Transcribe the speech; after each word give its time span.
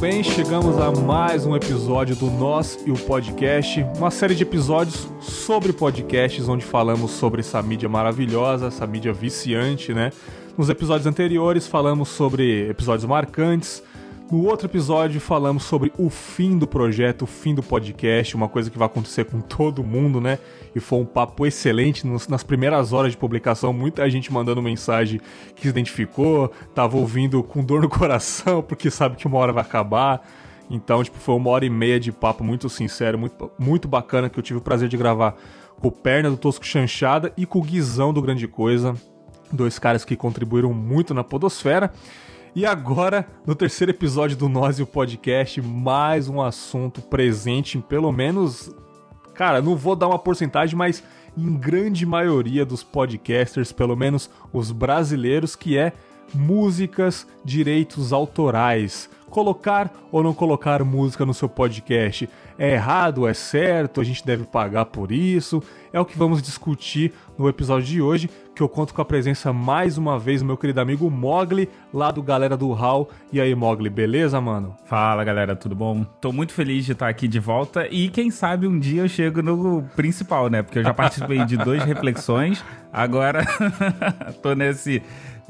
Bem, 0.00 0.24
chegamos 0.24 0.78
a 0.78 0.90
mais 0.90 1.44
um 1.44 1.54
episódio 1.54 2.16
do 2.16 2.30
Nós 2.30 2.78
e 2.86 2.90
o 2.90 2.96
Podcast, 2.96 3.84
uma 3.98 4.10
série 4.10 4.34
de 4.34 4.44
episódios 4.44 5.06
sobre 5.20 5.74
podcasts, 5.74 6.48
onde 6.48 6.64
falamos 6.64 7.10
sobre 7.10 7.40
essa 7.40 7.60
mídia 7.60 7.86
maravilhosa, 7.86 8.68
essa 8.68 8.86
mídia 8.86 9.12
viciante, 9.12 9.92
né? 9.92 10.10
Nos 10.56 10.70
episódios 10.70 11.06
anteriores 11.06 11.66
falamos 11.66 12.08
sobre 12.08 12.70
episódios 12.70 13.04
marcantes, 13.04 13.82
no 14.30 14.46
outro 14.46 14.68
episódio 14.68 15.20
falamos 15.20 15.64
sobre 15.64 15.92
o 15.98 16.08
fim 16.08 16.56
do 16.56 16.66
projeto, 16.66 17.22
o 17.22 17.26
fim 17.26 17.52
do 17.52 17.62
podcast, 17.62 18.36
uma 18.36 18.48
coisa 18.48 18.70
que 18.70 18.78
vai 18.78 18.86
acontecer 18.86 19.24
com 19.24 19.40
todo 19.40 19.82
mundo, 19.82 20.20
né? 20.20 20.38
E 20.74 20.78
foi 20.78 21.00
um 21.00 21.04
papo 21.04 21.44
excelente 21.46 22.06
nas 22.06 22.44
primeiras 22.44 22.92
horas 22.92 23.10
de 23.10 23.18
publicação, 23.18 23.72
muita 23.72 24.08
gente 24.08 24.32
mandando 24.32 24.62
mensagem 24.62 25.20
que 25.56 25.62
se 25.62 25.68
identificou, 25.68 26.52
tava 26.72 26.96
ouvindo 26.96 27.42
com 27.42 27.64
dor 27.64 27.82
no 27.82 27.88
coração 27.88 28.62
porque 28.66 28.88
sabe 28.90 29.16
que 29.16 29.26
uma 29.26 29.38
hora 29.38 29.52
vai 29.52 29.62
acabar. 29.62 30.24
Então, 30.70 31.02
tipo, 31.02 31.18
foi 31.18 31.34
uma 31.34 31.50
hora 31.50 31.64
e 31.64 31.70
meia 31.70 31.98
de 31.98 32.12
papo 32.12 32.44
muito 32.44 32.68
sincero, 32.68 33.18
muito, 33.18 33.50
muito 33.58 33.88
bacana 33.88 34.30
que 34.30 34.38
eu 34.38 34.42
tive 34.42 34.60
o 34.60 34.62
prazer 34.62 34.88
de 34.88 34.96
gravar 34.96 35.34
com 35.80 35.88
o 35.88 35.92
Perna 35.92 36.30
do 36.30 36.36
Tosco 36.36 36.64
Chanchada 36.64 37.32
e 37.36 37.44
com 37.44 37.58
o 37.58 37.62
Guizão 37.62 38.12
do 38.12 38.22
Grande 38.22 38.46
Coisa, 38.46 38.94
dois 39.50 39.76
caras 39.80 40.04
que 40.04 40.14
contribuíram 40.14 40.72
muito 40.72 41.12
na 41.12 41.24
podosfera. 41.24 41.92
E 42.54 42.66
agora, 42.66 43.28
no 43.46 43.54
terceiro 43.54 43.92
episódio 43.92 44.36
do 44.36 44.48
Nós 44.48 44.80
e 44.80 44.82
o 44.82 44.86
Podcast, 44.86 45.62
mais 45.62 46.28
um 46.28 46.42
assunto 46.42 47.00
presente 47.00 47.78
em 47.78 47.80
pelo 47.80 48.10
menos. 48.10 48.74
Cara, 49.34 49.62
não 49.62 49.76
vou 49.76 49.94
dar 49.94 50.08
uma 50.08 50.18
porcentagem, 50.18 50.76
mas 50.76 51.00
em 51.38 51.56
grande 51.56 52.04
maioria 52.04 52.66
dos 52.66 52.82
podcasters, 52.82 53.70
pelo 53.70 53.94
menos 53.94 54.28
os 54.52 54.72
brasileiros, 54.72 55.54
que 55.54 55.78
é 55.78 55.92
músicas, 56.34 57.24
direitos 57.44 58.12
autorais. 58.12 59.08
Colocar 59.30 59.92
ou 60.10 60.24
não 60.24 60.34
colocar 60.34 60.82
música 60.82 61.24
no 61.24 61.32
seu 61.32 61.48
podcast 61.48 62.28
é 62.58 62.72
errado, 62.72 63.28
é 63.28 63.32
certo, 63.32 64.00
a 64.00 64.04
gente 64.04 64.26
deve 64.26 64.42
pagar 64.42 64.86
por 64.86 65.12
isso. 65.12 65.62
É 65.92 66.00
o 66.00 66.04
que 66.04 66.18
vamos 66.18 66.42
discutir 66.42 67.12
no 67.38 67.48
episódio 67.48 67.86
de 67.86 68.02
hoje, 68.02 68.28
que 68.60 68.64
eu 68.64 68.68
conto 68.68 68.92
com 68.92 69.00
a 69.00 69.04
presença 69.06 69.54
mais 69.54 69.96
uma 69.96 70.18
vez 70.18 70.42
do 70.42 70.44
meu 70.44 70.54
querido 70.54 70.82
amigo 70.82 71.10
Mogli, 71.10 71.66
lá 71.94 72.10
do 72.10 72.22
Galera 72.22 72.58
do 72.58 72.70
Hall. 72.72 73.08
E 73.32 73.40
aí, 73.40 73.54
Mogli, 73.54 73.88
beleza, 73.88 74.38
mano? 74.38 74.76
Fala, 74.84 75.24
galera, 75.24 75.56
tudo 75.56 75.74
bom? 75.74 76.04
Tô 76.20 76.30
muito 76.30 76.52
feliz 76.52 76.84
de 76.84 76.92
estar 76.92 77.08
aqui 77.08 77.26
de 77.26 77.38
volta 77.38 77.88
e 77.90 78.10
quem 78.10 78.30
sabe 78.30 78.66
um 78.66 78.78
dia 78.78 79.00
eu 79.00 79.08
chego 79.08 79.40
no 79.40 79.82
principal, 79.96 80.50
né? 80.50 80.62
Porque 80.62 80.78
eu 80.78 80.82
já 80.82 80.92
participei 80.92 81.42
de 81.46 81.56
duas 81.56 81.82
reflexões, 81.84 82.62
agora 82.92 83.46
tô 84.42 84.52
nesse 84.52 85.02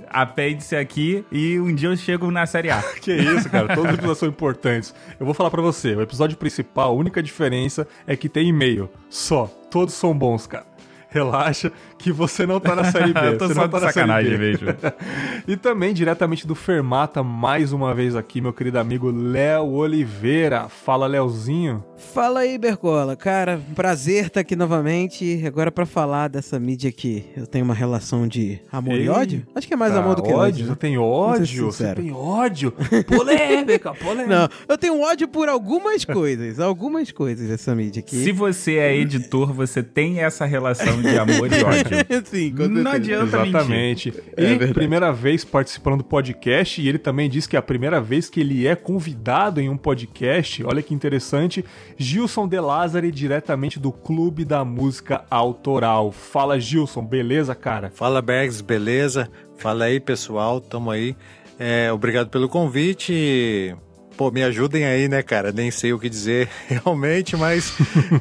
apêndice 0.09 0.77
aqui 0.77 1.25
e 1.33 1.59
um 1.59 1.75
dia 1.75 1.89
eu 1.89 1.97
chego 1.97 2.31
na 2.31 2.47
Série 2.47 2.71
A. 2.71 2.81
que 3.03 3.13
isso, 3.13 3.51
cara. 3.51 3.75
Todos 3.75 3.91
os 3.91 3.95
episódios 3.95 4.19
são 4.19 4.29
importantes. 4.29 4.95
Eu 5.19 5.27
vou 5.27 5.35
falar 5.35 5.51
para 5.51 5.61
você, 5.61 5.97
o 5.97 6.01
episódio 6.01 6.37
principal, 6.37 6.91
a 6.91 6.95
única 6.95 7.21
diferença 7.21 7.89
é 8.07 8.15
que 8.15 8.29
tem 8.29 8.51
e-mail. 8.51 8.89
Só. 9.09 9.51
Todos 9.69 9.95
são 9.95 10.17
bons, 10.17 10.47
cara 10.47 10.71
relaxa 11.11 11.73
que 12.01 12.13
você 12.13 12.47
não 12.47 12.59
tá 12.59 12.75
na 12.75 12.91
série 12.91 13.13
B. 13.13 13.21
Eu 13.27 13.39
tô 13.39 13.47
você 13.47 13.55
só 13.55 13.61
não 13.63 13.69
tá 13.69 13.79
de 13.79 13.85
na 13.85 13.93
sacanagem 13.93 14.31
série 14.31 14.57
B. 14.57 14.65
mesmo. 14.65 14.79
e 15.47 15.57
também 15.57 15.93
diretamente 15.93 16.47
do 16.47 16.55
Fermata, 16.55 17.23
mais 17.23 17.73
uma 17.73 17.95
vez 17.95 18.17
aqui, 18.17 18.41
meu 18.41 18.53
querido 18.53 18.79
amigo 18.79 19.11
Léo 19.11 19.73
Oliveira. 19.73 20.69
Fala, 20.69 21.07
Léozinho. 21.07 21.85
Fala 21.97 22.41
aí, 22.41 22.57
Bergola. 22.57 23.15
Cara, 23.17 23.61
prazer 23.75 24.27
estar 24.27 24.41
aqui 24.41 24.57
novamente. 24.57 25.43
Agora 25.47 25.71
pra 25.71 25.85
falar 25.85 26.29
dessa 26.29 26.59
mídia 26.59 26.91
que 26.91 27.25
eu 27.37 27.47
tenho 27.47 27.65
uma 27.65 27.75
relação 27.75 28.27
de 28.27 28.59
amor 28.73 28.95
Ei, 28.95 29.05
e 29.05 29.09
ódio. 29.09 29.47
Acho 29.55 29.69
que 29.69 29.75
é 29.75 29.77
mais 29.77 29.95
amor 29.95 30.17
do 30.17 30.23
que 30.23 30.33
ódio. 30.33 30.65
Você 30.65 30.71
né? 30.71 30.77
tem 30.79 30.97
Vamos 30.97 31.49
ser 31.49 31.63
ódio? 31.63 31.67
Você 31.67 31.95
tem 31.95 32.13
ódio? 32.13 32.73
Polêmica, 33.07 33.95
polêmica. 34.03 34.27
Não, 34.35 34.49
eu 34.69 34.79
tenho 34.79 35.01
ódio 35.01 35.29
por 35.29 35.49
algumas 35.49 36.05
coisas. 36.05 36.59
algumas 36.59 37.13
coisas 37.13 37.49
dessa 37.49 37.75
mídia 37.75 38.01
aqui. 38.01 38.25
Se 38.25 38.33
você 38.33 38.77
é 38.77 38.97
editor, 38.97 39.53
você 39.53 39.83
tem 39.83 40.21
essa 40.21 40.45
relação 40.45 41.01
de 41.01 41.19
amor 41.19 41.53
e 41.53 41.63
ódio. 41.63 41.90
Sim, 42.25 42.55
com 42.55 42.69
Não 42.69 42.91
adianta 42.91 43.39
mentir. 43.39 43.49
Exatamente. 43.49 44.15
É 44.37 44.43
e 44.43 44.47
verdade. 44.47 44.75
primeira 44.75 45.13
vez 45.13 45.45
participando 45.45 45.99
do 45.99 46.05
podcast, 46.05 46.81
e 46.81 46.89
ele 46.89 46.99
também 46.99 47.29
disse 47.29 47.49
que 47.49 47.57
é 47.57 47.59
a 47.59 47.63
primeira 47.63 48.01
vez 48.01 48.29
que 48.29 48.41
ele 48.41 48.67
é 48.67 48.75
convidado 48.75 49.61
em 49.61 49.69
um 49.69 49.77
podcast. 49.77 50.65
Olha 50.65 50.83
que 50.83 50.95
interessante. 50.95 51.65
Gilson 51.97 52.49
De 52.49 52.61
Lázari, 52.61 53.11
diretamente 53.11 53.79
do 53.79 53.93
Clube 53.93 54.45
da 54.45 54.65
Música 54.65 55.25
Autoral. 55.31 56.13
Fala, 56.13 56.59
Gilson, 56.59 57.05
beleza, 57.05 57.55
cara? 57.55 57.91
Fala 57.95 58.23
Bergs, 58.23 58.63
beleza? 58.63 59.31
Fala 59.57 59.85
aí 59.85 60.01
pessoal, 60.01 60.61
tamo 60.61 60.91
aí. 60.91 61.15
É, 61.59 61.93
obrigado 61.93 62.31
pelo 62.31 62.49
convite. 62.49 63.77
Pô, 64.17 64.31
me 64.31 64.43
ajudem 64.43 64.85
aí, 64.85 65.09
né, 65.09 65.23
cara? 65.23 65.53
Nem 65.53 65.71
sei 65.71 65.93
o 65.93 65.99
que 65.99 66.09
dizer 66.09 66.49
realmente, 66.67 67.37
mas 67.37 67.73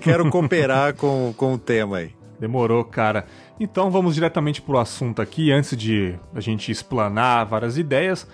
quero 0.02 0.30
cooperar 0.30 0.94
com, 0.96 1.34
com 1.36 1.54
o 1.54 1.58
tema 1.58 1.98
aí. 1.98 2.19
Demorou, 2.40 2.84
cara. 2.84 3.26
Então 3.60 3.92
vamos 3.92 4.16
diretamente 4.16 4.62
pro 4.62 4.78
assunto 4.78 5.22
aqui. 5.22 5.52
Antes 5.52 5.76
de 5.76 6.16
a 6.34 6.40
gente 6.40 6.72
explanar 6.72 7.46
várias 7.46 7.78
ideias, 7.78 8.28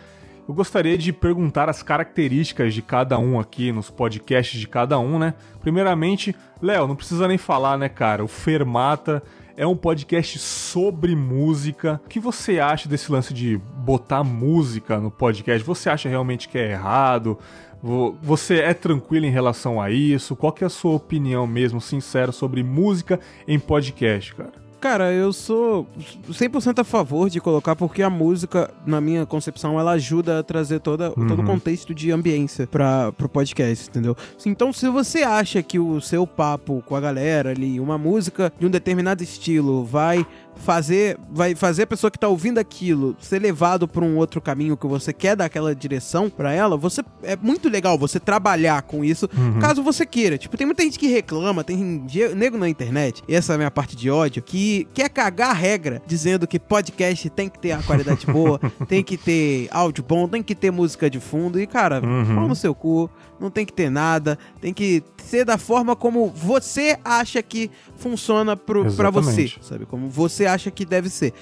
eu 0.47 0.53
gostaria 0.53 0.95
de 0.95 1.11
perguntar 1.11 1.69
as 1.69 1.81
características 1.81 2.73
de 2.73 2.81
cada 2.81 3.17
um 3.17 3.39
aqui 3.39 3.71
nos 3.71 3.89
podcasts 3.89 4.59
de 4.59 4.67
cada 4.67 4.99
um, 4.99 5.17
né? 5.17 5.33
Primeiramente, 5.59 6.35
Léo, 6.61 6.87
não 6.87 6.95
precisa 6.95 7.27
nem 7.27 7.37
falar, 7.37 7.79
né, 7.79 7.89
cara? 7.89 8.23
O 8.23 8.27
Fermata 8.27 9.23
é 9.57 9.65
um 9.65 9.75
podcast 9.75 10.37
sobre 10.37 11.15
música. 11.15 11.99
O 12.05 12.09
que 12.09 12.19
você 12.19 12.59
acha 12.59 12.87
desse 12.87 13.11
lance 13.11 13.33
de 13.33 13.57
botar 13.57 14.23
música 14.23 14.99
no 14.99 15.09
podcast? 15.09 15.65
Você 15.65 15.89
acha 15.89 16.09
realmente 16.09 16.47
que 16.47 16.57
é 16.57 16.71
errado? 16.73 17.39
Vo- 17.85 18.15
Você 18.23 18.55
é 18.55 18.73
tranquilo 18.73 19.27
em 19.27 19.31
relação 19.31 19.79
a 19.79 19.91
isso? 19.91 20.35
Qual 20.35 20.51
que 20.51 20.63
é 20.63 20.67
a 20.67 20.69
sua 20.71 20.93
opinião 20.95 21.45
mesmo, 21.45 21.79
sincera, 21.79 22.31
sobre 22.31 22.63
música 22.63 23.19
em 23.47 23.59
podcast, 23.59 24.33
cara? 24.33 24.65
Cara, 24.81 25.11
eu 25.11 25.33
sou 25.33 25.87
100% 26.29 26.79
a 26.79 26.83
favor 26.83 27.27
de 27.27 27.39
colocar, 27.41 27.75
porque 27.75 28.03
a 28.03 28.09
música, 28.09 28.69
na 28.85 29.01
minha 29.01 29.25
concepção, 29.25 29.79
ela 29.79 29.93
ajuda 29.93 30.39
a 30.39 30.43
trazer 30.43 30.79
toda, 30.79 31.09
todo 31.09 31.41
o 31.41 31.43
contexto 31.45 31.91
de 31.95 32.11
ambiência 32.11 32.67
para 32.67 33.11
pro 33.13 33.27
podcast, 33.27 33.89
entendeu? 33.89 34.15
Então, 34.45 34.71
se 34.71 34.87
você 34.89 35.23
acha 35.23 35.63
que 35.63 35.79
o 35.79 35.99
seu 36.01 36.27
papo 36.27 36.83
com 36.85 36.95
a 36.95 36.99
galera 37.01 37.49
ali, 37.49 37.79
uma 37.79 37.97
música 37.97 38.53
de 38.59 38.65
um 38.67 38.69
determinado 38.69 39.23
estilo, 39.23 39.83
vai 39.83 40.23
fazer 40.55 41.17
vai 41.31 41.55
fazer 41.55 41.83
a 41.83 41.87
pessoa 41.87 42.09
que 42.09 42.19
tá 42.19 42.27
ouvindo 42.27 42.57
aquilo 42.57 43.15
ser 43.19 43.39
levado 43.39 43.87
para 43.87 44.03
um 44.03 44.17
outro 44.17 44.41
caminho 44.41 44.77
que 44.77 44.87
você 44.87 45.13
quer 45.13 45.35
dar 45.35 45.45
aquela 45.45 45.75
direção 45.75 46.29
para 46.29 46.53
ela, 46.53 46.77
você 46.77 47.03
é 47.23 47.35
muito 47.35 47.69
legal 47.69 47.97
você 47.97 48.19
trabalhar 48.19 48.81
com 48.83 49.03
isso, 49.03 49.29
caso 49.59 49.83
você 49.83 50.05
queira. 50.05 50.37
Tipo, 50.37 50.57
tem 50.57 50.65
muita 50.65 50.83
gente 50.83 50.99
que 50.99 51.07
reclama, 51.07 51.63
tem 51.63 52.05
nego 52.35 52.57
na 52.57 52.69
internet, 52.69 53.23
e 53.27 53.35
essa 53.35 53.53
é 53.53 53.55
a 53.55 53.57
minha 53.57 53.71
parte 53.71 53.95
de 53.95 54.09
ódio, 54.09 54.41
que 54.41 54.87
quer 54.93 55.09
cagar 55.09 55.51
a 55.51 55.53
regra 55.53 56.01
dizendo 56.05 56.47
que 56.47 56.59
podcast 56.59 57.29
tem 57.29 57.49
que 57.49 57.59
ter 57.59 57.71
a 57.71 57.81
qualidade 57.83 58.25
boa, 58.25 58.59
tem 58.87 59.03
que 59.03 59.17
ter 59.17 59.67
áudio 59.71 60.03
bom, 60.07 60.27
tem 60.27 60.41
que 60.41 60.55
ter 60.55 60.71
música 60.71 61.09
de 61.09 61.19
fundo 61.19 61.59
e 61.59 61.67
cara, 61.67 62.01
pau 62.01 62.47
no 62.47 62.55
seu 62.55 62.73
cu, 62.73 63.09
não 63.39 63.49
tem 63.49 63.65
que 63.65 63.73
ter 63.73 63.89
nada, 63.89 64.37
tem 64.61 64.73
que 64.73 65.03
ser 65.25 65.43
da 65.45 65.57
forma 65.57 65.95
como 65.95 66.27
você 66.29 66.97
acha 67.03 67.41
que 67.41 67.69
funciona 67.97 68.55
pro, 68.55 68.91
pra 68.93 69.09
você, 69.09 69.51
sabe? 69.61 69.85
Como 69.85 70.09
você 70.09 70.45
acha 70.45 70.69
que 70.71 70.85
deve 70.85 71.09
ser. 71.09 71.33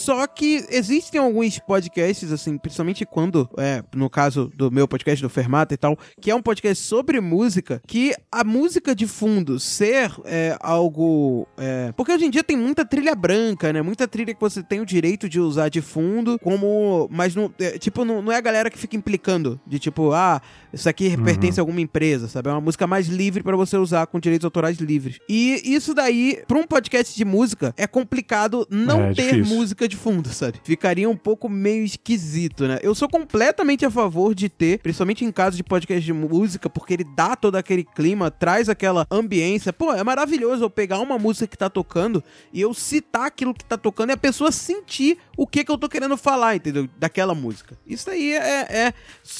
Só 0.00 0.26
que 0.26 0.64
existem 0.70 1.20
alguns 1.20 1.58
podcasts, 1.58 2.32
assim, 2.32 2.56
principalmente 2.56 3.04
quando, 3.04 3.48
é, 3.58 3.82
no 3.94 4.08
caso 4.08 4.50
do 4.56 4.70
meu 4.70 4.88
podcast 4.88 5.22
do 5.22 5.28
Fermata 5.28 5.74
e 5.74 5.76
tal, 5.76 5.96
que 6.20 6.30
é 6.30 6.34
um 6.34 6.42
podcast 6.42 6.82
sobre 6.84 7.20
música, 7.20 7.80
que 7.86 8.14
a 8.32 8.42
música 8.42 8.94
de 8.94 9.06
fundo 9.06 9.58
ser 9.60 10.10
é, 10.24 10.56
algo. 10.60 11.46
é, 11.58 11.92
porque 11.92 12.12
hoje 12.12 12.24
em 12.24 12.30
dia 12.30 12.42
tem 12.42 12.56
muita 12.56 12.84
trilha 12.84 13.14
branca, 13.14 13.72
né? 13.72 13.82
Muita 13.82 14.08
trilha 14.08 14.34
que 14.34 14.40
você 14.40 14.62
tem 14.62 14.80
o 14.80 14.86
direito 14.86 15.28
de 15.28 15.38
usar 15.38 15.68
de 15.68 15.80
fundo, 15.80 16.38
como. 16.38 17.08
Mas 17.10 17.34
não. 17.34 17.52
é, 17.58 17.78
tipo, 17.78 18.04
não, 18.04 18.22
não 18.22 18.32
é 18.32 18.36
a 18.36 18.40
galera 18.40 18.70
que 18.70 18.78
fica 18.78 18.96
implicando 18.96 19.60
de 19.66 19.78
tipo, 19.78 20.12
ah, 20.12 20.40
isso 20.72 20.88
aqui 20.88 21.16
pertence 21.22 21.60
a 21.60 21.62
alguma 21.62 21.80
empresa, 21.80 22.28
sabe? 22.28 22.48
É 22.48 22.52
uma 22.52 22.60
música 22.60 22.86
mais 22.86 23.06
livre 23.08 23.42
pra 23.42 23.56
você 23.56 23.76
usar 23.76 24.06
com 24.06 24.18
direitos 24.18 24.44
autorais 24.44 24.78
livres. 24.78 25.18
E 25.28 25.60
isso 25.64 25.92
daí, 25.94 26.42
pra 26.48 26.58
um 26.58 26.66
podcast 26.66 27.14
de 27.16 27.24
música, 27.24 27.74
é 27.76 27.86
complicado 27.86 28.66
não 28.70 29.02
É, 29.04 29.14
ter 29.14 29.34
difícil. 29.34 29.56
música 29.56 29.88
de 29.90 29.96
fundo, 29.96 30.28
sabe? 30.30 30.60
Ficaria 30.64 31.08
um 31.08 31.16
pouco 31.16 31.48
meio 31.48 31.84
esquisito, 31.84 32.66
né? 32.66 32.78
Eu 32.82 32.94
sou 32.94 33.08
completamente 33.08 33.84
a 33.84 33.90
favor 33.90 34.34
de 34.34 34.48
ter, 34.48 34.78
principalmente 34.78 35.24
em 35.24 35.32
casos 35.32 35.56
de 35.56 35.62
podcast 35.62 36.04
de 36.04 36.12
música, 36.12 36.70
porque 36.70 36.94
ele 36.94 37.04
dá 37.04 37.36
todo 37.36 37.56
aquele 37.56 37.84
clima, 37.84 38.30
traz 38.30 38.68
aquela 38.68 39.06
ambiência. 39.10 39.72
Pô, 39.72 39.92
é 39.92 40.02
maravilhoso 40.02 40.64
eu 40.64 40.70
pegar 40.70 41.00
uma 41.00 41.18
música 41.18 41.46
que 41.46 41.58
tá 41.58 41.68
tocando 41.68 42.22
e 42.52 42.60
eu 42.60 42.72
citar 42.72 43.26
aquilo 43.26 43.52
que 43.52 43.64
tá 43.64 43.76
tocando 43.76 44.10
e 44.10 44.12
a 44.12 44.16
pessoa 44.16 44.52
sentir 44.52 45.18
o 45.36 45.46
que 45.46 45.64
que 45.64 45.70
eu 45.70 45.78
tô 45.78 45.88
querendo 45.88 46.16
falar, 46.16 46.56
entendeu? 46.56 46.88
Daquela 46.98 47.34
música. 47.34 47.76
Isso 47.86 48.08
aí 48.10 48.32
é, 48.32 48.88
é 48.88 48.94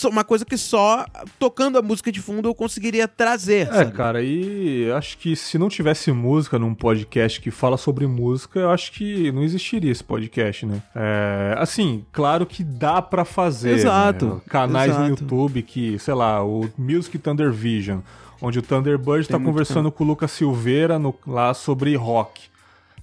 uma 0.05 0.25
coisa 0.25 0.45
que 0.45 0.57
só 0.57 1.07
tocando 1.39 1.79
a 1.79 1.83
música 1.83 2.11
de 2.11 2.21
fundo 2.21 2.49
eu 2.49 2.55
conseguiria 2.55 3.07
trazer. 3.07 3.69
É, 3.69 3.73
sabe? 3.73 3.93
cara, 3.93 4.23
e 4.23 4.91
acho 4.93 5.19
que 5.19 5.37
se 5.37 5.59
não 5.59 5.69
tivesse 5.69 6.11
música 6.13 6.59
num 6.59 6.75
podcast 6.75 7.41
que 7.41 7.51
fala 7.51 7.77
sobre 7.77 8.07
música, 8.07 8.61
eu 8.61 8.71
acho 8.71 8.93
que 8.93 9.31
não 9.33 9.43
existiria 9.43 9.93
esse 9.93 10.03
podcast, 10.03 10.40
né? 10.67 10.83
É, 10.95 11.55
assim, 11.59 12.05
claro 12.13 12.47
que 12.47 12.63
dá 12.65 13.01
para 13.01 13.25
fazer. 13.25 13.73
Exato. 13.73 14.27
Né? 14.27 14.41
Canais 14.49 14.91
exato. 14.91 15.05
no 15.05 15.11
YouTube 15.11 15.63
que, 15.63 15.99
sei 15.99 16.15
lá, 16.15 16.45
o 16.45 16.69
Music 16.77 17.19
Thunder 17.19 17.53
Vision, 17.53 18.01
onde 18.41 18.59
o 18.59 18.63
Thunderbird 18.63 19.29
tá 19.29 19.39
conversando 19.39 19.85
tempo. 19.85 19.99
com 19.99 20.05
o 20.05 20.07
Lucas 20.07 20.31
Silveira 20.31 20.99
no, 20.99 21.15
lá 21.27 21.53
sobre 21.55 21.95
rock. 21.97 22.49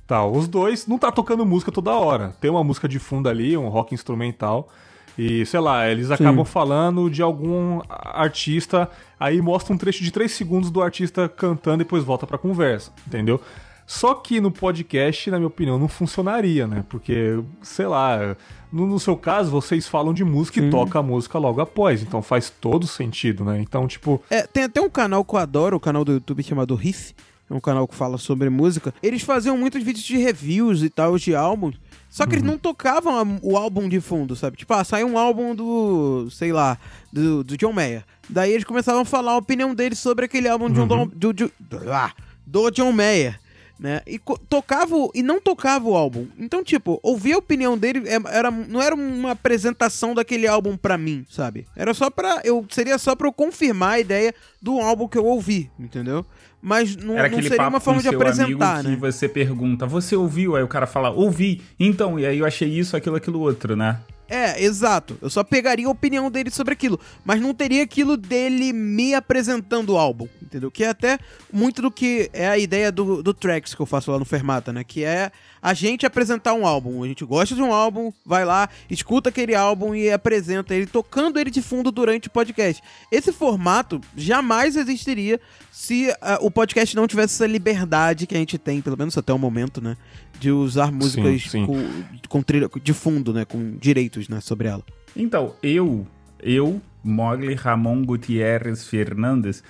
Tá, 0.05 0.25
os 0.25 0.47
dois 0.47 0.87
não 0.87 0.97
tá 0.97 1.11
tocando 1.11 1.45
música 1.45 1.71
toda 1.71 1.91
hora. 1.91 2.33
Tem 2.39 2.49
uma 2.49 2.63
música 2.63 2.87
de 2.87 2.97
fundo 2.97 3.27
ali, 3.27 3.57
um 3.57 3.67
rock 3.67 3.93
instrumental. 3.93 4.69
E, 5.17 5.45
sei 5.45 5.59
lá, 5.59 5.89
eles 5.89 6.11
acabam 6.11 6.45
Sim. 6.45 6.51
falando 6.51 7.09
de 7.09 7.21
algum 7.21 7.81
artista, 7.89 8.89
aí 9.19 9.41
mostra 9.41 9.73
um 9.73 9.77
trecho 9.77 10.03
de 10.03 10.11
3 10.11 10.31
segundos 10.31 10.69
do 10.69 10.81
artista 10.81 11.27
cantando 11.27 11.81
e 11.81 11.85
depois 11.85 12.03
volta 12.03 12.27
pra 12.27 12.37
conversa, 12.37 12.91
entendeu? 13.05 13.41
Só 13.87 14.13
que 14.13 14.41
no 14.41 14.51
podcast, 14.51 15.31
na 15.31 15.37
minha 15.37 15.47
opinião, 15.47 15.79
não 15.79 15.87
funcionaria, 15.87 16.67
né? 16.67 16.83
Porque, 16.89 17.39
sei 17.61 17.87
lá, 17.87 18.35
no, 18.69 18.85
no 18.85 18.99
seu 18.99 19.15
caso, 19.15 19.49
vocês 19.49 19.87
falam 19.87 20.13
de 20.13 20.25
música 20.25 20.59
Sim. 20.59 20.67
e 20.67 20.69
toca 20.69 20.99
a 20.99 21.01
música 21.01 21.39
logo 21.39 21.61
após, 21.61 22.01
então 22.01 22.21
faz 22.21 22.49
todo 22.49 22.85
sentido, 22.85 23.45
né? 23.45 23.61
Então, 23.61 23.87
tipo. 23.87 24.21
É, 24.29 24.45
tem 24.45 24.65
até 24.65 24.81
um 24.81 24.89
canal 24.89 25.23
que 25.23 25.33
eu 25.33 25.39
adoro, 25.39 25.77
o 25.77 25.79
canal 25.79 26.03
do 26.03 26.11
YouTube 26.11 26.43
chamado 26.43 26.75
Riff 26.75 27.15
é 27.49 27.53
um 27.53 27.61
canal 27.61 27.87
que 27.87 27.95
fala 27.95 28.17
sobre 28.17 28.49
música, 28.49 28.93
eles 29.01 29.21
faziam 29.21 29.57
muitos 29.57 29.81
vídeos 29.81 30.03
de 30.03 30.17
reviews 30.17 30.83
e 30.83 30.89
tal, 30.89 31.17
de 31.17 31.33
álbuns. 31.33 31.79
Só 32.09 32.25
que 32.25 32.31
uhum. 32.31 32.39
eles 32.39 32.51
não 32.51 32.57
tocavam 32.57 33.39
o 33.41 33.55
álbum 33.55 33.87
de 33.87 34.01
fundo, 34.01 34.35
sabe? 34.35 34.57
Tipo, 34.57 34.73
ah, 34.73 34.83
saiu 34.83 35.07
um 35.07 35.17
álbum 35.17 35.55
do, 35.55 36.29
sei 36.29 36.51
lá, 36.51 36.77
do, 37.11 37.45
do 37.45 37.57
John 37.57 37.71
Mayer. 37.71 38.03
Daí 38.29 38.51
eles 38.51 38.65
começavam 38.65 39.03
a 39.03 39.05
falar 39.05 39.31
a 39.31 39.37
opinião 39.37 39.73
deles 39.73 39.99
sobre 39.99 40.25
aquele 40.25 40.49
álbum 40.49 40.65
uhum. 40.65 41.07
do, 41.07 41.31
do, 41.31 41.33
do, 41.33 41.51
ah, 41.89 42.11
do 42.45 42.69
John 42.69 42.91
Mayer 42.91 43.39
né? 43.79 44.01
E 44.07 44.19
tocava 44.49 44.95
e 45.13 45.21
não 45.21 45.39
tocava 45.39 45.87
o 45.87 45.95
álbum. 45.95 46.27
Então, 46.37 46.63
tipo, 46.63 46.99
ouvir 47.03 47.33
a 47.33 47.37
opinião 47.37 47.77
dele 47.77 48.03
é, 48.07 48.17
era, 48.35 48.49
não 48.51 48.81
era 48.81 48.95
uma 48.95 49.31
apresentação 49.31 50.13
daquele 50.15 50.47
álbum 50.47 50.75
para 50.75 50.97
mim, 50.97 51.25
sabe? 51.29 51.65
Era 51.75 51.93
só 51.93 52.09
para 52.09 52.41
eu 52.43 52.65
seria 52.69 52.97
só 52.97 53.15
para 53.15 53.27
eu 53.27 53.33
confirmar 53.33 53.93
a 53.93 53.99
ideia 53.99 54.33
do 54.61 54.79
álbum 54.79 55.07
que 55.07 55.17
eu 55.17 55.25
ouvi, 55.25 55.69
entendeu? 55.79 56.25
Mas 56.61 56.95
não, 56.95 57.15
não 57.15 57.41
seria 57.41 57.67
uma 57.67 57.79
forma 57.79 58.01
de 58.01 58.09
apresentar, 58.09 58.83
né? 58.83 58.89
que 58.89 58.95
você 58.95 59.29
pergunta, 59.29 59.85
você 59.85 60.15
ouviu? 60.15 60.55
Aí 60.55 60.63
o 60.63 60.67
cara 60.67 60.87
fala, 60.87 61.11
ouvi. 61.11 61.61
Então, 61.79 62.19
e 62.19 62.25
aí 62.25 62.39
eu 62.39 62.45
achei 62.45 62.67
isso, 62.67 62.97
aquilo, 62.97 63.15
aquilo 63.15 63.39
outro, 63.39 63.75
né? 63.75 63.99
É, 64.29 64.61
exato. 64.61 65.17
Eu 65.21 65.29
só 65.29 65.43
pegaria 65.43 65.87
a 65.87 65.89
opinião 65.89 66.29
dele 66.29 66.49
sobre 66.49 66.73
aquilo, 66.73 66.99
mas 67.23 67.41
não 67.41 67.53
teria 67.53 67.83
aquilo 67.83 68.17
dele 68.17 68.73
me 68.73 69.13
apresentando 69.13 69.93
o 69.93 69.97
álbum, 69.97 70.27
entendeu? 70.41 70.69
Que 70.69 70.83
é 70.83 70.89
até 70.89 71.17
muito 71.51 71.81
do 71.81 71.89
que 71.89 72.29
é 72.33 72.47
a 72.47 72.57
ideia 72.57 72.91
do, 72.91 73.23
do 73.23 73.33
Tracks 73.33 73.73
que 73.73 73.81
eu 73.81 73.85
faço 73.85 74.11
lá 74.11 74.19
no 74.19 74.25
Fermata, 74.25 74.73
né? 74.73 74.83
Que 74.83 75.03
é 75.03 75.31
a 75.61 75.73
gente 75.73 76.05
apresentar 76.05 76.53
um 76.53 76.67
álbum. 76.67 77.03
A 77.03 77.07
gente 77.07 77.23
gosta 77.23 77.55
de 77.55 77.61
um 77.61 77.73
álbum, 77.73 78.11
vai 78.25 78.43
lá, 78.43 78.69
escuta 78.89 79.29
aquele 79.29 79.55
álbum 79.55 79.95
e 79.95 80.11
apresenta 80.11 80.75
ele, 80.75 80.85
tocando 80.85 81.39
ele 81.39 81.49
de 81.49 81.61
fundo 81.61 81.91
durante 81.91 82.27
o 82.27 82.31
podcast. 82.31 82.83
Esse 83.11 83.31
formato 83.31 84.01
jamais 84.15 84.75
existiria 84.75 85.39
se 85.71 86.09
uh, 86.09 86.45
o 86.45 86.51
podcast 86.51 86.95
não 86.95 87.07
tivesse 87.07 87.35
essa 87.35 87.47
liberdade 87.47 88.27
que 88.27 88.35
a 88.35 88.39
gente 88.39 88.57
tem, 88.57 88.81
pelo 88.81 88.97
menos 88.97 89.17
até 89.17 89.31
o 89.31 89.37
momento, 89.37 89.79
né? 89.79 89.95
De 90.39 90.51
usar 90.51 90.91
músicas 90.91 91.43
sim, 91.43 91.49
sim. 91.49 91.65
Com, 91.65 92.03
com 92.29 92.41
trilha 92.41 92.69
de 92.81 92.93
fundo, 92.93 93.33
né? 93.33 93.45
Com 93.45 93.77
direitos, 93.77 94.29
né? 94.29 94.39
Sobre 94.39 94.67
ela. 94.67 94.83
Então, 95.15 95.55
eu, 95.63 96.05
eu, 96.41 96.81
Mogli 97.03 97.53
Ramon 97.55 98.03
Gutierrez 98.03 98.87
Fernandes, 98.87 99.63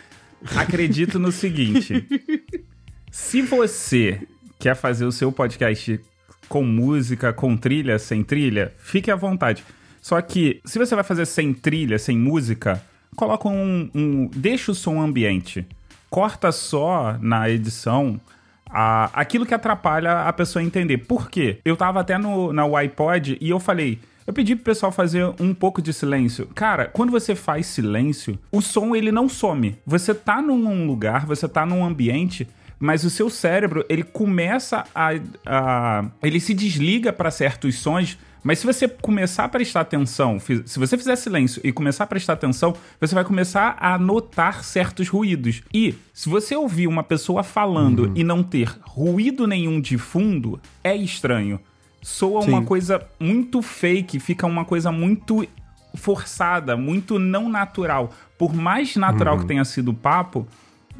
acredito 0.56 1.20
no 1.20 1.32
seguinte. 1.32 2.06
Se 3.12 3.42
você 3.42 4.22
quer 4.60 4.76
fazer 4.76 5.06
o 5.06 5.12
seu 5.12 5.32
podcast 5.32 6.00
com 6.48 6.64
música, 6.64 7.34
com 7.34 7.56
trilha, 7.56 7.98
sem 8.00 8.24
trilha, 8.24 8.74
fique 8.78 9.10
à 9.12 9.16
vontade. 9.16 9.64
Só 10.02 10.22
que, 10.22 10.62
se 10.64 10.80
você 10.80 10.96
vai 10.96 11.04
fazer 11.04 11.26
sem 11.26 11.54
trilha, 11.54 12.00
sem 12.00 12.18
música, 12.18 12.82
coloca 13.16 13.50
um. 13.50 13.90
um 13.94 14.30
deixa 14.34 14.72
o 14.72 14.76
som 14.76 15.02
ambiente. 15.02 15.66
Corta 16.10 16.52
só 16.52 17.18
na 17.20 17.50
edição 17.50 18.20
a, 18.70 19.10
aquilo 19.14 19.46
que 19.46 19.54
atrapalha 19.54 20.22
a 20.22 20.34
pessoa 20.34 20.64
entender. 20.64 21.00
Por 21.00 21.30
quê? 21.30 21.60
Eu 21.64 21.76
tava 21.76 22.00
até 22.00 22.18
no, 22.18 22.52
na 22.54 22.66
iPod 22.78 23.38
e 23.40 23.50
eu 23.50 23.60
falei. 23.60 24.00
Eu 24.26 24.34
pedi 24.34 24.56
pro 24.56 24.66
pessoal 24.66 24.92
fazer 24.92 25.34
um 25.40 25.54
pouco 25.54 25.82
de 25.82 25.94
silêncio. 25.94 26.48
Cara, 26.54 26.88
quando 26.88 27.12
você 27.12 27.34
faz 27.34 27.66
silêncio, 27.66 28.38
o 28.52 28.62
som 28.62 28.94
ele 28.94 29.10
não 29.10 29.30
some. 29.30 29.78
Você 29.86 30.14
tá 30.14 30.42
num 30.42 30.86
lugar, 30.86 31.26
você 31.26 31.48
tá 31.48 31.66
num 31.66 31.86
ambiente 31.86 32.46
mas 32.80 33.04
o 33.04 33.10
seu 33.10 33.30
cérebro 33.30 33.86
ele 33.90 34.04
começa 34.04 34.84
a, 34.94 35.10
a 35.46 36.06
ele 36.22 36.40
se 36.40 36.54
desliga 36.54 37.12
para 37.12 37.32
certos 37.32 37.76
sons 37.76 38.18
mas 38.48 38.60
se 38.60 38.66
você 38.66 38.88
começar 38.88 39.44
a 39.44 39.50
prestar 39.50 39.82
atenção, 39.82 40.40
se 40.40 40.80
você 40.80 40.98
fizer 40.98 41.18
silêncio 41.18 41.62
e 41.66 41.72
começar 41.74 42.06
a 42.06 42.08
prestar 42.08 42.32
atenção, 42.32 42.74
você 42.98 43.14
vai 43.14 43.26
começar 43.26 43.76
a 43.78 43.98
notar 43.98 44.64
certos 44.64 45.10
ruídos. 45.10 45.64
E 45.74 45.96
se 46.14 46.30
você 46.30 46.56
ouvir 46.56 46.88
uma 46.88 47.04
pessoa 47.04 47.44
falando 47.44 48.06
uhum. 48.06 48.14
e 48.16 48.24
não 48.24 48.42
ter 48.42 48.74
ruído 48.84 49.46
nenhum 49.46 49.82
de 49.82 49.98
fundo, 49.98 50.62
é 50.82 50.96
estranho. 50.96 51.60
Soa 52.02 52.44
Sim. 52.44 52.52
uma 52.52 52.64
coisa 52.64 53.06
muito 53.20 53.62
fake, 53.62 54.18
fica 54.18 54.48
uma 54.48 54.64
coisa 54.64 54.94
muito 54.94 55.46
forçada, 55.94 56.78
muito 56.78 57.20
não 57.20 57.50
natural. 57.50 58.14
Por 58.38 58.54
mais 58.54 58.96
natural 58.96 59.36
uhum. 59.36 59.42
que 59.42 59.48
tenha 59.48 59.66
sido 59.66 59.92
o 59.92 59.94
papo, 59.94 60.48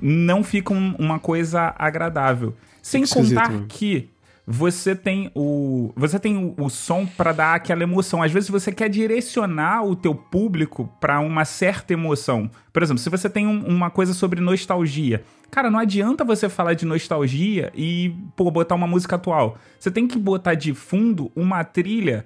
não 0.02 0.44
fica 0.44 0.74
um, 0.74 0.96
uma 0.98 1.20
coisa 1.20 1.74
agradável. 1.78 2.56
Sem 2.82 3.06
contar 3.06 3.52
né? 3.52 3.66
que 3.68 4.10
você 4.50 4.96
tem 4.96 5.30
o 5.36 5.92
você 5.94 6.18
tem 6.18 6.38
o, 6.38 6.56
o 6.58 6.70
som 6.70 7.06
para 7.06 7.34
dar 7.34 7.56
aquela 7.56 7.84
emoção. 7.84 8.24
Às 8.24 8.32
vezes 8.32 8.50
você 8.50 8.72
quer 8.72 8.90
direcionar 8.90 9.84
o 9.84 9.94
teu 9.94 10.16
público 10.16 10.90
para 11.02 11.20
uma 11.20 11.44
certa 11.44 11.92
emoção. 11.92 12.50
Por 12.72 12.82
exemplo, 12.82 13.04
se 13.04 13.10
você 13.10 13.30
tem 13.30 13.46
um, 13.46 13.66
uma 13.68 13.90
coisa 13.90 14.14
sobre 14.14 14.40
nostalgia, 14.40 15.22
cara, 15.52 15.70
não 15.70 15.78
adianta 15.78 16.24
você 16.24 16.48
falar 16.48 16.76
de 16.76 16.86
nostalgia 16.86 17.74
e 17.76 18.16
pô, 18.38 18.50
botar 18.50 18.76
uma 18.76 18.88
música 18.88 19.18
atual. 19.18 19.58
Você 19.78 19.92
tem 19.92 20.08
que 20.08 20.18
botar 20.18 20.54
de 20.54 20.74
fundo 20.74 21.30
uma 21.36 21.66
trilha 21.66 22.26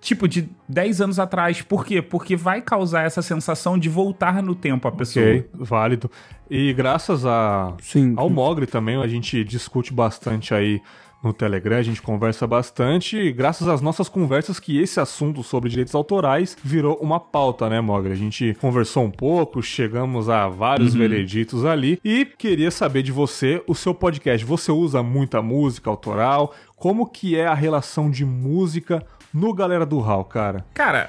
tipo, 0.00 0.26
de 0.28 0.48
10 0.68 1.00
anos 1.00 1.18
atrás. 1.18 1.62
Por 1.62 1.84
quê? 1.84 2.00
Porque 2.02 2.36
vai 2.36 2.60
causar 2.60 3.04
essa 3.04 3.22
sensação 3.22 3.78
de 3.78 3.88
voltar 3.88 4.42
no 4.42 4.54
tempo 4.54 4.86
a 4.88 4.92
pessoa. 4.92 5.24
Ok, 5.24 5.50
válido. 5.54 6.10
E 6.50 6.72
graças 6.72 7.24
a, 7.24 7.74
Sim. 7.80 8.14
ao 8.16 8.30
Mogri 8.30 8.66
também, 8.66 8.96
a 8.96 9.06
gente 9.06 9.42
discute 9.44 9.92
bastante 9.92 10.54
aí 10.54 10.80
no 11.22 11.32
Telegram, 11.32 11.78
a 11.78 11.82
gente 11.82 12.00
conversa 12.00 12.46
bastante, 12.46 13.16
e 13.16 13.32
graças 13.32 13.66
às 13.66 13.80
nossas 13.80 14.08
conversas 14.08 14.60
que 14.60 14.78
esse 14.80 15.00
assunto 15.00 15.42
sobre 15.42 15.68
direitos 15.68 15.94
autorais 15.94 16.56
virou 16.62 16.96
uma 17.00 17.18
pauta, 17.18 17.68
né, 17.68 17.80
Mogri? 17.80 18.12
A 18.12 18.16
gente 18.16 18.54
conversou 18.60 19.04
um 19.04 19.10
pouco, 19.10 19.62
chegamos 19.62 20.28
a 20.28 20.48
vários 20.48 20.92
uhum. 20.92 21.00
vereditos 21.00 21.64
ali 21.64 21.98
e 22.04 22.24
queria 22.24 22.70
saber 22.70 23.02
de 23.02 23.12
você, 23.12 23.62
o 23.66 23.74
seu 23.74 23.94
podcast, 23.94 24.44
você 24.44 24.70
usa 24.70 25.02
muita 25.02 25.42
música 25.42 25.90
autoral? 25.90 26.54
Como 26.76 27.06
que 27.06 27.36
é 27.36 27.46
a 27.46 27.54
relação 27.54 28.10
de 28.10 28.24
música 28.24 29.04
no 29.36 29.52
Galera 29.52 29.84
do 29.84 29.98
Hall, 30.00 30.24
cara? 30.24 30.64
Cara, 30.72 31.06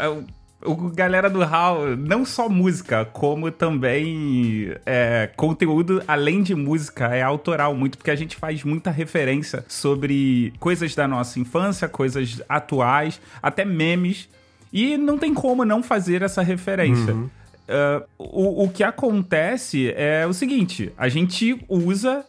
o, 0.62 0.72
o 0.72 0.76
Galera 0.90 1.30
do 1.30 1.44
Hall, 1.46 1.96
não 1.96 2.26
só 2.26 2.50
música, 2.50 3.06
como 3.06 3.50
também 3.50 4.76
é, 4.86 5.30
conteúdo 5.38 6.04
além 6.06 6.44
de 6.44 6.54
música, 6.54 7.06
é 7.16 7.22
autoral 7.22 7.74
muito, 7.74 7.98
porque 7.98 8.12
a 8.12 8.16
gente 8.16 8.36
faz 8.36 8.66
muita 8.66 8.92
referência 8.92 9.64
sobre 9.70 10.54
coisas 10.60 10.94
da 10.94 11.08
nossa 11.08 11.40
infância, 11.40 11.88
coisas 11.88 12.42
atuais, 12.50 13.22
até 13.42 13.64
memes, 13.64 14.28
e 14.74 14.98
não 14.98 15.18
tem 15.18 15.34
como 15.34 15.64
não 15.64 15.82
fazer 15.82 16.22
essa 16.22 16.42
referência. 16.42 17.14
Uhum. 17.14 17.30
Uh, 17.70 18.04
o, 18.18 18.64
o 18.66 18.70
que 18.70 18.84
acontece 18.84 19.94
é 19.96 20.26
o 20.28 20.34
seguinte: 20.34 20.92
a 20.98 21.08
gente 21.08 21.64
usa 21.70 22.26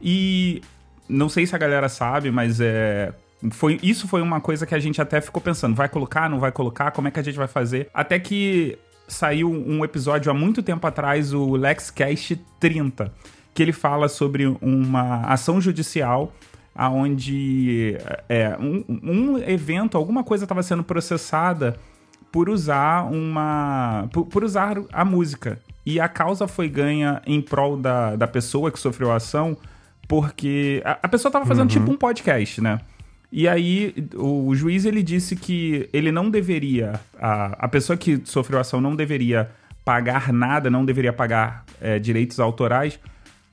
e 0.00 0.62
não 1.08 1.28
sei 1.28 1.46
se 1.46 1.54
a 1.54 1.58
galera 1.58 1.88
sabe, 1.90 2.30
mas 2.30 2.58
é 2.58 3.12
foi, 3.50 3.78
isso 3.82 4.06
foi 4.06 4.22
uma 4.22 4.40
coisa 4.40 4.66
que 4.66 4.74
a 4.74 4.78
gente 4.78 5.00
até 5.00 5.20
ficou 5.20 5.42
pensando: 5.42 5.74
vai 5.74 5.88
colocar, 5.88 6.28
não 6.28 6.38
vai 6.38 6.52
colocar, 6.52 6.90
como 6.90 7.08
é 7.08 7.10
que 7.10 7.20
a 7.20 7.22
gente 7.22 7.36
vai 7.36 7.48
fazer? 7.48 7.88
Até 7.92 8.18
que 8.18 8.78
saiu 9.08 9.50
um 9.50 9.84
episódio 9.84 10.30
há 10.30 10.34
muito 10.34 10.62
tempo 10.62 10.86
atrás, 10.86 11.34
o 11.34 11.56
LexCast 11.56 12.40
30, 12.60 13.12
que 13.52 13.62
ele 13.62 13.72
fala 13.72 14.08
sobre 14.08 14.46
uma 14.60 15.22
ação 15.26 15.60
judicial 15.60 16.32
onde 16.74 17.98
é, 18.28 18.56
um, 18.58 18.84
um 18.88 19.38
evento, 19.38 19.98
alguma 19.98 20.24
coisa 20.24 20.44
estava 20.44 20.62
sendo 20.62 20.82
processada 20.82 21.76
por 22.30 22.48
usar 22.48 23.02
uma. 23.02 24.08
Por, 24.12 24.24
por, 24.26 24.42
usar 24.42 24.78
a 24.92 25.04
música. 25.04 25.60
E 25.84 26.00
a 26.00 26.08
causa 26.08 26.48
foi 26.48 26.68
ganha 26.68 27.20
em 27.26 27.42
prol 27.42 27.76
da, 27.76 28.16
da 28.16 28.26
pessoa 28.26 28.70
que 28.70 28.78
sofreu 28.78 29.12
a 29.12 29.16
ação 29.16 29.56
porque 30.08 30.82
a, 30.84 30.98
a 31.02 31.08
pessoa 31.08 31.30
tava 31.30 31.44
fazendo 31.46 31.70
Uhum. 31.70 31.78
tipo 31.80 31.90
um 31.90 31.96
podcast, 31.96 32.60
né? 32.60 32.80
E 33.32 33.48
aí 33.48 33.94
o, 34.14 34.54
juiz 34.54 34.84
ele 34.84 35.02
disse 35.02 35.34
que 35.34 35.88
ele 35.90 36.12
não 36.12 36.28
deveria, 36.28 37.00
a, 37.18 37.64
a 37.64 37.68
pessoa 37.68 37.96
que 37.96 38.20
sofreu 38.24 38.58
a 38.58 38.60
ação 38.60 38.78
não 38.78 38.94
deveria 38.94 39.50
pagar 39.82 40.30
nada, 40.34 40.68
não 40.68 40.84
deveria 40.84 41.14
pagar 41.14 41.64
é, 41.80 41.98
direitos 41.98 42.38
autorais, 42.38 43.00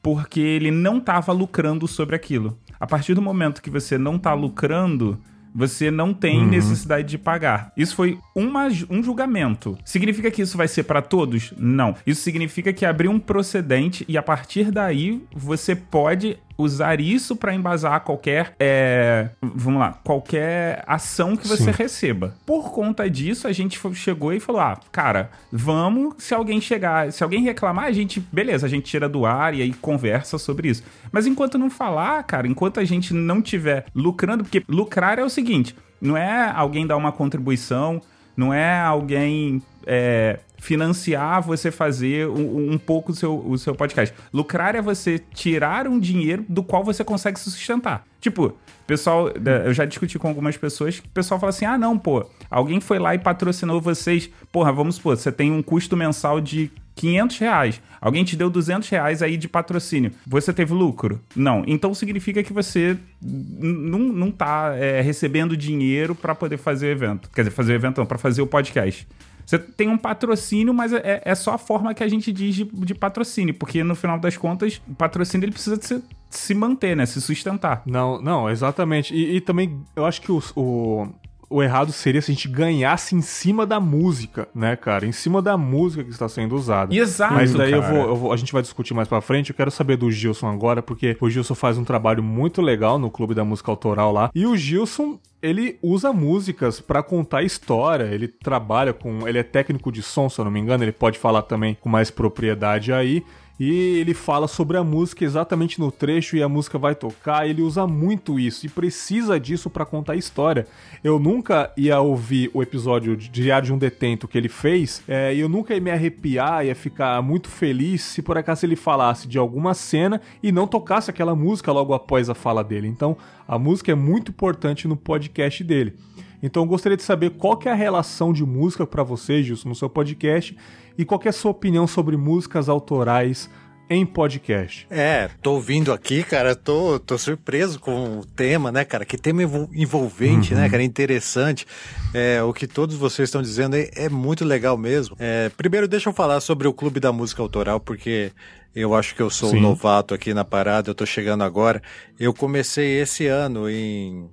porque 0.04 0.42
ele 0.42 0.70
não 0.70 0.98
estava 0.98 1.32
lucrando 1.32 1.88
sobre 1.88 2.14
aquilo. 2.14 2.58
A 2.78 2.86
partir 2.86 3.14
do 3.14 3.22
momento 3.22 3.62
que 3.62 3.70
você 3.70 3.98
não 3.98 4.18
está 4.18 4.34
lucrando, 4.34 5.18
você 5.56 5.90
não 5.90 6.14
tem 6.14 6.46
necessidade 6.46 7.08
de 7.08 7.18
pagar. 7.18 7.72
Isso 7.76 7.96
foi 7.96 8.18
uma, 8.36 8.68
um 8.90 9.02
julgamento. 9.02 9.78
Significa 9.84 10.30
que 10.30 10.42
isso 10.42 10.58
vai 10.58 10.68
ser 10.68 10.84
para 10.84 11.02
todos? 11.02 11.54
Não. 11.58 11.96
Isso 12.06 12.22
significa 12.22 12.72
que 12.72 12.86
abriu 12.86 13.12
um 13.12 13.20
procedente 13.20 14.06
e 14.08 14.18
a 14.18 14.22
partir 14.22 14.72
daí 14.72 15.24
você 15.34 15.76
pode 15.76 16.38
usar 16.60 17.00
isso 17.00 17.38
para 17.38 17.56
embasar 17.56 18.02
qualquer, 18.02 18.54
é, 18.60 19.30
vamos 19.42 19.80
lá, 19.80 19.98
qualquer 20.04 20.84
ação 20.86 21.38
que 21.38 21.48
você 21.48 21.72
Sim. 21.72 21.72
receba. 21.72 22.36
Por 22.46 22.72
conta 22.72 23.10
disso, 23.10 23.48
a 23.48 23.54
gente 23.54 23.80
chegou 23.94 24.34
e 24.34 24.40
falou: 24.40 24.62
ah, 24.62 24.78
cara, 24.92 25.32
vamos. 25.52 26.16
Se 26.18 26.34
alguém 26.34 26.60
chegar, 26.60 27.12
se 27.14 27.24
alguém 27.24 27.42
reclamar, 27.44 27.86
a 27.86 27.92
gente, 27.92 28.20
beleza, 28.20 28.66
a 28.66 28.70
gente 28.70 28.84
tira 28.84 29.08
do 29.08 29.26
ar 29.26 29.54
e 29.54 29.62
aí 29.62 29.74
conversa 29.74 30.38
sobre 30.38 30.68
isso. 30.68 30.84
Mas 31.12 31.26
enquanto 31.26 31.58
não 31.58 31.70
falar, 31.70 32.22
cara, 32.24 32.48
enquanto 32.48 32.80
a 32.80 32.84
gente 32.84 33.14
não 33.14 33.42
tiver 33.42 33.86
lucrando, 33.96 34.44
porque 34.44 34.62
lucrar 34.68 35.18
é 35.18 35.24
o 35.24 35.30
seguinte: 35.30 35.74
não 36.02 36.18
é 36.18 36.52
alguém 36.54 36.86
dar 36.86 36.98
uma 36.98 37.14
contribuição, 37.14 38.02
não 38.36 38.54
é 38.54 38.80
alguém 38.80 39.62
é, 39.92 40.40
financiar 40.60 41.42
você 41.42 41.72
fazer 41.72 42.28
um, 42.28 42.74
um 42.74 42.78
pouco 42.78 43.12
o 43.12 43.16
seu, 43.16 43.36
o 43.40 43.58
seu 43.58 43.74
podcast. 43.74 44.14
Lucrar 44.32 44.76
é 44.76 44.82
você 44.82 45.18
tirar 45.34 45.88
um 45.88 46.00
dinheiro 46.00 46.46
do 46.48 46.62
qual 46.62 46.84
você 46.84 47.04
consegue 47.04 47.40
se 47.40 47.50
sustentar. 47.50 48.06
Tipo, 48.22 48.56
pessoal, 48.86 49.34
da- 49.34 49.66
eu 49.66 49.74
já 49.74 49.86
discuti 49.86 50.20
com 50.20 50.28
algumas 50.28 50.56
pessoas 50.58 51.00
que 51.00 51.08
o 51.08 51.12
pessoal 51.12 51.40
fala 51.40 51.50
assim: 51.50 51.66
ah, 51.66 51.78
não, 51.78 51.98
pô, 51.98 52.24
alguém 52.52 52.80
foi 52.80 53.00
lá 53.00 53.16
e 53.16 53.20
patrocinou 53.20 53.82
vocês. 53.82 54.30
Porra, 54.52 54.72
vamos 54.72 54.96
supor, 54.96 55.18
você 55.18 55.32
tem 55.32 55.52
um 55.52 55.64
custo 55.64 55.98
mensal 55.98 56.40
de 56.40 56.70
500 56.96 57.38
reais. 57.40 57.82
Alguém 58.02 58.24
te 58.24 58.36
deu 58.36 58.50
200 58.50 58.88
reais 58.90 59.22
aí 59.22 59.38
de 59.38 59.48
patrocínio. 59.48 60.12
Você 60.28 60.54
teve 60.54 60.74
lucro? 60.74 61.20
Não. 61.36 61.64
Então 61.66 61.94
significa 61.94 62.44
que 62.44 62.54
você 62.54 62.98
não, 63.22 64.00
não 64.00 64.32
tá 64.32 64.74
é, 64.76 65.02
recebendo 65.02 65.56
dinheiro 65.58 66.14
para 66.14 66.36
poder 66.36 66.58
fazer 66.58 66.88
o 66.88 66.92
evento. 66.92 67.30
Quer 67.34 67.42
dizer, 67.42 67.52
fazer 67.52 67.74
o 67.74 67.76
evento 67.76 67.98
não, 68.00 68.06
para 68.06 68.18
fazer 68.18 68.42
o 68.42 68.48
podcast. 68.48 69.08
Você 69.50 69.58
tem 69.58 69.90
um 69.90 69.98
patrocínio, 69.98 70.72
mas 70.72 70.94
é, 70.94 71.24
é 71.26 71.34
só 71.34 71.56
a 71.56 71.58
forma 71.58 71.92
que 71.92 72.04
a 72.04 72.08
gente 72.08 72.32
diz 72.32 72.54
de, 72.54 72.66
de 72.66 72.94
patrocínio, 72.94 73.52
porque 73.52 73.84
no 73.84 73.96
final 73.96 74.20
das 74.20 74.38
contas, 74.38 74.80
o 74.88 74.94
patrocínio 74.94 75.46
ele 75.46 75.52
precisa 75.52 75.76
de 75.76 75.88
se, 75.88 76.04
se 76.30 76.54
manter, 76.54 76.96
né? 76.96 77.04
Se 77.08 77.20
sustentar. 77.20 77.82
Não, 77.84 78.22
não, 78.22 78.48
exatamente. 78.48 79.12
E, 79.12 79.38
e 79.38 79.42
também 79.42 79.84
eu 79.96 80.06
acho 80.06 80.22
que 80.22 80.32
o, 80.32 80.40
o, 80.56 81.08
o 81.50 81.64
errado 81.64 81.92
seria 81.92 82.22
se 82.22 82.32
a 82.32 82.34
gente 82.36 82.48
ganhasse 82.48 83.16
em 83.16 83.22
cima 83.22 83.66
da 83.66 83.80
música, 83.80 84.48
né, 84.54 84.76
cara? 84.76 85.06
Em 85.06 85.12
cima 85.12 85.42
da 85.42 85.58
música 85.58 86.04
que 86.04 86.12
está 86.12 86.30
sendo 86.30 86.56
usada. 86.56 86.94
Exato, 86.96 87.34
Mas 87.34 87.54
daí 87.54 87.72
eu 87.72 87.82
vou, 87.82 88.08
eu 88.10 88.16
vou- 88.16 88.32
a 88.34 88.38
gente 88.38 88.54
vai 88.54 88.62
discutir 88.62 88.94
mais 88.94 89.08
pra 89.08 89.20
frente. 89.22 89.50
Eu 89.50 89.56
quero 89.56 89.72
saber 89.72 89.98
do 89.98 90.12
Gilson 90.12 90.48
agora, 90.48 90.82
porque 90.84 91.18
o 91.20 91.30
Gilson 91.30 91.56
faz 91.56 91.78
um 91.78 91.84
trabalho 91.84 92.22
muito 92.22 92.62
legal 92.62 93.00
no 93.00 93.10
Clube 93.10 93.34
da 93.34 93.44
Música 93.44 93.72
Autoral 93.72 94.12
lá. 94.12 94.30
E 94.36 94.46
o 94.46 94.56
Gilson, 94.56 95.18
ele 95.42 95.78
usa 95.82 96.14
músicas 96.14 96.80
pra 96.80 97.02
contar 97.02 97.42
história. 97.44 98.04
Ele 98.06 98.28
trabalha 98.28 98.94
com. 98.94 99.28
Ele 99.28 99.40
é 99.40 99.44
técnico 99.44 99.92
de 99.92 100.04
som, 100.04 100.30
se 100.30 100.40
eu 100.40 100.46
não 100.46 100.52
me 100.52 100.60
engano. 100.60 100.84
Ele 100.84 100.92
pode 100.92 101.18
falar 101.18 101.42
também 101.42 101.76
com 101.80 101.90
mais 101.90 102.12
propriedade 102.12 102.94
aí. 102.94 103.24
E 103.60 103.98
ele 104.00 104.14
fala 104.14 104.48
sobre 104.48 104.78
a 104.78 104.84
música 104.86 105.26
exatamente 105.26 105.82
no 105.82 105.92
trecho 105.92 106.38
e 106.38 106.42
a 106.42 106.48
música 106.48 106.78
vai 106.78 106.96
tocar. 106.96 107.46
Ele 107.46 107.62
usa 107.62 107.86
muito 107.86 108.40
isso 108.40 108.66
e 108.66 108.70
precisa 108.70 109.38
disso 109.38 109.70
pra 109.70 109.86
contar 109.86 110.16
história. 110.16 110.66
Eu 111.04 111.20
nunca 111.20 111.70
ia 111.76 112.00
ouvir 112.00 112.50
o 112.54 112.64
episódio 112.64 113.18
de 113.18 113.28
Diário 113.28 113.66
de 113.66 113.74
um 113.74 113.78
Detento 113.78 114.30
que 114.30 114.38
ele 114.38 114.48
fez 114.48 115.04
é, 115.08 115.36
e 115.36 115.42
eu 115.42 115.50
nunca 115.50 115.74
ia 115.74 115.82
me 115.82 115.92
arrepiar, 115.92 116.66
ia 116.66 116.74
ficar 116.74 117.22
muito 117.22 117.50
feliz 117.50 118.02
se 118.02 118.22
por 118.22 118.38
acaso 118.38 118.66
ele 118.66 118.78
falasse 118.78 119.28
de 119.28 119.38
alguma 119.38 119.74
cena 119.74 120.22
e 120.42 120.54
não 120.54 120.66
tocasse 120.66 121.10
aquela 121.10 121.36
música 121.36 121.70
logo 121.74 121.94
após 121.94 122.30
a 122.30 122.36
fala 122.36 122.64
dele. 122.64 122.88
Então 122.88 123.18
a 123.46 123.60
música 123.60 123.92
é 123.92 123.96
muito 123.96 124.32
importante 124.32 124.88
no 124.88 124.96
podcast 124.96 125.62
dele. 125.66 125.96
Então 126.42 126.64
eu 126.64 126.68
gostaria 126.68 126.96
de 126.96 127.04
saber 127.04 127.32
qual 127.32 127.58
que 127.58 127.68
é 127.68 127.72
a 127.72 127.76
relação 127.76 128.32
de 128.32 128.46
música 128.46 128.88
pra 128.88 129.04
você, 129.04 129.44
Gilson, 129.44 129.68
no 129.68 129.76
seu 129.76 129.90
podcast 129.90 130.56
e 131.00 131.06
qual 131.06 131.18
que 131.18 131.28
é 131.28 131.32
a 131.32 131.34
sua 131.34 131.52
opinião 131.52 131.88
sobre 131.88 132.18
músicas 132.18 132.68
autorais 132.68 133.50
em 133.90 134.06
podcast. 134.06 134.86
É, 134.92 135.30
tô 135.42 135.54
ouvindo 135.54 135.92
aqui, 135.92 136.22
cara, 136.22 136.56
tô, 136.56 137.00
tô 137.00 137.18
surpreso 137.18 137.80
com 137.80 138.20
o 138.20 138.26
tema, 138.26 138.72
né, 138.72 138.86
cara? 138.86 139.04
Que 139.04 139.18
tema 139.18 139.42
envol- 139.42 139.70
envolvente, 139.74 140.54
né, 140.54 140.70
cara? 140.70 140.84
Interessante. 140.84 141.66
É, 142.14 142.44
o 142.44 142.54
que 142.54 142.68
todos 142.68 142.96
vocês 142.96 143.30
estão 143.30 143.42
dizendo 143.42 143.76
é, 143.76 143.90
é 143.96 144.08
muito 144.10 144.46
legal 144.46 144.78
mesmo. 144.78 145.16
É, 145.18 145.50
primeiro, 145.58 145.88
deixa 145.88 146.10
eu 146.10 146.14
falar 146.14 146.40
sobre 146.42 146.68
o 146.68 146.74
Clube 146.74 147.00
da 147.00 147.12
Música 147.12 147.42
Autoral, 147.42 147.80
porque 147.80 148.32
eu 148.76 148.94
acho 148.94 149.16
que 149.16 149.22
eu 149.22 149.30
sou 149.32 149.50
Sim. 149.50 149.58
um 149.58 149.62
novato 149.62 150.14
aqui 150.14 150.36
na 150.36 150.46
parada, 150.46 150.92
eu 150.92 150.96
tô 150.96 151.06
chegando 151.06 151.44
agora. 151.44 151.82
Eu 152.20 152.32
comecei 152.32 153.00
esse 153.02 153.26
ano, 153.26 153.68
em, 153.68 154.30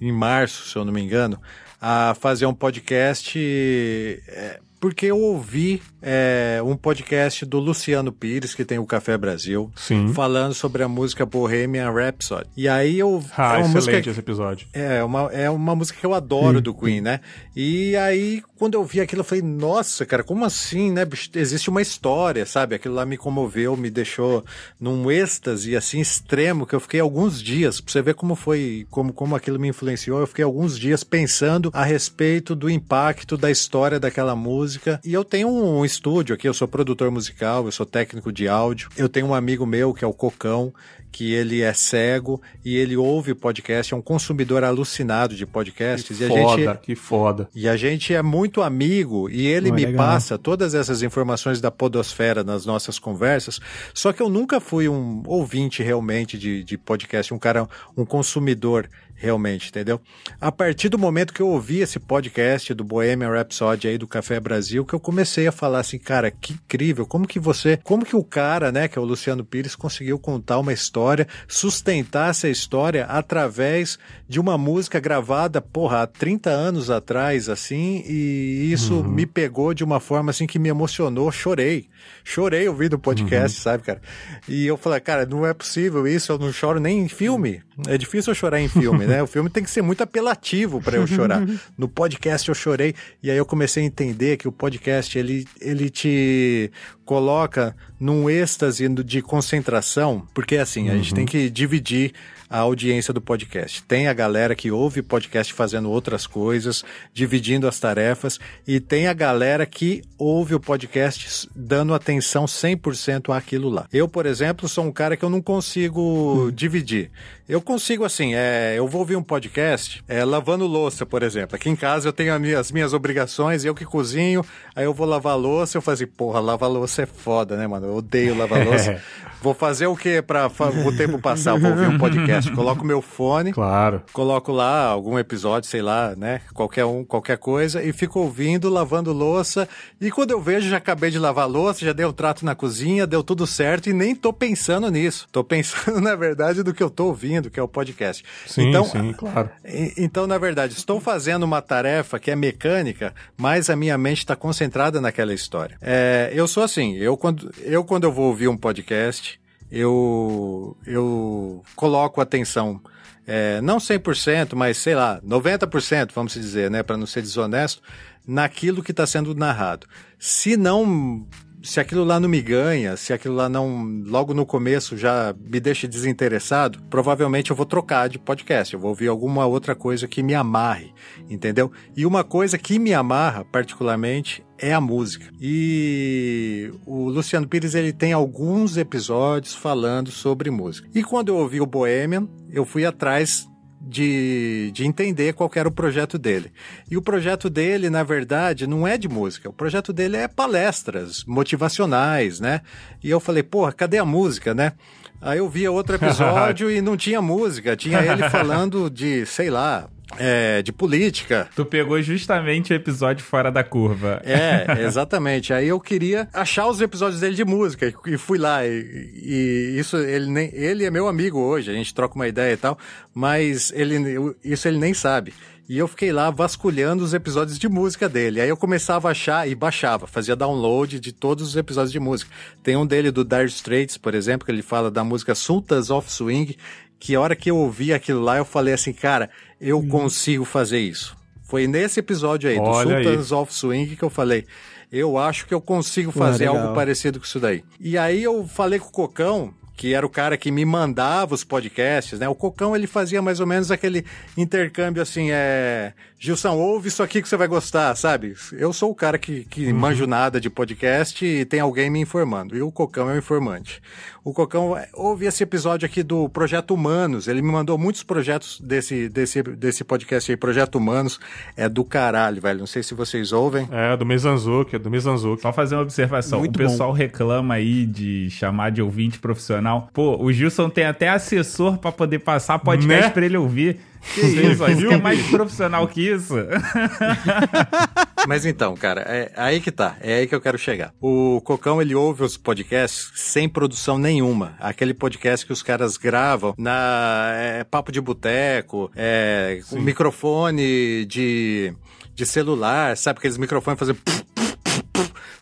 em 0.00 0.10
março, 0.10 0.68
se 0.68 0.74
eu 0.76 0.84
não 0.84 0.92
me 0.92 1.00
engano, 1.00 1.38
a 1.80 2.16
fazer 2.18 2.46
um 2.46 2.54
podcast. 2.54 3.38
é, 3.38 4.58
porque 4.80 5.06
eu 5.06 5.18
ouvi 5.18 5.82
é, 6.02 6.60
um 6.64 6.76
podcast 6.76 7.44
do 7.44 7.58
Luciano 7.58 8.12
Pires, 8.12 8.54
que 8.54 8.64
tem 8.64 8.78
o 8.78 8.86
Café 8.86 9.16
Brasil, 9.16 9.70
Sim. 9.76 10.12
falando 10.12 10.54
sobre 10.54 10.82
a 10.82 10.88
música 10.88 11.24
Bohemian 11.24 11.90
Rhapsody. 11.90 12.48
E 12.56 12.68
aí 12.68 12.98
eu. 12.98 13.22
Ah, 13.36 13.54
é 13.54 13.58
uma 13.58 13.68
música 13.68 13.92
excelente 13.92 14.10
esse 14.10 14.20
episódio. 14.20 14.68
é 14.72 15.02
uma, 15.02 15.32
é 15.32 15.50
uma 15.50 15.74
música 15.74 15.98
que 15.98 16.06
eu 16.06 16.14
adoro 16.14 16.60
do 16.60 16.74
Queen, 16.74 17.00
né? 17.00 17.20
E 17.54 17.96
aí, 17.96 18.42
quando 18.58 18.74
eu 18.74 18.84
vi 18.84 19.00
aquilo, 19.00 19.20
eu 19.20 19.24
falei, 19.24 19.42
nossa, 19.42 20.04
cara, 20.04 20.22
como 20.22 20.44
assim, 20.44 20.90
né? 20.90 21.06
Existe 21.34 21.70
uma 21.70 21.82
história, 21.82 22.44
sabe? 22.44 22.74
Aquilo 22.74 22.94
lá 22.94 23.06
me 23.06 23.16
comoveu, 23.16 23.76
me 23.76 23.90
deixou 23.90 24.44
num 24.80 25.10
êxtase, 25.10 25.76
assim, 25.76 26.00
extremo, 26.00 26.66
que 26.66 26.74
eu 26.74 26.80
fiquei 26.80 27.00
alguns 27.00 27.42
dias, 27.42 27.80
pra 27.80 27.92
você 27.92 28.02
ver 28.02 28.14
como 28.14 28.34
foi, 28.34 28.86
como, 28.90 29.12
como 29.12 29.34
aquilo 29.34 29.58
me 29.58 29.68
influenciou, 29.68 30.20
eu 30.20 30.26
fiquei 30.26 30.44
alguns 30.44 30.78
dias 30.78 31.02
pensando 31.02 31.70
a 31.72 31.84
respeito 31.84 32.54
do 32.54 32.68
impacto 32.68 33.36
da 33.36 33.50
história 33.50 33.98
daquela 33.98 34.36
música. 34.36 35.00
E 35.04 35.12
eu 35.12 35.24
tenho 35.24 35.48
um 35.48 35.84
estúdio 35.96 36.34
aqui, 36.34 36.46
eu 36.46 36.54
sou 36.54 36.68
produtor 36.68 37.10
musical, 37.10 37.64
eu 37.64 37.72
sou 37.72 37.86
técnico 37.86 38.30
de 38.32 38.46
áudio, 38.48 38.88
eu 38.96 39.08
tenho 39.08 39.26
um 39.26 39.34
amigo 39.34 39.64
meu, 39.66 39.92
que 39.94 40.04
é 40.04 40.06
o 40.06 40.12
Cocão, 40.12 40.72
que 41.10 41.32
ele 41.32 41.62
é 41.62 41.72
cego 41.72 42.42
e 42.62 42.76
ele 42.76 42.94
ouve 42.96 43.34
podcast, 43.34 43.94
é 43.94 43.96
um 43.96 44.02
consumidor 44.02 44.62
alucinado 44.62 45.34
de 45.34 45.46
podcasts. 45.46 46.18
Que 46.18 46.22
e 46.22 46.26
a 46.26 46.28
foda, 46.28 46.56
gente 46.72 46.80
que 46.82 46.94
foda. 46.94 47.48
e 47.54 47.66
a 47.68 47.76
gente 47.76 48.12
é 48.12 48.20
muito 48.20 48.60
amigo 48.60 49.30
e 49.30 49.46
ele 49.46 49.70
Ah, 49.70 49.72
me 49.72 49.86
legal. 49.86 50.06
passa 50.06 50.36
todas 50.36 50.74
essas 50.74 51.02
informações 51.02 51.58
da 51.60 51.70
podosfera 51.70 52.44
nas 52.44 52.66
nossas 52.66 52.98
conversas. 52.98 53.58
Só 53.94 54.12
que 54.12 54.20
eu 54.20 54.28
nunca 54.28 54.60
fui 54.60 54.88
um 54.90 55.22
ouvinte 55.26 55.82
realmente 55.82 56.36
de, 56.36 56.62
de 56.62 56.76
podcast, 56.76 57.32
um 57.32 57.38
cara, 57.38 57.66
um 57.96 58.04
consumidor 58.04 58.86
realmente, 59.16 59.70
entendeu? 59.70 60.00
A 60.40 60.52
partir 60.52 60.88
do 60.88 60.98
momento 60.98 61.32
que 61.32 61.40
eu 61.40 61.48
ouvi 61.48 61.80
esse 61.80 61.98
podcast 61.98 62.72
do 62.74 62.84
Bohemian 62.84 63.30
Rhapsody 63.30 63.88
aí 63.88 63.98
do 63.98 64.06
Café 64.06 64.38
Brasil, 64.38 64.84
que 64.84 64.94
eu 64.94 65.00
comecei 65.00 65.46
a 65.46 65.52
falar 65.52 65.80
assim, 65.80 65.98
cara, 65.98 66.30
que 66.30 66.52
incrível, 66.52 67.06
como 67.06 67.26
que 67.26 67.40
você, 67.40 67.78
como 67.82 68.04
que 68.04 68.14
o 68.14 68.22
cara, 68.22 68.70
né, 68.70 68.86
que 68.86 68.98
é 68.98 69.02
o 69.02 69.04
Luciano 69.04 69.44
Pires, 69.44 69.74
conseguiu 69.74 70.18
contar 70.18 70.58
uma 70.58 70.72
história, 70.72 71.26
sustentar 71.48 72.30
essa 72.30 72.48
história 72.48 73.06
através 73.06 73.98
de 74.28 74.38
uma 74.38 74.58
música 74.58 75.00
gravada, 75.00 75.62
porra, 75.62 76.02
há 76.02 76.06
30 76.06 76.50
anos 76.50 76.90
atrás, 76.90 77.48
assim, 77.48 78.04
e 78.06 78.70
isso 78.70 79.02
me 79.02 79.24
pegou 79.24 79.72
de 79.72 79.82
uma 79.82 79.98
forma, 79.98 80.30
assim, 80.30 80.46
que 80.46 80.58
me 80.58 80.68
emocionou, 80.68 81.32
chorei, 81.32 81.88
chorei 82.22 82.68
ouvindo 82.68 82.94
o 82.94 82.98
podcast, 82.98 83.60
sabe, 83.60 83.82
cara? 83.82 84.02
E 84.46 84.66
eu 84.66 84.76
falei, 84.76 85.00
cara, 85.00 85.24
não 85.24 85.46
é 85.46 85.54
possível 85.54 86.06
isso, 86.06 86.32
eu 86.32 86.38
não 86.38 86.52
choro 86.52 86.78
nem 86.78 87.00
em 87.00 87.08
filme, 87.08 87.62
é 87.86 87.98
difícil 87.98 88.30
eu 88.30 88.34
chorar 88.34 88.60
em 88.60 88.68
filme, 88.68 89.04
né? 89.04 89.22
O 89.22 89.26
filme 89.26 89.50
tem 89.50 89.62
que 89.62 89.70
ser 89.70 89.82
muito 89.82 90.02
apelativo 90.02 90.80
para 90.80 90.96
eu 90.96 91.06
chorar. 91.06 91.42
No 91.76 91.88
podcast 91.88 92.48
eu 92.48 92.54
chorei 92.54 92.94
e 93.22 93.30
aí 93.30 93.36
eu 93.36 93.44
comecei 93.44 93.82
a 93.82 93.86
entender 93.86 94.36
que 94.36 94.48
o 94.48 94.52
podcast 94.52 95.18
ele, 95.18 95.46
ele 95.60 95.90
te 95.90 96.70
coloca 97.04 97.76
num 98.00 98.28
êxtase 98.28 98.88
de 98.88 99.22
concentração, 99.22 100.26
porque 100.34 100.56
assim, 100.56 100.90
a 100.90 100.94
gente 100.94 101.14
tem 101.14 101.26
que 101.26 101.50
dividir 101.50 102.12
a 102.48 102.58
audiência 102.58 103.12
do 103.12 103.20
podcast. 103.20 103.82
Tem 103.82 104.08
a 104.08 104.12
galera 104.12 104.54
que 104.54 104.70
ouve 104.70 105.02
podcast 105.02 105.52
fazendo 105.52 105.90
outras 105.90 106.26
coisas, 106.26 106.84
dividindo 107.12 107.66
as 107.66 107.78
tarefas, 107.78 108.38
e 108.66 108.80
tem 108.80 109.06
a 109.08 109.12
galera 109.12 109.66
que 109.66 110.02
ouve 110.18 110.54
o 110.54 110.60
podcast 110.60 111.48
dando 111.54 111.94
atenção 111.94 112.44
100% 112.44 113.36
àquilo 113.36 113.68
lá. 113.68 113.88
Eu, 113.92 114.08
por 114.08 114.26
exemplo, 114.26 114.68
sou 114.68 114.84
um 114.84 114.92
cara 114.92 115.16
que 115.16 115.24
eu 115.24 115.30
não 115.30 115.42
consigo 115.42 116.50
dividir. 116.54 117.10
Eu 117.48 117.60
consigo, 117.60 118.04
assim, 118.04 118.34
é, 118.34 118.74
eu 118.76 118.88
vou 118.88 119.02
ouvir 119.02 119.14
um 119.14 119.22
podcast 119.22 120.02
é, 120.08 120.24
lavando 120.24 120.66
louça, 120.66 121.06
por 121.06 121.22
exemplo. 121.22 121.54
Aqui 121.54 121.70
em 121.70 121.76
casa 121.76 122.08
eu 122.08 122.12
tenho 122.12 122.34
as 122.58 122.72
minhas 122.72 122.92
obrigações, 122.92 123.64
eu 123.64 123.72
que 123.72 123.84
cozinho, 123.84 124.44
aí 124.74 124.84
eu 124.84 124.92
vou 124.92 125.06
lavar 125.06 125.38
louça, 125.38 125.78
eu 125.78 125.82
falo 125.82 125.94
assim, 125.94 126.06
porra, 126.08 126.40
lavar 126.40 126.68
louça 126.68 127.02
é 127.02 127.06
foda, 127.06 127.56
né, 127.56 127.64
mano? 127.68 127.86
Eu 127.86 127.94
odeio 127.94 128.36
lavar 128.36 128.62
louça. 128.66 129.00
Vou 129.40 129.54
fazer 129.54 129.86
o 129.86 129.94
quê 129.94 130.20
para 130.20 130.48
o 130.48 130.96
tempo 130.96 131.20
passar? 131.20 131.56
Vou 131.56 131.70
ouvir 131.70 131.86
um 131.88 131.98
podcast. 131.98 132.50
Coloco 132.50 132.84
meu 132.84 133.00
fone, 133.00 133.52
Claro. 133.52 134.02
coloco 134.12 134.50
lá 134.50 134.86
algum 134.86 135.16
episódio, 135.16 135.68
sei 135.70 135.82
lá, 135.82 136.16
né? 136.16 136.40
Qualquer 136.52 136.84
um, 136.84 137.04
qualquer 137.04 137.38
coisa, 137.38 137.80
e 137.80 137.92
fico 137.92 138.18
ouvindo, 138.18 138.68
lavando 138.68 139.12
louça. 139.12 139.68
E 140.00 140.10
quando 140.10 140.32
eu 140.32 140.40
vejo, 140.40 140.68
já 140.68 140.78
acabei 140.78 141.10
de 141.12 141.18
lavar 141.18 141.48
louça, 141.48 141.84
já 141.84 141.92
dei 141.92 142.04
um 142.06 142.12
trato 142.12 142.44
na 142.44 142.56
cozinha, 142.56 143.06
deu 143.06 143.22
tudo 143.22 143.46
certo 143.46 143.88
e 143.88 143.92
nem 143.92 144.16
tô 144.16 144.32
pensando 144.32 144.90
nisso. 144.90 145.28
Tô 145.30 145.44
pensando, 145.44 146.00
na 146.02 146.16
verdade, 146.16 146.64
do 146.64 146.74
que 146.74 146.82
eu 146.82 146.90
tô 146.90 147.06
ouvindo, 147.06 147.35
que 147.50 147.58
é 147.60 147.62
o 147.62 147.68
podcast. 147.68 148.24
Sim, 148.46 148.68
então, 148.68 148.84
sim, 148.84 149.12
claro. 149.12 149.50
e- 149.64 149.94
Então, 149.98 150.26
na 150.26 150.38
verdade, 150.38 150.74
estou 150.74 151.00
fazendo 151.00 151.42
uma 151.44 151.60
tarefa 151.62 152.18
que 152.18 152.30
é 152.30 152.36
mecânica, 152.36 153.14
mas 153.36 153.68
a 153.70 153.76
minha 153.76 153.96
mente 153.98 154.18
está 154.18 154.34
concentrada 154.34 155.00
naquela 155.00 155.32
história. 155.34 155.76
É, 155.80 156.30
eu 156.34 156.46
sou 156.48 156.62
assim, 156.62 156.94
eu 156.96 157.16
quando, 157.16 157.52
eu 157.62 157.84
quando 157.84 158.04
eu 158.04 158.12
vou 158.12 158.26
ouvir 158.26 158.48
um 158.48 158.56
podcast, 158.56 159.38
eu, 159.70 160.76
eu 160.86 161.62
coloco 161.74 162.20
atenção, 162.20 162.80
é, 163.26 163.60
não 163.60 163.78
100%, 163.78 164.54
mas 164.54 164.76
sei 164.78 164.94
lá, 164.94 165.20
90%, 165.26 166.10
vamos 166.14 166.32
dizer, 166.34 166.70
né, 166.70 166.82
para 166.82 166.96
não 166.96 167.06
ser 167.06 167.22
desonesto, 167.22 167.82
naquilo 168.26 168.82
que 168.82 168.90
está 168.90 169.06
sendo 169.06 169.34
narrado. 169.34 169.86
Se 170.18 170.56
não 170.56 171.26
se 171.62 171.80
aquilo 171.80 172.04
lá 172.04 172.20
não 172.20 172.28
me 172.28 172.40
ganha, 172.40 172.96
se 172.96 173.12
aquilo 173.12 173.34
lá 173.34 173.48
não, 173.48 174.02
logo 174.06 174.32
no 174.32 174.46
começo 174.46 174.96
já 174.96 175.34
me 175.38 175.58
deixa 175.58 175.88
desinteressado, 175.88 176.82
provavelmente 176.88 177.50
eu 177.50 177.56
vou 177.56 177.66
trocar 177.66 178.08
de 178.08 178.18
podcast, 178.18 178.74
eu 178.74 178.80
vou 178.80 178.90
ouvir 178.90 179.08
alguma 179.08 179.46
outra 179.46 179.74
coisa 179.74 180.06
que 180.06 180.22
me 180.22 180.34
amarre, 180.34 180.92
entendeu? 181.28 181.70
E 181.96 182.06
uma 182.06 182.22
coisa 182.22 182.56
que 182.56 182.78
me 182.78 182.94
amarra 182.94 183.44
particularmente 183.44 184.44
é 184.58 184.72
a 184.72 184.80
música. 184.80 185.26
E 185.40 186.72
o 186.86 187.08
Luciano 187.08 187.48
Pires 187.48 187.74
ele 187.74 187.92
tem 187.92 188.12
alguns 188.12 188.76
episódios 188.76 189.54
falando 189.54 190.10
sobre 190.10 190.50
música. 190.50 190.88
E 190.94 191.02
quando 191.02 191.28
eu 191.28 191.36
ouvi 191.36 191.60
o 191.60 191.66
Bohemian, 191.66 192.28
eu 192.50 192.64
fui 192.64 192.84
atrás 192.84 193.46
de, 193.86 194.70
de 194.72 194.84
entender 194.84 195.32
qual 195.32 195.50
era 195.54 195.68
o 195.68 195.72
projeto 195.72 196.18
dele. 196.18 196.50
E 196.90 196.96
o 196.96 197.02
projeto 197.02 197.48
dele, 197.48 197.88
na 197.88 198.02
verdade, 198.02 198.66
não 198.66 198.86
é 198.86 198.98
de 198.98 199.08
música. 199.08 199.48
O 199.48 199.52
projeto 199.52 199.92
dele 199.92 200.16
é 200.16 200.26
palestras 200.26 201.24
motivacionais, 201.24 202.40
né? 202.40 202.62
E 203.02 203.08
eu 203.08 203.20
falei, 203.20 203.42
porra, 203.42 203.72
cadê 203.72 203.98
a 203.98 204.04
música, 204.04 204.52
né? 204.52 204.72
Aí 205.20 205.38
eu 205.38 205.48
via 205.48 205.70
outro 205.70 205.94
episódio 205.96 206.70
e 206.70 206.82
não 206.82 206.96
tinha 206.96 207.22
música. 207.22 207.76
Tinha 207.76 208.00
ele 208.00 208.28
falando 208.28 208.90
de, 208.90 209.24
sei 209.24 209.50
lá, 209.50 209.88
é, 210.18 210.62
de 210.62 210.72
política. 210.72 211.48
Tu 211.54 211.64
pegou 211.64 212.00
justamente 212.00 212.72
o 212.72 212.76
episódio 212.76 213.24
fora 213.24 213.50
da 213.50 213.64
curva. 213.64 214.22
É, 214.24 214.82
exatamente. 214.84 215.52
Aí 215.52 215.68
eu 215.68 215.80
queria 215.80 216.28
achar 216.32 216.66
os 216.68 216.80
episódios 216.80 217.20
dele 217.20 217.34
de 217.34 217.44
música 217.44 217.92
e 218.06 218.16
fui 218.16 218.38
lá. 218.38 218.64
E, 218.64 218.70
e 218.70 219.78
isso 219.78 219.96
ele 219.96 220.30
nem 220.30 220.50
ele 220.52 220.84
é 220.84 220.90
meu 220.90 221.08
amigo 221.08 221.38
hoje. 221.38 221.70
A 221.70 221.74
gente 221.74 221.94
troca 221.94 222.14
uma 222.14 222.28
ideia 222.28 222.52
e 222.52 222.56
tal, 222.56 222.78
mas 223.14 223.72
ele 223.74 223.96
isso 224.44 224.68
ele 224.68 224.78
nem 224.78 224.94
sabe. 224.94 225.32
E 225.68 225.78
eu 225.78 225.88
fiquei 225.88 226.12
lá 226.12 226.30
vasculhando 226.30 227.02
os 227.02 227.12
episódios 227.12 227.58
de 227.58 227.68
música 227.68 228.08
dele. 228.08 228.40
Aí 228.40 228.48
eu 228.48 228.56
começava 228.56 229.08
a 229.08 229.10
achar 229.10 229.48
e 229.48 229.54
baixava, 229.54 230.06
fazia 230.06 230.36
download 230.36 231.00
de 231.00 231.10
todos 231.10 231.48
os 231.48 231.56
episódios 231.56 231.90
de 231.90 231.98
música. 231.98 232.30
Tem 232.62 232.76
um 232.76 232.86
dele 232.86 233.10
do 233.10 233.24
Dire 233.24 233.46
Straits, 233.46 233.96
por 233.96 234.14
exemplo, 234.14 234.46
que 234.46 234.52
ele 234.52 234.62
fala 234.62 234.92
da 234.92 235.02
música 235.02 235.34
Sultans 235.34 235.90
of 235.90 236.08
Swing, 236.08 236.56
que 236.98 237.14
a 237.14 237.20
hora 237.20 237.36
que 237.36 237.50
eu 237.50 237.56
ouvi 237.56 237.92
aquilo 237.92 238.20
lá, 238.20 238.38
eu 238.38 238.44
falei 238.44 238.74
assim, 238.74 238.92
cara, 238.92 239.30
eu 239.60 239.82
consigo 239.86 240.44
fazer 240.44 240.78
isso. 240.78 241.16
Foi 241.44 241.66
nesse 241.66 242.00
episódio 242.00 242.50
aí, 242.50 242.58
Olha 242.58 242.96
do 242.98 243.04
Sultans 243.04 243.32
of 243.32 243.54
Swing, 243.54 243.94
que 243.96 244.02
eu 244.02 244.10
falei, 244.10 244.44
eu 244.90 245.16
acho 245.16 245.46
que 245.46 245.54
eu 245.54 245.60
consigo 245.60 246.10
fazer 246.10 246.48
legal. 246.48 246.62
algo 246.62 246.74
parecido 246.74 247.20
com 247.20 247.24
isso 247.24 247.38
daí. 247.38 247.62
E 247.78 247.96
aí 247.96 248.22
eu 248.22 248.46
falei 248.46 248.78
com 248.78 248.88
o 248.88 248.90
Cocão, 248.90 249.54
que 249.76 249.92
era 249.92 250.06
o 250.06 250.10
cara 250.10 250.36
que 250.36 250.50
me 250.50 250.64
mandava 250.64 251.34
os 251.34 251.44
podcasts, 251.44 252.18
né? 252.18 252.28
O 252.28 252.34
Cocão, 252.34 252.74
ele 252.74 252.86
fazia 252.86 253.20
mais 253.20 253.40
ou 253.40 253.46
menos 253.46 253.70
aquele 253.70 254.04
intercâmbio 254.36 255.02
assim, 255.02 255.30
é... 255.30 255.92
Gilson, 256.18 256.56
ouve 256.56 256.88
isso 256.88 257.02
aqui 257.02 257.20
que 257.20 257.28
você 257.28 257.36
vai 257.36 257.46
gostar, 257.46 257.94
sabe? 257.94 258.34
Eu 258.52 258.72
sou 258.72 258.90
o 258.90 258.94
cara 258.94 259.18
que, 259.18 259.44
que 259.44 259.70
manjo 259.70 260.06
nada 260.06 260.40
de 260.40 260.48
podcast 260.48 261.24
e 261.24 261.44
tem 261.44 261.60
alguém 261.60 261.90
me 261.90 262.00
informando. 262.00 262.56
E 262.56 262.62
o 262.62 262.72
Cocão 262.72 263.10
é 263.10 263.14
o 263.14 263.18
informante. 263.18 263.82
O 264.24 264.32
Cocão 264.32 264.76
é, 264.76 264.88
ouve 264.94 265.26
esse 265.26 265.42
episódio 265.44 265.86
aqui 265.86 266.02
do 266.02 266.28
Projeto 266.28 266.72
Humanos. 266.72 267.28
Ele 267.28 267.42
me 267.42 267.52
mandou 267.52 267.76
muitos 267.76 268.02
projetos 268.02 268.58
desse, 268.60 269.08
desse, 269.08 269.42
desse 269.42 269.84
podcast 269.84 270.32
aí. 270.32 270.36
Projeto 270.36 270.76
Humanos 270.76 271.20
é 271.54 271.68
do 271.68 271.84
caralho, 271.84 272.40
velho. 272.40 272.58
Não 272.60 272.66
sei 272.66 272.82
se 272.82 272.94
vocês 272.94 273.30
ouvem. 273.30 273.68
É, 273.70 273.96
do 273.96 274.06
Mizanzuki, 274.06 274.74
é 274.74 274.78
do 274.78 274.90
Mizanzuki. 274.90 275.42
Só 275.42 275.52
fazer 275.52 275.76
uma 275.76 275.82
observação. 275.82 276.40
Muito 276.40 276.56
o 276.56 276.58
pessoal 276.58 276.92
reclama 276.92 277.54
aí 277.54 277.84
de 277.86 278.28
chamar 278.30 278.70
de 278.70 278.80
ouvinte 278.80 279.18
profissional. 279.18 279.65
Pô, 279.92 280.16
o 280.22 280.32
Gilson 280.32 280.68
tem 280.70 280.84
até 280.84 281.08
assessor 281.08 281.78
pra 281.78 281.90
poder 281.92 282.20
passar 282.20 282.58
podcast 282.58 283.06
Né? 283.06 283.10
pra 283.10 283.24
ele 283.26 283.36
ouvir. 283.36 283.78
Que 284.14 284.20
isso, 284.20 284.62
ó, 284.62 284.68
isso 284.68 284.86
é 284.86 284.96
mais 284.98 285.20
profissional 285.28 285.88
que 285.88 286.00
isso. 286.00 286.34
Mas 288.28 288.44
então, 288.46 288.74
cara, 288.76 289.00
é 289.02 289.32
aí 289.36 289.60
que 289.60 289.70
tá. 289.72 289.96
É 290.00 290.14
aí 290.18 290.26
que 290.26 290.34
eu 290.34 290.40
quero 290.40 290.56
chegar. 290.58 290.92
O 291.00 291.40
Cocão, 291.44 291.80
ele 291.82 291.94
ouve 291.94 292.22
os 292.22 292.36
podcasts 292.36 293.10
sem 293.16 293.48
produção 293.48 293.98
nenhuma. 293.98 294.54
Aquele 294.60 294.94
podcast 294.94 295.44
que 295.44 295.52
os 295.52 295.62
caras 295.62 295.96
gravam 295.96 296.54
na 296.56 297.30
é, 297.34 297.64
papo 297.64 297.90
de 297.90 298.00
boteco, 298.00 298.90
é, 298.94 299.60
com 299.68 299.80
microfone 299.80 301.04
de, 301.06 301.72
de 302.14 302.26
celular, 302.26 302.96
sabe? 302.96 303.18
Aqueles 303.18 303.38
microfones 303.38 303.78
fazendo... 303.78 303.98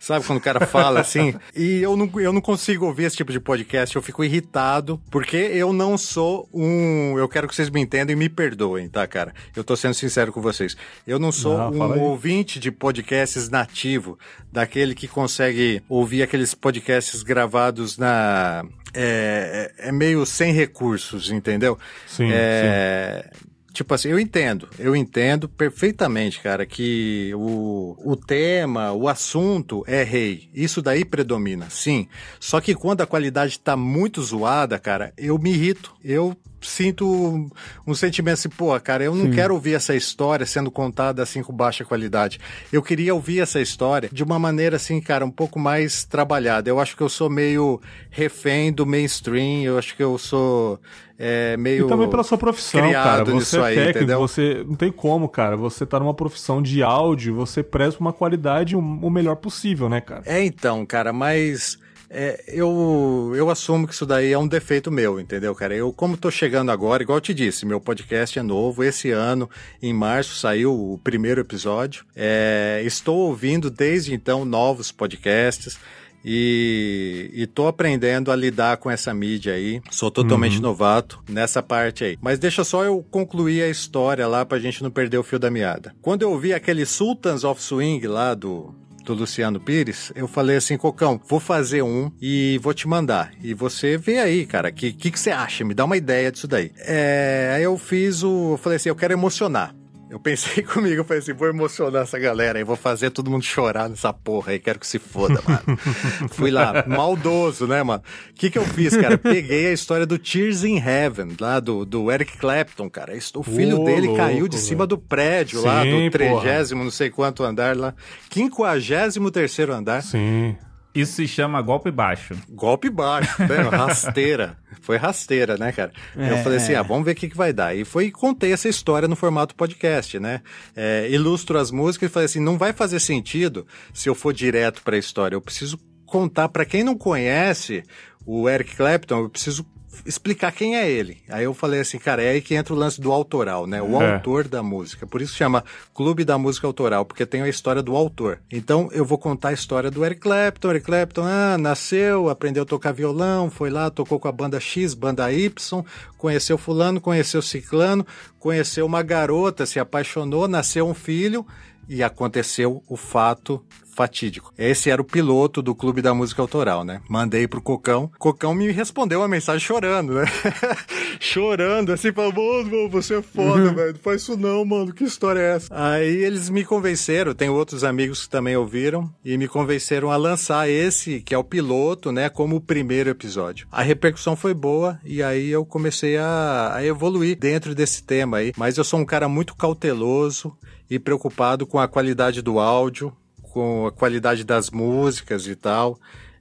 Sabe 0.05 0.27
quando 0.27 0.39
o 0.39 0.43
cara 0.43 0.67
fala 0.67 1.01
assim? 1.01 1.35
E 1.57 1.81
eu 1.81 1.97
não, 1.97 2.11
eu 2.21 2.33
não 2.33 2.41
consigo 2.41 2.85
ouvir 2.85 3.05
esse 3.05 3.17
tipo 3.17 3.33
de 3.33 3.39
podcast, 3.41 3.95
eu 3.95 4.03
fico 4.03 4.25
irritado, 4.25 5.01
porque 5.11 5.37
eu 5.37 5.73
não 5.73 5.97
sou 5.97 6.49
um. 6.53 7.17
Eu 7.19 7.29
quero 7.29 7.49
que 7.49 7.55
vocês 7.55 7.71
me 7.71 7.81
entendam 7.81 8.13
e 8.13 8.17
me 8.17 8.29
perdoem, 8.29 8.89
tá, 8.89 9.07
cara? 9.07 9.33
Eu 9.55 9.63
tô 9.63 9.77
sendo 9.77 9.95
sincero 9.95 10.33
com 10.33 10.43
vocês. 10.43 10.77
Eu 11.07 11.19
não 11.19 11.33
sou 11.33 11.57
Não, 11.57 11.71
um 11.71 12.01
ouvinte 12.01 12.59
de 12.59 12.71
podcasts 12.71 13.49
nativo, 13.49 14.19
daquele 14.53 14.95
que 14.95 15.09
consegue 15.09 15.83
ouvir 15.89 16.23
aqueles 16.23 16.55
podcasts 16.55 17.23
gravados 17.23 17.97
na. 17.97 18.65
É, 18.93 19.73
é 19.79 19.89
é 19.89 19.93
meio 19.93 20.27
sem 20.27 20.53
recursos, 20.53 21.31
entendeu? 21.31 21.79
Sim, 22.07 22.29
é, 22.31 23.31
Tipo 23.75 23.93
assim, 23.93 24.09
eu 24.09 24.21
entendo, 24.21 24.69
eu 24.79 24.95
entendo 24.95 25.49
perfeitamente, 25.49 26.41
cara, 26.41 26.65
que 26.65 27.33
o, 27.35 27.97
o 28.05 28.15
tema, 28.15 28.93
o 28.93 29.09
assunto 29.09 29.83
é 29.89 30.05
rei. 30.05 30.49
Isso 30.55 30.81
daí 30.81 31.05
predomina, 31.05 31.69
sim. 31.69 32.07
Só 32.39 32.61
que 32.61 32.73
quando 32.73 33.01
a 33.01 33.07
qualidade 33.07 33.59
tá 33.59 33.77
muito 33.77 34.23
zoada, 34.23 34.79
cara, 34.79 35.13
eu 35.19 35.37
me 35.39 35.51
irrito. 35.51 35.93
Eu 36.05 36.37
sinto 36.65 37.07
um, 37.07 37.51
um 37.87 37.95
sentimento 37.95 38.35
assim, 38.35 38.49
pô, 38.49 38.79
cara, 38.81 39.05
eu 39.05 39.15
não 39.15 39.31
quero 39.31 39.55
ouvir 39.55 39.75
essa 39.75 39.95
história 39.95 40.47
sendo 40.47 40.71
contada 40.71 41.23
assim 41.23 41.43
com 41.43 41.53
baixa 41.53 41.85
qualidade. 41.85 42.41
Eu 42.73 42.83
queria 42.83 43.15
ouvir 43.15 43.41
essa 43.41 43.61
história 43.61 44.09
de 44.13 44.23
uma 44.23 44.39
maneira 44.39 44.77
assim, 44.77 45.01
cara, 45.01 45.25
um 45.25 45.31
pouco 45.31 45.59
mais 45.59 46.05
trabalhada. 46.05 46.69
Eu 46.69 46.81
acho 46.81 46.97
que 46.97 47.03
eu 47.03 47.09
sou 47.09 47.31
meio 47.31 47.81
refém 48.11 48.73
do 48.73 48.87
mainstream, 48.87 49.63
eu 49.63 49.79
acho 49.79 49.97
que 49.97 50.03
eu 50.03 50.19
sou 50.19 50.81
é, 51.19 51.57
meio 51.57 51.87
E 51.87 51.89
também 51.89 52.09
pela 52.09 52.25
sua 52.25 52.39
profissão, 52.39 52.93
cara. 52.93 53.25
Você 53.25 53.33
nisso 53.33 53.59
é 53.59 53.65
aí, 53.65 53.75
técnico, 53.75 53.99
entendeu? 53.99 54.21
você 54.21 54.65
não 54.67 54.75
tem 54.75 54.91
como, 54.91 55.29
cara. 55.29 55.57
Você 55.57 55.87
tá 55.87 56.01
numa 56.01 56.15
profissão 56.15 56.61
de 56.61 56.83
áudio, 56.83 57.35
você 57.35 57.63
preza 57.63 57.97
uma 58.01 58.13
qualidade 58.13 58.77
o 58.77 59.11
melhor 59.11 59.37
possível, 59.37 59.89
né, 59.89 60.01
cara? 60.01 60.23
É 60.27 60.45
então, 60.45 60.85
cara, 60.85 61.13
mas 61.13 61.79
é, 62.15 62.45
eu, 62.47 63.33
eu 63.35 63.51
assumo 63.51 63.87
que 63.87 63.93
isso 63.93 64.07
daí 64.07 64.33
é 64.33 64.39
um 64.39 64.47
defeito 64.47 64.91
meu, 64.91 65.19
entendeu, 65.19 65.55
cara? 65.55 65.75
Eu, 65.75 65.93
como 65.93 66.17
tô 66.17 66.31
chegando 66.31 66.71
agora, 66.71 67.03
igual 67.03 67.19
eu 67.19 67.23
te 67.23 67.35
disse, 67.35 67.67
meu 67.67 67.81
podcast 67.81 68.39
é 68.39 68.43
novo. 68.43 68.85
Esse 68.85 69.11
ano, 69.11 69.51
em 69.83 69.93
março, 69.93 70.37
saiu 70.37 70.73
o 70.73 70.99
primeiro 70.99 71.41
episódio. 71.41 72.05
É, 72.15 72.81
estou 72.85 73.17
ouvindo 73.17 73.69
desde 73.69 74.15
então 74.15 74.45
novos 74.45 74.93
podcasts. 74.93 75.79
E, 76.27 77.31
e 77.35 77.47
tô 77.47 77.67
aprendendo 77.67 78.33
a 78.33 78.37
lidar 78.37 78.79
com 78.79 78.91
essa 78.91 79.13
mídia 79.13 79.53
aí. 79.53 79.83
Sou 79.91 80.11
totalmente 80.11 80.59
novato 80.59 81.23
nessa 81.29 81.63
parte 81.63 82.03
aí. 82.03 82.19
Mas 82.19 82.39
deixa 82.39 82.65
só 82.65 82.83
eu 82.83 83.05
concluir 83.11 83.63
a 83.63 83.69
história 83.69 84.27
lá 84.27 84.43
pra 84.47 84.59
gente 84.59 84.83
não 84.83 84.91
perder 84.91 85.19
o 85.19 85.23
fio 85.23 85.39
da 85.39 85.51
meada. 85.51 85.95
Quando 86.01 86.23
eu 86.23 86.39
vi 86.39 86.55
aquele 86.55 86.87
Sultans 86.87 87.45
of 87.45 87.61
Swing 87.61 88.07
lá 88.07 88.33
do, 88.33 88.75
do 89.05 89.15
Luciano 89.15 89.61
Pires, 89.61 90.13
eu 90.15 90.27
falei 90.27 90.57
assim, 90.57 90.77
Cocão, 90.77 91.21
vou 91.29 91.39
fazer 91.39 91.83
um 91.83 92.11
e 92.21 92.59
vou 92.63 92.75
te 92.75 92.89
mandar. 92.89 93.33
E 93.43 93.55
você 93.55 93.97
vê 93.97 94.19
aí, 94.19 94.47
cara, 94.47 94.71
o 94.71 94.73
que, 94.73 94.93
que, 94.93 95.11
que 95.11 95.21
você 95.21 95.31
acha? 95.31 95.65
Me 95.65 95.75
dá 95.75 95.85
uma 95.85 95.97
ideia 95.97 96.33
disso 96.33 96.49
daí. 96.49 96.73
É, 96.79 97.53
aí 97.57 97.63
eu 97.63 97.77
fiz 97.79 98.23
o. 98.23 98.53
Eu 98.53 98.57
falei 98.57 98.77
assim, 98.77 98.89
eu 98.89 98.97
quero 98.97 99.13
emocionar. 99.13 99.75
Eu 100.15 100.21
pensei 100.21 100.63
comigo, 100.63 101.01
eu 101.01 101.05
falei 101.05 101.21
assim, 101.21 101.33
vou 101.33 101.49
emocionar 101.49 102.05
essa 102.05 102.17
galera 102.21 102.57
aí, 102.61 102.65
vou 102.65 102.77
fazer 102.77 103.11
todo 103.11 103.29
mundo 103.29 103.43
chorar 103.43 103.89
nessa 103.89 104.13
porra 104.13 104.53
aí, 104.53 104.61
quero 104.61 104.79
que 104.79 104.87
se 104.87 105.01
foda, 105.01 105.43
mano. 105.45 105.77
Fui 106.31 106.53
lá, 106.53 106.85
maldoso, 106.87 107.67
né, 107.67 107.83
mano? 107.83 108.01
O 108.31 108.35
que 108.35 108.49
que 108.49 108.57
eu 108.57 108.65
fiz, 108.65 108.97
cara? 108.97 109.19
Peguei 109.19 109.67
a 109.67 109.73
história 109.73 110.07
do 110.07 110.17
Tears 110.17 110.63
in 110.63 110.79
Heaven, 110.79 111.35
lá 111.41 111.59
do, 111.59 111.85
do 111.85 112.13
Eric 112.13 112.39
Clapton, 112.39 112.89
cara. 112.89 113.13
O 113.35 113.43
filho 113.43 113.81
Ô, 113.81 113.85
dele 113.85 114.07
louco, 114.07 114.23
caiu 114.23 114.47
de 114.47 114.57
cima 114.57 114.87
velho. 114.87 114.91
do 114.91 114.99
prédio 114.99 115.61
lá, 115.63 115.83
Sim, 115.83 115.91
do 115.91 116.17
porra. 116.17 116.41
trigésimo, 116.43 116.85
não 116.85 116.93
sei 116.93 117.11
quanto 117.11 117.43
andar 117.43 117.77
lá, 117.77 117.93
quinquagésimo 118.31 119.33
terceiro 119.33 119.73
andar. 119.73 120.01
Sim. 120.01 120.55
Isso 120.95 121.15
se 121.15 121.27
chama 121.27 121.61
golpe 121.61 121.91
baixo. 121.91 122.37
Golpe 122.49 122.89
baixo, 122.89 123.43
né? 123.43 123.57
rasteira. 123.69 124.57
Foi 124.81 124.97
rasteira, 124.97 125.57
né, 125.57 125.73
cara? 125.73 125.93
É, 126.17 126.31
eu 126.31 126.39
falei 126.39 126.59
assim, 126.59 126.75
ah, 126.75 126.83
vamos 126.83 127.05
ver 127.05 127.13
o 127.13 127.15
que, 127.15 127.29
que 127.29 127.37
vai 127.37 127.53
dar. 127.53 127.75
E 127.75 127.85
foi 127.85 128.11
contei 128.11 128.53
essa 128.53 128.69
história 128.69 129.09
no 129.09 129.17
formato 129.17 129.55
podcast, 129.55 130.19
né? 130.21 130.43
É, 130.77 131.09
ilustro 131.11 131.59
as 131.59 131.71
músicas 131.71 132.11
e 132.11 132.13
falei 132.13 132.27
assim, 132.27 132.41
não 132.41 132.57
vai 132.57 132.73
fazer 132.73 133.01
sentido 133.01 133.67
se 133.93 134.09
eu 134.09 134.15
for 134.15 134.33
direto 134.33 134.83
para 134.83 134.95
a 134.95 134.99
história. 134.99 135.35
Eu 135.35 135.41
preciso 135.41 135.79
contar 136.07 136.49
para 136.49 136.65
quem 136.65 136.85
não 136.85 136.97
conhece 136.97 137.83
o 138.27 138.49
Eric 138.49 138.77
Clapton, 138.77 139.21
eu 139.21 139.31
preciso 139.31 139.67
explicar 140.05 140.53
quem 140.53 140.77
é 140.77 140.91
ele. 140.91 141.19
Aí 141.29 141.45
eu 141.45 141.55
falei 141.55 141.81
assim, 141.81 141.99
cara, 141.99 142.23
é 142.23 142.31
aí 142.31 142.41
que 142.41 142.55
entra 142.55 142.75
o 142.75 142.77
lance 142.77 143.01
do 143.01 143.13
autoral, 143.13 143.67
né? 143.67 143.81
O 143.83 144.01
é. 144.01 144.15
autor 144.15 144.49
da 144.49 144.63
música. 144.63 145.07
Por 145.07 145.21
isso 145.21 145.35
chama 145.35 145.65
Clube 145.95 146.25
da 146.25 146.39
Música 146.39 146.67
Autoral, 146.67 147.05
porque 147.05 147.27
tem 147.27 147.43
a 147.43 147.49
história 147.49 147.83
do 147.83 147.95
autor. 147.95 148.41
Então 148.51 148.89
eu 148.93 149.05
vou 149.05 149.19
contar 149.19 149.49
a 149.49 149.53
história 149.53 149.91
do 149.91 150.05
Eric 150.05 150.21
Clapton. 150.21 150.71
Eric 150.71 150.87
Clapton, 150.87 151.25
ah, 151.25 151.57
nasceu, 151.59 152.29
aprendeu 152.29 152.63
a 152.63 152.67
tocar 152.67 152.93
violão, 152.93 153.51
foi 153.51 153.71
lá, 153.71 153.91
tocou 153.91 154.19
com 154.19 154.29
a 154.29 154.33
banda 154.33 154.61
X, 154.61 154.95
banda 154.95 155.33
Y, 155.33 155.85
conheceu 156.19 156.57
fulano, 156.59 157.01
conheceu 157.01 157.43
ciclano, 157.43 158.07
conheceu 158.39 158.87
uma 158.87 159.03
garota, 159.03 159.67
se 159.67 159.79
apaixonou, 159.79 160.49
nasceu 160.49 160.87
um 160.87 160.95
filho 160.95 161.47
e 161.89 162.03
aconteceu 162.03 162.83
o 162.89 162.97
fato 162.97 163.63
fatídico. 163.95 164.53
Esse 164.59 164.91
era 164.91 165.01
o 165.01 165.05
piloto 165.05 165.63
do 165.63 165.75
Clube 165.75 166.03
da 166.03 166.13
Música 166.13 166.43
Autoral, 166.43 166.85
né? 166.85 167.01
Mandei 167.09 167.47
pro 167.47 167.63
Cocão. 167.63 168.11
Cocão 168.19 168.55
me 168.55 168.71
respondeu 168.71 169.21
uma 169.21 169.29
mensagem 169.29 169.61
chorando, 169.61 170.15
né? 170.15 170.25
chorando, 171.21 171.93
assim, 171.93 172.13
falando, 172.13 172.35
mano, 172.35 172.89
você 172.89 173.17
é 173.17 173.23
foda, 173.23 173.69
uhum. 173.69 173.75
velho. 173.75 173.93
Não 173.93 174.01
faz 174.01 174.23
isso 174.23 174.37
não, 174.37 174.65
mano. 174.65 174.93
Que 174.93 175.05
história 175.05 175.41
é 175.41 175.57
essa? 175.57 175.69
Aí 175.71 176.25
eles 176.25 176.51
me 176.51 176.65
convenceram, 176.65 177.35
tem 177.35 177.49
outros 177.49 177.85
amigos 177.85 178.25
que 178.25 178.29
também 178.29 178.57
ouviram, 178.57 179.11
e 179.25 179.39
me 179.39 179.49
convenceram 179.49 180.11
a 180.11 180.17
lançar 180.17 180.69
esse, 180.69 181.21
que 181.21 181.35
é 181.35 181.39
o 181.39 181.45
piloto, 181.45 182.11
né? 182.11 182.29
Como 182.29 182.57
o 182.57 182.61
primeiro 182.61 183.11
episódio. 183.11 183.67
A 183.71 183.83
repercussão 183.83 184.37
foi 184.37 184.55
boa, 184.55 184.99
e 185.05 185.23
aí 185.23 185.51
eu 185.51 185.65
comecei 185.65 186.17
a, 186.17 186.73
a 186.75 186.85
evoluir 186.85 187.39
dentro 187.39 187.75
desse 187.75 188.03
tema 188.03 188.39
aí. 188.39 188.53
Mas 188.57 188.77
eu 188.77 188.85
sou 188.85 189.01
um 189.01 189.05
cara 189.05 189.29
muito 189.29 189.55
cauteloso 189.55 190.57
e 190.89 190.99
preocupado 190.99 191.67
com 191.67 191.79
a 191.79 191.89
qualidade 191.89 192.43
do 192.43 192.59
áudio, 192.59 193.13
com 193.55 193.87
a 193.87 193.93
qualidade 193.93 194.43
das 194.43 194.69
músicas 194.69 195.47
e 195.47 195.55
tal. 195.55 195.97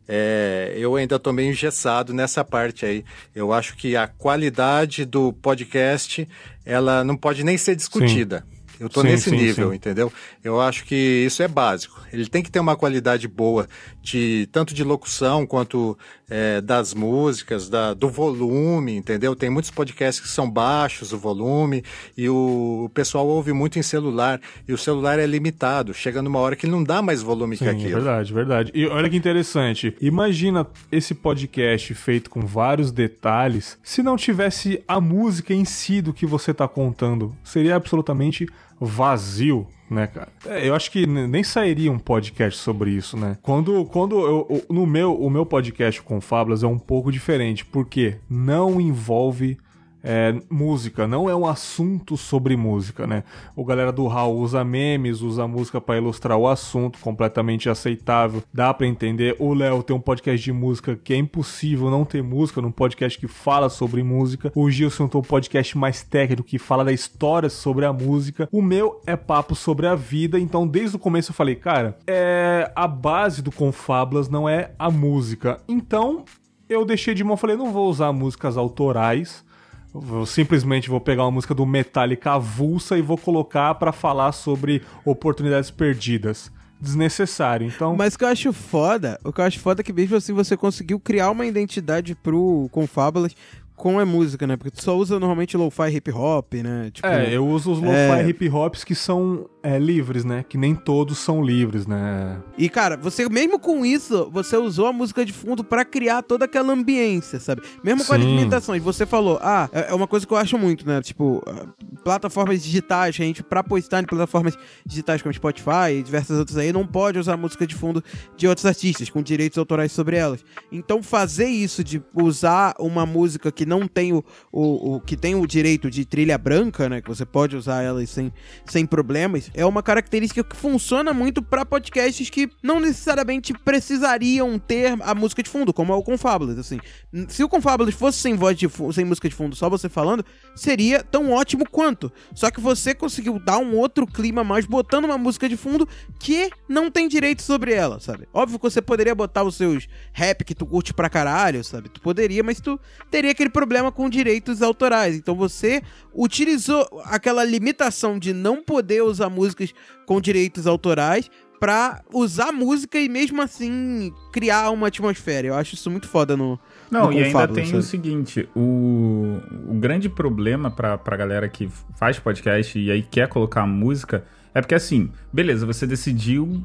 É, 0.08 0.74
eu 0.76 0.96
ainda 0.96 1.18
estou 1.18 1.32
meio 1.32 1.52
engessado 1.52 2.12
nessa 2.12 2.44
parte 2.44 2.88
aí. 2.88 3.06
Eu 3.36 3.54
acho 3.54 3.78
que 3.78 3.96
a 3.96 4.08
qualidade 4.08 5.06
do 5.06 5.32
podcast 5.32 6.28
ela 6.66 7.04
não 7.04 7.16
pode 7.16 7.44
nem 7.44 7.56
ser 7.56 7.76
discutida. 7.76 8.40
Sim. 8.40 8.54
Eu 8.80 8.90
sim, 8.92 9.04
nesse 9.04 9.30
sim, 9.30 9.38
nível, 9.38 9.70
sim. 9.70 9.76
entendeu? 9.76 10.12
Eu 10.44 10.60
acho 10.60 10.84
que 10.86 10.96
isso 10.96 11.44
é 11.44 11.48
básico. 11.48 12.02
Ele 12.12 12.28
tem 12.28 12.42
que 12.42 12.50
ter 12.50 12.60
uma 12.60 12.76
qualidade 12.76 13.28
boa, 13.28 13.70
de 14.04 14.50
tanto 14.52 14.74
de 14.74 14.84
locução 14.84 15.48
quanto 15.48 15.98
é, 16.30 16.60
das 16.60 16.94
músicas, 16.94 17.70
da, 17.70 17.94
do 17.94 18.10
volume, 18.10 18.98
entendeu? 18.98 19.34
Tem 19.34 19.50
muitos 19.50 19.72
podcasts 19.72 20.22
que 20.22 20.28
são 20.28 20.50
baixos 20.50 21.14
o 21.14 21.18
volume 21.18 21.84
e 22.18 22.28
o, 22.28 22.84
o, 22.86 22.90
pessoal 22.90 23.26
ouve 23.26 23.54
muito 23.54 23.80
em 23.80 23.82
celular 23.82 24.42
e 24.68 24.74
o 24.74 24.78
celular 24.78 25.20
é 25.20 25.26
limitado. 25.26 25.94
Chega 25.94 26.22
numa 26.22 26.40
hora 26.40 26.56
que 26.56 26.66
ele 26.66 26.74
não 26.74 26.84
dá 26.84 27.02
mais 27.02 27.22
volume 27.22 27.56
que 27.56 27.68
aquilo. 27.68 27.94
Verdade, 27.94 28.34
verdade. 28.34 28.72
E 28.76 28.86
olha 28.88 29.10
que 29.10 29.16
interessante. 29.16 29.96
Imagina 30.02 30.68
esse 30.92 31.16
podcast 31.16 31.94
feito 31.94 32.30
com 32.30 32.42
vários 32.42 32.92
detalhes 32.92 33.78
se 33.82 34.04
não 34.04 34.18
tivesse 34.18 34.84
a 34.86 35.00
música 35.00 35.54
em 35.54 35.64
si 35.64 36.02
do 36.02 36.14
que 36.14 36.26
você 36.26 36.52
está 36.52 36.68
contando. 36.68 37.34
Seria 37.42 37.78
absolutamente 37.78 38.48
vazio, 38.80 39.66
né, 39.94 40.08
cara? 40.08 40.30
É, 40.46 40.68
eu 40.68 40.76
acho 40.76 40.92
que 40.92 41.06
nem 41.06 41.44
sairia 41.44 41.92
um 41.92 42.00
podcast 42.00 42.60
sobre 42.60 42.92
isso, 42.92 43.16
né? 43.16 43.38
Quando, 43.42 43.86
quando 43.86 44.20
eu, 44.20 44.66
no 44.70 44.86
meu, 44.86 45.14
o 45.14 45.30
meu 45.30 45.46
podcast 45.46 46.02
com 46.02 46.20
Fábulas 46.20 46.64
é 46.64 46.68
um 46.68 46.80
pouco 46.80 47.12
diferente, 47.12 47.64
porque 47.66 48.18
não 48.30 48.82
envolve 48.82 49.58
é, 50.04 50.36
música, 50.50 51.08
não 51.08 51.30
é 51.30 51.36
um 51.36 51.46
assunto 51.46 52.18
sobre 52.18 52.58
música, 52.58 53.08
né? 53.08 53.24
O 53.56 53.64
galera 53.64 53.92
do 53.92 54.06
Raul 54.06 54.40
usa 54.40 54.64
memes, 54.64 55.22
usa 55.22 55.48
música 55.48 55.80
para 55.80 55.98
ilustrar 55.98 56.38
o 56.38 56.48
assunto, 56.48 57.00
completamente 57.00 57.70
aceitável, 57.70 58.44
dá 58.54 58.74
para 58.74 58.86
entender. 58.86 59.36
O 59.40 59.54
Léo 59.54 59.82
tem 59.82 59.96
um 59.96 60.02
podcast 60.02 60.44
de 60.44 60.52
música 60.52 61.00
que 61.02 61.14
é 61.14 61.18
impossível 61.18 61.90
não 61.90 62.04
ter 62.04 62.22
música 62.22 62.62
num 62.62 62.72
podcast 62.72 63.18
que 63.18 63.28
fala 63.28 63.70
sobre 63.70 64.04
música. 64.04 64.52
O 64.54 64.70
Gilson 64.70 65.08
tem 65.08 65.22
um 65.22 65.24
podcast 65.24 65.78
mais 65.78 66.04
técnico 66.04 66.44
que 66.44 66.60
fala 66.60 66.84
da 66.84 66.92
história 66.92 67.50
sobre 67.50 67.86
a 67.86 67.94
música. 67.94 68.50
O 68.52 68.62
meu 68.62 69.00
é 69.08 69.16
papo 69.16 69.56
sobre 69.56 69.88
a 69.88 69.96
vida, 69.96 70.38
então 70.38 70.68
desde 70.68 70.98
o 70.98 71.00
começo 71.00 71.32
eu 71.32 71.36
falei, 71.36 71.56
cara, 71.56 71.98
é 72.06 72.70
a 72.76 72.88
base 72.88 73.42
do 73.42 73.52
Confablas 73.52 74.28
não 74.28 74.50
é 74.50 74.72
a 74.78 74.92
música. 74.92 75.62
Então 75.68 76.26
eu 76.68 76.84
deixei 76.84 77.14
de 77.14 77.24
mão, 77.24 77.38
falei, 77.38 77.56
não 77.56 77.72
vou 77.72 77.90
usar 77.90 78.12
músicas 78.12 78.58
autorais 78.58 79.46
eu 79.94 80.26
simplesmente 80.26 80.90
vou 80.90 81.00
pegar 81.00 81.24
uma 81.24 81.32
música 81.32 81.54
do 81.54 81.66
Metallica 81.66 82.34
avulsa 82.34 82.98
e 82.98 83.02
vou 83.02 83.18
colocar 83.18 83.76
para 83.76 83.92
falar 83.92 84.32
sobre 84.32 84.82
oportunidades 85.06 85.70
perdidas. 85.70 86.52
Desnecessário, 86.82 87.68
então. 87.68 87.96
Mas 87.96 88.16
o 88.16 88.18
que 88.18 88.26
eu 88.26 88.28
acho 88.28 88.52
foda, 88.52 89.18
o 89.24 89.32
que 89.32 89.40
eu 89.40 89.46
acho 89.46 89.60
foda 89.60 89.82
é 89.82 89.84
que 89.84 89.94
mesmo 89.94 90.18
assim 90.18 90.34
você 90.34 90.58
conseguiu 90.58 91.00
criar 91.00 91.32
uma 91.32 91.46
identidade 91.46 92.14
pro 92.14 92.68
Confábulas 92.72 93.34
com 93.76 94.00
a 94.00 94.06
música, 94.06 94.46
né? 94.46 94.58
Porque 94.58 94.72
tu 94.72 94.84
só 94.84 94.98
usa 94.98 95.20
normalmente 95.20 95.56
lo-fi 95.56 95.96
hip 95.96 96.12
hop, 96.12 96.54
né? 96.56 96.90
Tipo, 96.92 97.08
é, 97.08 97.34
eu 97.34 97.48
uso 97.48 97.72
os 97.72 97.80
lo-fi 97.80 98.22
é... 98.22 98.28
hip 98.28 98.50
hops 98.50 98.84
que 98.84 98.96
são 98.96 99.46
é, 99.64 99.80
livres, 99.80 100.26
né? 100.26 100.44
Que 100.48 100.58
nem 100.58 100.76
todos 100.76 101.18
são 101.18 101.42
livres, 101.42 101.88
né? 101.88 102.38
E 102.58 102.68
cara, 102.68 102.98
você 102.98 103.28
mesmo 103.30 103.58
com 103.58 103.86
isso, 103.86 104.30
você 104.32 104.58
usou 104.58 104.88
a 104.88 104.94
música 104.94 105.26
de 105.26 105.32
fundo 105.32 105.64
para 105.64 105.86
criar 105.86 106.22
toda 106.22 106.44
aquela 106.44 106.74
ambiência, 106.74 107.40
sabe? 107.40 107.62
Mesmo 107.82 108.02
Sim. 108.02 108.08
com 108.08 108.14
as 108.14 108.22
limitações. 108.22 108.84
Você 108.84 109.06
falou, 109.06 109.40
ah, 109.42 109.70
é, 109.72 109.92
é 109.92 109.94
uma 109.94 110.06
coisa 110.06 110.28
que 110.28 110.34
eu 110.34 110.38
acho 110.38 110.58
muito, 110.58 110.86
né? 110.86 111.02
Tipo, 111.02 111.42
ah, 111.48 111.66
plataformas 112.04 112.62
digitais, 112.62 113.16
a 113.16 113.24
gente 113.24 113.42
pra 113.42 113.64
postar 113.64 114.04
em 114.04 114.06
plataformas 114.06 114.58
digitais 114.86 115.22
como 115.22 115.34
Spotify 115.34 115.94
e 115.98 116.04
diversas 116.04 116.38
outras 116.38 116.58
aí, 116.58 116.74
não 116.74 116.86
pode 116.86 117.18
usar 117.18 117.38
música 117.38 117.66
de 117.66 117.74
fundo 117.74 118.04
de 118.36 118.48
outros 118.48 118.66
artistas, 118.66 119.10
com 119.10 119.22
direitos 119.22 119.58
autorais 119.58 119.92
sobre 119.92 120.18
elas. 120.18 120.44
Então 120.72 121.02
fazer 121.02 121.48
isso 121.48 121.84
de 121.84 122.02
usar 122.14 122.76
uma 122.78 123.06
música 123.06 123.52
que 123.52 123.66
não 123.66 123.88
tem 123.88 124.12
o, 124.12 124.24
o, 124.52 124.96
o, 124.96 125.00
que 125.00 125.16
tem 125.16 125.36
o 125.36 125.48
direito 125.48 125.90
de 125.90 126.04
trilha 126.04 126.38
branca, 126.38 126.90
né? 126.90 127.02
Que 127.02 127.08
você 127.08 127.26
pode 127.26 127.56
usar 127.56 127.82
elas 127.82 128.10
sem, 128.10 128.32
sem 128.66 128.86
problemas, 128.86 129.50
é 129.54 129.66
uma 129.66 129.84
característica 129.84 130.44
que 130.44 130.56
funciona 130.56 131.14
muito 131.14 131.42
para 131.42 131.66
podcasts 131.66 132.30
que 132.30 132.50
não 132.62 132.80
necessariamente 132.80 133.54
precisariam 133.54 134.58
ter 134.58 134.98
a 135.02 135.14
música 135.14 135.44
de 135.44 135.50
fundo, 135.50 135.74
como 135.74 135.94
é 135.94 135.96
o 135.96 136.04
Confabulous, 136.04 136.58
assim. 136.58 136.80
Se 137.28 137.44
o 137.44 137.50
Confabulous 137.50 137.96
fosse 137.96 138.20
sem 138.20 138.36
voz 138.36 138.58
de 138.58 138.68
sem 138.94 139.06
música 139.06 139.30
de 139.30 139.36
fundo, 139.36 139.56
só 139.56 139.70
você 139.70 139.88
falando, 139.88 140.26
seria 140.56 141.04
tão 141.04 141.32
ótimo 141.32 141.68
quanto. 141.70 142.12
Só 142.34 142.50
que 142.50 142.60
você 142.60 142.94
conseguiu 142.96 143.40
dar 143.40 143.58
um 143.58 143.76
outro 143.76 144.08
clima 144.08 144.44
mais 144.44 144.66
botando 144.66 145.06
uma 145.06 145.18
música 145.18 145.48
de 145.48 145.56
fundo 145.56 145.88
que 146.20 146.50
não 146.68 146.90
tem 146.90 147.08
direito 147.08 147.42
sobre 147.42 147.74
ela, 147.74 148.00
sabe? 148.00 148.28
Óbvio 148.34 148.60
que 148.60 148.64
você 148.64 148.82
poderia 148.82 149.14
botar 149.14 149.44
os 149.44 149.56
seus 149.56 149.88
rap 150.12 150.44
que 150.44 150.56
tu 150.56 150.66
curte 150.66 150.94
pra 150.94 151.10
caralho, 151.10 151.64
sabe? 151.64 151.90
Tu 151.90 152.02
poderia, 152.02 152.44
mas 152.44 152.60
tu 152.60 152.80
teria 153.12 153.32
aquele 153.32 153.50
problema 153.50 153.92
com 153.92 154.10
direitos 154.10 154.62
autorais. 154.62 155.16
Então 155.16 155.36
você 155.36 155.82
utilizou 156.14 156.88
aquela 157.06 157.44
limitação 157.44 158.18
de 158.18 158.34
não 158.34 158.64
poder 158.64 159.04
usar 159.04 159.30
músicas 159.44 159.74
com 160.06 160.22
direitos 160.22 160.66
autorais 160.66 161.30
para 161.60 162.02
usar 162.14 162.52
música 162.52 162.98
e 162.98 163.08
mesmo 163.08 163.42
assim 163.42 164.14
criar 164.32 164.70
uma 164.72 164.88
atmosfera. 164.88 165.48
Eu 165.48 165.56
acho 165.56 165.76
isso 165.76 165.90
muito 165.90 166.08
foda 166.08 166.36
no. 166.36 166.60
Não, 166.90 167.06
no 167.06 167.14
e 167.14 167.24
ainda 167.24 167.48
tem 167.48 167.66
sabe? 167.66 167.78
o 167.78 167.82
seguinte: 167.82 168.50
o, 168.56 169.40
o 169.70 169.74
grande 169.76 170.10
problema 170.10 170.72
pra, 170.72 170.98
pra 170.98 171.16
galera 171.16 171.48
que 171.48 171.70
faz 171.98 172.20
podcast 172.20 172.78
e 172.78 172.92
aí 172.92 173.02
quer 173.02 173.28
colocar 173.28 173.66
música 173.66 174.26
é 174.54 174.62
porque 174.62 174.76
assim, 174.76 175.10
beleza, 175.32 175.66
você 175.66 175.88
decidiu 175.88 176.64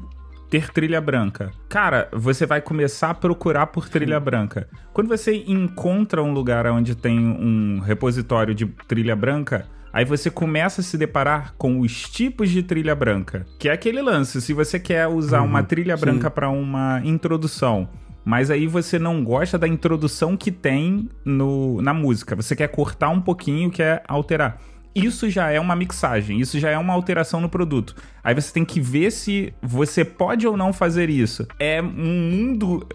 ter 0.49 0.71
trilha 0.71 0.99
branca. 0.99 1.51
Cara, 1.67 2.09
você 2.11 2.45
vai 2.45 2.59
começar 2.59 3.11
a 3.11 3.13
procurar 3.13 3.67
por 3.67 3.87
trilha 3.87 4.19
branca. 4.19 4.67
Quando 4.91 5.07
você 5.07 5.33
encontra 5.47 6.23
um 6.23 6.33
lugar 6.33 6.65
onde 6.67 6.95
tem 6.95 7.19
um 7.19 7.79
repositório 7.79 8.53
de 8.53 8.65
trilha 8.87 9.15
branca, 9.15 9.67
Aí 9.91 10.05
você 10.05 10.29
começa 10.29 10.81
a 10.81 10.83
se 10.83 10.97
deparar 10.97 11.53
com 11.57 11.79
os 11.79 12.09
tipos 12.09 12.49
de 12.49 12.61
trilha 12.61 12.95
branca, 12.95 13.45
que 13.57 13.69
é 13.69 13.71
aquele 13.71 14.01
lance. 14.01 14.41
Se 14.41 14.53
você 14.53 14.79
quer 14.79 15.07
usar 15.07 15.41
uhum, 15.41 15.47
uma 15.47 15.63
trilha 15.63 15.97
sim. 15.97 16.01
branca 16.01 16.29
para 16.29 16.49
uma 16.49 17.01
introdução, 17.03 17.89
mas 18.23 18.51
aí 18.51 18.67
você 18.67 18.99
não 18.99 19.23
gosta 19.23 19.57
da 19.57 19.67
introdução 19.67 20.37
que 20.37 20.51
tem 20.51 21.09
no, 21.25 21.81
na 21.81 21.93
música, 21.93 22.35
você 22.35 22.55
quer 22.55 22.67
cortar 22.67 23.09
um 23.09 23.21
pouquinho, 23.21 23.71
quer 23.71 24.03
alterar 24.07 24.61
isso 25.05 25.29
já 25.29 25.49
é 25.49 25.59
uma 25.59 25.75
mixagem, 25.75 26.39
isso 26.39 26.59
já 26.59 26.69
é 26.69 26.77
uma 26.77 26.93
alteração 26.93 27.41
no 27.41 27.49
produto. 27.49 27.95
Aí 28.23 28.33
você 28.33 28.53
tem 28.53 28.65
que 28.65 28.79
ver 28.79 29.11
se 29.11 29.53
você 29.61 30.03
pode 30.03 30.45
ou 30.47 30.57
não 30.57 30.71
fazer 30.73 31.09
isso. 31.09 31.47
É 31.57 31.81
um 31.81 32.29
mundo. 32.31 32.87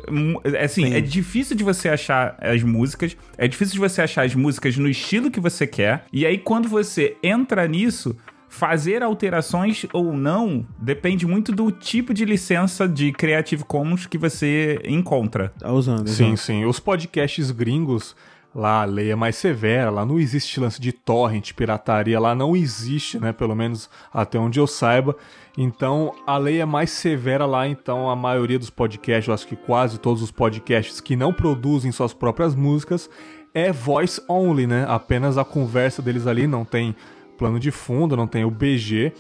Assim, 0.63 0.87
Sim. 0.87 0.95
é 0.95 1.01
difícil 1.01 1.57
de 1.57 1.65
você 1.65 1.89
achar 1.89 2.37
as 2.41 2.63
músicas, 2.63 3.17
é 3.37 3.49
difícil 3.49 3.75
de 3.75 3.81
você 3.81 4.03
achar 4.03 4.25
as 4.25 4.35
músicas 4.35 4.77
no 4.77 4.89
estilo 4.89 5.31
que 5.31 5.41
você 5.41 5.67
quer. 5.67 6.05
E 6.13 6.25
aí, 6.27 6.39
quando 6.39 6.69
você 6.69 7.17
entra 7.23 7.67
nisso, 7.67 8.17
fazer 8.55 9.03
alterações 9.03 9.85
ou 9.93 10.13
não 10.13 10.65
depende 10.79 11.27
muito 11.27 11.51
do 11.51 11.73
tipo 11.73 12.15
de 12.15 12.25
licença 12.25 12.89
de 12.89 13.11
Creative 13.11 13.65
Commons 13.65 14.07
que 14.07 14.17
você 14.17 14.81
encontra. 14.85 15.53
Tá 15.59 15.73
usando. 15.73 16.09
Sim, 16.09 16.37
sim. 16.37 16.65
Os 16.65 16.79
podcasts 16.79 17.51
gringos, 17.51 18.15
lá 18.55 18.83
a 18.83 18.85
lei 18.85 19.11
é 19.11 19.15
mais 19.15 19.37
severa, 19.37 19.91
lá 19.91 20.07
não 20.07 20.21
existe 20.21 20.61
lance 20.61 20.81
de 20.81 20.93
torrent, 20.93 21.53
pirataria, 21.53 22.21
lá 22.21 22.35
não 22.35 22.55
existe, 22.55 23.19
né? 23.19 23.33
Pelo 23.33 23.55
menos 23.55 23.91
até 24.13 24.39
onde 24.39 24.61
eu 24.61 24.67
saiba. 24.67 25.17
Então 25.59 26.15
a 26.27 26.39
lei 26.39 26.61
é 26.61 26.65
mais 26.65 26.91
severa 26.91 27.47
lá, 27.47 27.67
então 27.67 28.09
a 28.09 28.15
maioria 28.15 28.59
dos 28.59 28.71
podcasts, 28.71 29.29
eu 29.29 29.35
acho 29.35 29.47
que 29.47 29.57
quase 29.57 29.99
todos 29.99 30.23
os 30.23 30.31
podcasts 30.31 31.01
que 31.01 31.17
não 31.17 31.33
produzem 31.33 31.91
suas 31.91 32.13
próprias 32.15 32.55
músicas, 32.55 33.11
é 33.53 33.73
voice 33.73 34.21
only, 34.29 34.67
né? 34.67 34.85
Apenas 34.89 35.39
a 35.39 35.45
conversa 35.45 36.01
deles 36.01 36.27
ali, 36.27 36.47
não 36.47 36.65
tem 36.65 36.95
plano 37.37 37.59
de 37.59 37.71
fundo, 37.71 38.17
não 38.17 38.27
tem 38.27 38.45
o 38.45 38.51
BG. 38.51 39.13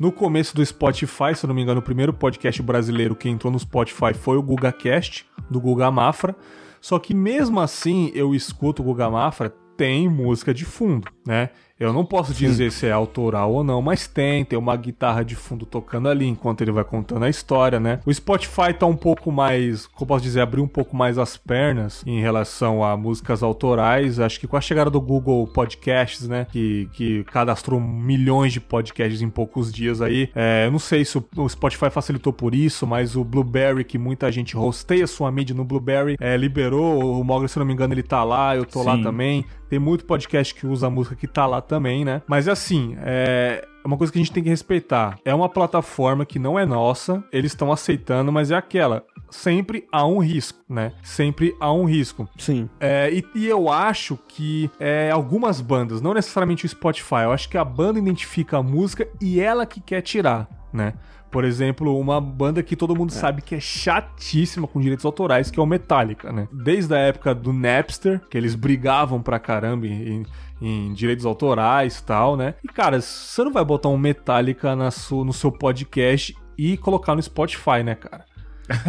No 0.00 0.10
começo 0.10 0.54
do 0.56 0.64
Spotify, 0.64 1.34
se 1.34 1.44
eu 1.44 1.48
não 1.48 1.54
me 1.54 1.62
engano, 1.62 1.80
o 1.80 1.82
primeiro 1.82 2.12
podcast 2.12 2.60
brasileiro 2.62 3.14
que 3.14 3.28
entrou 3.28 3.52
no 3.52 3.58
Spotify 3.58 4.14
foi 4.14 4.36
o 4.36 4.42
GugaCast, 4.42 5.26
do 5.50 5.60
Guga 5.60 5.90
Mafra. 5.90 6.34
Só 6.82 6.98
que 6.98 7.14
mesmo 7.14 7.60
assim, 7.60 8.10
eu 8.12 8.34
escuto 8.34 8.82
o 8.82 8.84
Guga 8.84 9.08
Mafra, 9.08 9.48
tem 9.76 10.08
música 10.08 10.52
de 10.52 10.64
fundo, 10.64 11.08
né? 11.24 11.50
Eu 11.78 11.92
não 11.92 12.04
posso 12.04 12.32
dizer 12.32 12.70
se 12.70 12.86
é 12.86 12.92
autoral 12.92 13.52
ou 13.52 13.64
não, 13.64 13.82
mas 13.82 14.06
tem, 14.06 14.44
tem 14.44 14.58
uma 14.58 14.76
guitarra 14.76 15.24
de 15.24 15.34
fundo 15.34 15.66
tocando 15.66 16.08
ali 16.08 16.26
enquanto 16.26 16.60
ele 16.60 16.72
vai 16.72 16.84
contando 16.84 17.24
a 17.24 17.28
história, 17.28 17.80
né? 17.80 18.00
O 18.06 18.12
Spotify 18.12 18.72
tá 18.78 18.86
um 18.86 18.96
pouco 18.96 19.32
mais, 19.32 19.86
como 19.86 20.02
eu 20.02 20.06
posso 20.06 20.22
dizer, 20.22 20.40
abriu 20.40 20.62
um 20.62 20.68
pouco 20.68 20.96
mais 20.96 21.18
as 21.18 21.36
pernas 21.36 22.02
em 22.06 22.20
relação 22.20 22.84
a 22.84 22.96
músicas 22.96 23.42
autorais. 23.42 24.20
Acho 24.20 24.38
que 24.38 24.46
com 24.46 24.56
a 24.56 24.60
chegada 24.60 24.90
do 24.90 25.00
Google 25.00 25.46
Podcasts, 25.46 26.28
né, 26.28 26.46
que, 26.50 26.88
que 26.92 27.24
cadastrou 27.24 27.80
milhões 27.80 28.52
de 28.52 28.60
podcasts 28.60 29.20
em 29.22 29.28
poucos 29.28 29.72
dias 29.72 30.00
aí, 30.00 30.30
é, 30.34 30.66
eu 30.66 30.70
não 30.70 30.78
sei 30.78 31.04
se 31.04 31.18
o, 31.18 31.48
Spotify 31.48 31.90
facilitou 31.90 32.32
por 32.32 32.54
isso, 32.54 32.86
mas 32.86 33.16
o 33.16 33.24
Blueberry, 33.24 33.84
que 33.84 33.98
muita 33.98 34.30
gente 34.30 34.56
hosteia 34.56 35.06
sua 35.06 35.30
mídia 35.32 35.54
no 35.54 35.64
Blueberry, 35.64 36.16
é, 36.20 36.36
liberou. 36.36 37.20
O 37.20 37.24
Mogli, 37.24 37.48
se 37.48 37.58
eu 37.58 37.60
não 37.60 37.66
me 37.66 37.72
engano, 37.72 37.92
ele 37.92 38.02
tá 38.02 38.22
lá, 38.22 38.56
eu 38.56 38.64
tô 38.64 38.82
lá 38.82 38.96
Sim. 38.96 39.02
também. 39.02 39.44
Tem 39.72 39.78
muito 39.78 40.04
podcast 40.04 40.54
que 40.54 40.66
usa 40.66 40.86
a 40.86 40.90
música 40.90 41.16
que 41.16 41.26
tá 41.26 41.46
lá 41.46 41.62
também, 41.62 41.71
né? 41.80 42.22
Mas 42.26 42.48
assim, 42.48 42.96
é 42.98 43.64
uma 43.84 43.96
coisa 43.96 44.12
que 44.12 44.18
a 44.18 44.22
gente 44.22 44.32
tem 44.32 44.42
que 44.42 44.48
respeitar. 44.48 45.18
É 45.24 45.34
uma 45.34 45.48
plataforma 45.48 46.24
que 46.24 46.38
não 46.38 46.58
é 46.58 46.64
nossa, 46.64 47.22
eles 47.32 47.52
estão 47.52 47.72
aceitando, 47.72 48.32
mas 48.32 48.50
é 48.50 48.56
aquela. 48.56 49.04
Sempre 49.30 49.86
há 49.90 50.06
um 50.06 50.18
risco, 50.18 50.58
né? 50.68 50.92
Sempre 51.02 51.56
há 51.58 51.72
um 51.72 51.84
risco. 51.84 52.28
Sim. 52.38 52.68
É, 52.78 53.10
e, 53.10 53.24
e 53.34 53.46
eu 53.46 53.70
acho 53.70 54.18
que 54.28 54.70
é, 54.78 55.10
algumas 55.10 55.60
bandas, 55.60 56.00
não 56.00 56.12
necessariamente 56.12 56.66
o 56.66 56.68
Spotify, 56.68 57.22
eu 57.24 57.32
acho 57.32 57.48
que 57.48 57.56
a 57.56 57.64
banda 57.64 57.98
identifica 57.98 58.58
a 58.58 58.62
música 58.62 59.08
e 59.20 59.40
ela 59.40 59.64
que 59.64 59.80
quer 59.80 60.02
tirar, 60.02 60.48
né? 60.72 60.94
Por 61.32 61.44
exemplo, 61.44 61.98
uma 61.98 62.20
banda 62.20 62.62
que 62.62 62.76
todo 62.76 62.94
mundo 62.94 63.10
sabe 63.10 63.40
que 63.40 63.54
é 63.54 63.60
chatíssima 63.60 64.66
com 64.68 64.78
direitos 64.78 65.04
autorais, 65.06 65.50
que 65.50 65.58
é 65.58 65.62
o 65.62 65.66
Metallica, 65.66 66.30
né? 66.30 66.46
Desde 66.52 66.94
a 66.94 66.98
época 66.98 67.34
do 67.34 67.52
Napster, 67.54 68.20
que 68.30 68.36
eles 68.36 68.54
brigavam 68.54 69.22
pra 69.22 69.38
caramba 69.38 69.86
em, 69.86 70.24
em 70.60 70.92
direitos 70.92 71.24
autorais 71.24 71.98
e 71.98 72.04
tal, 72.04 72.36
né? 72.36 72.54
E, 72.62 72.68
cara, 72.68 73.00
você 73.00 73.42
não 73.42 73.50
vai 73.50 73.64
botar 73.64 73.88
um 73.88 73.96
Metallica 73.96 74.76
na 74.76 74.90
su- 74.90 75.24
no 75.24 75.32
seu 75.32 75.50
podcast 75.50 76.36
e 76.58 76.76
colocar 76.76 77.14
no 77.14 77.22
Spotify, 77.22 77.82
né, 77.82 77.94
cara? 77.94 78.26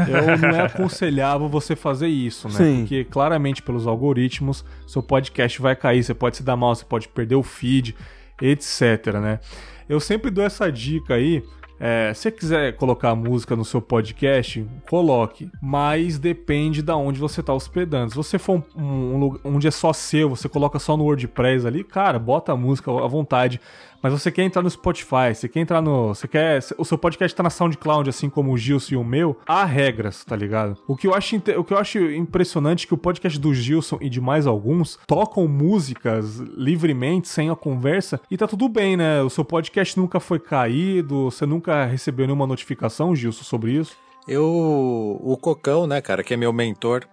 Eu 0.07 0.37
não 0.37 0.49
é 0.49 0.61
aconselhável 0.67 1.47
você 1.47 1.75
fazer 1.77 2.07
isso, 2.09 2.47
né? 2.49 2.53
Sim. 2.55 2.79
Porque 2.81 3.05
claramente 3.05 3.61
pelos 3.61 3.87
algoritmos, 3.87 4.65
seu 4.85 5.01
podcast 5.01 5.61
vai 5.61 5.75
cair, 5.77 6.03
você 6.03 6.13
pode 6.13 6.35
se 6.37 6.43
dar 6.43 6.57
mal, 6.57 6.75
você 6.75 6.83
pode 6.85 7.07
perder 7.07 7.35
o 7.35 7.43
feed, 7.43 7.95
etc, 8.41 9.13
né? 9.21 9.39
Eu 9.87 9.99
sempre 9.99 10.29
dou 10.29 10.43
essa 10.43 10.71
dica 10.71 11.15
aí. 11.15 11.41
É, 11.85 12.13
se 12.13 12.21
você 12.21 12.31
quiser 12.31 12.77
colocar 12.77 13.13
música 13.13 13.57
no 13.57 13.65
seu 13.65 13.81
podcast, 13.81 14.65
coloque. 14.89 15.49
Mas 15.61 16.17
depende 16.17 16.81
da 16.81 16.95
onde 16.95 17.19
você 17.19 17.41
está 17.41 17.53
hospedando. 17.53 18.11
Se 18.11 18.15
você 18.15 18.39
for 18.39 18.63
um, 18.73 18.81
um 18.81 19.19
lugar 19.19 19.41
onde 19.43 19.67
é 19.67 19.71
só 19.71 19.91
seu, 19.91 20.29
você 20.29 20.47
coloca 20.47 20.79
só 20.79 20.95
no 20.95 21.03
WordPress 21.03 21.67
ali, 21.67 21.83
cara, 21.83 22.17
bota 22.17 22.53
a 22.53 22.55
música 22.55 22.89
à 22.89 23.05
vontade. 23.05 23.59
Mas 24.03 24.11
você 24.11 24.29
quer 24.29 24.43
entrar 24.43 24.61
no 24.61 24.69
Spotify, 24.69 25.33
você 25.33 25.47
quer 25.47 25.61
entrar 25.61 25.81
no. 25.81 26.09
Você 26.09 26.27
quer. 26.27 26.59
O 26.77 26.83
seu 26.83 26.97
podcast 26.97 27.33
tá 27.33 27.41
na 27.41 27.49
SoundCloud, 27.49 28.09
assim 28.09 28.29
como 28.29 28.51
o 28.51 28.57
Gilson 28.57 28.95
e 28.95 28.97
o 28.97 29.03
meu, 29.03 29.37
há 29.47 29.63
regras, 29.63 30.25
tá 30.25 30.35
ligado? 30.35 30.77
O 30.85 30.97
que 30.97 31.07
eu 31.07 31.13
acho, 31.15 31.37
o 31.57 31.63
que 31.63 31.73
eu 31.73 31.77
acho 31.77 31.97
impressionante 32.11 32.83
é 32.85 32.87
que 32.89 32.93
o 32.93 32.97
podcast 32.97 33.39
do 33.39 33.53
Gilson 33.53 33.97
e 34.01 34.09
de 34.09 34.19
mais 34.19 34.45
alguns 34.45 34.99
tocam 35.07 35.47
músicas 35.47 36.39
livremente, 36.39 37.29
sem 37.29 37.49
a 37.49 37.55
conversa, 37.55 38.19
e 38.29 38.35
tá 38.35 38.45
tudo 38.45 38.67
bem, 38.67 38.97
né? 38.97 39.21
O 39.21 39.29
seu 39.29 39.45
podcast 39.45 39.97
nunca 39.97 40.19
foi 40.19 40.37
caído, 40.39 41.31
você 41.31 41.45
nunca 41.45 41.85
recebeu 41.85 42.25
nenhuma 42.27 42.45
notificação, 42.45 43.15
Gilson, 43.15 43.43
sobre 43.43 43.71
isso? 43.71 43.95
Eu, 44.27 44.45
o 44.45 45.37
Cocão, 45.39 45.87
né, 45.87 46.01
cara, 46.01 46.23
que 46.23 46.33
é 46.33 46.37
meu 46.37 46.51
mentor, 46.53 47.03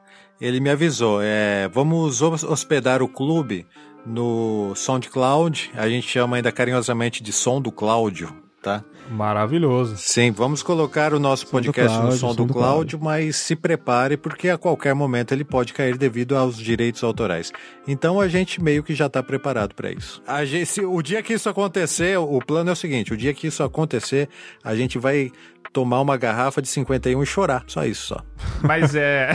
ele 0.40 0.58
me 0.60 0.70
avisou, 0.70 1.20
é, 1.22 1.68
vamos 1.68 2.22
hos- 2.22 2.44
hospedar 2.44 3.02
o 3.02 3.08
clube 3.08 3.66
no 4.06 4.72
SoundCloud, 4.74 5.72
a 5.74 5.88
gente 5.88 6.08
chama 6.08 6.36
ainda 6.36 6.50
carinhosamente 6.52 7.22
de 7.22 7.32
Som 7.32 7.60
do 7.60 7.70
Cláudio, 7.72 8.34
tá? 8.62 8.82
Maravilhoso. 9.10 9.96
Sim, 9.96 10.30
vamos 10.30 10.62
colocar 10.62 11.12
o 11.12 11.18
nosso 11.18 11.44
do 11.46 11.50
podcast 11.50 11.90
no 11.96 12.00
Cláudio, 12.02 12.18
Som 12.20 12.28
Som 12.28 12.34
do 12.36 12.46
Cláudio, 12.46 13.00
mas 13.02 13.34
se 13.36 13.56
prepare 13.56 14.16
porque 14.16 14.48
a 14.48 14.56
qualquer 14.56 14.94
momento 14.94 15.32
ele 15.32 15.42
pode 15.44 15.72
cair 15.72 15.98
devido 15.98 16.36
aos 16.36 16.56
direitos 16.56 17.02
autorais. 17.02 17.50
Então 17.88 18.20
a 18.20 18.28
gente 18.28 18.62
meio 18.62 18.84
que 18.84 18.94
já 18.94 19.06
está 19.06 19.20
preparado 19.20 19.74
para 19.74 19.90
isso. 19.90 20.22
A 20.24 20.44
gente, 20.44 20.66
se- 20.66 20.84
o 20.84 21.02
dia 21.02 21.24
que 21.24 21.32
isso 21.32 21.48
acontecer, 21.48 22.16
o 22.18 22.38
plano 22.38 22.70
é 22.70 22.72
o 22.72 22.76
seguinte: 22.76 23.12
o 23.12 23.16
dia 23.16 23.34
que 23.34 23.48
isso 23.48 23.64
acontecer, 23.64 24.28
a 24.62 24.76
gente 24.76 24.96
vai 24.96 25.32
tomar 25.72 26.00
uma 26.00 26.16
garrafa 26.16 26.62
de 26.62 26.68
51 26.68 27.20
e 27.22 27.26
chorar. 27.26 27.64
Só 27.66 27.84
isso, 27.84 28.06
só. 28.06 28.20
Mas 28.62 28.94
é. 28.94 29.30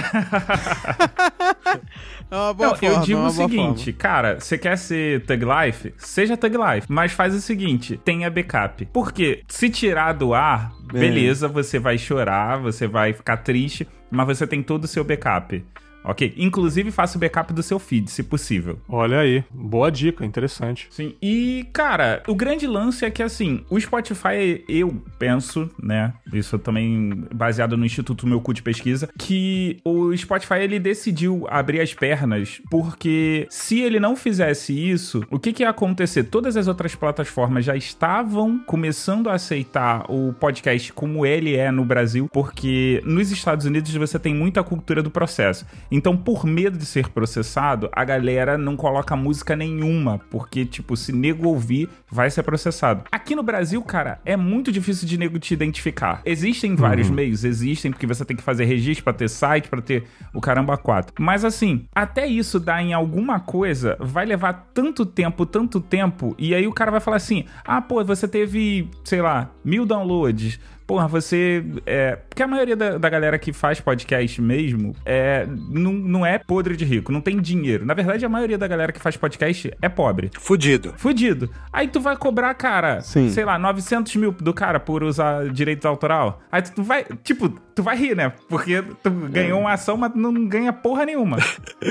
É 2.32 2.36
Não, 2.36 2.56
forma, 2.56 2.78
eu 2.82 3.00
digo 3.02 3.20
é 3.20 3.26
o 3.26 3.30
seguinte, 3.30 3.94
cara, 3.94 4.40
você 4.40 4.58
quer 4.58 4.78
ser 4.78 5.26
Thug 5.26 5.46
Life? 5.46 5.94
Seja 5.98 6.36
Thug 6.36 6.56
Life. 6.58 6.88
Mas 6.90 7.12
faz 7.12 7.34
o 7.36 7.40
seguinte, 7.42 8.00
tenha 8.04 8.30
backup. 8.30 8.86
Porque 8.92 9.44
se 9.48 9.70
tirar 9.70 10.14
do 10.14 10.34
ar, 10.34 10.72
É. 10.94 11.00
beleza, 11.00 11.48
você 11.48 11.80
vai 11.80 11.98
chorar, 11.98 12.58
você 12.60 12.88
vai 12.88 13.14
ficar 13.14 13.38
triste, 13.38 13.88
mas 14.10 14.26
você 14.28 14.48
tem 14.48 14.64
todo 14.64 14.86
o 14.86 14.88
seu 14.88 15.04
backup. 15.04 15.64
Ok? 16.06 16.34
Inclusive, 16.38 16.92
faça 16.92 17.18
o 17.18 17.20
backup 17.20 17.54
do 17.54 17.64
seu 17.64 17.80
feed, 17.80 18.10
se 18.10 18.24
possível. 18.24 18.80
Olha 18.88 19.20
aí, 19.20 19.44
boa 19.52 19.92
dica, 19.92 20.26
interessante. 20.26 20.88
Sim. 20.90 21.16
E, 21.22 21.68
cara, 21.74 22.24
o 22.28 22.36
grande 22.36 22.68
lance 22.68 23.06
é 23.06 23.12
que, 23.12 23.24
assim, 23.24 23.64
o 23.70 23.80
Spotify, 23.80 24.64
eu 24.68 25.02
penso, 25.18 25.70
né? 25.82 26.14
Isso 26.32 26.58
também 26.60 27.26
baseado 27.34 27.78
no 27.78 27.86
Instituto 27.86 28.28
Meu 28.28 28.40
Cu 28.40 28.54
de 28.54 28.62
Pesquisa, 28.62 29.10
que 29.18 29.80
o 29.84 30.16
Spotify 30.16 30.60
ele 30.62 30.80
decidiu 30.80 31.46
abrir 31.50 31.82
as 31.82 31.94
pernas 31.94 32.46
porque 32.70 33.48
se 33.50 33.80
ele 33.80 34.00
não 34.00 34.16
fizesse 34.16 34.74
isso, 34.74 35.24
o 35.30 35.40
que, 35.40 35.54
que 35.54 35.64
ia 35.64 35.70
acontecer? 35.70 36.26
Todas 36.26 36.58
as 36.58 36.68
outras 36.68 36.96
plataformas 36.96 37.66
já 37.66 37.76
estavam 37.76 38.60
começando 38.60 39.30
a 39.30 39.34
aceitar 39.34 40.06
o 40.10 40.34
podcast 40.34 40.92
como 40.94 41.26
ele 41.26 41.56
é 41.56 41.72
no 41.72 41.86
Brasil, 41.86 42.30
porque 42.32 43.02
nos 43.06 43.32
Estados 43.32 43.66
Unidos 43.66 43.94
você 43.94 44.20
tem 44.20 44.34
muita 44.34 44.64
cultura 44.64 45.02
do 45.02 45.10
processo. 45.10 45.66
Então, 45.96 46.18
por 46.18 46.46
medo 46.46 46.78
de 46.78 46.86
ser 46.86 47.08
processado, 47.08 47.90
a 47.94 48.04
galera 48.04 48.58
não 48.58 48.76
coloca 48.76 49.16
música 49.16 49.56
nenhuma, 49.56 50.20
porque, 50.30 50.66
tipo, 50.66 50.98
se 50.98 51.14
nego 51.14 51.48
ouvir, 51.48 51.88
vai 52.12 52.30
ser 52.30 52.44
processado. 52.44 53.06
Aqui 53.10 53.34
no 53.34 53.42
Brasil, 53.42 53.82
cara, 53.82 54.20
é 54.26 54.36
muito 54.36 54.74
difícil 54.74 55.08
de 55.08 55.18
nego 55.18 55.40
te 55.40 55.54
identificar. 55.54 56.22
Existem 56.26 56.76
vários 56.76 57.10
meios, 57.10 57.46
existem, 57.46 57.92
porque 57.92 58.06
você 58.06 58.26
tem 58.26 58.36
que 58.36 58.44
fazer 58.44 58.66
registro 58.66 59.06
pra 59.06 59.14
ter 59.14 59.30
site, 59.30 59.70
pra 59.70 59.82
ter 59.82 60.04
o 60.34 60.42
caramba 60.42 60.76
4. 60.76 61.14
Mas 61.18 61.46
assim, 61.46 61.86
até 61.96 62.28
isso 62.28 62.60
dar 62.60 62.82
em 62.82 62.92
alguma 62.92 63.40
coisa 63.40 63.96
vai 63.98 64.26
levar 64.26 64.68
tanto 64.74 65.06
tempo, 65.06 65.46
tanto 65.46 65.80
tempo, 65.80 66.36
e 66.38 66.54
aí 66.54 66.68
o 66.68 66.74
cara 66.74 66.92
vai 66.92 67.00
falar 67.00 67.18
assim: 67.18 67.46
ah, 67.64 67.82
pô, 67.82 68.04
você 68.04 68.28
teve, 68.28 68.90
sei 69.06 69.22
lá, 69.22 69.50
mil 69.64 69.86
downloads. 69.86 70.60
Porra, 70.88 71.08
você. 71.08 71.64
É, 71.86 72.16
porque 72.16 72.44
a 72.44 72.48
maioria 72.48 72.76
da, 72.76 72.98
da 72.98 73.10
galera 73.10 73.40
que 73.40 73.52
faz 73.52 73.80
podcast 73.80 74.42
mesmo 74.42 74.96
é, 75.06 75.48
não, 75.70 75.92
não 75.94 76.26
é 76.26 76.38
podre 76.38 76.76
de 76.76 76.86
rico, 76.86 77.12
não 77.12 77.22
tem 77.22 77.40
dinheiro. 77.40 77.86
Na 77.86 77.94
verdade, 77.94 78.26
a 78.26 78.30
maioria 78.30 78.58
da 78.58 78.68
galera 78.68 78.92
que 78.92 79.00
faz 79.00 79.18
podcast 79.18 79.72
é 79.82 79.90
pobre. 79.90 80.30
Fudido. 80.40 80.94
Fudido. 80.98 81.50
Aí 81.74 81.88
tu 81.88 82.00
vai 82.00 82.16
cobrar, 82.16 82.54
cara, 82.54 83.02
Sim. 83.02 83.30
sei 83.30 83.46
lá, 83.46 83.58
900 83.58 84.16
mil 84.16 84.32
do 84.32 84.54
cara 84.54 84.80
por 84.80 85.04
usar 85.04 85.50
direitos 85.50 85.86
autoral. 85.86 86.42
Aí 86.52 86.62
tu 86.62 86.84
vai, 86.84 87.04
tipo, 87.24 87.60
tu 87.76 87.84
vai 87.84 87.98
rir, 87.98 88.16
né? 88.16 88.32
Porque 88.48 88.82
tu 89.04 89.12
ganhou 89.30 89.60
uma 89.60 89.74
ação, 89.74 89.98
mas 89.98 90.16
não 90.16 90.48
ganha 90.48 90.72
porra 90.72 91.06
nenhuma. 91.06 91.38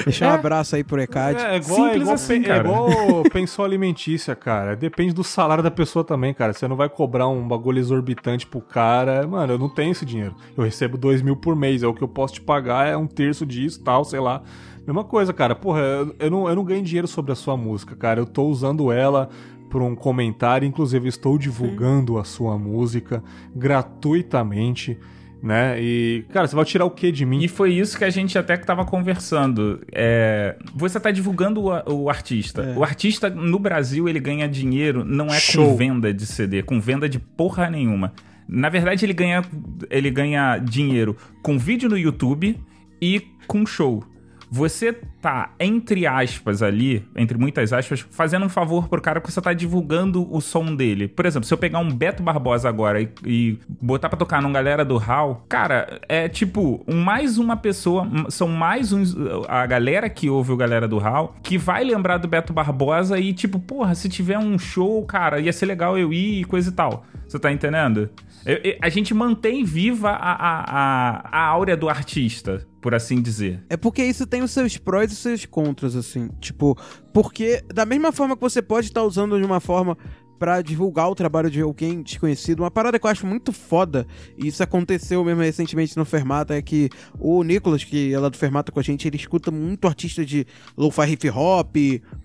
Deixar 0.04 0.32
um 0.32 0.34
abraço 0.34 0.74
aí 0.74 0.82
pro 0.82 1.00
ECAD. 1.00 1.40
É, 1.40 1.54
é 1.54 1.56
igual, 1.58 1.76
Simples 1.76 1.94
é 1.94 1.98
igual, 1.98 2.14
assim, 2.14 2.36
é 2.36 2.42
cara. 2.42 2.58
igual 2.60 3.22
pensão 3.30 3.64
alimentícia, 3.64 4.34
cara. 4.34 4.74
Depende 4.74 5.12
do 5.12 5.22
salário 5.22 5.62
da 5.62 5.70
pessoa 5.70 6.02
também, 6.02 6.32
cara. 6.32 6.54
Você 6.54 6.66
não 6.66 6.74
vai 6.74 6.88
cobrar 6.88 7.28
um 7.28 7.46
bagulho 7.46 7.78
exorbitante 7.78 8.46
pro 8.46 8.62
cara. 8.62 9.26
Mano, 9.26 9.52
eu 9.52 9.58
não 9.58 9.68
tenho 9.68 9.92
esse 9.92 10.06
dinheiro. 10.06 10.34
Eu 10.56 10.64
recebo 10.64 10.96
dois 10.96 11.20
mil 11.20 11.36
por 11.36 11.54
mês. 11.54 11.82
É 11.82 11.86
o 11.86 11.92
que 11.92 12.02
eu 12.02 12.08
posso 12.08 12.34
te 12.34 12.40
pagar, 12.40 12.88
é 12.88 12.96
um 12.96 13.06
terço 13.06 13.44
disso, 13.44 13.82
tal, 13.84 14.04
sei 14.04 14.20
lá. 14.20 14.42
Mesma 14.86 15.04
coisa, 15.04 15.34
cara. 15.34 15.54
Porra, 15.54 15.80
eu, 15.80 16.16
eu 16.18 16.30
não, 16.30 16.48
eu 16.48 16.56
não 16.56 16.64
ganho 16.64 16.82
dinheiro 16.82 17.06
sobre 17.06 17.32
a 17.32 17.34
sua 17.34 17.56
música, 17.58 17.94
cara. 17.94 18.20
Eu 18.20 18.26
tô 18.26 18.44
usando 18.44 18.90
ela 18.90 19.28
por 19.70 19.82
um 19.82 19.94
comentário. 19.94 20.66
Inclusive, 20.66 21.08
estou 21.08 21.36
divulgando 21.36 22.18
a 22.18 22.24
sua 22.24 22.56
música 22.56 23.22
gratuitamente 23.54 24.98
né? 25.44 25.76
E, 25.78 26.24
cara, 26.32 26.48
você 26.48 26.56
vai 26.56 26.64
tirar 26.64 26.86
o 26.86 26.90
que 26.90 27.12
de 27.12 27.26
mim? 27.26 27.44
E 27.44 27.48
foi 27.48 27.74
isso 27.74 27.98
que 27.98 28.04
a 28.04 28.08
gente 28.08 28.38
até 28.38 28.56
que 28.56 28.64
tava 28.64 28.82
conversando. 28.86 29.78
É, 29.92 30.56
você 30.74 30.98
tá 30.98 31.10
divulgando 31.10 31.60
o, 31.60 32.04
o 32.04 32.08
artista. 32.08 32.62
É. 32.62 32.78
O 32.78 32.82
artista 32.82 33.28
no 33.28 33.58
Brasil, 33.58 34.08
ele 34.08 34.18
ganha 34.18 34.48
dinheiro, 34.48 35.04
não 35.04 35.26
é 35.26 35.38
Show. 35.38 35.68
com 35.68 35.76
venda 35.76 36.14
de 36.14 36.24
CD, 36.24 36.62
com 36.62 36.80
venda 36.80 37.06
de 37.06 37.18
porra 37.18 37.68
nenhuma. 37.68 38.14
Na 38.48 38.70
verdade, 38.70 39.04
ele 39.04 39.12
ganha, 39.12 39.44
ele 39.90 40.10
ganha 40.10 40.56
dinheiro 40.56 41.14
com 41.42 41.58
vídeo 41.58 41.90
no 41.90 41.98
YouTube 41.98 42.58
e 43.00 43.20
com 43.46 43.66
show 43.66 44.02
você 44.50 44.92
tá, 45.20 45.52
entre 45.58 46.06
aspas 46.06 46.62
ali, 46.62 47.06
entre 47.16 47.36
muitas 47.38 47.72
aspas, 47.72 48.00
fazendo 48.10 48.46
um 48.46 48.48
favor 48.48 48.88
pro 48.88 49.00
cara 49.00 49.20
porque 49.20 49.32
você 49.32 49.40
tá 49.40 49.52
divulgando 49.52 50.26
o 50.34 50.40
som 50.40 50.74
dele. 50.74 51.08
Por 51.08 51.26
exemplo, 51.26 51.46
se 51.46 51.52
eu 51.52 51.58
pegar 51.58 51.78
um 51.78 51.90
Beto 51.90 52.22
Barbosa 52.22 52.68
agora 52.68 53.00
e, 53.00 53.08
e 53.24 53.58
botar 53.80 54.08
pra 54.08 54.18
tocar 54.18 54.42
num 54.42 54.52
galera 54.52 54.84
do 54.84 54.98
HAL, 54.98 55.44
cara, 55.48 56.00
é 56.08 56.28
tipo, 56.28 56.84
mais 56.92 57.38
uma 57.38 57.56
pessoa, 57.56 58.06
são 58.28 58.48
mais 58.48 58.92
uns, 58.92 59.16
a 59.48 59.66
galera 59.66 60.08
que 60.08 60.28
ouve 60.28 60.52
o 60.52 60.56
galera 60.56 60.86
do 60.86 60.98
HAL, 60.98 61.36
que 61.42 61.58
vai 61.58 61.82
lembrar 61.84 62.18
do 62.18 62.28
Beto 62.28 62.52
Barbosa 62.52 63.18
e 63.18 63.32
tipo, 63.32 63.58
porra, 63.58 63.94
se 63.94 64.08
tiver 64.08 64.38
um 64.38 64.58
show, 64.58 65.04
cara, 65.04 65.40
ia 65.40 65.52
ser 65.52 65.66
legal 65.66 65.98
eu 65.98 66.12
ir 66.12 66.40
e 66.40 66.44
coisa 66.44 66.70
e 66.70 66.72
tal. 66.72 67.04
Você 67.26 67.38
tá 67.38 67.50
entendendo? 67.50 68.10
Eu, 68.46 68.56
eu, 68.62 68.78
a 68.82 68.88
gente 68.88 69.14
mantém 69.14 69.64
viva 69.64 70.10
a, 70.10 70.32
a, 70.32 70.60
a, 70.60 71.28
a 71.32 71.46
áurea 71.46 71.76
do 71.76 71.88
artista, 71.88 72.66
por 72.80 72.94
assim 72.94 73.22
dizer. 73.22 73.64
É 73.70 73.76
porque 73.76 74.04
isso 74.04 74.26
tem 74.26 74.42
os 74.42 74.50
seus 74.50 74.76
prós 74.76 75.10
e 75.10 75.14
os 75.14 75.18
seus 75.18 75.46
contras, 75.46 75.96
assim. 75.96 76.28
Tipo, 76.40 76.76
porque 77.12 77.62
da 77.72 77.86
mesma 77.86 78.12
forma 78.12 78.36
que 78.36 78.42
você 78.42 78.60
pode 78.60 78.88
estar 78.88 79.02
usando 79.02 79.38
de 79.38 79.44
uma 79.44 79.60
forma 79.60 79.96
para 80.44 80.60
divulgar 80.60 81.08
o 81.08 81.14
trabalho 81.14 81.50
de 81.50 81.62
alguém 81.62 82.02
desconhecido. 82.02 82.60
Uma 82.60 82.70
parada 82.70 82.98
que 82.98 83.06
eu 83.06 83.10
acho 83.10 83.26
muito 83.26 83.50
foda, 83.50 84.06
e 84.36 84.46
isso 84.46 84.62
aconteceu 84.62 85.24
mesmo 85.24 85.40
recentemente 85.40 85.96
no 85.96 86.04
Fermata, 86.04 86.54
é 86.54 86.60
que 86.60 86.90
o 87.18 87.42
Nicolas, 87.42 87.82
que 87.82 88.12
é 88.12 88.18
lá 88.18 88.28
do 88.28 88.36
Fermata 88.36 88.70
com 88.70 88.78
a 88.78 88.82
gente, 88.82 89.08
ele 89.08 89.16
escuta 89.16 89.50
muito 89.50 89.88
artista 89.88 90.22
de 90.22 90.46
lo-fi 90.76 91.12
hip 91.12 91.30
hop, 91.30 91.74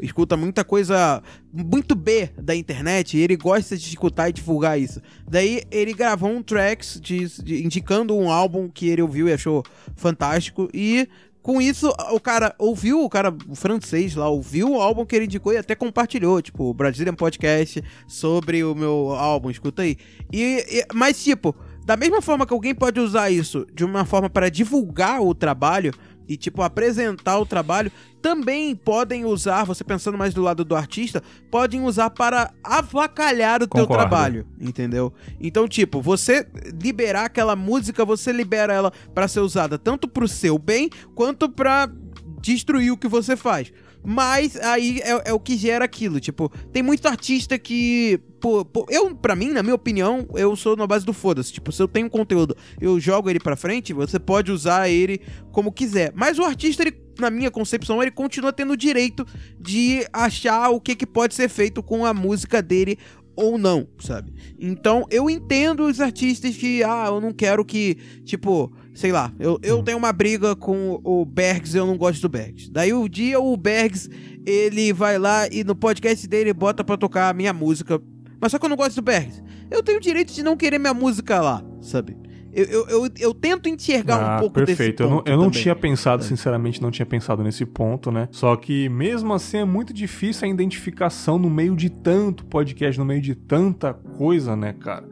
escuta 0.02 0.36
muita 0.36 0.66
coisa 0.66 1.24
muito 1.54 1.96
B 1.96 2.30
da 2.38 2.54
internet, 2.54 3.16
e 3.16 3.22
ele 3.22 3.38
gosta 3.38 3.78
de 3.78 3.88
escutar 3.88 4.28
e 4.28 4.34
divulgar 4.34 4.78
isso. 4.78 5.00
Daí 5.26 5.62
ele 5.72 5.94
gravou 5.94 6.30
um 6.30 6.44
tracks 6.44 7.00
de, 7.02 7.26
de, 7.42 7.64
indicando 7.64 8.14
um 8.18 8.30
álbum 8.30 8.68
que 8.68 8.90
ele 8.90 9.02
ouviu 9.02 9.30
e 9.30 9.32
achou 9.32 9.64
fantástico, 9.96 10.68
e 10.74 11.08
com 11.42 11.62
isso, 11.62 11.90
o 12.12 12.20
cara 12.20 12.54
ouviu, 12.58 13.04
o 13.04 13.10
cara 13.10 13.34
o 13.48 13.56
francês 13.56 14.16
lá, 14.16 14.28
ouviu 14.28 14.72
o 14.72 14.82
álbum 14.82 15.06
que 15.06 15.16
ele 15.16 15.26
indicou 15.26 15.54
e 15.54 15.58
até 15.58 15.74
compartilhou, 15.74 16.42
tipo, 16.42 16.66
o 16.66 16.74
Brazilian 16.74 17.14
Podcast 17.14 17.84
sobre 18.08 18.64
o 18.64 18.76
meu 18.76 19.14
álbum, 19.16 19.50
escuta 19.50 19.82
aí. 19.82 19.98
E, 20.32 20.66
e, 20.70 20.86
mas, 20.94 21.24
tipo, 21.24 21.56
da 21.86 21.96
mesma 21.96 22.22
forma 22.22 22.46
que 22.46 22.54
alguém 22.54 22.76
pode 22.76 23.00
usar 23.00 23.30
isso 23.32 23.66
de 23.74 23.84
uma 23.84 24.06
forma 24.06 24.30
para 24.30 24.50
divulgar 24.50 25.22
o 25.22 25.34
trabalho, 25.34 25.94
e, 26.30 26.38
tipo, 26.38 26.62
apresentar 26.62 27.40
o 27.40 27.46
trabalho, 27.46 27.92
também 28.22 28.76
podem 28.76 29.26
usar, 29.26 29.64
você 29.64 29.84
pensando 29.84 30.18
mais 30.18 30.32
do 30.32 30.44
lado 30.44 30.64
do 30.64 30.76
artista, 30.76 31.24
podem 31.50 31.82
usar 31.82 32.12
para 32.12 32.54
avacalhar 32.64 33.64
o 33.64 33.68
Concordo. 33.68 33.88
teu 33.88 33.98
trabalho, 33.98 34.48
entendeu? 34.62 35.12
Então, 35.42 35.68
tipo, 35.68 36.00
você 36.02 36.48
liberar 36.82 37.26
aquela 37.26 37.56
música, 37.56 38.06
você 38.06 38.32
libera 38.32 38.72
ela 38.72 38.94
para 39.14 39.28
ser 39.28 39.40
usada 39.40 39.80
tanto 39.80 40.08
pro 40.08 40.28
seu 40.28 40.60
bem, 40.60 40.90
quanto 41.16 41.50
pra 41.50 41.90
destruir 42.40 42.92
o 42.92 42.98
que 42.98 43.08
você 43.08 43.36
faz. 43.36 43.74
Mas 44.04 44.56
aí 44.56 45.00
é, 45.02 45.30
é, 45.30 45.34
o 45.34 45.40
que 45.40 45.58
gera 45.58 45.86
aquilo. 45.86 46.20
Tipo, 46.20 46.50
tem 46.72 46.82
muito 46.82 47.08
artista 47.08 47.58
que. 47.58 48.20
Pô, 48.40 48.64
pô, 48.64 48.86
eu, 48.90 49.14
pra 49.14 49.36
mim, 49.36 49.50
na 49.50 49.62
minha 49.62 49.76
opinião, 49.76 50.26
eu 50.34 50.56
sou 50.56 50.76
na 50.76 50.88
base 50.88 51.06
do 51.06 51.12
foda-se. 51.12 51.52
Tipo, 51.52 51.72
se 51.72 51.82
eu 51.82 51.88
tenho 51.88 52.10
conteúdo, 52.10 52.56
eu 52.80 53.00
jogo 53.00 53.30
ele 53.30 53.40
pra 53.40 53.56
frente, 53.56 53.94
você 53.94 54.18
pode 54.18 54.52
usar 54.52 54.88
ele 54.88 55.22
como 55.52 55.72
quiser. 55.72 56.14
Mas 56.16 56.40
o 56.40 56.44
artista, 56.44 56.84
ele, 56.84 56.96
na 57.20 57.30
minha 57.30 57.52
concepção, 57.52 58.02
ele 58.02 58.12
continua 58.12 58.54
tendo 58.54 58.74
o 58.74 58.78
direito 58.78 59.26
de 59.60 60.08
achar 60.14 60.70
o 60.70 60.80
que, 60.80 60.96
que 60.96 61.06
pode 61.06 61.36
ser 61.36 61.50
feito 61.50 61.84
com 61.84 62.06
a 62.06 62.14
música 62.14 62.62
dele 62.62 62.98
ou 63.36 63.58
não, 63.58 63.88
sabe? 64.00 64.34
Então 64.60 65.06
eu 65.10 65.30
entendo 65.30 65.86
os 65.86 66.02
artistas 66.02 66.58
que, 66.58 66.84
ah, 66.84 67.06
eu 67.08 67.22
não 67.22 67.32
quero 67.32 67.64
que, 67.64 67.96
tipo, 68.26 68.70
sei 69.00 69.14
lá, 69.14 69.32
eu, 69.40 69.58
eu 69.64 69.80
hum. 69.80 69.84
tenho 69.84 69.98
uma 69.98 70.12
briga 70.12 70.58
com 70.58 71.00
o 71.06 71.24
Bergs 71.24 71.74
e 71.74 71.80
eu 71.80 71.88
não 71.88 71.98
gosto 71.98 72.22
do 72.22 72.28
Bergs. 72.28 72.70
Daí 72.70 72.92
o 72.92 73.08
dia 73.08 73.40
o 73.40 73.56
Bergs, 73.56 74.10
ele 74.46 74.92
vai 74.92 75.18
lá 75.18 75.48
e 75.50 75.64
no 75.64 75.74
podcast 75.74 76.28
dele 76.28 76.52
bota 76.52 76.84
pra 76.84 76.98
tocar 76.98 77.30
a 77.30 77.34
minha 77.34 77.54
música. 77.54 78.02
Mas 78.42 78.52
só 78.52 78.60
que 78.60 78.66
eu 78.66 78.70
não 78.70 78.76
gosto 78.76 78.98
do 78.98 79.02
Bergs. 79.02 79.42
Eu 79.72 79.82
tenho 79.82 80.00
o 80.00 80.02
direito 80.02 80.34
de 80.34 80.44
não 80.44 80.58
querer 80.58 80.80
minha 80.80 80.94
música 80.94 81.40
lá, 81.40 81.64
sabe? 81.80 82.18
Eu, 82.52 82.66
eu, 82.66 82.88
eu, 82.90 83.10
eu, 83.20 83.34
tento 83.34 83.70
enxergar 83.70 84.22
ah, 84.22 84.36
um 84.36 84.40
pouco 84.42 84.56
perfeito. 84.56 85.04
desse 85.04 85.10
ponto. 85.10 85.30
Eu 85.30 85.34
não, 85.38 85.44
eu 85.44 85.46
não 85.46 85.50
tinha 85.50 85.76
pensado, 85.76 86.22
é. 86.22 86.28
sinceramente, 86.28 86.82
não 86.82 86.92
tinha 86.92 87.06
pensado 87.06 87.42
nesse 87.42 87.66
ponto, 87.66 88.12
né? 88.12 88.28
Só 88.32 88.54
que 88.58 88.90
mesmo 88.90 89.34
assim 89.34 89.60
é 89.60 89.66
muito 89.66 89.94
difícil 89.94 90.46
a 90.46 90.52
identificação 90.52 91.40
no 91.40 91.50
meio 91.50 91.74
de 91.74 91.90
tanto 91.90 92.44
podcast, 92.46 93.00
no 93.00 93.06
meio 93.06 93.22
de 93.22 93.34
tanta 93.34 93.94
coisa, 93.94 94.58
né, 94.58 94.74
cara? 94.74 95.08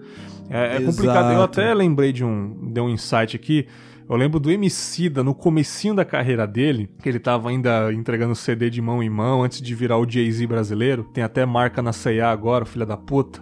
É, 0.49 0.77
é 0.77 0.81
complicado. 0.81 1.33
Eu 1.33 1.41
até 1.41 1.73
lembrei 1.73 2.11
de 2.11 2.23
um, 2.23 2.71
de 2.71 2.79
um 2.79 2.89
insight 2.89 3.35
aqui. 3.35 3.67
Eu 4.09 4.15
lembro 4.15 4.39
do 4.39 4.49
Emicida 4.49 5.21
no 5.21 5.35
comecinho 5.35 5.93
da 5.93 6.05
carreira 6.05 6.47
dele, 6.47 6.89
que 7.01 7.09
ele 7.09 7.19
tava 7.19 7.49
ainda 7.49 7.91
entregando 7.91 8.33
CD 8.35 8.69
de 8.69 8.81
mão 8.81 9.03
em 9.03 9.09
mão 9.09 9.43
antes 9.43 9.61
de 9.61 9.75
virar 9.75 9.97
o 9.97 10.09
Jay-Z 10.09 10.47
brasileiro. 10.47 11.03
Tem 11.13 11.23
até 11.23 11.45
marca 11.45 11.81
na 11.81 11.91
C&A 11.91 12.31
agora, 12.31 12.63
filha 12.63 12.85
da 12.85 12.95
puta. 12.95 13.41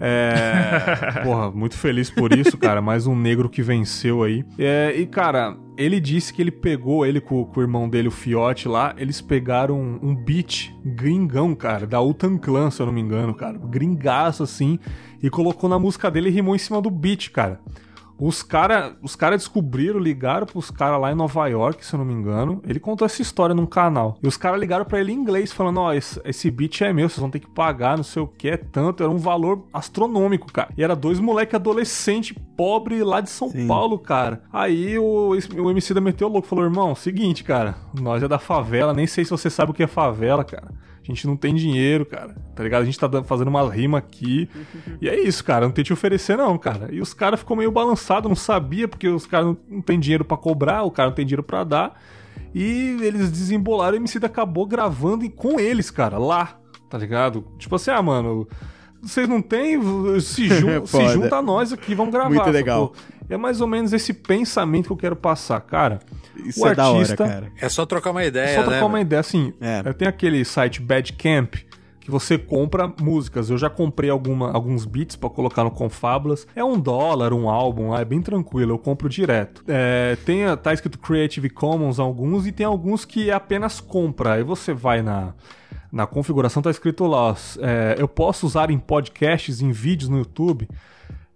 É... 0.00 1.22
Porra, 1.24 1.50
muito 1.50 1.76
feliz 1.76 2.10
por 2.10 2.32
isso, 2.32 2.56
cara. 2.56 2.80
Mais 2.80 3.06
um 3.06 3.16
negro 3.16 3.48
que 3.48 3.62
venceu 3.62 4.22
aí. 4.22 4.44
É, 4.58 4.94
e, 4.96 5.06
cara, 5.06 5.56
ele 5.76 6.00
disse 6.00 6.32
que 6.32 6.42
ele 6.42 6.50
pegou, 6.50 7.04
ele 7.04 7.20
com, 7.20 7.44
com, 7.44 7.60
o 7.60 7.62
irmão 7.62 7.88
dele, 7.88 8.08
o 8.08 8.12
Fiote 8.12 8.68
lá, 8.68 8.94
eles 8.98 9.20
pegaram 9.20 9.80
um, 9.80 9.98
um 10.02 10.14
beat 10.14 10.72
gringão, 10.84 11.54
cara, 11.54 11.86
da 11.86 12.00
Utan 12.00 12.36
Clan, 12.38 12.70
se 12.70 12.80
eu 12.80 12.86
não 12.86 12.92
me 12.92 13.00
engano, 13.00 13.34
cara. 13.34 13.58
Gringaço, 13.58 14.42
assim, 14.42 14.78
e 15.22 15.30
colocou 15.30 15.68
na 15.68 15.78
música 15.78 16.10
dele 16.10 16.28
e 16.28 16.32
rimou 16.32 16.54
em 16.54 16.58
cima 16.58 16.80
do 16.80 16.90
beat, 16.90 17.30
cara. 17.30 17.60
Os 18.18 18.42
caras 18.42 18.94
os 19.02 19.14
cara 19.14 19.36
descobriram, 19.36 19.98
ligaram 19.98 20.46
pros 20.46 20.70
caras 20.70 21.00
lá 21.00 21.12
em 21.12 21.14
Nova 21.14 21.46
York, 21.46 21.84
se 21.84 21.94
eu 21.94 21.98
não 21.98 22.04
me 22.04 22.12
engano. 22.12 22.60
Ele 22.66 22.80
contou 22.80 23.06
essa 23.06 23.22
história 23.22 23.54
num 23.54 23.66
canal. 23.66 24.18
E 24.22 24.26
os 24.26 24.36
caras 24.36 24.58
ligaram 24.58 24.84
para 24.84 25.00
ele 25.00 25.12
em 25.12 25.16
inglês, 25.16 25.52
falando: 25.52 25.80
Ó, 25.80 25.88
oh, 25.88 25.92
esse, 25.92 26.20
esse 26.24 26.50
beat 26.50 26.80
é 26.82 26.92
meu, 26.92 27.08
vocês 27.08 27.20
vão 27.20 27.30
ter 27.30 27.40
que 27.40 27.48
pagar, 27.48 27.96
não 27.96 28.04
sei 28.04 28.20
o 28.22 28.26
que, 28.26 28.48
é 28.48 28.56
tanto. 28.56 29.02
Era 29.02 29.12
um 29.12 29.18
valor 29.18 29.64
astronômico, 29.72 30.52
cara. 30.52 30.70
E 30.76 30.82
era 30.82 30.96
dois 30.96 31.20
moleque 31.20 31.54
adolescente, 31.54 32.34
pobre 32.56 33.02
lá 33.04 33.20
de 33.20 33.30
São 33.30 33.50
Sim. 33.50 33.66
Paulo, 33.68 33.98
cara. 33.98 34.42
Aí 34.52 34.98
o, 34.98 35.30
o 35.56 35.70
MC 35.70 35.94
da 35.94 36.00
meteu 36.00 36.28
louco, 36.28 36.48
falou: 36.48 36.64
irmão, 36.64 36.94
seguinte, 36.94 37.44
cara, 37.44 37.76
nós 38.00 38.22
é 38.22 38.28
da 38.28 38.38
favela, 38.38 38.92
nem 38.92 39.06
sei 39.06 39.24
se 39.24 39.30
você 39.30 39.48
sabe 39.48 39.70
o 39.70 39.74
que 39.74 39.82
é 39.82 39.86
favela, 39.86 40.44
cara. 40.44 40.68
A 41.08 41.14
gente 41.14 41.26
não 41.26 41.36
tem 41.36 41.54
dinheiro, 41.54 42.04
cara. 42.04 42.36
Tá 42.54 42.62
ligado? 42.62 42.82
A 42.82 42.84
gente 42.84 42.98
tá 42.98 43.08
fazendo 43.24 43.48
uma 43.48 43.68
rima 43.72 43.98
aqui. 43.98 44.48
e 45.00 45.08
é 45.08 45.18
isso, 45.18 45.42
cara. 45.42 45.64
Não 45.64 45.72
tem 45.72 45.82
te 45.82 45.92
oferecer, 45.92 46.36
não, 46.36 46.56
cara. 46.58 46.88
E 46.92 47.00
os 47.00 47.14
caras 47.14 47.40
ficou 47.40 47.56
meio 47.56 47.70
balançado, 47.70 48.28
não 48.28 48.36
sabia, 48.36 48.86
porque 48.86 49.08
os 49.08 49.26
caras 49.26 49.56
não, 49.68 49.80
tem 49.80 49.98
dinheiro 49.98 50.24
para 50.24 50.36
cobrar, 50.36 50.82
o 50.82 50.90
cara 50.90 51.08
não 51.08 51.14
tem 51.14 51.24
dinheiro 51.24 51.42
para 51.42 51.64
dar. 51.64 52.00
E 52.54 52.98
eles 53.00 53.30
desembolaram 53.30 53.96
e 53.96 53.98
o 53.98 54.02
MC 54.02 54.18
acabou 54.24 54.66
gravando 54.66 55.28
com 55.30 55.58
eles, 55.58 55.90
cara, 55.90 56.18
lá. 56.18 56.58
Tá 56.90 56.98
ligado? 56.98 57.46
Tipo 57.58 57.76
assim, 57.76 57.90
ah, 57.90 58.02
mano 58.02 58.46
vocês 59.00 59.28
não 59.28 59.40
têm, 59.40 59.80
se, 60.20 60.48
jun 60.58 60.84
se 60.84 61.08
junta 61.08 61.36
a 61.36 61.42
nós 61.42 61.72
aqui, 61.72 61.94
vamos 61.94 62.12
gravar. 62.12 62.30
Muito 62.30 62.50
legal. 62.50 62.92
É 63.28 63.36
mais 63.36 63.60
ou 63.60 63.66
menos 63.66 63.92
esse 63.92 64.12
pensamento 64.12 64.86
que 64.86 64.92
eu 64.92 64.96
quero 64.96 65.16
passar, 65.16 65.60
cara. 65.60 66.00
Isso 66.36 66.62
o 66.62 66.66
é 66.66 66.70
artista, 66.70 67.16
da 67.16 67.24
hora, 67.24 67.34
cara. 67.34 67.52
É 67.60 67.68
só 67.68 67.84
trocar 67.84 68.10
uma 68.10 68.24
ideia, 68.24 68.46
É 68.46 68.54
só 68.54 68.62
trocar 68.62 68.80
né, 68.80 68.86
uma 68.86 69.00
ideia, 69.00 69.20
assim. 69.20 69.52
É. 69.60 69.92
Tem 69.92 70.08
aquele 70.08 70.44
site 70.44 70.80
Badcamp, 70.80 71.54
que 72.00 72.10
você 72.10 72.38
compra 72.38 72.90
músicas. 73.00 73.50
Eu 73.50 73.58
já 73.58 73.68
comprei 73.68 74.08
alguma, 74.08 74.50
alguns 74.50 74.86
beats 74.86 75.14
para 75.14 75.28
colocar 75.28 75.62
no 75.62 75.70
Confablas. 75.70 76.46
É 76.56 76.64
um 76.64 76.80
dólar, 76.80 77.34
um 77.34 77.50
álbum, 77.50 77.94
é 77.94 78.02
bem 78.02 78.22
tranquilo, 78.22 78.72
eu 78.72 78.78
compro 78.78 79.10
direto. 79.10 79.62
É, 79.68 80.16
tem, 80.24 80.44
tá 80.56 80.72
escrito 80.72 80.98
Creative 80.98 81.50
Commons 81.50 81.98
alguns 81.98 82.46
e 82.46 82.52
tem 82.52 82.64
alguns 82.64 83.04
que 83.04 83.28
é 83.28 83.34
apenas 83.34 83.78
compra. 83.78 84.34
Aí 84.34 84.42
você 84.42 84.72
vai 84.72 85.02
na 85.02 85.34
na 85.90 86.06
configuração 86.06 86.62
tá 86.62 86.70
escrito 86.70 87.06
lá, 87.06 87.34
é, 87.60 87.96
eu 87.98 88.06
posso 88.06 88.46
usar 88.46 88.70
em 88.70 88.78
podcasts, 88.78 89.62
em 89.62 89.72
vídeos 89.72 90.10
no 90.10 90.18
YouTube, 90.18 90.68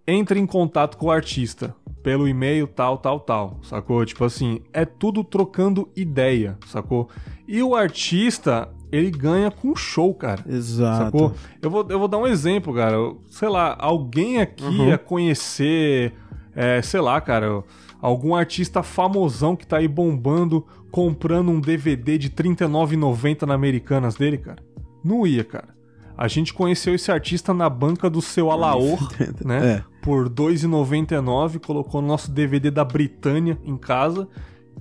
entre 0.05 0.39
em 0.39 0.45
contato 0.45 0.97
com 0.97 1.07
o 1.07 1.11
artista 1.11 1.75
pelo 2.03 2.27
e-mail 2.27 2.67
tal, 2.67 2.97
tal, 2.97 3.19
tal, 3.19 3.59
sacou? 3.63 4.05
Tipo 4.05 4.25
assim, 4.25 4.59
é 4.73 4.83
tudo 4.83 5.23
trocando 5.23 5.89
ideia, 5.95 6.57
sacou? 6.67 7.09
E 7.47 7.63
o 7.63 7.73
artista, 7.73 8.69
ele 8.91 9.09
ganha 9.09 9.49
com 9.49 9.73
show, 9.75 10.13
cara. 10.13 10.43
Exato. 10.47 11.05
Sacou? 11.05 11.33
Eu 11.61 11.69
vou, 11.69 11.85
eu 11.89 11.97
vou 11.97 12.09
dar 12.09 12.17
um 12.17 12.27
exemplo, 12.27 12.73
cara. 12.73 12.97
Sei 13.29 13.47
lá, 13.47 13.75
alguém 13.79 14.41
aqui 14.41 14.65
uhum. 14.65 14.89
ia 14.89 14.97
conhecer, 14.97 16.13
é, 16.53 16.81
sei 16.81 16.99
lá, 16.99 17.21
cara, 17.21 17.63
algum 18.01 18.35
artista 18.35 18.83
famosão 18.83 19.55
que 19.55 19.65
tá 19.65 19.77
aí 19.77 19.87
bombando, 19.87 20.65
comprando 20.91 21.49
um 21.49 21.59
DVD 21.61 22.17
de 22.17 22.27
R$39,90 22.27 23.43
na 23.43 23.53
Americanas 23.53 24.15
dele, 24.15 24.37
cara? 24.37 24.61
Não 25.01 25.25
ia, 25.25 25.45
cara. 25.45 25.69
A 26.17 26.27
gente 26.27 26.53
conheceu 26.53 26.93
esse 26.93 27.11
artista 27.11 27.53
na 27.53 27.69
banca 27.69 28.09
do 28.09 28.21
seu 28.21 28.51
Alaor, 28.51 28.99
né? 29.43 29.77
É. 29.89 29.92
Por 30.03 30.25
R$ 30.25 30.29
2,99, 30.29 31.65
colocou 31.65 32.01
no 32.01 32.07
nosso 32.09 32.29
DVD 32.29 32.69
da 32.69 32.83
Britânia 32.83 33.57
em 33.63 33.77
casa, 33.77 34.27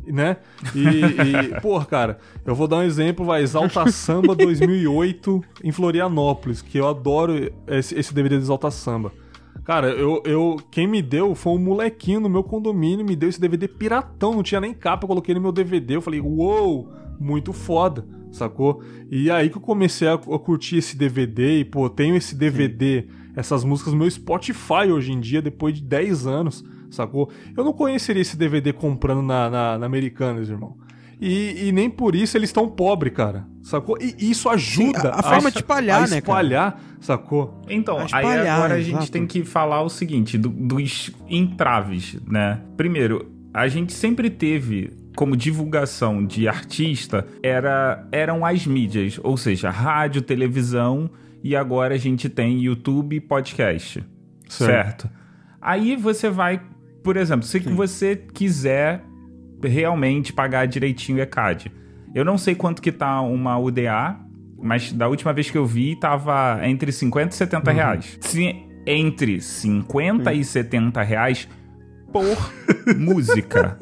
né? 0.04 0.38
E, 0.74 0.84
e 0.84 1.60
pô, 1.62 1.80
cara, 1.84 2.18
eu 2.44 2.54
vou 2.54 2.66
dar 2.66 2.78
um 2.78 2.82
exemplo, 2.82 3.24
vai, 3.24 3.42
Exalta 3.42 3.90
Samba 3.90 4.34
2008 4.34 5.42
em 5.62 5.70
Florianópolis, 5.70 6.60
que 6.60 6.76
eu 6.76 6.88
adoro 6.88 7.52
esse, 7.68 7.98
esse 7.98 8.12
DVD 8.12 8.36
de 8.36 8.42
Exalta 8.42 8.70
Samba. 8.70 9.12
Cara, 9.64 9.90
eu, 9.90 10.20
eu, 10.26 10.56
quem 10.72 10.88
me 10.88 11.00
deu 11.00 11.36
foi 11.36 11.52
um 11.52 11.58
molequinho 11.58 12.18
no 12.18 12.28
meu 12.28 12.42
condomínio, 12.42 13.06
me 13.06 13.14
deu 13.14 13.28
esse 13.28 13.40
DVD 13.40 13.68
piratão, 13.68 14.34
não 14.34 14.42
tinha 14.42 14.60
nem 14.60 14.74
capa, 14.74 15.04
eu 15.04 15.08
coloquei 15.08 15.34
no 15.34 15.40
meu 15.40 15.52
DVD, 15.52 15.94
eu 15.94 16.02
falei, 16.02 16.20
uou, 16.20 16.92
muito 17.20 17.52
foda, 17.52 18.04
sacou? 18.32 18.82
E 19.08 19.30
aí 19.30 19.48
que 19.48 19.56
eu 19.56 19.62
comecei 19.62 20.08
a, 20.08 20.14
a 20.14 20.38
curtir 20.38 20.78
esse 20.78 20.96
DVD, 20.96 21.60
e 21.60 21.64
pô, 21.64 21.88
tenho 21.88 22.16
esse 22.16 22.34
DVD, 22.34 23.06
essas 23.36 23.64
músicas 23.64 23.92
no 23.92 23.98
meu 24.00 24.10
Spotify 24.10 24.90
hoje 24.92 25.12
em 25.12 25.20
dia, 25.20 25.40
depois 25.42 25.74
de 25.74 25.82
10 25.82 26.26
anos, 26.26 26.64
sacou? 26.90 27.30
Eu 27.56 27.64
não 27.64 27.72
conheceria 27.72 28.22
esse 28.22 28.36
DVD 28.36 28.72
comprando 28.72 29.22
na, 29.22 29.48
na, 29.48 29.78
na 29.78 29.86
Americanas, 29.86 30.48
irmão. 30.48 30.76
E, 31.20 31.68
e 31.68 31.72
nem 31.72 31.88
por 31.88 32.16
isso 32.16 32.36
eles 32.36 32.48
estão 32.50 32.68
pobres, 32.68 33.12
cara. 33.14 33.46
Sacou? 33.62 33.96
E 34.00 34.28
isso 34.30 34.48
ajuda 34.48 35.00
Sim, 35.02 35.06
a- 35.06 35.20
a 35.20 35.22
forma 35.22 35.50
de 35.52 35.58
espalhar, 35.58 35.98
a 35.98 36.00
né, 36.02 36.08
cara? 36.08 36.18
espalhar, 36.18 36.80
sacou? 37.00 37.62
Então, 37.68 37.96
A 37.96 38.00
aí 38.00 38.06
espalhar, 38.06 38.56
agora 38.58 38.74
a 38.74 38.80
gente 38.80 38.94
exato. 38.96 39.12
tem 39.12 39.24
que 39.26 39.44
falar 39.44 39.82
o 39.82 39.88
seguinte, 39.88 40.36
do- 40.36 40.48
dos 40.48 41.12
entraves, 41.28 42.18
né? 42.26 42.60
Primeiro, 42.76 43.30
a 43.54 43.68
gente 43.68 43.92
sempre 43.92 44.30
teve 44.30 44.90
como 45.14 45.36
divulgação 45.36 46.24
de 46.26 46.48
artista 46.48 47.26
era, 47.42 48.04
eram 48.10 48.44
as 48.44 48.66
mídias, 48.66 49.20
ou 49.22 49.36
seja, 49.36 49.70
rádio, 49.70 50.22
televisão 50.22 51.08
e 51.42 51.56
agora 51.56 51.94
a 51.94 51.98
gente 51.98 52.28
tem 52.28 52.60
YouTube 52.60 53.16
e 53.16 53.20
podcast. 53.20 54.04
Certo. 54.48 54.70
Certo. 54.70 55.10
Aí 55.60 55.96
você 55.96 56.28
vai, 56.28 56.60
por 57.02 57.16
exemplo, 57.16 57.46
se 57.46 57.58
você 57.58 58.16
quiser 58.16 59.04
realmente 59.62 60.32
pagar 60.32 60.66
direitinho 60.66 61.18
o 61.18 61.20
ECAD. 61.20 61.70
Eu 62.14 62.24
não 62.24 62.36
sei 62.36 62.54
quanto 62.54 62.82
que 62.82 62.92
tá 62.92 63.20
uma 63.20 63.58
UDA, 63.58 64.18
mas 64.60 64.92
da 64.92 65.08
última 65.08 65.32
vez 65.32 65.50
que 65.50 65.56
eu 65.56 65.64
vi 65.64 65.96
tava 65.96 66.60
entre 66.64 66.92
50 66.92 67.34
e 67.34 67.36
70 67.36 67.72
reais. 67.72 68.18
Se 68.20 68.56
entre 68.86 69.40
50 69.40 70.32
e 70.32 70.44
70 70.44 71.02
reais 71.02 71.48
por 72.12 72.52
música. 72.98 73.76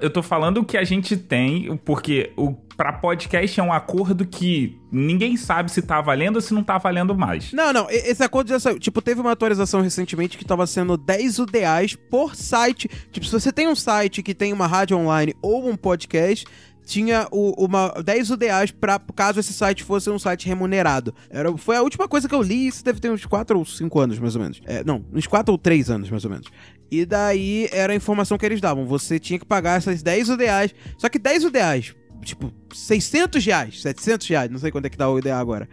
Eu 0.00 0.10
tô 0.10 0.22
falando 0.22 0.58
o 0.58 0.64
que 0.64 0.76
a 0.76 0.84
gente 0.84 1.16
tem, 1.16 1.76
porque 1.84 2.32
o 2.36 2.52
para 2.76 2.92
podcast 2.92 3.60
é 3.60 3.62
um 3.62 3.72
acordo 3.72 4.26
que 4.26 4.76
ninguém 4.90 5.36
sabe 5.36 5.70
se 5.70 5.80
tá 5.80 6.00
valendo 6.00 6.36
ou 6.36 6.42
se 6.42 6.52
não 6.52 6.64
tá 6.64 6.76
valendo 6.76 7.14
mais. 7.16 7.52
Não, 7.52 7.72
não, 7.72 7.86
esse 7.88 8.20
acordo 8.22 8.48
já 8.48 8.58
saiu. 8.58 8.80
Tipo, 8.80 9.00
teve 9.00 9.20
uma 9.20 9.30
atualização 9.30 9.80
recentemente 9.80 10.36
que 10.36 10.44
tava 10.44 10.66
sendo 10.66 10.96
10 10.96 11.38
UDAs 11.38 11.94
por 12.10 12.34
site. 12.34 12.88
Tipo, 13.12 13.24
se 13.26 13.32
você 13.32 13.52
tem 13.52 13.68
um 13.68 13.76
site 13.76 14.24
que 14.24 14.34
tem 14.34 14.52
uma 14.52 14.66
rádio 14.66 14.96
online 14.98 15.36
ou 15.40 15.68
um 15.68 15.76
podcast, 15.76 16.44
tinha 16.84 17.26
o- 17.30 17.64
uma 17.64 17.90
10 18.04 18.30
UDAs 18.30 18.70
pra 18.70 19.00
caso 19.16 19.38
esse 19.40 19.52
site 19.54 19.82
fosse 19.84 20.10
um 20.10 20.18
site 20.18 20.46
remunerado. 20.46 21.14
Era, 21.30 21.56
foi 21.56 21.76
a 21.76 21.82
última 21.82 22.06
coisa 22.06 22.28
que 22.28 22.34
eu 22.34 22.42
li, 22.42 22.66
isso 22.66 22.84
deve 22.84 23.00
ter 23.00 23.08
uns 23.10 23.24
4 23.24 23.56
ou 23.58 23.64
5 23.64 24.00
anos, 24.00 24.18
mais 24.18 24.34
ou 24.36 24.42
menos. 24.42 24.60
É, 24.66 24.84
não, 24.84 25.02
uns 25.14 25.26
4 25.26 25.50
ou 25.52 25.56
3 25.56 25.88
anos, 25.90 26.10
mais 26.10 26.24
ou 26.24 26.30
menos. 26.30 26.46
E 26.90 27.04
daí 27.04 27.68
era 27.72 27.92
a 27.92 27.96
informação 27.96 28.38
que 28.38 28.46
eles 28.46 28.60
davam. 28.60 28.86
Você 28.86 29.18
tinha 29.18 29.38
que 29.38 29.44
pagar 29.44 29.78
essas 29.78 30.02
10 30.02 30.28
UDAs. 30.30 30.74
Só 30.98 31.08
que 31.08 31.18
10 31.18 31.44
UDAs, 31.44 31.94
tipo, 32.22 32.52
600 32.72 33.44
reais, 33.44 33.82
700 33.82 34.26
reais, 34.28 34.50
não 34.50 34.58
sei 34.58 34.70
quanto 34.70 34.86
é 34.86 34.90
que 34.90 34.96
dá 34.96 35.08
o 35.08 35.16
UDA 35.16 35.36
agora. 35.36 35.68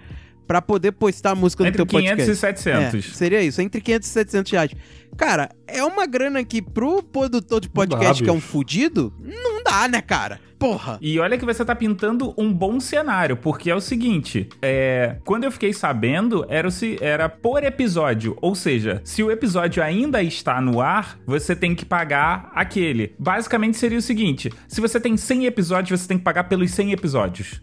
Pra 0.47 0.61
poder 0.61 0.91
postar 0.91 1.31
a 1.31 1.35
música 1.35 1.63
no 1.63 1.69
Entre 1.69 1.77
teu 1.77 1.85
500 1.85 2.09
podcast. 2.09 2.31
e 2.31 2.35
700. 2.35 3.05
É, 3.05 3.15
seria 3.15 3.41
isso, 3.41 3.61
entre 3.61 3.79
500 3.79 4.07
e 4.07 4.11
700 4.11 4.51
reais. 4.51 4.71
Cara, 5.15 5.49
é 5.67 5.83
uma 5.83 6.05
grana 6.05 6.43
que 6.43 6.61
pro 6.61 7.01
produtor 7.03 7.61
de 7.61 7.67
dá, 7.67 7.73
podcast 7.73 8.23
que 8.23 8.29
é 8.29 8.33
um 8.33 8.41
fudido, 8.41 9.13
não 9.19 9.63
dá, 9.63 9.87
né, 9.87 10.01
cara? 10.01 10.39
Porra. 10.61 10.97
E 11.01 11.19
olha 11.19 11.37
que 11.37 11.43
você 11.45 11.65
tá 11.65 11.75
pintando 11.75 12.33
um 12.37 12.53
bom 12.53 12.79
cenário, 12.79 13.35
porque 13.35 13.69
é 13.69 13.75
o 13.75 13.81
seguinte: 13.81 14.47
é, 14.61 15.17
quando 15.25 15.43
eu 15.43 15.51
fiquei 15.51 15.73
sabendo, 15.73 16.45
era, 16.47 16.69
se- 16.69 16.97
era 17.01 17.27
por 17.27 17.63
episódio. 17.63 18.37
Ou 18.41 18.53
seja, 18.53 19.01
se 19.03 19.23
o 19.23 19.31
episódio 19.31 19.81
ainda 19.83 20.21
está 20.21 20.61
no 20.61 20.79
ar, 20.79 21.17
você 21.25 21.55
tem 21.55 21.73
que 21.73 21.83
pagar 21.83 22.51
aquele. 22.53 23.13
Basicamente 23.17 23.75
seria 23.77 23.97
o 23.97 24.01
seguinte: 24.01 24.51
se 24.67 24.79
você 24.79 24.99
tem 24.99 25.17
100 25.17 25.45
episódios, 25.47 25.99
você 25.99 26.07
tem 26.07 26.17
que 26.17 26.23
pagar 26.23 26.43
pelos 26.43 26.69
100 26.71 26.91
episódios. 26.91 27.59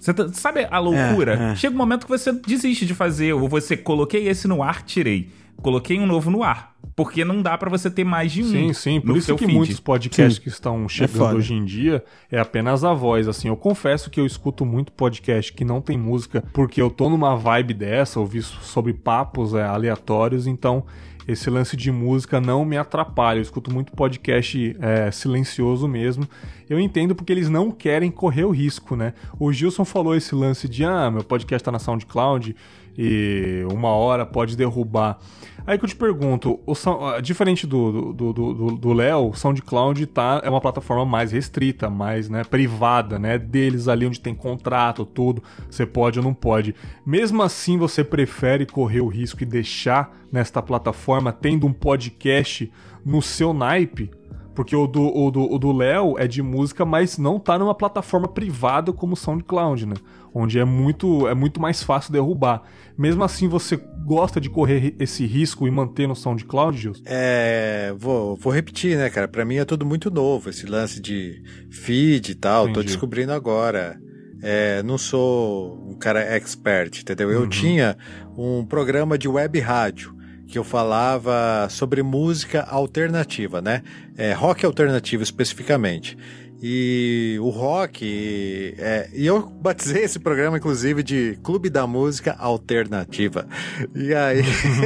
Você 0.00 0.12
tá- 0.14 0.28
sabe 0.32 0.66
a 0.70 0.78
loucura? 0.78 1.34
É, 1.34 1.52
é. 1.52 1.54
Chega 1.54 1.74
um 1.74 1.78
momento 1.78 2.06
que 2.06 2.10
você 2.10 2.32
desiste 2.32 2.84
de 2.86 2.94
fazer, 2.94 3.34
ou 3.34 3.48
você 3.48 3.76
coloquei 3.76 4.26
esse 4.26 4.48
no 4.48 4.62
ar, 4.62 4.82
tirei. 4.82 5.28
Coloquei 5.62 5.98
um 5.98 6.06
novo 6.06 6.30
no 6.30 6.42
ar. 6.42 6.72
Porque 6.94 7.24
não 7.24 7.40
dá 7.40 7.56
pra 7.56 7.70
você 7.70 7.90
ter 7.90 8.04
mais 8.04 8.32
de 8.32 8.42
um. 8.42 8.46
Sim, 8.50 8.72
sim. 8.72 9.00
Por 9.00 9.10
no 9.10 9.16
isso 9.16 9.34
que 9.34 9.46
feed. 9.46 9.56
muitos 9.56 9.80
podcasts 9.80 10.36
Sim. 10.36 10.42
que 10.42 10.48
estão 10.48 10.88
chegando 10.88 11.16
foda. 11.16 11.36
hoje 11.36 11.54
em 11.54 11.64
dia 11.64 12.04
é 12.30 12.38
apenas 12.38 12.84
a 12.84 12.92
voz. 12.92 13.28
Assim, 13.28 13.48
eu 13.48 13.56
confesso 13.56 14.10
que 14.10 14.20
eu 14.20 14.26
escuto 14.26 14.66
muito 14.66 14.92
podcast 14.92 15.52
que 15.52 15.64
não 15.64 15.80
tem 15.80 15.96
música 15.96 16.44
porque 16.52 16.82
eu 16.82 16.90
tô 16.90 17.08
numa 17.08 17.34
vibe 17.34 17.72
dessa, 17.72 18.20
ouvir 18.20 18.42
sobre 18.42 18.92
papos 18.92 19.54
é, 19.54 19.62
aleatórios, 19.62 20.46
então 20.46 20.84
esse 21.26 21.48
lance 21.48 21.76
de 21.76 21.90
música 21.90 22.40
não 22.40 22.64
me 22.64 22.76
atrapalha. 22.76 23.38
Eu 23.38 23.42
escuto 23.42 23.72
muito 23.72 23.92
podcast 23.92 24.76
é, 24.80 25.10
silencioso 25.10 25.86
mesmo. 25.86 26.28
Eu 26.68 26.80
entendo 26.80 27.14
porque 27.14 27.32
eles 27.32 27.48
não 27.48 27.70
querem 27.70 28.10
correr 28.10 28.44
o 28.44 28.50
risco, 28.50 28.96
né? 28.96 29.14
O 29.38 29.52
Gilson 29.52 29.84
falou 29.84 30.16
esse 30.16 30.34
lance 30.34 30.68
de 30.68 30.84
ah, 30.84 31.10
meu 31.10 31.22
podcast 31.22 31.64
tá 31.64 31.70
na 31.70 31.78
SoundCloud 31.78 32.56
e 32.96 33.64
uma 33.70 33.88
hora 33.88 34.26
pode 34.26 34.56
derrubar. 34.56 35.18
Aí 35.66 35.78
que 35.78 35.84
eu 35.84 35.88
te 35.88 35.94
pergunto, 35.96 36.58
o 36.66 36.72
ah, 37.06 37.20
diferente 37.20 37.66
do 37.66 38.12
do 38.12 38.32
do- 38.32 38.54
do- 38.54 38.76
do 38.76 38.92
Léo, 38.92 39.30
o 39.30 39.34
SoundCloud 39.34 40.06
tá, 40.06 40.40
é 40.44 40.50
uma 40.50 40.60
plataforma 40.60 41.04
mais 41.04 41.30
restrita, 41.32 41.88
mais 41.88 42.28
né, 42.28 42.42
privada, 42.44 43.18
né? 43.18 43.38
Deles 43.38 43.86
ali 43.88 44.06
onde 44.06 44.20
tem 44.20 44.34
contrato, 44.34 45.04
tudo, 45.04 45.42
você 45.70 45.86
pode 45.86 46.18
ou 46.18 46.24
não 46.24 46.34
pode. 46.34 46.74
Mesmo 47.06 47.42
assim, 47.42 47.78
você 47.78 48.02
prefere 48.02 48.66
correr 48.66 49.00
o 49.00 49.06
risco 49.08 49.42
e 49.42 49.46
deixar 49.46 50.16
nesta 50.32 50.60
plataforma 50.60 51.32
tendo 51.32 51.66
um 51.66 51.72
podcast 51.72 52.70
no 53.04 53.22
seu 53.22 53.52
naipe? 53.52 54.10
Porque 54.54 54.76
o 54.76 54.86
do 54.86 55.02
o 55.16 55.30
do 55.30 55.50
o 55.50 55.58
do 55.58 55.72
Léo 55.72 56.18
é 56.18 56.26
de 56.28 56.42
música, 56.42 56.84
mas 56.84 57.16
não 57.16 57.38
tá 57.38 57.58
numa 57.58 57.74
plataforma 57.74 58.28
privada 58.28 58.92
como 58.92 59.14
o 59.14 59.16
SoundCloud, 59.16 59.86
né? 59.86 59.94
Onde 60.34 60.58
é 60.58 60.64
muito, 60.64 61.26
é 61.28 61.34
muito 61.34 61.60
mais 61.60 61.82
fácil 61.82 62.12
derrubar. 62.12 62.62
Mesmo 62.96 63.24
assim, 63.24 63.48
você 63.48 63.76
gosta 64.04 64.40
de 64.40 64.50
correr 64.50 64.94
esse 64.98 65.24
risco 65.26 65.66
e 65.66 65.70
manter 65.70 66.06
no 66.06 66.14
SoundCloud, 66.14 66.76
Gilson? 66.78 67.02
É, 67.06 67.94
vou, 67.96 68.36
vou 68.36 68.52
repetir, 68.52 68.96
né, 68.96 69.08
cara? 69.10 69.28
Pra 69.28 69.44
mim 69.44 69.56
é 69.56 69.64
tudo 69.64 69.86
muito 69.86 70.10
novo, 70.10 70.50
esse 70.50 70.66
lance 70.66 71.00
de 71.00 71.42
feed 71.70 72.32
e 72.32 72.34
tal, 72.34 72.64
tô 72.64 72.70
Entendi. 72.72 72.86
descobrindo 72.86 73.32
agora. 73.32 73.98
É, 74.42 74.82
não 74.82 74.98
sou 74.98 75.88
um 75.88 75.94
cara 75.94 76.20
expert, 76.20 77.00
entendeu? 77.00 77.30
Eu 77.30 77.46
tinha 77.48 77.96
um 78.36 78.64
programa 78.64 79.16
de 79.16 79.28
web 79.28 79.58
rádio 79.60 80.12
que 80.48 80.58
eu 80.58 80.64
falava 80.64 81.66
sobre 81.70 82.02
música 82.02 82.60
alternativa, 82.62 83.62
né? 83.62 83.82
É, 84.16 84.32
rock 84.32 84.66
alternativo 84.66 85.22
especificamente. 85.22 86.18
E 86.62 87.38
o 87.40 87.48
rock. 87.48 88.76
é, 88.78 89.10
e 89.12 89.26
eu 89.26 89.44
batizei 89.46 90.04
esse 90.04 90.20
programa, 90.20 90.58
inclusive, 90.58 91.02
de 91.02 91.36
Clube 91.42 91.68
da 91.68 91.86
Música 91.88 92.36
Alternativa. 92.38 93.48
E 93.94 94.14
aí 94.14 94.42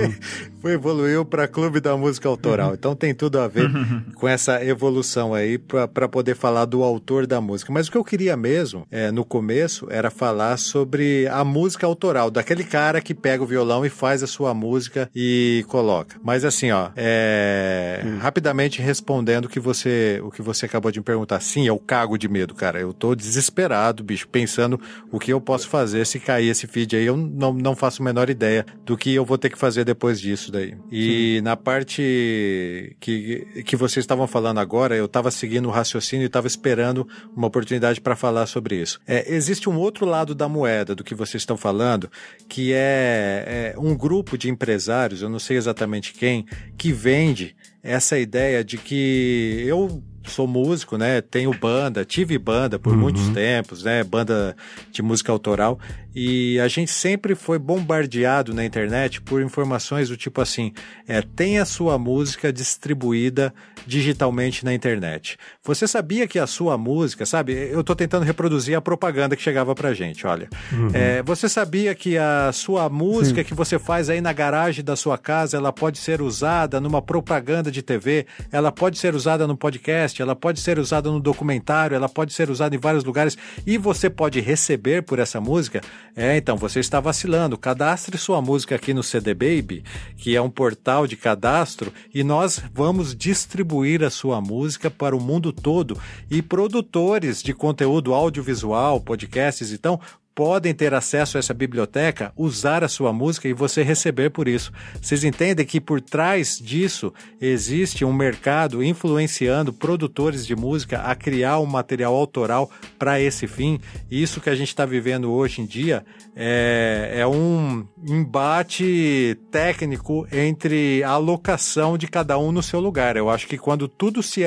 foi, 0.61 0.73
evoluiu 0.73 1.25
para 1.25 1.47
Clube 1.47 1.81
da 1.81 1.97
Música 1.97 2.29
Autoral. 2.29 2.75
Então 2.75 2.95
tem 2.95 3.15
tudo 3.15 3.39
a 3.39 3.49
ver 3.49 3.71
com 4.15 4.27
essa 4.27 4.65
evolução 4.65 5.35
aí 5.35 5.59
para 5.59 6.09
poder 6.09 6.35
falar 6.35 6.65
do 6.65 6.83
autor 6.83 7.27
da 7.27 7.41
música. 7.41 7.73
Mas 7.73 7.89
o 7.89 7.93
que 7.93 7.99
eu 7.99 8.05
queria 8.05 8.37
mesmo, 8.37 8.87
é, 8.91 9.11
no 9.11 9.25
começo, 9.25 9.87
era 9.91 10.11
falar 10.11 10.57
sobre 10.57 11.27
a 11.29 11.45
música 11.45 11.87
autoral, 11.87 12.31
daquele 12.31 12.65
cara 12.65 13.01
que 13.01 13.15
pega 13.15 13.43
o 13.43 13.47
violão 13.47 13.85
e 13.85 13.89
faz 13.89 14.23
a 14.23 14.27
sua 14.27 14.55
música 14.55 15.11
e 15.15 15.65
coloca. 15.69 16.17
Mas 16.23 16.45
assim, 16.45 16.71
ó, 16.71 16.91
é, 16.97 18.03
rapidamente 18.21 18.81
respondendo 18.81 19.47
o 19.47 19.49
que 19.49 19.61
você 19.61 20.21
o 20.23 20.31
que 20.31 20.43
você 20.43 20.67
acabou 20.67 20.91
de 20.91 21.01
me 21.01 21.05
perguntar. 21.05 21.41
Sim, 21.41 21.67
eu 21.67 21.79
cago 21.79 22.19
de 22.19 22.29
medo, 22.29 22.55
cara. 22.55 22.81
Eu 22.81 22.93
tô 22.93 23.15
desesperado, 23.15 24.03
bicho, 24.03 24.29
pensando 24.29 24.81
o 25.11 25.19
que 25.19 25.33
eu 25.33 25.41
posso 25.41 25.69
fazer 25.69 26.07
se 26.07 26.19
cair 26.19 26.49
esse 26.49 26.67
feed 26.67 26.97
aí. 26.97 27.07
Eu 27.07 27.17
não, 27.17 27.53
não 27.53 27.77
faço 27.77 28.03
a 28.03 28.05
menor 28.05 28.31
ideia 28.31 28.65
do 28.85 28.97
que 28.97 29.15
eu 29.15 29.25
vou 29.25 29.39
ter 29.39 29.51
que 29.51 29.59
fazer 29.59 29.85
depois 29.85 30.21
disso 30.21 30.46
daí. 30.51 30.77
E 30.91 31.41
na 31.43 31.57
parte 31.57 32.97
que, 33.01 33.63
que 33.65 33.77
vocês 33.77 34.03
estavam 34.03 34.27
falando 34.27 34.59
agora, 34.59 34.95
eu 34.95 35.09
tava 35.09 35.31
seguindo 35.31 35.67
o 35.67 35.71
raciocínio 35.71 36.25
e 36.25 36.29
tava 36.29 36.47
esperando 36.47 37.07
uma 37.37 37.47
oportunidade 37.47 38.01
para 38.01 38.17
falar 38.17 38.47
sobre 38.47 38.77
isso. 38.81 39.01
É, 39.07 39.33
existe 39.35 39.69
um 39.69 39.77
outro 39.77 40.07
lado 40.07 40.35
da 40.35 40.49
moeda 40.49 40.95
do 40.95 41.05
que 41.05 41.15
vocês 41.15 41.43
estão 41.43 41.57
falando, 41.57 42.11
que 42.49 42.73
é, 42.73 43.75
é 43.75 43.79
um 43.79 43.97
grupo 43.97 44.37
de 44.37 44.49
empresários, 44.49 45.23
eu 45.23 45.29
não 45.29 45.39
sei 45.39 45.57
exatamente 45.57 46.13
quem, 46.13 46.47
que 46.77 46.93
vende 46.93 47.57
essa 47.83 48.19
ideia 48.19 48.65
de 48.65 48.79
que 48.79 49.63
eu 49.67 50.03
sou 50.27 50.47
músico, 50.47 50.97
né? 50.99 51.21
Tenho 51.21 51.53
banda, 51.59 52.05
tive 52.05 52.39
banda 52.39 52.79
por 52.79 52.93
Uhum. 52.93 52.99
muitos 53.01 53.29
tempos, 53.31 53.83
né? 53.83 54.03
Banda 54.05 54.57
de 54.93 55.03
música 55.03 55.31
autoral. 55.33 55.79
E 56.15 56.59
a 56.61 56.69
gente 56.69 56.91
sempre 56.91 57.35
foi 57.35 57.59
bombardeado 57.59 58.55
na 58.55 58.65
internet 58.65 59.21
por 59.21 59.43
informações 59.43 60.09
do 60.09 60.17
tipo 60.17 60.41
assim: 60.41 60.73
é, 61.07 61.21
tem 61.23 61.59
a 61.59 61.65
sua 61.65 61.99
música 61.99 62.53
distribuída 62.53 63.53
digitalmente 63.87 64.65
na 64.65 64.75
internet. 64.75 65.37
Você 65.63 65.87
sabia 65.87 66.27
que 66.27 66.39
a 66.39 66.47
sua 66.47 66.77
música, 66.77 67.25
sabe? 67.25 67.53
Eu 67.53 67.85
tô 67.85 67.95
tentando 67.95 68.25
reproduzir 68.25 68.77
a 68.77 68.81
propaganda 68.81 69.37
que 69.37 69.43
chegava 69.43 69.75
pra 69.75 69.95
gente, 69.95 70.27
olha. 70.27 70.49
É, 70.93 71.23
você 71.23 71.49
sabia 71.49 71.95
que 71.95 72.17
a 72.19 72.51
sua 72.53 72.89
música 72.89 73.45
que 73.45 73.55
você 73.55 73.79
faz 73.79 74.11
aí 74.11 74.21
na 74.21 74.33
garagem 74.33 74.85
da 74.85 74.97
sua 74.97 75.17
casa, 75.17 75.57
ela 75.57 75.73
pode 75.73 75.99
ser 75.99 76.21
usada 76.21 76.81
numa 76.81 77.01
propaganda 77.01 77.71
de 77.71 77.83
TV, 77.83 78.27
ela 78.51 78.73
pode 78.73 78.99
ser 78.99 79.15
usada 79.15 79.47
no 79.47 79.57
podcast, 79.57 80.16
ela 80.23 80.35
pode 80.35 80.61
ser 80.61 80.79
usada 80.79 81.11
no 81.11 81.21
documentário, 81.21 81.95
ela 81.95 82.09
pode 82.09 82.33
ser 82.33 82.51
usada 82.51 82.75
em 82.75 82.79
vários 82.79 83.05
lugares 83.05 83.37
e 83.67 83.79
você 83.79 84.09
pode 84.09 84.41
receber 84.41 85.03
por 85.03 85.19
essa 85.19 85.41
música? 85.41 85.81
É, 86.15 86.37
então 86.37 86.57
você 86.57 86.81
está 86.81 87.01
vacilando. 87.01 87.59
Cadastre 87.59 88.17
sua 88.19 88.41
música 88.41 88.75
aqui 88.75 88.93
no 88.95 89.03
CD 89.03 89.35
Baby, 89.35 89.85
que 90.17 90.35
é 90.37 90.41
um 90.41 90.51
portal 90.51 91.07
de 91.07 91.17
cadastro, 91.17 91.93
e 92.15 92.25
nós 92.25 92.63
vamos 92.73 93.15
distribuir 93.15 94.03
a 94.03 94.11
sua 94.11 94.41
música 94.41 94.91
para 94.91 95.17
o 95.17 95.21
mundo 95.21 95.53
todo. 95.53 96.01
E 96.31 96.43
produtores 96.43 97.43
de 97.43 97.53
conteúdo 97.53 98.15
audiovisual, 98.15 99.01
podcasts, 99.01 99.73
então, 99.73 100.01
podem 100.37 100.75
ter 100.75 100.93
acesso 100.93 101.39
a 101.39 101.41
essa 101.41 101.55
biblioteca, 101.55 102.31
usar 102.37 102.85
a 102.85 102.89
sua 102.89 103.11
música 103.11 103.49
e 103.49 103.55
você 103.55 103.83
receber 103.83 104.29
por 104.29 104.47
isso. 104.47 104.71
Vocês 105.01 105.25
entendem 105.25 105.65
que 105.65 105.81
por 105.81 105.99
trás 105.99 106.59
disso 106.63 107.11
existe 107.41 108.05
um 108.05 108.13
mercado 108.13 108.85
influenciando 108.85 109.73
produtores 109.73 110.47
de 110.47 110.55
música 110.55 111.01
a 111.01 111.15
criar 111.15 111.59
um 111.59 111.65
material 111.65 112.15
autoral 112.15 112.71
para 112.99 113.19
esse 113.19 113.47
fim? 113.47 113.81
Isso 114.11 114.39
que 114.39 114.51
a 114.51 114.55
gente 114.55 114.69
está 114.69 114.85
vivendo 114.85 115.33
hoje 115.33 115.63
em 115.63 115.65
dia 115.65 116.05
é, 116.39 117.15
é 117.17 117.27
um 117.27 117.87
embate 118.07 119.39
técnico 119.51 120.29
entre 120.31 121.03
a 121.03 121.11
alocação 121.13 121.97
de 121.97 122.07
cada 122.07 122.39
um 122.39 122.53
no 122.53 122.63
seu 122.63 122.79
lugar. 122.79 123.17
Eu 123.17 123.31
acho 123.31 123.47
que 123.47 123.57
quando 123.57 123.89
tudo 123.89 124.23
se, 124.23 124.43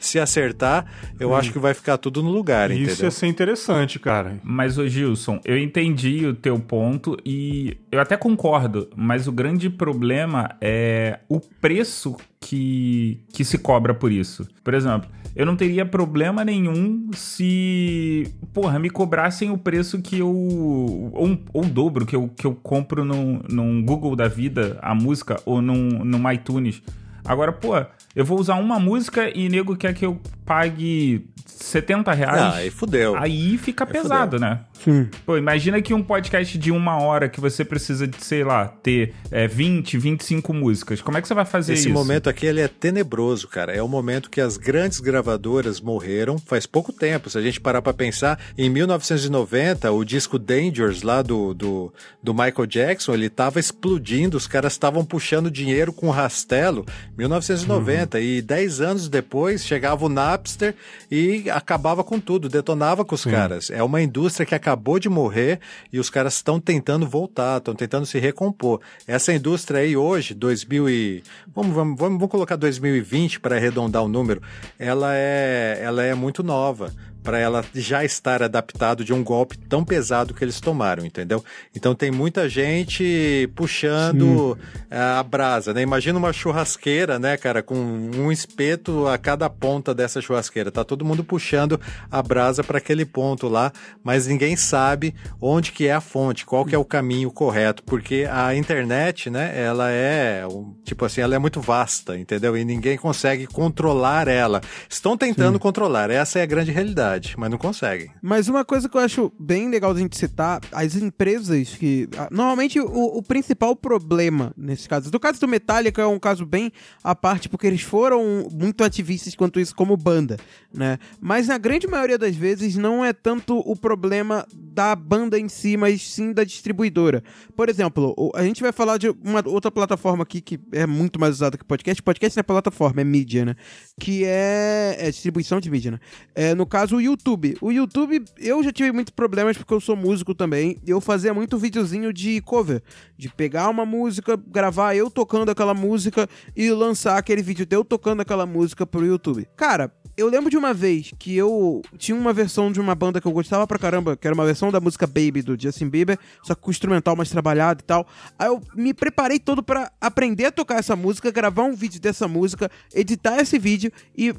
se 0.00 0.18
acertar, 0.18 0.86
eu 1.20 1.34
acho 1.34 1.52
que 1.52 1.58
vai 1.58 1.74
ficar 1.74 1.98
tudo 1.98 2.22
no 2.22 2.30
lugar, 2.30 2.70
Isso 2.70 2.80
entendeu? 2.80 3.04
ia 3.04 3.10
ser 3.10 3.26
interessante, 3.26 3.98
cara. 3.98 4.40
Mas, 4.42 4.78
ô 4.78 4.88
Gilson, 4.88 5.38
eu 5.44 5.58
entendi 5.58 6.26
o 6.26 6.34
teu 6.34 6.58
ponto 6.58 7.16
e 7.26 7.76
eu 7.92 8.00
até 8.00 8.16
concordo, 8.16 8.88
mas 8.96 9.28
o 9.28 9.32
grande 9.32 9.68
problema 9.68 10.56
é 10.62 11.20
o 11.28 11.38
preço 11.38 12.16
que, 12.40 13.20
que 13.32 13.44
se 13.44 13.58
cobra 13.58 13.92
por 13.94 14.10
isso. 14.10 14.48
Por 14.62 14.72
exemplo, 14.72 15.10
eu 15.36 15.44
não 15.44 15.56
teria 15.56 15.84
problema 15.84 16.44
nenhum 16.44 17.10
se, 17.12 18.32
porra, 18.52 18.78
me 18.78 18.88
cobrassem 18.88 19.50
o 19.50 19.58
preço 19.58 20.00
que 20.00 20.18
eu. 20.18 20.28
ou, 20.28 21.38
ou 21.52 21.62
o 21.64 21.66
dobro 21.66 22.06
que 22.06 22.14
eu, 22.14 22.28
que 22.28 22.46
eu 22.46 22.54
compro 22.54 23.04
num, 23.04 23.40
num 23.48 23.84
Google 23.84 24.14
da 24.14 24.28
vida, 24.28 24.78
a 24.80 24.94
música, 24.94 25.40
ou 25.44 25.60
num, 25.60 26.04
num 26.04 26.30
iTunes. 26.30 26.82
Agora, 27.24 27.52
pô, 27.52 27.72
eu 28.14 28.24
vou 28.24 28.38
usar 28.38 28.56
uma 28.56 28.78
música 28.78 29.28
e 29.36 29.48
nego 29.48 29.76
quer 29.76 29.94
que 29.94 30.06
eu 30.06 30.20
pague 30.44 31.26
70 31.58 32.12
reais. 32.12 32.40
Ah, 32.40 32.54
aí 32.56 32.70
fudeu. 32.70 33.16
Aí 33.16 33.56
fica 33.58 33.86
pesado, 33.86 34.38
né? 34.38 34.60
Sim. 34.84 35.08
Pô, 35.24 35.36
imagina 35.36 35.80
que 35.80 35.94
um 35.94 36.02
podcast 36.02 36.58
de 36.58 36.70
uma 36.70 37.00
hora 37.00 37.28
que 37.28 37.40
você 37.40 37.64
precisa 37.64 38.06
de, 38.06 38.22
sei 38.22 38.44
lá, 38.44 38.68
ter 38.68 39.14
é, 39.30 39.46
20, 39.46 39.96
25 39.96 40.52
músicas. 40.52 41.00
Como 41.00 41.16
é 41.16 41.22
que 41.22 41.28
você 41.28 41.34
vai 41.34 41.44
fazer 41.44 41.74
Esse 41.74 41.88
isso? 41.88 41.94
momento 41.94 42.28
aqui 42.28 42.46
ele 42.46 42.60
é 42.60 42.68
tenebroso, 42.68 43.48
cara. 43.48 43.72
É 43.72 43.82
o 43.82 43.88
momento 43.88 44.28
que 44.28 44.40
as 44.40 44.56
grandes 44.56 45.00
gravadoras 45.00 45.80
morreram 45.80 46.38
faz 46.38 46.66
pouco 46.66 46.92
tempo. 46.92 47.30
Se 47.30 47.38
a 47.38 47.42
gente 47.42 47.60
parar 47.60 47.80
pra 47.80 47.94
pensar, 47.94 48.38
em 48.58 48.68
1990, 48.68 49.90
o 49.92 50.04
disco 50.04 50.38
Dangerous 50.38 51.02
lá 51.02 51.22
do, 51.22 51.54
do, 51.54 51.92
do 52.22 52.34
Michael 52.34 52.66
Jackson, 52.66 53.14
ele 53.14 53.30
tava 53.30 53.58
explodindo, 53.60 54.36
os 54.36 54.46
caras 54.46 54.72
estavam 54.72 55.04
puxando 55.04 55.50
dinheiro 55.50 55.92
com 55.92 56.10
rastelo. 56.10 56.84
1990. 57.16 58.20
E 58.20 58.42
10 58.42 58.80
anos 58.80 59.08
depois 59.08 59.64
chegava 59.64 60.04
o 60.04 60.08
Napster 60.08 60.74
e 61.10 61.50
acabava 61.54 62.02
com 62.02 62.18
tudo, 62.18 62.48
detonava 62.48 63.04
com 63.04 63.14
os 63.14 63.24
caras. 63.24 63.70
É 63.70 63.82
uma 63.82 64.02
indústria 64.02 64.44
que 64.44 64.54
acabou 64.54 64.98
de 64.98 65.08
morrer 65.08 65.60
e 65.92 65.98
os 65.98 66.10
caras 66.10 66.34
estão 66.34 66.58
tentando 66.58 67.06
voltar, 67.06 67.58
estão 67.58 67.74
tentando 67.74 68.04
se 68.06 68.18
recompor. 68.18 68.80
Essa 69.06 69.32
indústria 69.32 69.80
aí 69.80 69.96
hoje, 69.96 70.34
2000 70.34 70.90
e 70.90 71.22
vamos 71.54 71.74
vamos 71.74 71.98
vamos, 71.98 72.18
vamos 72.18 72.30
colocar 72.30 72.56
2020 72.56 73.40
para 73.40 73.56
arredondar 73.56 74.02
o 74.02 74.08
número, 74.08 74.42
ela 74.78 75.14
é 75.14 75.78
ela 75.80 76.02
é 76.02 76.14
muito 76.14 76.42
nova 76.42 76.92
para 77.24 77.38
ela 77.38 77.64
já 77.74 78.04
estar 78.04 78.42
adaptado 78.42 79.02
de 79.02 79.12
um 79.12 79.24
golpe 79.24 79.56
tão 79.56 79.82
pesado 79.82 80.34
que 80.34 80.44
eles 80.44 80.60
tomaram, 80.60 81.04
entendeu? 81.04 81.42
Então 81.74 81.94
tem 81.94 82.10
muita 82.10 82.48
gente 82.48 83.50
puxando 83.56 84.56
eh, 84.90 84.98
a 85.00 85.22
brasa, 85.22 85.72
né? 85.72 85.80
Imagina 85.80 86.18
uma 86.18 86.32
churrasqueira, 86.32 87.18
né, 87.18 87.38
cara, 87.38 87.62
com 87.62 87.74
um 87.74 88.30
espeto 88.30 89.08
a 89.08 89.16
cada 89.16 89.48
ponta 89.48 89.94
dessa 89.94 90.20
churrasqueira. 90.20 90.70
Tá 90.70 90.84
todo 90.84 91.04
mundo 91.04 91.24
puxando 91.24 91.80
a 92.10 92.22
brasa 92.22 92.62
para 92.62 92.78
aquele 92.78 93.06
ponto 93.06 93.48
lá, 93.48 93.72
mas 94.02 94.26
ninguém 94.26 94.54
sabe 94.54 95.14
onde 95.40 95.72
que 95.72 95.86
é 95.86 95.94
a 95.94 96.00
fonte, 96.00 96.44
qual 96.44 96.64
que 96.64 96.74
é 96.74 96.78
o 96.78 96.84
caminho 96.84 97.30
correto, 97.30 97.82
porque 97.84 98.28
a 98.30 98.54
internet, 98.54 99.30
né, 99.30 99.52
ela 99.56 99.90
é, 99.90 100.42
tipo 100.84 101.04
assim, 101.06 101.22
ela 101.22 101.34
é 101.34 101.38
muito 101.38 101.60
vasta, 101.60 102.18
entendeu? 102.18 102.56
E 102.56 102.64
ninguém 102.64 102.98
consegue 102.98 103.46
controlar 103.46 104.28
ela. 104.28 104.60
Estão 104.88 105.16
tentando 105.16 105.58
controlar, 105.58 106.10
essa 106.10 106.38
é 106.38 106.42
a 106.42 106.46
grande 106.46 106.70
realidade, 106.70 107.13
mas 107.36 107.50
não 107.50 107.58
conseguem. 107.58 108.10
Mas 108.22 108.48
uma 108.48 108.64
coisa 108.64 108.88
que 108.88 108.96
eu 108.96 109.00
acho 109.00 109.32
bem 109.38 109.68
legal 109.68 109.92
da 109.94 110.00
gente 110.00 110.16
citar, 110.16 110.60
as 110.72 110.96
empresas 110.96 111.70
que. 111.70 112.08
Normalmente 112.30 112.80
o, 112.80 113.18
o 113.18 113.22
principal 113.22 113.76
problema 113.76 114.52
nesse 114.56 114.88
caso. 114.88 115.10
No 115.12 115.20
caso 115.20 115.40
do 115.40 115.48
Metallica 115.48 116.02
é 116.02 116.06
um 116.06 116.18
caso 116.18 116.44
bem 116.46 116.72
à 117.02 117.14
parte, 117.14 117.48
porque 117.48 117.66
eles 117.66 117.82
foram 117.82 118.48
muito 118.52 118.82
ativistas 118.84 119.34
quanto 119.34 119.60
isso 119.60 119.74
como 119.74 119.96
banda, 119.96 120.36
né? 120.72 120.98
Mas 121.20 121.48
na 121.48 121.58
grande 121.58 121.86
maioria 121.86 122.18
das 122.18 122.34
vezes 122.34 122.76
não 122.76 123.04
é 123.04 123.12
tanto 123.12 123.58
o 123.58 123.76
problema 123.76 124.46
da 124.54 124.94
banda 124.96 125.38
em 125.38 125.48
si, 125.48 125.76
mas 125.76 126.02
sim 126.02 126.32
da 126.32 126.44
distribuidora. 126.44 127.22
Por 127.56 127.68
exemplo, 127.68 128.14
a 128.34 128.42
gente 128.42 128.62
vai 128.62 128.72
falar 128.72 128.98
de 128.98 129.08
uma 129.22 129.42
outra 129.46 129.70
plataforma 129.70 130.22
aqui 130.22 130.40
que 130.40 130.58
é 130.72 130.86
muito 130.86 131.20
mais 131.20 131.34
usada 131.34 131.56
que 131.56 131.64
podcast. 131.64 132.02
Podcast 132.02 132.36
não 132.36 132.40
é 132.40 132.42
plataforma, 132.42 133.00
é 133.00 133.04
mídia, 133.04 133.44
né? 133.44 133.54
Que 133.98 134.24
é, 134.24 134.96
é 134.98 135.10
distribuição 135.10 135.60
de 135.60 135.70
mídia, 135.70 135.92
né? 135.92 135.98
É, 136.34 136.54
no 136.54 136.66
caso, 136.66 136.96
o 136.96 137.00
YouTube. 137.04 137.56
O 137.60 137.70
YouTube, 137.70 138.24
eu 138.38 138.62
já 138.62 138.72
tive 138.72 138.92
muitos 138.92 139.12
problemas 139.12 139.56
porque 139.56 139.72
eu 139.72 139.80
sou 139.80 139.96
músico 139.96 140.34
também. 140.34 140.76
Eu 140.86 141.00
fazia 141.00 141.32
muito 141.32 141.58
videozinho 141.58 142.12
de 142.12 142.40
cover. 142.42 142.82
De 143.16 143.28
pegar 143.28 143.68
uma 143.68 143.86
música, 143.86 144.36
gravar 144.36 144.94
eu 144.94 145.10
tocando 145.10 145.50
aquela 145.50 145.74
música 145.74 146.28
e 146.56 146.70
lançar 146.70 147.16
aquele 147.16 147.42
vídeo 147.42 147.66
de 147.66 147.76
eu 147.76 147.84
tocando 147.84 148.20
aquela 148.20 148.46
música 148.46 148.86
pro 148.86 149.06
YouTube. 149.06 149.46
Cara, 149.56 149.92
eu 150.16 150.28
lembro 150.28 150.48
de 150.48 150.56
uma 150.56 150.72
vez 150.72 151.12
que 151.18 151.36
eu 151.36 151.82
tinha 151.98 152.16
uma 152.16 152.32
versão 152.32 152.70
de 152.70 152.80
uma 152.80 152.94
banda 152.94 153.20
que 153.20 153.26
eu 153.26 153.32
gostava 153.32 153.66
pra 153.66 153.78
caramba, 153.78 154.16
que 154.16 154.26
era 154.26 154.34
uma 154.34 154.44
versão 154.44 154.70
da 154.70 154.80
música 154.80 155.06
Baby 155.06 155.42
do 155.42 155.60
Justin 155.60 155.88
Bieber, 155.88 156.18
só 156.44 156.54
que 156.54 156.60
com 156.60 156.70
instrumental 156.70 157.16
mais 157.16 157.30
trabalhado 157.30 157.80
e 157.80 157.84
tal. 157.84 158.06
Aí 158.38 158.46
eu 158.46 158.60
me 158.76 158.94
preparei 158.94 159.40
todo 159.40 159.62
pra 159.62 159.90
aprender 160.00 160.46
a 160.46 160.52
tocar 160.52 160.78
essa 160.78 160.94
música, 160.94 161.32
gravar 161.32 161.64
um 161.64 161.74
vídeo 161.74 162.00
dessa 162.00 162.28
música, 162.28 162.70
editar 162.94 163.40
esse 163.40 163.58
vídeo 163.58 163.90
e 164.16 164.32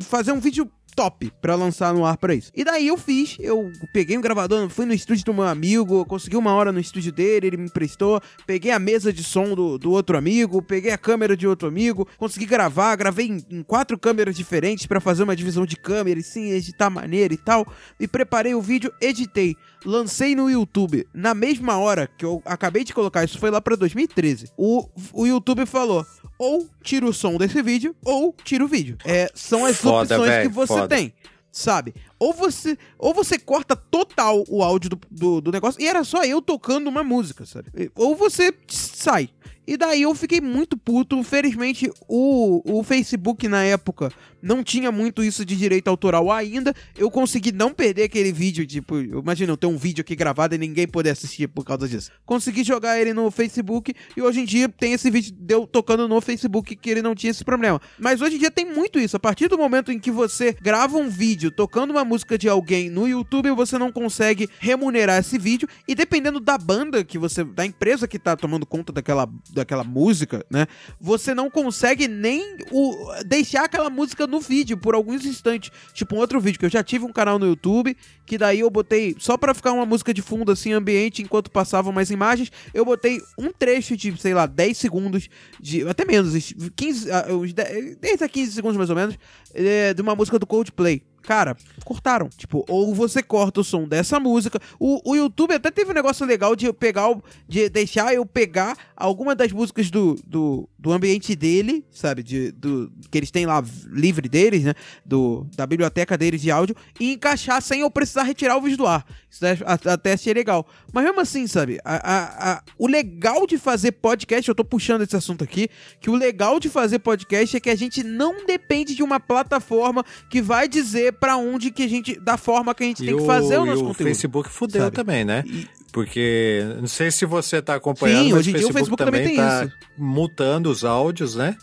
fazer 0.00 0.30
um 0.30 0.38
vídeo 0.38 0.70
top 0.96 1.30
pra 1.42 1.54
lançar 1.54 1.92
no 1.92 2.06
ar 2.06 2.16
pra 2.16 2.34
isso. 2.34 2.50
E 2.56 2.64
daí 2.64 2.88
eu 2.88 2.96
fiz, 2.96 3.36
eu 3.38 3.70
peguei 3.92 4.16
um 4.16 4.20
gravador, 4.20 4.68
fui 4.70 4.86
no 4.86 4.94
estúdio 4.94 5.26
do 5.26 5.34
meu 5.34 5.44
amigo, 5.44 6.06
consegui 6.06 6.36
uma 6.36 6.54
hora 6.54 6.72
no 6.72 6.80
estúdio 6.80 7.12
dele, 7.12 7.48
ele 7.48 7.56
me 7.58 7.66
emprestou, 7.66 8.20
peguei 8.46 8.72
a 8.72 8.78
mesa 8.78 9.12
de 9.12 9.22
som 9.22 9.54
do, 9.54 9.76
do 9.76 9.92
outro 9.92 10.16
amigo, 10.16 10.62
peguei 10.62 10.90
a 10.90 10.98
câmera 10.98 11.36
de 11.36 11.46
outro 11.46 11.68
amigo, 11.68 12.08
consegui 12.16 12.46
gravar, 12.46 12.96
gravei 12.96 13.26
em, 13.26 13.58
em 13.58 13.62
quatro 13.62 13.98
câmeras 13.98 14.34
diferentes 14.34 14.86
pra 14.86 15.00
fazer 15.00 15.22
uma 15.22 15.36
divisão 15.36 15.66
de 15.66 15.76
câmera 15.76 16.18
e 16.18 16.22
sim, 16.22 16.50
editar 16.50 16.88
maneira 16.88 17.34
e 17.34 17.36
tal, 17.36 17.66
e 18.00 18.08
preparei 18.08 18.54
o 18.54 18.62
vídeo, 18.62 18.90
editei, 19.00 19.54
lancei 19.84 20.34
no 20.34 20.50
YouTube, 20.50 21.06
na 21.12 21.34
mesma 21.34 21.76
hora 21.76 22.08
que 22.18 22.24
eu 22.24 22.40
acabei 22.46 22.82
de 22.82 22.94
colocar, 22.94 23.22
isso 23.22 23.38
foi 23.38 23.50
lá 23.50 23.60
pra 23.60 23.76
2013, 23.76 24.50
o, 24.56 24.88
o 25.12 25.26
YouTube 25.26 25.66
falou, 25.66 26.06
ou 26.38 26.68
tira 26.82 27.06
o 27.06 27.12
som 27.12 27.36
desse 27.36 27.62
vídeo, 27.62 27.94
ou 28.04 28.34
tira 28.44 28.64
o 28.64 28.68
vídeo. 28.68 28.96
É, 29.04 29.30
são 29.34 29.64
as 29.64 29.76
Foda, 29.76 30.14
opções 30.16 30.30
véi, 30.30 30.42
que 30.48 30.54
você 30.54 30.74
foda. 30.74 30.88
tem 30.88 31.12
sabe? 31.56 31.94
Ou 32.18 32.34
você, 32.34 32.76
ou 32.98 33.14
você 33.14 33.38
corta 33.38 33.74
total 33.74 34.44
o 34.46 34.62
áudio 34.62 34.90
do, 34.90 35.00
do, 35.10 35.40
do 35.40 35.50
negócio, 35.50 35.80
e 35.80 35.86
era 35.86 36.04
só 36.04 36.22
eu 36.22 36.42
tocando 36.42 36.86
uma 36.88 37.02
música, 37.02 37.46
sabe? 37.46 37.70
Ou 37.94 38.14
você 38.14 38.52
sai. 38.68 39.30
E 39.66 39.76
daí 39.76 40.02
eu 40.02 40.14
fiquei 40.14 40.40
muito 40.40 40.76
puto. 40.76 41.22
Felizmente, 41.22 41.90
o, 42.08 42.78
o 42.78 42.82
Facebook 42.82 43.48
na 43.48 43.64
época 43.64 44.10
não 44.40 44.62
tinha 44.62 44.92
muito 44.92 45.24
isso 45.24 45.44
de 45.44 45.56
direito 45.56 45.88
autoral 45.88 46.30
ainda. 46.30 46.72
Eu 46.96 47.10
consegui 47.10 47.50
não 47.50 47.72
perder 47.72 48.04
aquele 48.04 48.32
vídeo, 48.32 48.66
tipo, 48.66 48.98
imagina 48.98 49.52
eu 49.52 49.56
ter 49.56 49.66
um 49.66 49.76
vídeo 49.76 50.02
aqui 50.02 50.14
gravado 50.14 50.54
e 50.54 50.58
ninguém 50.58 50.86
poder 50.86 51.10
assistir 51.10 51.48
por 51.48 51.64
causa 51.64 51.88
disso. 51.88 52.10
Consegui 52.24 52.62
jogar 52.62 53.00
ele 53.00 53.12
no 53.12 53.30
Facebook 53.30 53.92
e 54.16 54.22
hoje 54.22 54.40
em 54.40 54.44
dia 54.44 54.68
tem 54.68 54.92
esse 54.92 55.10
vídeo 55.10 55.34
deu 55.36 55.66
tocando 55.66 56.06
no 56.06 56.20
Facebook 56.20 56.76
que 56.76 56.90
ele 56.90 57.02
não 57.02 57.14
tinha 57.14 57.30
esse 57.30 57.44
problema. 57.44 57.80
Mas 57.98 58.20
hoje 58.20 58.36
em 58.36 58.38
dia 58.38 58.50
tem 58.50 58.64
muito 58.64 59.00
isso. 59.00 59.16
A 59.16 59.20
partir 59.20 59.48
do 59.48 59.58
momento 59.58 59.90
em 59.90 59.98
que 59.98 60.10
você 60.10 60.56
grava 60.62 60.96
um 60.96 61.08
vídeo 61.08 61.50
tocando 61.50 61.90
uma 61.90 62.04
música 62.04 62.38
de 62.38 62.48
alguém 62.48 62.88
no 62.88 63.08
YouTube, 63.08 63.50
você 63.50 63.78
não 63.78 63.90
consegue 63.90 64.48
remunerar 64.60 65.18
esse 65.18 65.38
vídeo 65.38 65.68
e 65.88 65.94
dependendo 65.94 66.38
da 66.38 66.56
banda 66.56 67.02
que 67.02 67.18
você, 67.18 67.42
da 67.42 67.66
empresa 67.66 68.06
que 68.06 68.18
tá 68.18 68.36
tomando 68.36 68.64
conta 68.64 68.92
daquela, 68.92 69.28
daquela 69.56 69.84
música, 69.84 70.44
né? 70.50 70.66
Você 71.00 71.34
não 71.34 71.50
consegue 71.50 72.06
nem 72.06 72.56
o, 72.70 73.12
deixar 73.26 73.64
aquela 73.64 73.90
música 73.90 74.26
no 74.26 74.40
vídeo 74.40 74.76
por 74.78 74.94
alguns 74.94 75.24
instantes. 75.24 75.70
Tipo 75.92 76.14
um 76.14 76.18
outro 76.18 76.40
vídeo 76.40 76.58
que 76.58 76.66
eu 76.66 76.70
já 76.70 76.82
tive 76.82 77.04
um 77.04 77.12
canal 77.12 77.38
no 77.38 77.46
YouTube 77.46 77.96
que 78.26 78.36
daí 78.36 78.60
eu 78.60 78.68
botei 78.68 79.14
só 79.18 79.38
para 79.38 79.54
ficar 79.54 79.72
uma 79.72 79.86
música 79.86 80.12
de 80.12 80.20
fundo 80.20 80.50
assim 80.50 80.72
ambiente 80.72 81.22
enquanto 81.22 81.50
passavam 81.50 81.92
mais 81.92 82.10
imagens, 82.10 82.50
eu 82.74 82.84
botei 82.84 83.20
um 83.38 83.52
trecho 83.52 83.96
de, 83.96 84.20
sei 84.20 84.34
lá, 84.34 84.46
10 84.46 84.76
segundos 84.76 85.28
de 85.60 85.86
até 85.88 86.04
menos, 86.04 86.52
15, 86.74 87.08
uns 87.30 87.52
10 87.52 88.22
a 88.22 88.28
15 88.28 88.52
segundos 88.52 88.76
mais 88.76 88.90
ou 88.90 88.96
menos, 88.96 89.16
é, 89.54 89.94
de 89.94 90.02
uma 90.02 90.14
música 90.14 90.38
do 90.38 90.46
Coldplay. 90.46 91.02
Cara, 91.26 91.56
cortaram. 91.84 92.28
Tipo, 92.28 92.64
ou 92.68 92.94
você 92.94 93.20
corta 93.20 93.60
o 93.60 93.64
som 93.64 93.86
dessa 93.86 94.20
música. 94.20 94.60
O, 94.78 95.10
o 95.10 95.16
YouTube 95.16 95.54
até 95.54 95.72
teve 95.72 95.90
um 95.90 95.94
negócio 95.94 96.24
legal 96.24 96.54
de 96.54 96.72
pegar, 96.72 97.08
de 97.48 97.68
deixar 97.68 98.14
eu 98.14 98.24
pegar 98.24 98.78
alguma 98.96 99.34
das 99.34 99.50
músicas 99.50 99.90
do, 99.90 100.14
do, 100.24 100.68
do 100.78 100.92
ambiente 100.92 101.34
dele, 101.34 101.84
sabe? 101.90 102.22
De, 102.22 102.52
do, 102.52 102.92
que 103.10 103.18
eles 103.18 103.32
têm 103.32 103.44
lá 103.44 103.62
livre 103.90 104.28
deles, 104.28 104.62
né? 104.62 104.74
Do, 105.04 105.44
da 105.56 105.66
biblioteca 105.66 106.16
deles 106.16 106.40
de 106.40 106.48
áudio, 106.48 106.76
e 107.00 107.14
encaixar 107.14 107.60
sem 107.60 107.80
eu 107.80 107.90
precisar 107.90 108.22
retirar 108.22 108.56
o 108.56 108.62
vídeo 108.62 108.78
do 108.78 108.86
ar. 108.86 109.04
Isso 109.28 109.44
até 109.64 110.12
achei 110.12 110.32
legal. 110.32 110.64
Mas 110.92 111.04
mesmo 111.04 111.20
assim, 111.20 111.48
sabe? 111.48 111.80
A, 111.84 111.96
a, 111.96 112.52
a, 112.52 112.62
o 112.78 112.86
legal 112.86 113.48
de 113.48 113.58
fazer 113.58 113.92
podcast, 113.92 114.48
eu 114.48 114.54
tô 114.54 114.64
puxando 114.64 115.02
esse 115.02 115.16
assunto 115.16 115.42
aqui, 115.42 115.68
que 116.00 116.08
o 116.08 116.14
legal 116.14 116.60
de 116.60 116.68
fazer 116.68 117.00
podcast 117.00 117.56
é 117.56 117.60
que 117.60 117.68
a 117.68 117.74
gente 117.74 118.04
não 118.04 118.46
depende 118.46 118.94
de 118.94 119.02
uma 119.02 119.18
plataforma 119.18 120.04
que 120.30 120.40
vai 120.40 120.68
dizer 120.68 121.15
para 121.20 121.36
onde 121.36 121.70
que 121.70 121.82
a 121.82 121.88
gente, 121.88 122.18
da 122.20 122.36
forma 122.36 122.74
que 122.74 122.84
a 122.84 122.86
gente 122.86 123.02
e 123.02 123.06
tem 123.06 123.16
que 123.16 123.26
fazer 123.26 123.58
o, 123.58 123.62
o 123.62 123.66
nosso 123.66 123.82
o 123.82 123.86
conteúdo. 123.86 123.92
O 123.92 124.08
Facebook 124.08 124.48
fudeu 124.50 124.82
sabe? 124.82 124.96
também, 124.96 125.24
né? 125.24 125.44
E... 125.46 125.66
Porque, 125.92 126.62
não 126.78 126.88
sei 126.88 127.10
se 127.10 127.24
você 127.24 127.56
está 127.56 127.74
acompanhando, 127.74 128.24
Sim, 128.24 128.32
mas 128.32 128.40
hoje 128.40 128.50
em 128.50 128.54
o 128.54 128.58
dia 128.58 128.68
o 128.68 128.72
Facebook, 128.72 129.02
também 129.02 129.22
também 129.22 129.36
tem 129.36 129.44
está 129.46 129.76
multando 129.96 130.70
os 130.70 130.84
áudios, 130.84 131.34
né? 131.34 131.56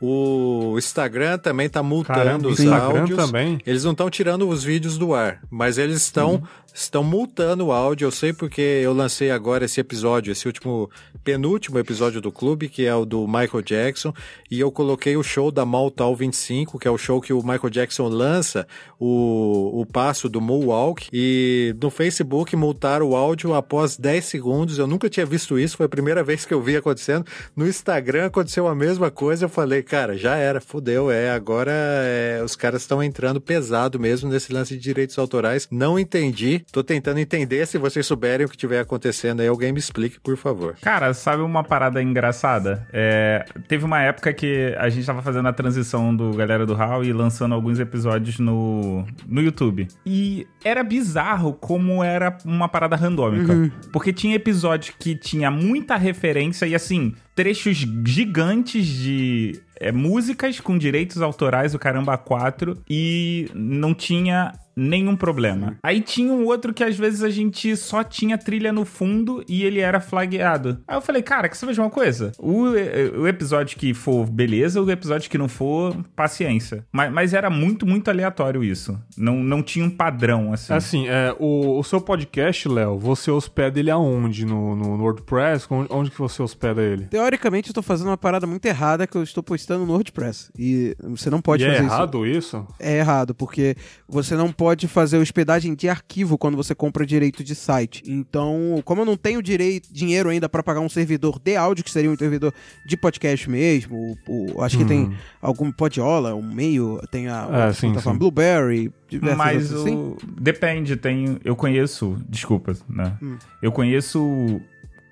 O 0.00 0.76
Instagram 0.78 1.38
também 1.38 1.66
está 1.66 1.82
multando 1.82 2.16
Caramba, 2.16 2.48
os 2.48 2.60
Instagram 2.60 3.00
áudios. 3.00 3.18
também. 3.18 3.58
Eles 3.66 3.82
não 3.82 3.90
estão 3.90 4.08
tirando 4.08 4.48
os 4.48 4.62
vídeos 4.62 4.96
do 4.96 5.12
ar, 5.12 5.40
mas 5.50 5.76
eles 5.76 5.96
estão 5.96 6.34
Uhum. 6.34 6.42
Estão 6.74 7.02
multando 7.02 7.66
o 7.66 7.72
áudio. 7.72 8.06
Eu 8.06 8.10
sei 8.10 8.32
porque 8.32 8.60
eu 8.60 8.92
lancei 8.92 9.30
agora 9.30 9.64
esse 9.64 9.80
episódio, 9.80 10.32
esse 10.32 10.46
último 10.46 10.90
penúltimo 11.24 11.78
episódio 11.78 12.20
do 12.20 12.32
clube, 12.32 12.68
que 12.68 12.86
é 12.86 12.94
o 12.94 13.04
do 13.04 13.26
Michael 13.26 13.62
Jackson, 13.62 14.12
e 14.50 14.58
eu 14.58 14.70
coloquei 14.72 15.16
o 15.16 15.22
show 15.22 15.50
da 15.50 15.64
Maltal 15.64 16.14
25, 16.16 16.78
que 16.78 16.88
é 16.88 16.90
o 16.90 16.98
show 16.98 17.20
que 17.20 17.32
o 17.32 17.42
Michael 17.42 17.70
Jackson 17.70 18.08
lança 18.08 18.66
o, 18.98 19.80
o 19.80 19.86
passo 19.86 20.28
do 20.28 20.40
Moonwalk, 20.40 21.08
e 21.12 21.74
no 21.80 21.90
Facebook 21.90 22.54
multaram 22.56 23.10
o 23.10 23.16
áudio 23.16 23.54
após 23.54 23.96
10 23.96 24.24
segundos. 24.24 24.78
Eu 24.78 24.86
nunca 24.86 25.08
tinha 25.08 25.26
visto 25.26 25.58
isso, 25.58 25.76
foi 25.76 25.86
a 25.86 25.88
primeira 25.88 26.22
vez 26.24 26.44
que 26.44 26.54
eu 26.54 26.62
vi 26.62 26.76
acontecendo. 26.76 27.26
No 27.54 27.66
Instagram 27.66 28.26
aconteceu 28.26 28.66
a 28.66 28.74
mesma 28.74 29.10
coisa. 29.10 29.44
Eu 29.44 29.48
falei, 29.48 29.82
cara, 29.82 30.16
já 30.16 30.36
era, 30.36 30.60
fudeu, 30.60 31.10
é, 31.10 31.30
agora 31.30 31.72
é, 31.72 32.40
os 32.44 32.56
caras 32.56 32.82
estão 32.82 33.02
entrando 33.02 33.40
pesado 33.40 33.98
mesmo 33.98 34.30
nesse 34.30 34.52
lance 34.52 34.74
de 34.74 34.80
direitos 34.80 35.18
autorais. 35.18 35.68
Não 35.70 35.98
entendi, 35.98 36.59
tô 36.72 36.82
tentando 36.82 37.18
entender. 37.18 37.66
Se 37.66 37.78
vocês 37.78 38.06
souberem 38.06 38.46
o 38.46 38.48
que 38.48 38.56
estiver 38.56 38.80
acontecendo 38.80 39.40
aí, 39.40 39.48
alguém 39.48 39.72
me 39.72 39.78
explique, 39.78 40.20
por 40.20 40.36
favor. 40.36 40.76
Cara, 40.80 41.12
sabe 41.14 41.42
uma 41.42 41.62
parada 41.62 42.02
engraçada? 42.02 42.86
É, 42.92 43.44
teve 43.68 43.84
uma 43.84 44.00
época 44.02 44.32
que 44.32 44.74
a 44.78 44.88
gente 44.88 45.06
tava 45.06 45.22
fazendo 45.22 45.48
a 45.48 45.52
transição 45.52 46.14
do 46.14 46.32
Galera 46.32 46.66
do 46.66 46.74
Hall 46.74 47.04
e 47.04 47.12
lançando 47.12 47.54
alguns 47.54 47.78
episódios 47.78 48.38
no, 48.38 49.06
no 49.26 49.40
YouTube. 49.40 49.88
E 50.04 50.46
era 50.64 50.82
bizarro 50.82 51.52
como 51.52 52.02
era 52.02 52.36
uma 52.44 52.68
parada 52.68 52.96
randômica. 52.96 53.52
Uhum. 53.52 53.70
Porque 53.92 54.12
tinha 54.12 54.34
episódio 54.34 54.94
que 54.98 55.14
tinha 55.14 55.50
muita 55.50 55.96
referência 55.96 56.66
e 56.66 56.74
assim, 56.74 57.14
trechos 57.34 57.78
gigantes 58.04 58.86
de 58.86 59.60
é, 59.80 59.90
músicas 59.90 60.60
com 60.60 60.76
direitos 60.76 61.22
autorais, 61.22 61.74
o 61.74 61.78
caramba 61.78 62.18
4, 62.18 62.76
e 62.88 63.50
não 63.54 63.94
tinha 63.94 64.52
nenhum 64.80 65.14
problema. 65.14 65.76
Aí 65.82 66.00
tinha 66.00 66.32
um 66.32 66.46
outro 66.46 66.72
que 66.72 66.82
às 66.82 66.96
vezes 66.96 67.22
a 67.22 67.28
gente 67.28 67.76
só 67.76 68.02
tinha 68.02 68.38
trilha 68.38 68.72
no 68.72 68.84
fundo 68.84 69.44
e 69.46 69.62
ele 69.62 69.80
era 69.80 70.00
flagueado. 70.00 70.80
Aí 70.88 70.96
eu 70.96 71.02
falei, 71.02 71.22
cara, 71.22 71.48
que 71.48 71.56
você 71.56 71.66
veja 71.66 71.82
uma 71.82 71.90
coisa? 71.90 72.32
O, 72.38 72.70
o 73.18 73.28
episódio 73.28 73.76
que 73.76 73.92
for, 73.92 74.26
beleza, 74.26 74.80
o 74.80 74.90
episódio 74.90 75.28
que 75.28 75.36
não 75.36 75.48
for, 75.48 75.94
paciência. 76.16 76.86
Mas, 76.90 77.12
mas 77.12 77.34
era 77.34 77.50
muito, 77.50 77.86
muito 77.86 78.08
aleatório 78.08 78.64
isso. 78.64 78.98
Não, 79.16 79.36
não 79.36 79.62
tinha 79.62 79.84
um 79.84 79.90
padrão, 79.90 80.52
assim. 80.52 80.72
Assim, 80.72 81.08
é, 81.08 81.34
o, 81.38 81.78
o 81.78 81.84
seu 81.84 82.00
podcast, 82.00 82.68
Léo, 82.68 82.98
você 82.98 83.30
hospeda 83.30 83.78
ele 83.78 83.90
aonde? 83.90 84.46
No, 84.46 84.74
no, 84.74 84.96
no 84.96 85.02
WordPress? 85.02 85.66
Onde, 85.70 85.92
onde 85.92 86.10
que 86.10 86.18
você 86.18 86.42
hospeda 86.42 86.82
ele? 86.82 87.04
Teoricamente, 87.06 87.68
eu 87.68 87.74
tô 87.74 87.82
fazendo 87.82 88.08
uma 88.08 88.16
parada 88.16 88.46
muito 88.46 88.64
errada 88.64 89.06
que 89.06 89.16
eu 89.16 89.22
estou 89.22 89.42
postando 89.42 89.84
no 89.84 89.92
WordPress. 89.92 90.50
E 90.58 90.96
você 91.02 91.28
não 91.28 91.40
pode 91.40 91.64
e 91.64 91.66
fazer 91.66 91.82
é 91.82 91.84
isso. 91.84 91.94
errado 91.94 92.26
isso? 92.26 92.66
É 92.78 92.98
errado, 92.98 93.34
porque 93.34 93.76
você 94.08 94.34
não 94.34 94.50
pode 94.50 94.69
fazer 94.88 95.18
hospedagem 95.18 95.74
de 95.74 95.88
arquivo 95.88 96.36
quando 96.38 96.56
você 96.56 96.74
compra 96.74 97.04
direito 97.06 97.42
de 97.44 97.54
site. 97.54 98.02
Então, 98.06 98.80
como 98.84 99.02
eu 99.02 99.04
não 99.04 99.16
tenho 99.16 99.42
direito, 99.42 99.92
dinheiro 99.92 100.28
ainda 100.28 100.48
para 100.48 100.62
pagar 100.62 100.80
um 100.80 100.88
servidor 100.88 101.38
de 101.38 101.56
áudio, 101.56 101.84
que 101.84 101.90
seria 101.90 102.10
um 102.10 102.16
servidor 102.16 102.52
de 102.86 102.96
podcast 102.96 103.48
mesmo, 103.48 104.16
o, 104.26 104.54
o- 104.56 104.62
acho 104.62 104.76
que 104.78 104.84
tem 104.84 105.12
algum 105.40 105.70
Podiola, 105.72 106.34
um 106.34 106.42
meio, 106.42 107.00
tem 107.10 107.28
a, 107.28 107.48
É, 107.52 107.62
a 107.64 107.72
sim, 107.72 107.88
plataforma 107.88 108.14
sim. 108.14 108.18
Blueberry, 108.18 108.92
Mas 109.36 109.72
outras 109.72 109.72
o... 109.72 109.82
assim. 109.82 110.16
depende, 110.40 110.96
tem. 110.96 111.38
Eu 111.44 111.56
conheço, 111.56 112.16
desculpa, 112.28 112.72
né? 112.88 113.16
Hum. 113.22 113.36
Eu 113.62 113.72
conheço 113.72 114.60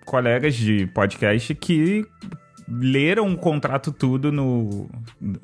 colegas 0.04 0.54
de 0.54 0.86
podcast 0.88 1.54
que 1.54 2.04
leram 2.70 3.32
o 3.32 3.36
contrato 3.36 3.90
tudo 3.90 4.30
no 4.30 4.88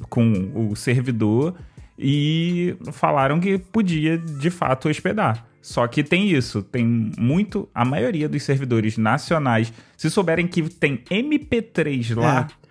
com 0.09 0.71
o 0.71 0.77
servidor 0.77 1.55
e 1.99 2.77
falaram 2.93 3.39
que 3.41 3.59
podia 3.59 4.19
de 4.19 4.51
fato 4.51 4.89
hospedar. 4.89 5.47
Só 5.61 5.87
que 5.87 6.05
tem 6.05 6.29
isso, 6.31 6.63
tem 6.63 7.11
muito. 7.19 7.69
A 7.75 7.85
maioria 7.87 8.29
dos 8.29 8.43
servidores 8.43 8.99
nacionais, 8.99 9.73
se 9.97 10.11
souberem 10.11 10.47
que 10.47 10.63
tem 10.69 10.99
MP3 11.11 12.15
lá, 12.15 12.49
É, 12.51 12.64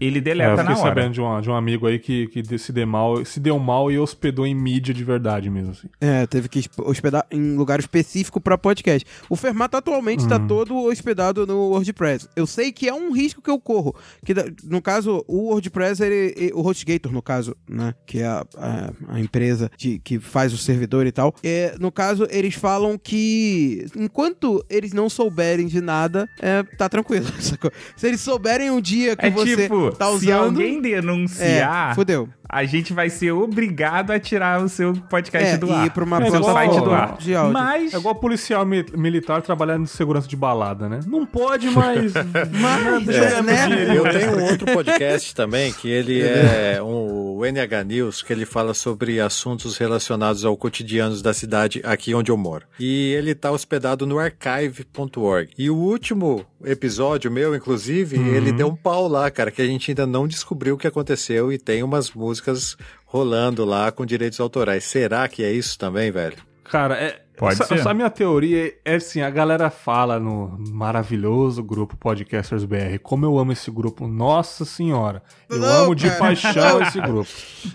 eu 0.00 0.20
deleta 0.22 0.50
fiquei 0.58 0.64
na 0.74 0.80
hora. 0.80 0.88
sabendo 0.88 1.12
de, 1.12 1.20
uma, 1.20 1.40
de 1.40 1.50
um 1.50 1.54
amigo 1.54 1.86
aí 1.86 1.98
que, 1.98 2.26
que 2.28 2.58
se, 2.58 2.72
deu 2.72 2.86
mal, 2.86 3.24
se 3.24 3.40
deu 3.40 3.58
mal 3.58 3.90
e 3.90 3.98
hospedou 3.98 4.46
em 4.46 4.54
mídia 4.54 4.94
de 4.94 5.02
verdade 5.04 5.50
mesmo. 5.50 5.72
Assim. 5.72 5.88
É, 6.00 6.26
teve 6.26 6.48
que 6.48 6.64
hospedar 6.78 7.26
em 7.30 7.56
lugar 7.56 7.78
específico 7.80 8.40
para 8.40 8.56
podcast. 8.56 9.06
O 9.28 9.36
Fermato 9.36 9.76
atualmente 9.76 10.20
está 10.20 10.38
todo 10.38 10.76
hospedado 10.84 11.46
no 11.46 11.70
WordPress. 11.70 12.28
Eu 12.36 12.46
sei 12.46 12.70
que 12.72 12.88
é 12.88 12.94
um 12.94 13.12
risco 13.12 13.42
que 13.42 13.50
eu 13.50 13.58
corro. 13.58 13.94
Que 14.24 14.34
no 14.64 14.80
caso, 14.80 15.24
o 15.26 15.48
WordPress, 15.50 16.02
ele, 16.02 16.52
o 16.54 16.60
HostGator, 16.66 17.12
no 17.12 17.22
caso, 17.22 17.56
né? 17.68 17.94
Que 18.06 18.20
é 18.20 18.26
a, 18.26 18.46
a- 18.56 18.92
a 19.08 19.20
empresa 19.20 19.70
de- 19.76 19.98
que 19.98 20.18
faz 20.18 20.52
o 20.52 20.58
servidor 20.58 21.06
e 21.06 21.12
tal. 21.12 21.34
É, 21.42 21.74
no 21.80 21.90
caso, 21.90 22.26
eles 22.30 22.54
falam 22.54 22.96
que 22.98 23.86
enquanto 23.96 24.64
eles 24.70 24.92
não 24.92 25.08
souberem 25.08 25.66
de 25.66 25.80
nada, 25.80 26.28
é, 26.40 26.62
tá 26.76 26.88
tranquilo. 26.88 27.26
Se 27.96 28.06
eles 28.06 28.20
souberem 28.20 28.70
um 28.70 28.80
dia 28.80 29.16
que 29.16 29.26
É 29.26 29.30
você 29.30 29.56
tipo, 29.56 29.87
tá 29.92 30.06
se 30.06 30.12
usando. 30.26 30.44
alguém 30.44 30.78
é, 30.78 30.80
denunciar, 30.80 31.94
fudeu. 31.94 32.28
a 32.48 32.64
gente 32.64 32.92
vai 32.92 33.10
ser 33.10 33.32
obrigado 33.32 34.10
a 34.10 34.18
tirar 34.18 34.60
o 34.62 34.68
seu 34.68 34.92
podcast 35.08 35.54
É, 35.54 35.56
do 35.56 35.66
e 35.68 35.72
ar. 35.72 35.86
ir 35.86 35.90
pra 35.90 36.04
uma 36.04 36.22
É, 36.22 36.28
igual- 36.28 36.44
site 36.44 36.80
do 36.80 36.90
ar. 36.92 37.16
de 37.18 37.34
áudio. 37.34 37.52
Mas 37.52 37.94
É 37.94 37.96
igual 37.98 38.14
policial 38.14 38.64
mi- 38.64 38.86
militar 38.96 39.42
trabalhando 39.42 39.84
de 39.84 39.90
segurança 39.90 40.26
de 40.28 40.36
balada, 40.36 40.88
né? 40.88 41.00
Não 41.06 41.24
pode 41.26 41.68
mais. 41.70 42.12
Mas, 42.60 43.04
Deixa 43.06 43.24
eu 43.24 43.38
é, 43.38 43.42
né? 43.42 43.96
Eu 43.96 44.02
tenho 44.10 44.38
um 44.38 44.44
outro 44.50 44.66
podcast 44.72 45.34
também, 45.34 45.72
que 45.72 45.88
ele 45.90 46.20
é 46.22 46.80
um, 46.82 47.27
o 47.38 47.46
NH 47.46 47.84
News, 47.86 48.22
que 48.22 48.32
ele 48.32 48.44
fala 48.44 48.74
sobre 48.74 49.20
assuntos 49.20 49.76
relacionados 49.76 50.44
ao 50.44 50.56
cotidiano 50.56 51.20
da 51.22 51.32
cidade 51.32 51.80
aqui 51.84 52.12
onde 52.12 52.32
eu 52.32 52.36
moro. 52.36 52.66
E 52.80 53.12
ele 53.12 53.30
está 53.30 53.52
hospedado 53.52 54.04
no 54.04 54.18
archive.org. 54.18 55.52
E 55.56 55.70
o 55.70 55.76
último 55.76 56.44
episódio 56.64 57.30
meu, 57.30 57.54
inclusive, 57.54 58.16
ele 58.18 58.50
deu 58.50 58.66
um 58.66 58.74
pau 58.74 59.06
lá, 59.06 59.30
cara, 59.30 59.52
que 59.52 59.62
a 59.62 59.66
gente 59.66 59.92
ainda 59.92 60.06
não 60.06 60.26
descobriu 60.26 60.74
o 60.74 60.78
que 60.78 60.88
aconteceu 60.88 61.52
e 61.52 61.58
tem 61.58 61.82
umas 61.84 62.10
músicas 62.10 62.76
rolando 63.04 63.64
lá 63.64 63.92
com 63.92 64.04
direitos 64.04 64.40
autorais. 64.40 64.82
Será 64.82 65.28
que 65.28 65.44
é 65.44 65.52
isso 65.52 65.78
também, 65.78 66.10
velho? 66.10 66.36
Cara, 66.64 66.96
é, 66.96 67.22
Pode 67.38 67.62
essa, 67.62 67.66
ser. 67.66 67.86
A 67.86 67.94
minha 67.94 68.10
teoria 68.10 68.74
é 68.84 68.96
assim, 68.96 69.20
a 69.20 69.30
galera 69.30 69.70
fala 69.70 70.18
no 70.18 70.58
maravilhoso 70.70 71.62
grupo 71.62 71.96
Podcasters 71.96 72.64
BR, 72.64 72.98
como 73.00 73.24
eu 73.24 73.38
amo 73.38 73.52
esse 73.52 73.70
grupo, 73.70 74.08
nossa 74.08 74.64
senhora. 74.64 75.22
Eu 75.48 75.58
Não, 75.58 75.84
amo 75.84 75.94
de 75.94 76.08
cara. 76.08 76.18
paixão 76.18 76.82
esse 76.82 77.00
grupo. 77.00 77.30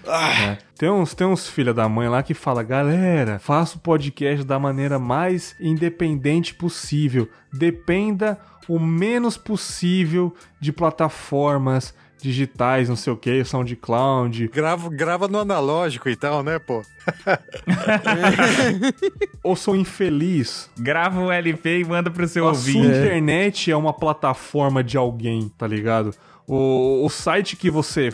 É. 0.05 0.57
Tem 0.77 0.89
uns, 0.89 1.13
tem 1.13 1.25
uns 1.25 1.47
filha 1.47 1.73
da 1.73 1.87
mãe 1.87 2.09
lá 2.09 2.21
que 2.21 2.33
fala, 2.33 2.61
galera, 2.61 3.39
faça 3.39 3.77
o 3.77 3.79
podcast 3.79 4.45
da 4.45 4.59
maneira 4.59 4.99
mais 4.99 5.55
independente 5.61 6.53
possível. 6.53 7.29
Dependa 7.53 8.37
o 8.67 8.77
menos 8.77 9.37
possível 9.37 10.33
de 10.59 10.73
plataformas 10.73 11.93
digitais, 12.23 12.87
não 12.87 12.95
sei 12.95 13.11
o 13.11 13.17
que, 13.17 13.43
SoundCloud, 13.43 14.47
Grava, 14.47 14.89
grava 14.89 15.27
no 15.27 15.39
analógico 15.39 16.09
então, 16.09 16.41
né, 16.41 16.57
pô? 16.57 16.81
ou 19.43 19.55
sou 19.55 19.75
infeliz. 19.75 20.69
Grava 20.77 21.19
o 21.19 21.31
LP 21.31 21.79
e 21.79 21.85
manda 21.85 22.09
pro 22.09 22.27
seu 22.27 22.47
A 22.47 22.53
sua 22.53 22.71
ouvinte. 22.71 22.87
internet 22.87 23.71
é 23.71 23.75
uma 23.75 23.93
plataforma 23.93 24.83
de 24.83 24.97
alguém, 24.97 25.49
tá 25.57 25.67
ligado? 25.67 26.11
O, 26.47 27.05
o 27.05 27.09
site 27.09 27.55
que 27.55 27.69
você. 27.69 28.13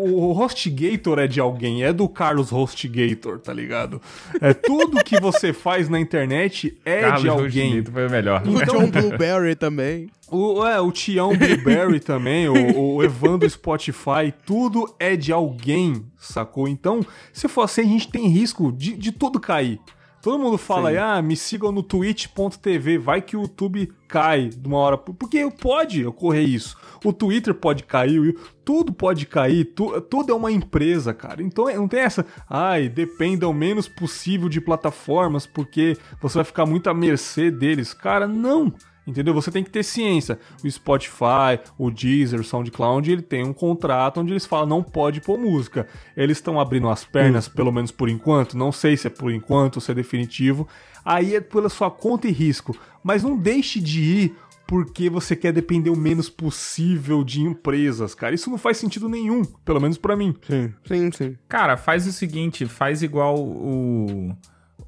O 0.00 0.30
HostGator 0.30 1.18
é 1.18 1.26
de 1.26 1.40
alguém, 1.40 1.82
é 1.82 1.92
do 1.92 2.08
Carlos 2.08 2.52
HostGator, 2.52 3.40
tá 3.40 3.52
ligado? 3.52 4.00
É 4.40 4.54
tudo 4.54 5.02
que 5.02 5.18
você 5.18 5.52
faz 5.52 5.88
na 5.88 5.98
internet 5.98 6.78
é 6.84 7.00
Carlos 7.00 7.22
de 7.22 7.28
alguém. 7.28 7.66
Rosnito 7.70 7.90
foi 7.90 8.06
o 8.06 8.10
melhor. 8.10 8.46
O 8.46 8.64
John 8.64 8.88
Blueberry 8.88 9.56
também. 9.56 10.08
O, 10.30 10.64
é, 10.64 10.80
o 10.80 10.92
Tião 10.92 11.36
Blueberry 11.36 11.98
também, 11.98 12.48
o, 12.48 12.94
o 12.94 13.02
Evandro 13.02 13.50
Spotify, 13.50 14.32
tudo 14.46 14.94
é 15.00 15.16
de 15.16 15.32
alguém, 15.32 16.04
sacou? 16.16 16.68
Então, 16.68 17.04
se 17.32 17.48
for 17.48 17.62
assim, 17.62 17.80
a 17.80 17.84
gente 17.84 18.08
tem 18.08 18.28
risco 18.28 18.70
de, 18.70 18.94
de 18.94 19.10
tudo 19.10 19.40
cair. 19.40 19.80
Todo 20.20 20.38
mundo 20.38 20.58
fala, 20.58 20.88
aí, 20.90 20.98
ah, 20.98 21.22
me 21.22 21.36
sigam 21.36 21.70
no 21.70 21.82
twitch.tv, 21.82 22.98
vai 22.98 23.22
que 23.22 23.36
o 23.36 23.42
YouTube 23.42 23.92
cai 24.08 24.48
de 24.48 24.66
uma 24.66 24.78
hora. 24.78 24.98
Porque 24.98 25.48
pode 25.60 26.04
ocorrer 26.04 26.48
isso. 26.48 26.76
O 27.04 27.12
Twitter 27.12 27.54
pode 27.54 27.84
cair, 27.84 28.36
tudo 28.64 28.92
pode 28.92 29.26
cair, 29.26 29.64
tu- 29.66 30.00
tudo 30.00 30.32
é 30.32 30.34
uma 30.34 30.50
empresa, 30.50 31.14
cara. 31.14 31.42
Então 31.42 31.68
é- 31.68 31.76
não 31.76 31.86
tem 31.86 32.00
essa, 32.00 32.26
ai, 32.48 32.88
dependa 32.88 33.48
o 33.48 33.54
menos 33.54 33.86
possível 33.88 34.48
de 34.48 34.60
plataformas, 34.60 35.46
porque 35.46 35.96
você 36.20 36.38
vai 36.38 36.44
ficar 36.44 36.66
muito 36.66 36.90
à 36.90 36.94
mercê 36.94 37.50
deles. 37.50 37.94
Cara, 37.94 38.26
não. 38.26 38.72
Entendeu? 39.08 39.32
Você 39.32 39.50
tem 39.50 39.64
que 39.64 39.70
ter 39.70 39.82
ciência. 39.82 40.38
O 40.62 40.70
Spotify, 40.70 41.58
o 41.78 41.90
Deezer, 41.90 42.38
o 42.38 42.44
SoundCloud, 42.44 43.10
ele 43.10 43.22
tem 43.22 43.42
um 43.42 43.54
contrato 43.54 44.20
onde 44.20 44.34
eles 44.34 44.44
falam 44.44 44.68
não 44.68 44.82
pode 44.82 45.22
pôr 45.22 45.38
música. 45.38 45.88
Eles 46.14 46.36
estão 46.36 46.60
abrindo 46.60 46.90
as 46.90 47.06
pernas, 47.06 47.48
pelo 47.48 47.72
menos 47.72 47.90
por 47.90 48.10
enquanto. 48.10 48.56
Não 48.56 48.70
sei 48.70 48.98
se 48.98 49.06
é 49.06 49.10
por 49.10 49.32
enquanto 49.32 49.76
ou 49.76 49.80
se 49.80 49.90
é 49.90 49.94
definitivo. 49.94 50.68
Aí 51.02 51.34
é 51.34 51.40
pela 51.40 51.70
sua 51.70 51.90
conta 51.90 52.28
e 52.28 52.30
risco. 52.30 52.76
Mas 53.02 53.22
não 53.22 53.34
deixe 53.34 53.80
de 53.80 54.02
ir 54.02 54.36
porque 54.66 55.08
você 55.08 55.34
quer 55.34 55.54
depender 55.54 55.88
o 55.88 55.96
menos 55.96 56.28
possível 56.28 57.24
de 57.24 57.40
empresas, 57.40 58.14
cara. 58.14 58.34
Isso 58.34 58.50
não 58.50 58.58
faz 58.58 58.76
sentido 58.76 59.08
nenhum, 59.08 59.42
pelo 59.64 59.80
menos 59.80 59.96
pra 59.96 60.14
mim. 60.14 60.34
Sim, 60.42 60.74
sim, 60.84 61.10
sim. 61.12 61.36
Cara, 61.48 61.78
faz 61.78 62.06
o 62.06 62.12
seguinte, 62.12 62.66
faz 62.66 63.02
igual 63.02 63.38
o, 63.38 64.36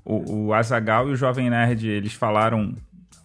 o, 0.05 0.49
o 0.49 0.53
Azagal 0.53 1.09
e 1.09 1.13
o 1.13 1.17
Jovem 1.17 1.49
Nerd, 1.49 1.89
eles 1.89 2.13
falaram 2.13 2.75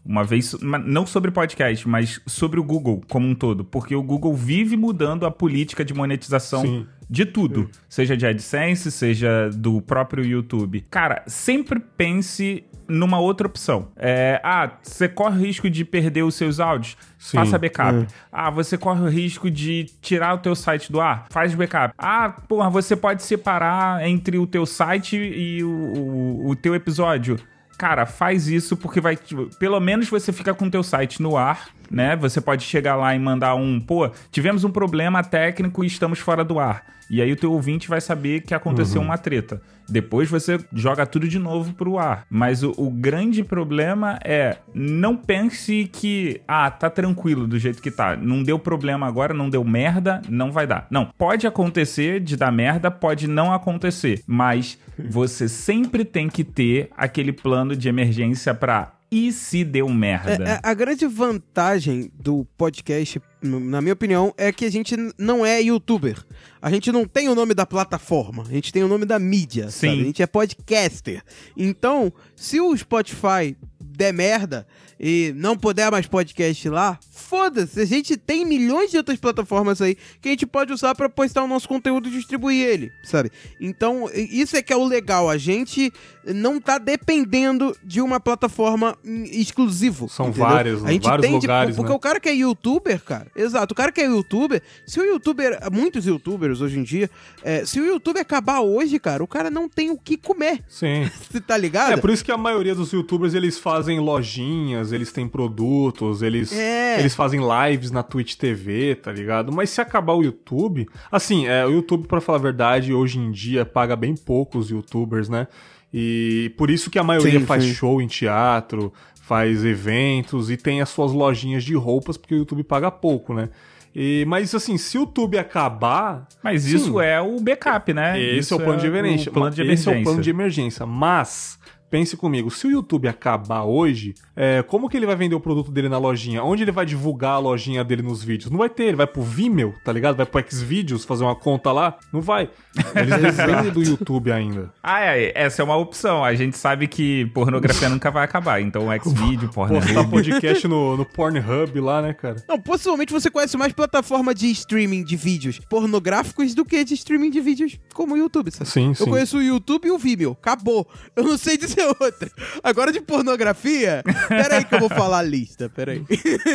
uma 0.06 0.24
vez, 0.24 0.56
não 0.62 1.06
sobre 1.06 1.32
podcast, 1.32 1.88
mas 1.88 2.22
sobre 2.28 2.60
o 2.60 2.64
Google 2.64 3.02
como 3.10 3.28
um 3.28 3.34
todo, 3.34 3.66
porque 3.66 3.96
o 3.96 4.04
Google 4.04 4.36
vive 4.36 4.78
mudando 4.78 5.26
a 5.26 5.32
política 5.32 5.84
de 5.84 5.94
monetização 5.94 6.62
Sim. 6.62 6.88
de 7.10 7.26
tudo, 7.26 7.70
seja 7.90 8.16
de 8.16 8.26
AdSense, 8.26 8.92
seja 8.92 9.50
do 9.50 9.82
próprio 9.82 10.24
YouTube. 10.24 10.86
Cara, 10.92 11.24
sempre 11.26 11.80
pense 11.80 12.64
numa 12.88 13.20
outra 13.20 13.48
opção. 13.48 13.88
É, 13.96 14.40
ah, 14.44 14.78
você 14.84 15.10
corre 15.10 15.40
o 15.40 15.42
risco 15.42 15.68
de 15.70 15.84
perder 15.84 16.22
os 16.22 16.36
seus 16.36 16.60
áudios? 16.60 16.96
Sim. 17.18 17.38
Faça 17.38 17.58
backup. 17.58 18.06
Ah, 18.32 18.52
você 18.52 18.78
corre 18.78 19.02
o 19.02 19.10
risco 19.10 19.50
de 19.50 19.86
tirar 20.02 20.36
o 20.36 20.38
teu 20.38 20.56
site 20.56 20.92
do 20.92 21.02
ar? 21.02 21.26
Faz 21.32 21.56
backup. 21.56 21.96
Ah, 21.98 22.30
porra, 22.48 22.70
você 22.70 22.96
pode 22.96 23.24
separar 23.24 24.08
entre 24.08 24.38
o 24.38 24.46
teu 24.46 24.68
site 24.68 25.18
e 25.18 25.64
o, 25.64 25.70
o, 25.70 26.50
o 26.52 26.56
teu 26.56 26.76
episódio. 26.76 27.40
Cara, 27.78 28.06
faz 28.06 28.48
isso 28.48 28.78
porque 28.78 29.02
vai. 29.02 29.16
tipo, 29.16 29.48
Pelo 29.58 29.80
menos 29.80 30.10
você 30.10 30.32
fica 30.32 30.54
com 30.54 30.66
o 30.66 30.72
teu 30.72 30.84
site 30.84 31.22
no 31.22 31.36
ar, 31.36 31.70
né? 31.90 32.16
Você 32.16 32.42
pode 32.42 32.64
chegar 32.64 32.96
lá 32.96 33.16
e 33.16 33.20
mandar 33.20 33.56
um, 33.56 33.80
pô, 33.80 34.10
tivemos 34.32 34.64
um 34.64 34.72
problema 34.72 35.24
técnico 35.24 35.84
e 35.84 35.88
estamos 35.88 36.20
fora 36.20 36.44
do 36.44 36.60
ar. 36.60 36.96
E 37.10 37.22
aí 37.22 37.32
o 37.32 37.36
teu 37.36 37.52
ouvinte 37.52 37.88
vai 37.88 38.02
saber 38.02 38.42
que 38.42 38.54
aconteceu 38.54 39.02
uma 39.02 39.18
treta. 39.18 39.62
Depois 39.88 40.30
você 40.30 40.60
joga 40.74 41.06
tudo 41.06 41.28
de 41.28 41.38
novo 41.38 41.74
pro 41.74 42.00
ar. 42.00 42.26
Mas 42.30 42.64
o, 42.64 42.74
o 42.78 42.90
grande 42.90 43.44
problema 43.44 44.18
é 44.24 44.58
não 44.74 45.16
pense 45.16 45.90
que, 45.92 46.42
ah, 46.48 46.72
tá 46.72 46.90
tranquilo 46.90 47.48
do 47.48 47.60
jeito 47.60 47.82
que 47.82 47.92
tá. 47.92 48.16
Não 48.16 48.42
deu 48.42 48.58
problema 48.58 49.06
agora, 49.06 49.34
não 49.34 49.50
deu 49.50 49.64
merda, 49.64 50.22
não 50.28 50.52
vai 50.52 50.66
dar. 50.66 50.88
Não, 50.90 51.06
pode 51.18 51.46
acontecer 51.46 52.20
de 52.20 52.36
dar 52.36 52.52
merda, 52.52 52.90
pode 52.90 53.28
não 53.28 53.54
acontecer. 53.54 54.24
Mas 54.26 54.80
você 54.98 55.48
sempre 55.48 56.04
tem 56.04 56.28
que 56.28 56.44
ter 56.44 56.90
aquele 56.98 57.32
plano 57.32 57.76
de 57.76 57.88
emergência 57.88 58.54
pra 58.54 58.95
e 59.12 59.32
se 59.32 59.64
deu 59.64 59.88
merda. 59.90 60.44
É, 60.44 60.52
é, 60.54 60.60
a 60.62 60.74
grande 60.74 61.06
vantagem 61.08 62.12
do 62.14 62.46
podcast, 62.58 63.22
na 63.42 63.82
minha 63.82 63.94
opinião, 63.94 64.34
é 64.38 64.52
que 64.52 64.66
a 64.66 64.72
gente 64.72 64.96
não 65.18 65.46
é 65.46 65.62
youtuber. 65.62 66.24
A 66.62 66.72
gente 66.72 66.92
não 66.92 67.06
tem 67.06 67.30
o 67.30 67.36
nome 67.36 67.54
da 67.54 67.66
plataforma, 67.66 68.44
a 68.44 68.52
gente 68.52 68.74
tem 68.74 68.84
o 68.84 68.88
nome 68.88 69.06
da 69.06 69.20
mídia, 69.20 69.70
Sim. 69.70 69.88
sabe? 69.88 70.02
A 70.02 70.06
gente 70.06 70.22
é 70.24 70.28
podcaster. 70.28 71.24
Então, 71.56 72.12
se 72.36 72.60
o 72.60 72.76
Spotify 72.76 73.56
der 73.96 74.14
merda 74.14 74.66
e 75.00 75.34
não 75.36 75.58
puder 75.58 75.92
mais 75.92 76.08
podcast 76.08 76.70
lá, 76.70 76.98
foda-se, 77.12 77.80
a 77.80 77.86
gente 77.86 78.16
tem 78.16 78.46
milhões 78.46 78.92
de 78.92 78.98
outras 78.98 79.20
plataformas 79.20 79.82
aí 79.82 79.98
que 80.22 80.30
a 80.30 80.32
gente 80.32 80.46
pode 80.46 80.72
usar 80.72 80.96
pra 80.96 81.10
postar 81.10 81.44
o 81.44 81.48
nosso 81.48 81.68
conteúdo 81.68 82.08
e 82.08 82.12
distribuir 82.12 82.66
ele, 82.66 82.92
sabe? 83.04 83.32
Então, 83.60 84.10
isso 84.14 84.56
é 84.56 84.62
que 84.62 84.72
é 84.72 84.76
o 84.76 84.86
legal, 84.86 85.30
a 85.30 85.38
gente 85.38 85.92
não 86.34 86.60
tá 86.60 86.78
dependendo 86.78 87.76
de 87.84 88.02
uma 88.02 88.20
plataforma 88.20 88.98
hum, 89.06 89.24
exclusivo. 89.26 90.08
São 90.10 90.30
entendeu? 90.30 90.48
vários, 90.48 90.86
a 90.86 90.92
gente 90.92 91.04
vários 91.04 91.28
tem, 91.28 91.40
tipo, 91.40 91.52
lugares, 91.52 91.76
porque 91.76 91.92
né? 91.92 91.96
o 91.96 92.00
cara 92.00 92.20
que 92.20 92.30
é 92.30 92.34
youtuber, 92.34 93.04
cara, 93.04 93.28
exato, 93.36 93.74
o 93.74 93.76
cara 93.76 93.92
que 93.92 94.02
é 94.02 94.06
youtuber, 94.06 94.62
se 94.86 95.00
o 95.00 95.04
youtuber, 95.04 95.60
muitos 95.72 96.06
youtubers 96.06 96.62
hoje 96.62 96.80
em 96.80 96.84
dia, 96.84 97.10
é, 97.44 97.66
se 97.66 97.80
o 97.80 97.86
youtuber 97.86 98.22
acabar 98.22 98.62
hoje, 98.62 98.98
cara, 99.00 99.24
o 99.24 99.28
cara 99.28 99.52
não 99.52 99.68
tem 99.68 99.90
o 99.90 99.98
que 99.98 100.16
comer, 100.16 100.64
Sim. 100.70 101.10
você 101.30 101.42
tá 101.42 101.58
ligado? 101.58 101.94
É 101.94 101.98
por 101.98 102.10
isso 102.10 102.24
que 102.24 102.32
a 102.32 102.38
maioria 102.38 102.74
dos 102.74 102.92
youtubers 102.92 103.34
eles 103.34 103.60
fazem 103.60 103.85
lojinhas, 104.00 104.92
eles 104.92 105.12
têm 105.12 105.28
produtos, 105.28 106.22
eles, 106.22 106.52
É. 106.52 107.00
eles 107.00 107.14
fazem 107.16 107.40
lives 107.42 107.92
na 107.92 108.02
Twitch 108.04 108.36
TV, 108.36 108.96
tá 108.96 109.12
ligado? 109.12 109.52
Mas 109.52 109.70
se 109.70 109.80
acabar 109.82 110.14
o 110.14 110.24
YouTube, 110.24 110.88
assim, 111.12 111.46
é, 111.48 111.66
o 111.66 111.70
YouTube, 111.72 112.08
pra 112.08 112.20
falar 112.22 112.38
a 112.40 112.42
verdade, 112.42 112.94
hoje 112.94 113.20
em 113.20 113.32
dia 113.32 113.66
paga 113.66 113.96
bem 113.96 114.16
pouco 114.16 114.58
os 114.58 114.70
youtubers, 114.70 115.30
né? 115.30 115.48
E 115.94 116.52
por 116.58 116.70
isso 116.70 116.90
que 116.90 117.00
a 117.00 117.04
maioria 117.04 117.40
Sim, 117.40 117.46
faz 117.46 117.64
sim. 117.64 117.74
show 117.74 118.02
em 118.02 118.08
teatro, 118.08 118.92
faz 119.22 119.64
eventos 119.64 120.52
e 120.52 120.58
tem 120.58 120.82
as 120.82 120.90
suas 120.90 121.12
lojinhas 121.12 121.64
de 121.64 121.74
roupas, 121.76 122.18
porque 122.18 122.36
o 122.36 122.38
YouTube 122.40 122.64
paga 122.64 122.92
pouco, 122.92 123.34
né? 123.34 123.50
E, 123.98 124.26
mas 124.28 124.54
assim, 124.54 124.78
se 124.78 124.98
o 124.98 125.02
YouTube 125.02 125.38
acabar, 125.38 126.28
Mas 126.44 126.64
sim, 126.64 126.76
isso 126.76 127.00
é 127.00 127.22
o 127.22 127.40
backup, 127.40 127.94
né? 127.94 128.22
esse 128.22 128.40
Isso 128.40 128.54
é 128.54 128.58
o 128.58 128.60
plano 128.60 128.78
de 128.82 128.88
emergência. 128.88 129.30
o 129.30 129.34
plano 129.34 129.56
de 129.56 129.62
Esse 129.62 129.70
é 129.70 129.72
o 129.72 129.72
emergência. 129.94 130.04
plano 130.04 130.22
de 130.22 130.30
emergência. 130.30 130.86
Mas, 130.86 131.58
pense 131.90 132.18
comigo, 132.18 132.50
se 132.52 132.68
o 132.68 132.72
YouTube 132.72 133.08
acabar 133.08 133.64
hoje, 133.64 134.14
é, 134.36 134.64
como 134.64 134.90
que 134.90 134.98
ele 134.98 135.06
vai 135.06 135.16
vender 135.16 135.36
o 135.36 135.40
produto 135.40 135.72
dele 135.72 135.90
na 135.90 135.98
lojinha? 135.98 136.44
Onde 136.44 136.64
ele 136.64 136.72
vai 136.72 136.86
divulgar 136.86 137.34
a 137.34 137.40
lojinha 137.40 137.84
dele 137.84 138.02
nos 138.02 138.24
vídeos? 138.24 138.52
Não 138.52 138.58
vai 138.58 138.70
ter, 138.70 138.86
ele 138.86 138.98
vai 138.98 139.08
pro 139.08 139.22
Vimeo, 139.22 139.74
tá 139.84 139.92
ligado? 139.92 140.16
Vai 140.16 140.26
pro 140.26 140.44
Xvideos 140.48 141.06
fazer 141.06 141.24
uma 141.24 141.36
conta 141.36 141.72
lá? 141.72 141.98
Não 142.12 142.22
vai. 142.22 142.50
Eles 142.96 143.18
dependem 143.36 143.72
do 143.72 143.84
YouTube 143.84 144.32
ainda. 144.32 144.74
Ah, 144.84 145.02
é, 145.02 145.32
essa 145.36 145.62
é 145.62 145.66
uma 145.66 145.78
opção. 145.78 146.24
A 146.24 146.34
gente 146.36 146.58
sabe 146.58 146.88
que 146.88 147.26
pornografia 147.28 147.90
nunca 147.90 148.12
vai 148.12 148.24
acabar. 148.26 148.62
Então, 148.62 148.88
Xvideo, 149.02 149.50
Postar 149.50 149.80
Pornhub... 149.80 150.10
podcast 150.10 150.68
no, 150.68 150.98
no 150.98 151.06
Pornhub 151.06 151.80
lá, 151.80 152.02
né, 152.02 152.14
cara? 152.14 152.44
Não, 152.48 152.60
possivelmente 152.60 153.14
você 153.14 153.30
conhece 153.30 153.58
mais 153.58 153.74
plataforma 153.74 154.34
de 154.34 154.50
streaming 154.52 155.04
de 155.04 155.16
vídeos 155.16 155.60
pornográficos 155.70 156.54
do 156.54 156.66
que 156.66 156.84
de 156.84 156.94
streaming 156.94 157.30
de 157.30 157.42
vídeos 157.42 157.80
como 157.94 158.16
o 158.16 158.18
YouTube, 158.18 158.52
sabe? 158.52 158.70
Sim, 158.70 158.90
Eu 158.90 158.96
sim. 158.96 159.06
conheço 159.06 159.38
o 159.38 159.42
YouTube 159.42 159.88
e 159.88 159.92
o 159.92 159.98
Vimeo. 159.98 160.32
Acabou. 160.32 160.88
Eu 161.16 161.24
não 161.24 161.38
sei 161.38 161.58
dizer 161.76 161.96
outra. 162.00 162.30
Agora 162.64 162.92
de 162.92 163.02
pornografia, 163.02 164.02
pera 164.28 164.58
aí 164.58 164.66
que 164.66 164.76
eu 164.76 164.80
vou 164.80 164.90
falar 164.90 165.20
a 165.20 165.24
lista, 165.24 165.70
pera 165.70 165.92
aí. 165.94 166.04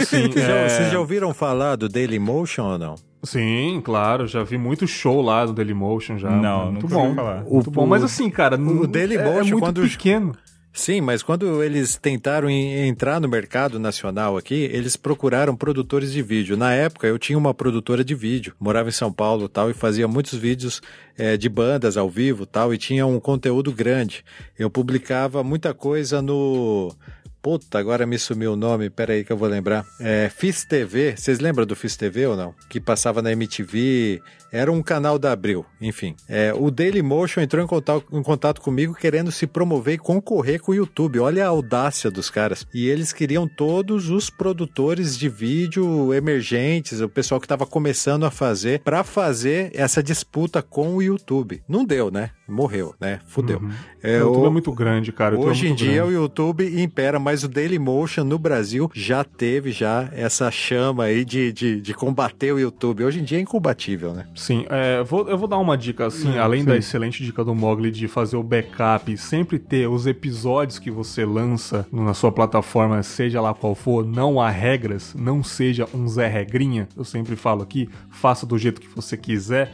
Sim, 0.07 0.29
Vocês 0.31 0.35
já, 0.47 0.55
é... 0.55 0.69
vocês 0.69 0.93
já 0.93 0.99
ouviram 0.99 1.33
falar 1.35 1.77
do 1.77 1.89
Dailymotion 1.89 2.65
ou 2.65 2.79
não? 2.79 2.95
Sim, 3.23 3.83
claro, 3.85 4.27
já 4.27 4.43
vi 4.43 4.57
muito 4.57 4.87
show 4.87 5.21
lá 5.21 5.45
do 5.45 5.53
Dailymotion 5.53 6.17
já. 6.19 6.31
Não, 6.31 6.73
muito 6.73 6.89
bom. 6.89 7.15
falar. 7.15 7.45
Muito 7.45 7.69
O- 7.69 7.71
bom, 7.71 7.87
mas 7.87 8.03
assim, 8.03 8.31
cara, 8.31 8.57
o 8.57 8.83
é, 8.83 8.85
é 8.85 8.87
Dailymotion, 8.87 9.51
muito 9.51 9.61
quando- 9.61 9.83
pequeno. 9.83 10.33
Sim, 10.73 11.01
mas 11.01 11.23
quando 11.23 11.63
eles 11.65 11.97
tentaram 11.97 12.49
entrar 12.49 13.21
no 13.21 13.29
mercado 13.29 13.79
nacional 13.79 14.37
aqui, 14.37 14.69
eles 14.73 14.97
procuraram 14.97 15.57
produtores 15.57 16.13
de 16.13 16.23
vídeo. 16.23 16.57
Na 16.57 16.73
época, 16.73 17.09
eu 17.09 17.19
tinha 17.19 17.37
uma 17.37 17.53
produtora 17.53 18.05
de 18.05 18.15
vídeo, 18.15 18.55
morava 18.59 18.89
em 18.89 18.93
São 18.93 19.13
Paulo 19.13 19.49
tal, 19.49 19.69
e 19.69 19.75
fazia 19.75 20.07
muitos 20.07 20.39
vídeos 20.39 20.81
é, 21.19 21.37
de 21.37 21.49
bandas 21.49 21.97
ao 21.97 22.09
vivo 22.09 22.47
tal, 22.47 22.73
e 22.73 22.79
tinha 22.79 23.05
um 23.05 23.19
conteúdo 23.19 23.73
grande. 23.73 24.25
Eu 24.57 24.71
publicava 24.71 25.43
muita 25.43 25.75
coisa 25.75 26.23
no 26.23 26.95
Puta, 27.43 27.79
agora 27.79 28.05
me 28.05 28.19
sumiu 28.19 28.53
o 28.53 28.57
nome, 28.57 28.91
peraí 28.91 29.25
que 29.25 29.33
eu 29.33 29.37
vou 29.37 29.49
lembrar. 29.49 29.87
É, 29.99 30.29
Fiz 30.29 30.63
TV, 30.63 31.17
vocês 31.17 31.41
lembram 31.41 31.65
do 31.65 31.75
Fiz 31.75 31.97
TV 31.97 32.27
ou 32.27 32.37
não? 32.37 32.55
Que 32.69 32.79
passava 32.79 33.23
na 33.23 33.33
MTV, 33.33 34.21
era 34.53 34.71
um 34.71 34.83
canal 34.83 35.19
da 35.19 35.33
Abril, 35.33 35.65
enfim. 35.81 36.15
É, 36.29 36.53
o 36.57 36.71
Dailymotion 36.71 37.41
entrou 37.41 37.63
em 37.63 37.67
contato, 37.67 38.05
em 38.13 38.23
contato 38.23 38.61
comigo 38.61 38.95
querendo 38.95 39.31
se 39.31 39.47
promover 39.47 39.95
e 39.95 39.99
concorrer 39.99 40.61
com 40.61 40.73
o 40.73 40.75
YouTube. 40.75 41.21
Olha 41.21 41.45
a 41.45 41.49
audácia 41.49 42.11
dos 42.11 42.31
caras. 42.31 42.67
E 42.75 42.89
eles 42.89 43.13
queriam 43.13 43.49
todos 43.49 44.11
os 44.11 44.31
produtores 44.31 45.17
de 45.17 45.29
vídeo 45.29 46.13
emergentes, 46.13 47.01
o 47.01 47.09
pessoal 47.09 47.41
que 47.41 47.47
estava 47.47 47.67
começando 47.67 48.25
a 48.25 48.31
fazer, 48.31 48.81
para 48.81 49.05
fazer 49.05 49.71
essa 49.75 50.03
disputa 50.03 50.63
com 50.63 50.97
o 50.97 51.03
YouTube. 51.03 51.63
Não 51.69 51.85
deu, 51.85 52.11
né? 52.11 52.31
Morreu, 52.49 52.95
né? 53.01 53.21
Fudeu. 53.27 53.61
Uhum. 53.61 53.71
É, 54.03 54.17
o 54.17 54.29
YouTube 54.29 54.43
o... 54.43 54.47
é 54.47 54.51
muito 54.51 54.73
grande, 54.73 55.13
cara. 55.13 55.37
É 55.37 55.39
hoje 55.39 55.67
é 55.67 55.71
em 55.71 55.75
dia 55.75 55.93
grande. 55.93 56.09
o 56.09 56.13
YouTube 56.13 56.83
impera, 56.83 57.19
mas 57.19 57.45
o 57.45 57.49
Dailymotion 57.49 58.25
no 58.25 58.39
Brasil 58.39 58.91
já 58.93 59.23
teve 59.23 59.71
já 59.71 60.09
essa 60.13 60.51
chama 60.51 61.05
aí 61.05 61.25
de, 61.25 61.53
de, 61.53 61.81
de 61.81 61.95
combater 61.95 62.53
o 62.53 62.59
YouTube. 62.59 63.05
Hoje 63.05 63.21
em 63.21 63.25
dia 63.25 63.39
é 63.39 63.41
incombatível, 63.41 64.13
né? 64.13 64.27
Sim, 64.41 64.65
é, 64.71 65.03
vou, 65.03 65.29
eu 65.29 65.37
vou 65.37 65.47
dar 65.47 65.59
uma 65.59 65.77
dica 65.77 66.07
assim, 66.07 66.37
é, 66.37 66.39
além 66.39 66.61
sim. 66.61 66.67
da 66.67 66.75
excelente 66.75 67.23
dica 67.23 67.45
do 67.45 67.55
Mogli 67.55 67.91
de 67.91 68.09
fazer 68.09 68.39
o 68.39 68.43
backup, 68.43 69.15
sempre 69.19 69.59
ter 69.59 69.87
os 69.87 70.07
episódios 70.07 70.79
que 70.79 70.91
você 70.91 71.27
lança 71.27 71.87
na 71.93 72.15
sua 72.15 72.33
plataforma, 72.33 73.03
seja 73.03 73.39
lá 73.39 73.53
qual 73.53 73.75
for, 73.75 74.03
não 74.03 74.41
há 74.41 74.49
regras, 74.49 75.15
não 75.15 75.45
seja 75.45 75.87
um 75.93 76.09
Zé 76.09 76.27
Regrinha, 76.27 76.89
eu 76.97 77.05
sempre 77.05 77.37
falo 77.37 77.63
aqui, 77.63 77.87
faça 78.09 78.47
do 78.47 78.57
jeito 78.57 78.81
que 78.81 78.89
você 78.89 79.15
quiser 79.15 79.71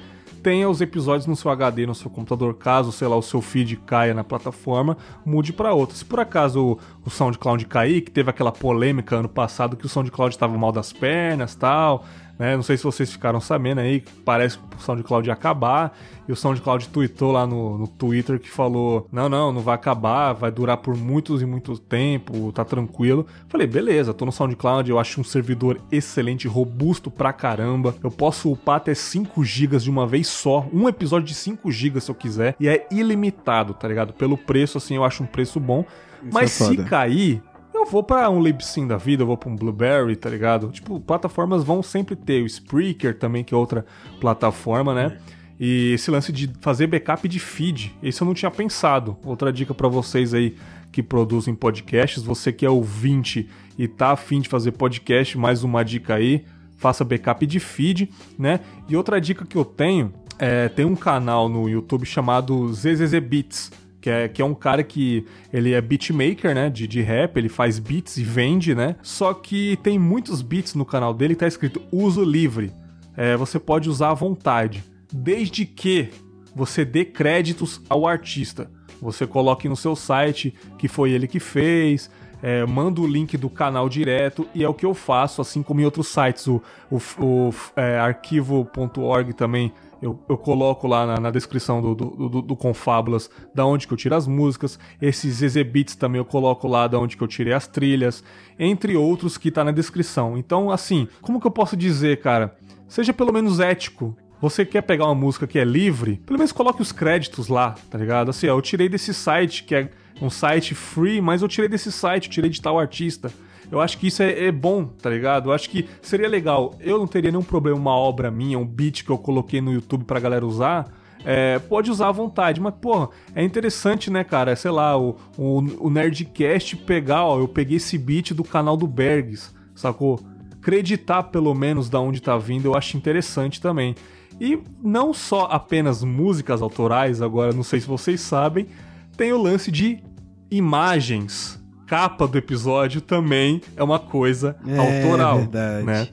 tenha 0.46 0.68
os 0.70 0.80
episódios 0.80 1.26
no 1.26 1.34
seu 1.34 1.50
HD, 1.50 1.86
no 1.86 1.94
seu 1.94 2.08
computador, 2.08 2.54
caso, 2.54 2.92
sei 2.92 3.08
lá, 3.08 3.16
o 3.16 3.22
seu 3.22 3.42
feed 3.42 3.74
caia 3.78 4.14
na 4.14 4.22
plataforma, 4.22 4.96
mude 5.24 5.52
para 5.52 5.74
outra. 5.74 5.96
Se 5.96 6.04
por 6.04 6.20
acaso 6.20 6.64
o, 6.64 6.78
o 7.04 7.10
SoundCloud 7.10 7.66
cair, 7.66 8.02
que 8.02 8.12
teve 8.12 8.30
aquela 8.30 8.52
polêmica 8.52 9.16
ano 9.16 9.28
passado 9.28 9.76
que 9.76 9.86
o 9.86 9.88
SoundCloud 9.88 10.32
estava 10.32 10.56
mal 10.56 10.70
das 10.70 10.92
pernas 10.92 11.56
tal, 11.56 12.04
né? 12.38 12.56
Não 12.56 12.62
sei 12.62 12.76
se 12.76 12.84
vocês 12.84 13.10
ficaram 13.10 13.40
sabendo 13.40 13.80
aí, 13.80 14.02
parece 14.24 14.58
que 14.58 14.76
o 14.76 14.80
SoundCloud 14.80 15.28
ia 15.28 15.32
acabar. 15.32 15.96
E 16.28 16.32
o 16.32 16.36
SoundCloud 16.36 16.88
tweetou 16.88 17.30
lá 17.30 17.46
no, 17.46 17.78
no 17.78 17.86
Twitter 17.86 18.38
que 18.38 18.50
falou: 18.50 19.06
Não, 19.12 19.28
não, 19.28 19.52
não 19.52 19.60
vai 19.60 19.74
acabar, 19.74 20.32
vai 20.32 20.50
durar 20.50 20.78
por 20.78 20.96
muitos 20.96 21.40
e 21.40 21.46
muito 21.46 21.78
tempo, 21.78 22.52
tá 22.52 22.64
tranquilo. 22.64 23.26
Falei, 23.48 23.66
beleza, 23.66 24.12
tô 24.12 24.24
no 24.24 24.32
SoundCloud, 24.32 24.90
eu 24.90 24.98
acho 24.98 25.20
um 25.20 25.24
servidor 25.24 25.80
excelente, 25.90 26.48
robusto 26.48 27.10
pra 27.10 27.32
caramba. 27.32 27.94
Eu 28.02 28.10
posso 28.10 28.50
upar 28.50 28.76
até 28.76 28.94
5 28.94 29.44
GB 29.44 29.78
de 29.78 29.90
uma 29.90 30.06
vez 30.06 30.26
só, 30.26 30.66
um 30.72 30.88
episódio 30.88 31.26
de 31.26 31.34
5 31.34 31.70
GB 31.70 32.00
se 32.00 32.10
eu 32.10 32.14
quiser, 32.14 32.56
e 32.58 32.68
é 32.68 32.86
ilimitado, 32.90 33.74
tá 33.74 33.86
ligado? 33.86 34.12
Pelo 34.12 34.36
preço, 34.36 34.78
assim, 34.78 34.96
eu 34.96 35.04
acho 35.04 35.22
um 35.22 35.26
preço 35.26 35.60
bom. 35.60 35.84
Isso 36.22 36.34
Mas 36.34 36.60
é 36.60 36.64
se 36.64 36.76
cair, 36.84 37.42
eu 37.76 37.86
vou 37.86 38.02
para 38.02 38.28
um 38.30 38.42
Libsyn 38.42 38.86
da 38.86 38.96
vida, 38.96 39.22
eu 39.22 39.26
vou 39.26 39.36
para 39.36 39.48
um 39.48 39.56
Blueberry, 39.56 40.16
tá 40.16 40.28
ligado? 40.28 40.68
Tipo, 40.68 41.00
plataformas 41.00 41.62
vão 41.62 41.82
sempre 41.82 42.16
ter. 42.16 42.42
O 42.42 42.46
Spreaker 42.46 43.18
também, 43.18 43.44
que 43.44 43.54
é 43.54 43.56
outra 43.56 43.84
plataforma, 44.20 44.94
né? 44.94 45.18
E 45.58 45.92
esse 45.92 46.10
lance 46.10 46.32
de 46.32 46.50
fazer 46.60 46.86
backup 46.86 47.26
de 47.26 47.40
feed, 47.40 47.96
esse 48.02 48.20
eu 48.20 48.26
não 48.26 48.34
tinha 48.34 48.50
pensado. 48.50 49.16
Outra 49.24 49.52
dica 49.52 49.72
para 49.72 49.88
vocês 49.88 50.34
aí 50.34 50.54
que 50.92 51.02
produzem 51.02 51.54
podcasts, 51.54 52.22
você 52.22 52.52
que 52.52 52.64
é 52.64 52.70
ouvinte 52.70 53.48
e 53.78 53.88
tá 53.88 54.12
afim 54.12 54.40
de 54.40 54.48
fazer 54.48 54.72
podcast, 54.72 55.36
mais 55.36 55.62
uma 55.62 55.82
dica 55.82 56.14
aí, 56.14 56.44
faça 56.76 57.04
backup 57.04 57.46
de 57.46 57.58
feed, 57.58 58.10
né? 58.38 58.60
E 58.88 58.96
outra 58.96 59.20
dica 59.20 59.44
que 59.46 59.56
eu 59.56 59.64
tenho, 59.64 60.12
é, 60.38 60.68
tem 60.68 60.84
um 60.84 60.96
canal 60.96 61.48
no 61.48 61.68
YouTube 61.68 62.04
chamado 62.04 62.72
ZZZ 62.72 63.18
Beats 63.20 63.72
que 64.06 64.10
é, 64.10 64.28
que 64.28 64.40
é 64.40 64.44
um 64.44 64.54
cara 64.54 64.84
que 64.84 65.26
ele 65.52 65.72
é 65.72 65.80
beatmaker, 65.80 66.54
né, 66.54 66.70
de, 66.70 66.86
de 66.86 67.02
rap, 67.02 67.36
ele 67.36 67.48
faz 67.48 67.80
beats 67.80 68.16
e 68.18 68.22
vende, 68.22 68.72
né, 68.72 68.94
só 69.02 69.34
que 69.34 69.76
tem 69.82 69.98
muitos 69.98 70.42
beats 70.42 70.76
no 70.76 70.84
canal 70.84 71.12
dele 71.12 71.34
que 71.34 71.40
tá 71.40 71.48
escrito 71.48 71.82
uso 71.90 72.22
livre, 72.22 72.72
é, 73.16 73.36
você 73.36 73.58
pode 73.58 73.90
usar 73.90 74.10
à 74.10 74.14
vontade, 74.14 74.84
desde 75.12 75.66
que 75.66 76.10
você 76.54 76.84
dê 76.84 77.04
créditos 77.04 77.80
ao 77.88 78.06
artista, 78.06 78.70
você 79.02 79.26
coloque 79.26 79.68
no 79.68 79.74
seu 79.74 79.96
site 79.96 80.54
que 80.78 80.86
foi 80.86 81.10
ele 81.10 81.26
que 81.26 81.40
fez, 81.40 82.08
é, 82.40 82.64
manda 82.64 83.00
o 83.00 83.06
link 83.08 83.36
do 83.36 83.50
canal 83.50 83.88
direto 83.88 84.46
e 84.54 84.62
é 84.62 84.68
o 84.68 84.74
que 84.74 84.86
eu 84.86 84.94
faço, 84.94 85.42
assim 85.42 85.64
como 85.64 85.80
em 85.80 85.84
outros 85.84 86.06
sites, 86.06 86.46
o, 86.46 86.62
o, 86.88 87.00
o 87.18 87.54
é, 87.74 87.98
arquivo.org 87.98 89.32
também 89.32 89.72
eu, 90.00 90.18
eu 90.28 90.36
coloco 90.36 90.86
lá 90.86 91.06
na, 91.06 91.20
na 91.20 91.30
descrição 91.30 91.80
do, 91.80 91.94
do, 91.94 92.28
do, 92.28 92.42
do, 92.42 92.56
Confábulas 92.56 93.30
da 93.54 93.64
onde 93.64 93.86
que 93.86 93.92
eu 93.92 93.96
tiro 93.96 94.14
as 94.14 94.26
músicas. 94.26 94.78
Esses 95.00 95.42
exhibits 95.42 95.96
também 95.96 96.18
eu 96.18 96.24
coloco 96.24 96.68
lá 96.68 96.86
da 96.86 96.98
onde 96.98 97.16
que 97.16 97.22
eu 97.22 97.28
tirei 97.28 97.52
as 97.52 97.66
trilhas, 97.66 98.22
entre 98.58 98.96
outros 98.96 99.38
que 99.38 99.50
tá 99.50 99.64
na 99.64 99.72
descrição. 99.72 100.36
Então, 100.36 100.70
assim, 100.70 101.08
como 101.20 101.40
que 101.40 101.46
eu 101.46 101.50
posso 101.50 101.76
dizer, 101.76 102.20
cara? 102.20 102.56
Seja 102.88 103.12
pelo 103.12 103.32
menos 103.32 103.60
ético. 103.60 104.16
Você 104.40 104.66
quer 104.66 104.82
pegar 104.82 105.06
uma 105.06 105.14
música 105.14 105.46
que 105.46 105.58
é 105.58 105.64
livre? 105.64 106.20
Pelo 106.26 106.38
menos 106.38 106.52
coloque 106.52 106.82
os 106.82 106.92
créditos 106.92 107.48
lá, 107.48 107.74
tá 107.90 107.96
ligado? 107.96 108.28
Assim, 108.28 108.48
ó, 108.48 108.56
eu 108.56 108.62
tirei 108.62 108.88
desse 108.88 109.14
site 109.14 109.64
que 109.64 109.74
é 109.74 109.90
um 110.20 110.30
site 110.30 110.74
free, 110.74 111.20
mas 111.20 111.42
eu 111.42 111.48
tirei 111.48 111.68
desse 111.68 111.92
site, 111.92 112.30
tirei 112.30 112.50
de 112.50 112.60
tal 112.60 112.78
artista. 112.78 113.32
Eu 113.70 113.80
acho 113.80 113.98
que 113.98 114.06
isso 114.06 114.22
é, 114.22 114.46
é, 114.46 114.52
bom, 114.52 114.84
tá 114.84 115.10
ligado? 115.10 115.50
Eu 115.50 115.52
acho 115.52 115.68
que 115.68 115.88
seria 116.00 116.28
legal. 116.28 116.74
Eu 116.80 116.98
não 116.98 117.06
teria 117.06 117.30
nenhum 117.30 117.42
problema 117.42 117.76
uma 117.76 117.96
obra 117.96 118.30
minha, 118.30 118.58
um 118.58 118.66
beat 118.66 119.04
que 119.04 119.10
eu 119.10 119.18
coloquei 119.18 119.60
no 119.60 119.72
YouTube 119.72 120.04
pra 120.04 120.20
galera 120.20 120.46
usar. 120.46 120.86
É, 121.24 121.58
pode 121.58 121.90
usar 121.90 122.08
à 122.08 122.12
vontade, 122.12 122.60
mas, 122.60 122.74
porra, 122.74 123.08
é 123.34 123.42
interessante, 123.42 124.10
né, 124.10 124.22
cara? 124.22 124.54
Sei 124.54 124.70
lá, 124.70 124.96
o, 124.96 125.16
o, 125.36 125.86
o 125.86 125.90
Nerdcast 125.90 126.76
pegar, 126.76 127.24
ó, 127.24 127.40
eu 127.40 127.48
peguei 127.48 127.78
esse 127.78 127.98
beat 127.98 128.32
do 128.32 128.44
canal 128.44 128.76
do 128.76 128.86
Bergs, 128.86 129.52
sacou? 129.74 130.20
Acreditar 130.52 131.24
pelo 131.24 131.52
menos 131.52 131.88
da 131.88 131.98
onde 131.98 132.22
tá 132.22 132.38
vindo, 132.38 132.66
eu 132.66 132.76
acho 132.76 132.96
interessante 132.96 133.60
também. 133.60 133.96
E 134.40 134.58
não 134.82 135.12
só 135.12 135.48
apenas 135.50 136.04
músicas 136.04 136.62
autorais, 136.62 137.20
agora 137.20 137.52
não 137.52 137.62
sei 137.62 137.80
se 137.80 137.86
vocês 137.86 138.20
sabem, 138.20 138.68
tem 139.16 139.32
o 139.32 139.42
lance 139.42 139.72
de 139.72 140.04
imagens 140.50 141.60
capa 141.86 142.26
do 142.26 142.36
episódio 142.36 143.00
também 143.00 143.60
é 143.76 143.82
uma 143.82 143.98
coisa 143.98 144.56
é, 144.66 144.76
autoral, 144.76 145.38
verdade. 145.38 145.84
né? 145.86 146.08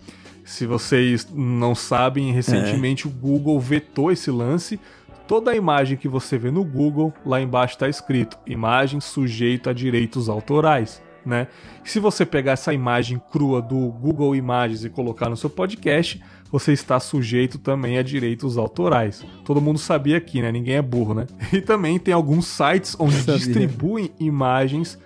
Se 0.45 0.65
vocês 0.65 1.27
não 1.33 1.73
sabem, 1.73 2.31
recentemente 2.31 3.07
é. 3.07 3.09
o 3.09 3.11
Google 3.11 3.59
vetou 3.59 4.11
esse 4.11 4.29
lance. 4.29 4.79
Toda 5.27 5.51
a 5.51 5.55
imagem 5.55 5.97
que 5.97 6.07
você 6.07 6.37
vê 6.37 6.51
no 6.51 6.63
Google, 6.63 7.13
lá 7.25 7.41
embaixo 7.41 7.75
está 7.75 7.87
escrito: 7.87 8.37
imagem 8.45 8.99
sujeita 8.99 9.69
a 9.69 9.73
direitos 9.73 10.29
autorais. 10.29 11.01
Né? 11.25 11.47
Se 11.83 11.99
você 11.99 12.25
pegar 12.25 12.51
essa 12.51 12.73
imagem 12.73 13.21
crua 13.31 13.61
do 13.61 13.77
Google 13.91 14.35
Imagens 14.35 14.83
e 14.83 14.89
colocar 14.89 15.29
no 15.29 15.37
seu 15.37 15.49
podcast, 15.49 16.21
você 16.53 16.71
está 16.71 16.99
sujeito 16.99 17.57
também 17.57 17.97
a 17.97 18.03
direitos 18.03 18.59
autorais. 18.59 19.25
Todo 19.43 19.59
mundo 19.59 19.79
sabia 19.79 20.17
aqui, 20.17 20.39
né? 20.39 20.51
Ninguém 20.51 20.75
é 20.75 20.83
burro, 20.83 21.15
né? 21.15 21.25
E 21.51 21.59
também 21.59 21.97
tem 21.97 22.13
alguns 22.13 22.45
sites 22.45 22.95
onde 22.99 23.19
distribuem 23.25 24.11
imagens 24.19 24.99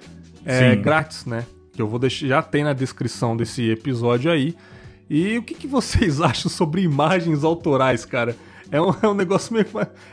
é, 0.46 0.76
grátis, 0.76 1.26
né? 1.26 1.46
Que 1.72 1.82
eu 1.82 1.88
vou 1.88 2.00
deixar, 2.00 2.28
já 2.28 2.42
tem 2.42 2.66
na 2.66 2.74
descrição 2.74 3.38
desse 3.38 3.70
episódio 3.70 4.30
aí. 4.30 4.58
E 5.10 5.38
o 5.38 5.42
que, 5.42 5.54
que 5.54 5.68
vocês 5.68 6.20
acham 6.22 6.52
sobre 6.52 6.82
imagens 6.82 7.46
autorais, 7.46 8.04
cara? 8.04 8.36
É 8.72 8.82
um, 8.82 8.94
é 9.02 9.08
um, 9.08 9.14
negócio 9.14 9.54
meio, 9.54 9.66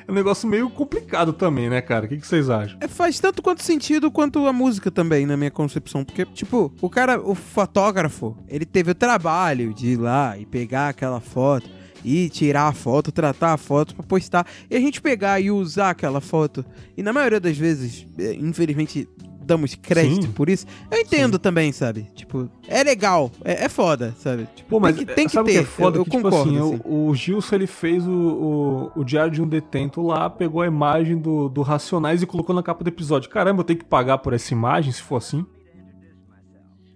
é 0.06 0.10
um 0.10 0.14
negócio 0.14 0.48
meio 0.48 0.70
complicado 0.70 1.32
também, 1.32 1.68
né, 1.68 1.80
cara? 1.80 2.06
O 2.06 2.08
que, 2.08 2.16
que 2.18 2.26
vocês 2.26 2.48
acham? 2.50 2.78
É, 2.80 2.88
faz 2.88 3.18
tanto 3.18 3.42
quanto 3.42 3.62
sentido 3.62 4.10
quanto 4.10 4.46
a 4.46 4.52
música 4.52 4.90
também, 4.90 5.26
na 5.26 5.36
minha 5.36 5.50
concepção. 5.50 6.04
Porque, 6.04 6.24
tipo, 6.26 6.72
o 6.80 6.88
cara, 6.88 7.20
o 7.20 7.34
fotógrafo, 7.34 8.36
ele 8.48 8.64
teve 8.64 8.90
o 8.90 8.94
trabalho 8.94 9.72
de 9.74 9.88
ir 9.88 9.96
lá 9.96 10.36
e 10.38 10.46
pegar 10.46 10.90
aquela 10.90 11.20
foto 11.20 11.68
e 12.04 12.28
tirar 12.28 12.68
a 12.68 12.72
foto, 12.72 13.10
tratar 13.10 13.54
a 13.54 13.56
foto 13.56 13.94
para 13.94 14.04
postar. 14.04 14.46
E 14.70 14.76
a 14.76 14.80
gente 14.80 15.00
pegar 15.00 15.40
e 15.40 15.50
usar 15.50 15.90
aquela 15.90 16.20
foto. 16.20 16.64
E 16.96 17.02
na 17.02 17.12
maioria 17.12 17.40
das 17.40 17.56
vezes, 17.56 18.06
é, 18.18 18.34
infelizmente, 18.34 19.08
damos 19.44 19.74
crédito 19.74 20.26
Sim. 20.26 20.32
por 20.32 20.48
isso. 20.48 20.66
Eu 20.90 20.98
entendo 20.98 21.34
Sim. 21.34 21.40
também, 21.40 21.72
sabe? 21.72 22.06
Tipo, 22.14 22.50
é 22.66 22.82
legal, 22.82 23.30
é, 23.44 23.64
é 23.64 23.68
foda, 23.68 24.14
sabe? 24.18 24.48
Tipo, 24.54 24.70
Pô, 24.70 24.80
mas 24.80 24.96
tem 24.96 25.06
que, 25.06 25.14
tem 25.14 25.28
que 25.28 25.44
ter. 25.44 25.52
Que 25.52 25.58
é 25.58 25.64
foda? 25.64 25.98
Eu, 25.98 26.00
eu 26.00 26.04
que, 26.04 26.10
tipo 26.10 26.22
concordo. 26.22 26.50
Assim, 26.50 26.74
assim. 26.74 26.80
O, 26.84 27.08
o, 27.08 27.14
Gilson 27.14 27.54
ele 27.54 27.66
fez 27.66 28.06
o, 28.06 28.10
o, 28.10 29.00
o, 29.00 29.04
Diário 29.04 29.30
de 29.30 29.42
um 29.42 29.46
Detento 29.46 30.02
lá, 30.02 30.28
pegou 30.28 30.62
a 30.62 30.66
imagem 30.66 31.18
do, 31.18 31.48
do 31.48 31.62
Racionais 31.62 32.22
e 32.22 32.26
colocou 32.26 32.54
na 32.54 32.62
capa 32.62 32.82
do 32.82 32.88
episódio. 32.88 33.30
Caramba, 33.30 33.60
eu 33.60 33.64
tenho 33.64 33.78
que 33.78 33.84
pagar 33.84 34.18
por 34.18 34.32
essa 34.32 34.52
imagem 34.52 34.92
se 34.92 35.02
for 35.02 35.16
assim? 35.16 35.44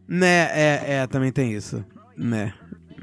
Né, 0.09 0.49
é, 0.53 0.85
é, 0.87 1.07
também 1.07 1.31
tem 1.31 1.53
isso. 1.53 1.85
Né. 2.17 2.55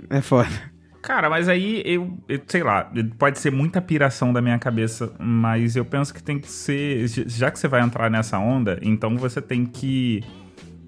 É 0.10 0.22
foda. 0.22 0.75
Cara, 1.06 1.30
mas 1.30 1.48
aí 1.48 1.84
eu, 1.86 2.18
eu, 2.28 2.42
sei 2.48 2.64
lá, 2.64 2.92
pode 3.20 3.38
ser 3.38 3.52
muita 3.52 3.80
piração 3.80 4.34
da 4.34 4.42
minha 4.42 4.58
cabeça, 4.58 5.14
mas 5.20 5.76
eu 5.76 5.86
penso 5.86 6.12
que 6.12 6.22
tem 6.22 6.40
que 6.40 6.48
ser. 6.48 7.08
Já 7.08 7.52
que 7.52 7.60
você 7.60 7.68
vai 7.68 7.82
entrar 7.82 8.10
nessa 8.10 8.40
onda, 8.40 8.80
então 8.82 9.16
você 9.16 9.40
tem 9.40 9.68
que. 9.68 10.24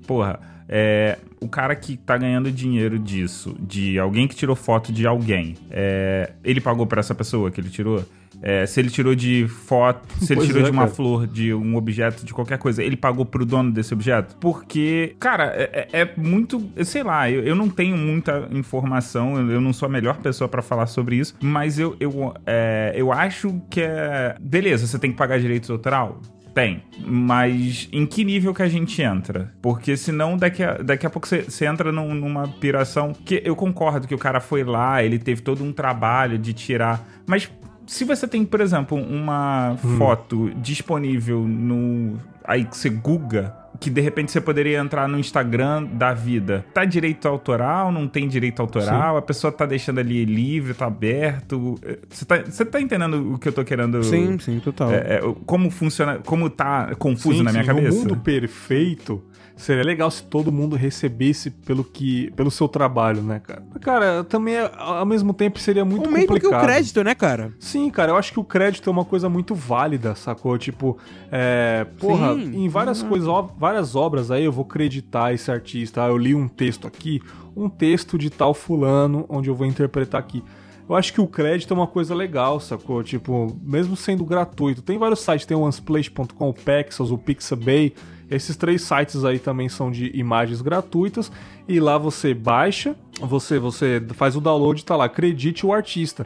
Porra, 0.07 0.39
é, 0.67 1.19
o 1.39 1.47
cara 1.47 1.75
que 1.75 1.97
tá 1.97 2.17
ganhando 2.17 2.51
dinheiro 2.51 2.97
disso, 2.97 3.55
de 3.59 3.99
alguém 3.99 4.27
que 4.27 4.35
tirou 4.35 4.55
foto 4.55 4.91
de 4.91 5.05
alguém, 5.05 5.55
é, 5.69 6.31
ele 6.43 6.59
pagou 6.59 6.87
para 6.87 6.99
essa 6.99 7.13
pessoa 7.13 7.51
que 7.51 7.61
ele 7.61 7.69
tirou? 7.69 8.03
É, 8.41 8.65
se 8.65 8.79
ele 8.79 8.89
tirou 8.89 9.15
de 9.15 9.47
foto, 9.47 10.07
se 10.19 10.33
ele 10.33 10.35
Pois 10.41 10.47
tirou 10.47 10.61
é, 10.61 10.65
de 10.65 10.71
uma 10.71 10.83
cara. 10.83 10.93
flor, 10.95 11.25
de 11.27 11.53
um 11.53 11.75
objeto, 11.75 12.25
de 12.25 12.33
qualquer 12.33 12.57
coisa, 12.59 12.83
ele 12.83 12.95
pagou 12.95 13.25
pro 13.25 13.45
dono 13.45 13.71
desse 13.71 13.93
objeto? 13.93 14.35
Porque, 14.39 15.15
cara, 15.19 15.45
é, 15.55 15.87
é- 15.91 16.01
é 16.01 16.13
muito. 16.15 16.69
Sei 16.83 17.01
lá, 17.03 17.29
eu, 17.29 17.43
eu 17.43 17.55
não 17.55 17.67
tenho 17.69 17.97
muita 17.97 18.47
informação, 18.51 19.37
eu 19.49 19.59
não 19.59 19.73
sou 19.73 19.87
a 19.87 19.89
melhor 19.89 20.17
pessoa 20.17 20.47
pra 20.47 20.61
falar 20.61 20.85
sobre 20.87 21.15
isso, 21.15 21.35
mas 21.41 21.79
eu, 21.79 21.95
eu, 21.99 22.33
é, 22.45 22.93
eu 22.95 23.11
acho 23.11 23.59
que 23.69 23.81
é. 23.81 24.35
Beleza, 24.39 24.85
você 24.87 24.99
tem 24.99 25.11
que 25.11 25.17
pagar 25.17 25.39
direitos 25.39 25.69
autoral? 25.69 26.21
Tem, 26.53 26.81
mas 27.05 27.87
em 27.91 28.03
que 28.05 28.23
nível 28.23 28.51
que 28.51 28.63
a 28.63 28.67
gente 28.67 28.99
entra? 28.99 29.53
Porque 29.61 29.95
senão 29.95 30.35
daqui 30.35 30.63
a, 30.63 30.73
daqui 30.73 31.05
a 31.05 31.09
pouco 31.09 31.27
você 31.27 31.43
você 31.43 31.65
entra 31.67 31.91
num- 31.91 32.15
numa 32.15 32.47
piração 32.47 33.13
que 33.13 33.41
eu 33.45 33.55
concordo 33.55 34.07
que 34.07 34.15
o 34.15 34.17
cara 34.17 34.39
foi 34.39 34.63
lá, 34.63 35.03
ele 35.03 35.19
teve 35.19 35.41
todo 35.41 35.63
um 35.63 35.71
trabalho 35.71 36.35
de 36.39 36.53
tirar, 36.53 37.07
mas 37.27 37.47
se 37.87 38.03
você 38.03 38.27
tem, 38.27 38.45
por 38.45 38.61
exemplo, 38.61 38.97
uma 38.97 39.77
foto 39.97 40.51
disponível 40.57 41.41
no 41.41 42.17
aí 42.43 42.63
que 42.63 42.77
você 42.77 42.89
googa 42.89 43.53
que 43.79 43.89
de 43.89 44.01
repente 44.01 44.31
você 44.31 44.41
poderia 44.41 44.79
entrar 44.79 45.07
no 45.07 45.19
Instagram 45.19 45.83
da 45.83 46.13
vida. 46.13 46.65
Tá 46.73 46.83
direito 46.83 47.27
autoral, 47.27 47.91
não 47.91 48.07
tem 48.07 48.27
direito 48.27 48.61
autoral, 48.61 49.17
a 49.17 49.21
pessoa 49.21 49.51
tá 49.51 49.65
deixando 49.65 49.99
ali 49.99 50.25
livre, 50.25 50.73
tá 50.73 50.87
aberto. 50.87 51.75
Você 52.09 52.25
tá, 52.25 52.37
você 52.37 52.65
tá 52.65 52.81
entendendo 52.81 53.33
o 53.33 53.37
que 53.37 53.47
eu 53.47 53.53
tô 53.53 53.63
querendo 53.63 54.03
Sim, 54.03 54.39
sim, 54.39 54.59
total. 54.59 54.91
é, 54.91 55.17
é, 55.17 55.21
como 55.45 55.69
funciona, 55.69 56.19
como 56.25 56.49
tá 56.49 56.95
confuso 56.95 57.37
Sim, 57.37 57.43
na 57.43 57.51
minha 57.51 57.63
sim, 57.63 57.67
cabeça. 57.67 57.89
No 57.89 57.95
mundo 57.95 58.17
perfeito, 58.17 59.23
seria 59.57 59.83
legal 59.83 60.09
se 60.09 60.23
todo 60.23 60.51
mundo 60.51 60.75
recebesse 60.75 61.49
pelo 61.49 61.83
que 61.83 62.31
pelo 62.35 62.49
seu 62.51 62.67
trabalho, 62.67 63.21
né, 63.21 63.39
cara? 63.39 63.63
Cara, 63.81 64.23
também 64.23 64.55
ao 64.77 65.05
mesmo 65.05 65.33
tempo 65.33 65.59
seria 65.59 65.83
muito 65.83 66.07
o 66.07 66.11
mesmo 66.11 66.27
que 66.27 66.33
o 66.33 66.35
complicado. 66.35 66.63
crédito, 66.63 67.03
né, 67.03 67.15
cara? 67.15 67.51
Sim, 67.59 67.89
cara, 67.89 68.11
eu 68.11 68.15
acho 68.15 68.31
que 68.31 68.39
o 68.39 68.43
crédito 68.43 68.89
é 68.89 68.91
uma 68.91 69.03
coisa 69.03 69.27
muito 69.27 69.53
válida, 69.55 70.15
sacou? 70.15 70.57
Tipo, 70.57 70.97
é, 71.31 71.85
porra, 71.99 72.35
Sim. 72.35 72.63
em 72.63 72.69
várias 72.69 73.01
coisas, 73.03 73.27
ó, 73.27 73.41
várias 73.57 73.95
obras 73.95 74.31
aí 74.31 74.45
eu 74.45 74.51
vou 74.51 74.65
creditar 74.65 75.33
esse 75.33 75.51
artista. 75.51 76.03
Ah, 76.03 76.07
eu 76.07 76.17
li 76.17 76.35
um 76.35 76.47
texto 76.47 76.87
aqui, 76.87 77.21
um 77.55 77.67
texto 77.67 78.17
de 78.17 78.29
tal 78.29 78.53
fulano, 78.53 79.25
onde 79.27 79.49
eu 79.49 79.55
vou 79.55 79.65
interpretar 79.65 80.19
aqui. 80.19 80.43
Eu 80.89 80.95
acho 80.95 81.11
que 81.11 81.19
o 81.19 81.27
crédito 81.27 81.73
é 81.73 81.75
uma 81.75 81.87
coisa 81.87 82.15
legal, 82.15 82.61
sacou? 82.61 83.03
Tipo, 83.03 83.57
mesmo 83.61 83.97
sendo 83.97 84.23
gratuito. 84.23 84.81
Tem 84.81 84.97
vários 84.97 85.19
sites, 85.19 85.45
tem 85.45 85.57
o 85.57 85.67
Unsplash.com, 85.67 86.49
o 86.49 86.53
Pexels, 86.53 87.11
o 87.11 87.17
Pixabay. 87.17 87.93
Esses 88.29 88.55
três 88.57 88.81
sites 88.81 89.23
aí 89.23 89.39
também 89.39 89.69
são 89.69 89.89
de 89.89 90.11
imagens 90.17 90.61
gratuitas. 90.61 91.31
E 91.67 91.79
lá 91.79 91.97
você 91.97 92.33
baixa, 92.33 92.95
você, 93.21 93.57
você 93.59 94.01
faz 94.13 94.35
o 94.35 94.41
download 94.41 94.83
tá 94.83 94.95
lá, 94.95 95.05
acredite 95.05 95.65
o 95.65 95.73
artista. 95.73 96.25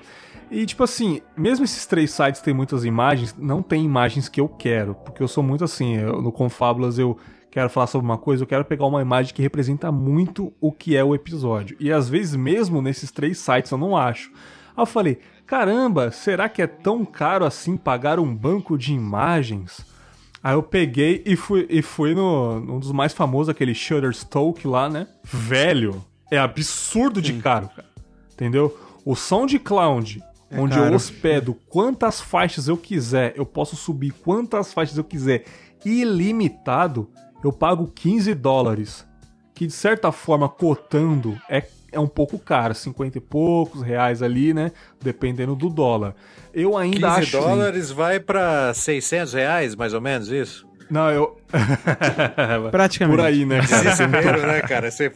E 0.49 0.65
tipo 0.65 0.83
assim, 0.83 1.21
mesmo 1.37 1.63
esses 1.63 1.85
três 1.85 2.11
sites 2.11 2.41
têm 2.41 2.53
muitas 2.53 2.83
imagens, 2.83 3.35
não 3.37 3.61
tem 3.61 3.85
imagens 3.85 4.27
que 4.27 4.41
eu 4.41 4.49
quero. 4.49 4.95
Porque 4.95 5.21
eu 5.23 5.27
sou 5.27 5.43
muito 5.43 5.63
assim, 5.63 5.95
eu- 5.95 6.21
no 6.21 6.31
Confábulas 6.31 6.97
eu 6.99 7.17
quero 7.49 7.69
falar 7.69 7.87
sobre 7.87 8.05
uma 8.05 8.17
coisa, 8.17 8.43
eu 8.43 8.47
quero 8.47 8.65
pegar 8.65 8.85
uma 8.85 9.01
imagem 9.01 9.33
que 9.33 9.41
representa 9.41 9.91
muito 9.91 10.51
o 10.59 10.71
que 10.71 10.95
é 10.95 11.03
o 11.03 11.13
episódio. 11.15 11.75
E 11.79 11.91
às 11.91 12.09
vezes, 12.09 12.35
mesmo 12.35 12.81
nesses 12.81 13.11
três 13.11 13.37
sites, 13.37 13.71
eu 13.71 13.77
não 13.77 13.95
acho. 13.95 14.31
Aí 14.75 14.81
eu 14.81 14.85
falei, 14.85 15.19
caramba, 15.45 16.11
será 16.11 16.47
que 16.49 16.61
é 16.61 16.67
tão 16.67 17.05
caro 17.05 17.45
assim 17.45 17.75
pagar 17.77 18.19
um 18.19 18.33
banco 18.35 18.77
de 18.77 18.93
imagens? 18.93 19.85
Aí 20.43 20.55
eu 20.55 20.63
peguei 20.63 21.21
e 21.25 21.35
fui, 21.35 21.67
e 21.69 21.81
fui 21.81 22.15
no, 22.15 22.59
num 22.59 22.79
dos 22.79 22.91
mais 22.91 23.13
famosos, 23.13 23.49
aquele 23.49 23.75
Shutterstock 23.75 24.67
lá, 24.67 24.89
né? 24.89 25.07
Velho, 25.23 26.03
é 26.31 26.37
absurdo 26.37 27.21
de 27.21 27.33
caro, 27.33 27.69
cara. 27.69 27.87
Entendeu? 28.33 28.75
O 29.05 29.15
SoundCloud, 29.15 30.23
onde 30.51 30.77
eu 30.77 30.83
caro. 30.83 30.95
hospedo 30.95 31.53
quantas 31.69 32.19
faixas 32.19 32.67
eu 32.67 32.75
quiser, 32.75 33.33
eu 33.35 33.45
posso 33.45 33.75
subir 33.75 34.11
quantas 34.11 34.73
faixas 34.73 34.97
eu 34.97 35.03
quiser, 35.03 35.45
ilimitado, 35.85 37.07
eu 37.43 37.51
pago 37.51 37.87
15 37.87 38.33
dólares. 38.33 39.05
Que 39.53 39.67
de 39.67 39.73
certa 39.73 40.11
forma, 40.11 40.49
cotando, 40.49 41.39
é, 41.47 41.63
é 41.91 41.99
um 41.99 42.07
pouco 42.07 42.39
caro, 42.39 42.73
50 42.73 43.17
e 43.17 43.21
poucos 43.21 43.81
reais 43.81 44.21
ali, 44.21 44.53
né? 44.53 44.71
Dependendo 45.01 45.55
do 45.55 45.69
dólar. 45.69 46.15
Eu 46.53 46.77
ainda 46.77 47.15
15 47.15 47.19
acho. 47.21 47.31
dólares 47.31 47.91
vai 47.91 48.19
pra 48.19 48.73
600 48.73 49.33
reais, 49.33 49.75
mais 49.75 49.93
ou 49.93 50.01
menos 50.01 50.29
isso? 50.29 50.65
Não, 50.89 51.09
eu. 51.09 51.37
Praticamente. 52.71 53.17
Por 53.17 53.25
aí, 53.25 53.45
né, 53.45 53.61
cara? 53.65 53.83
Desespero, 53.83 54.47
né, 54.47 54.61
cara? 54.61 54.91
Você, 54.91 55.11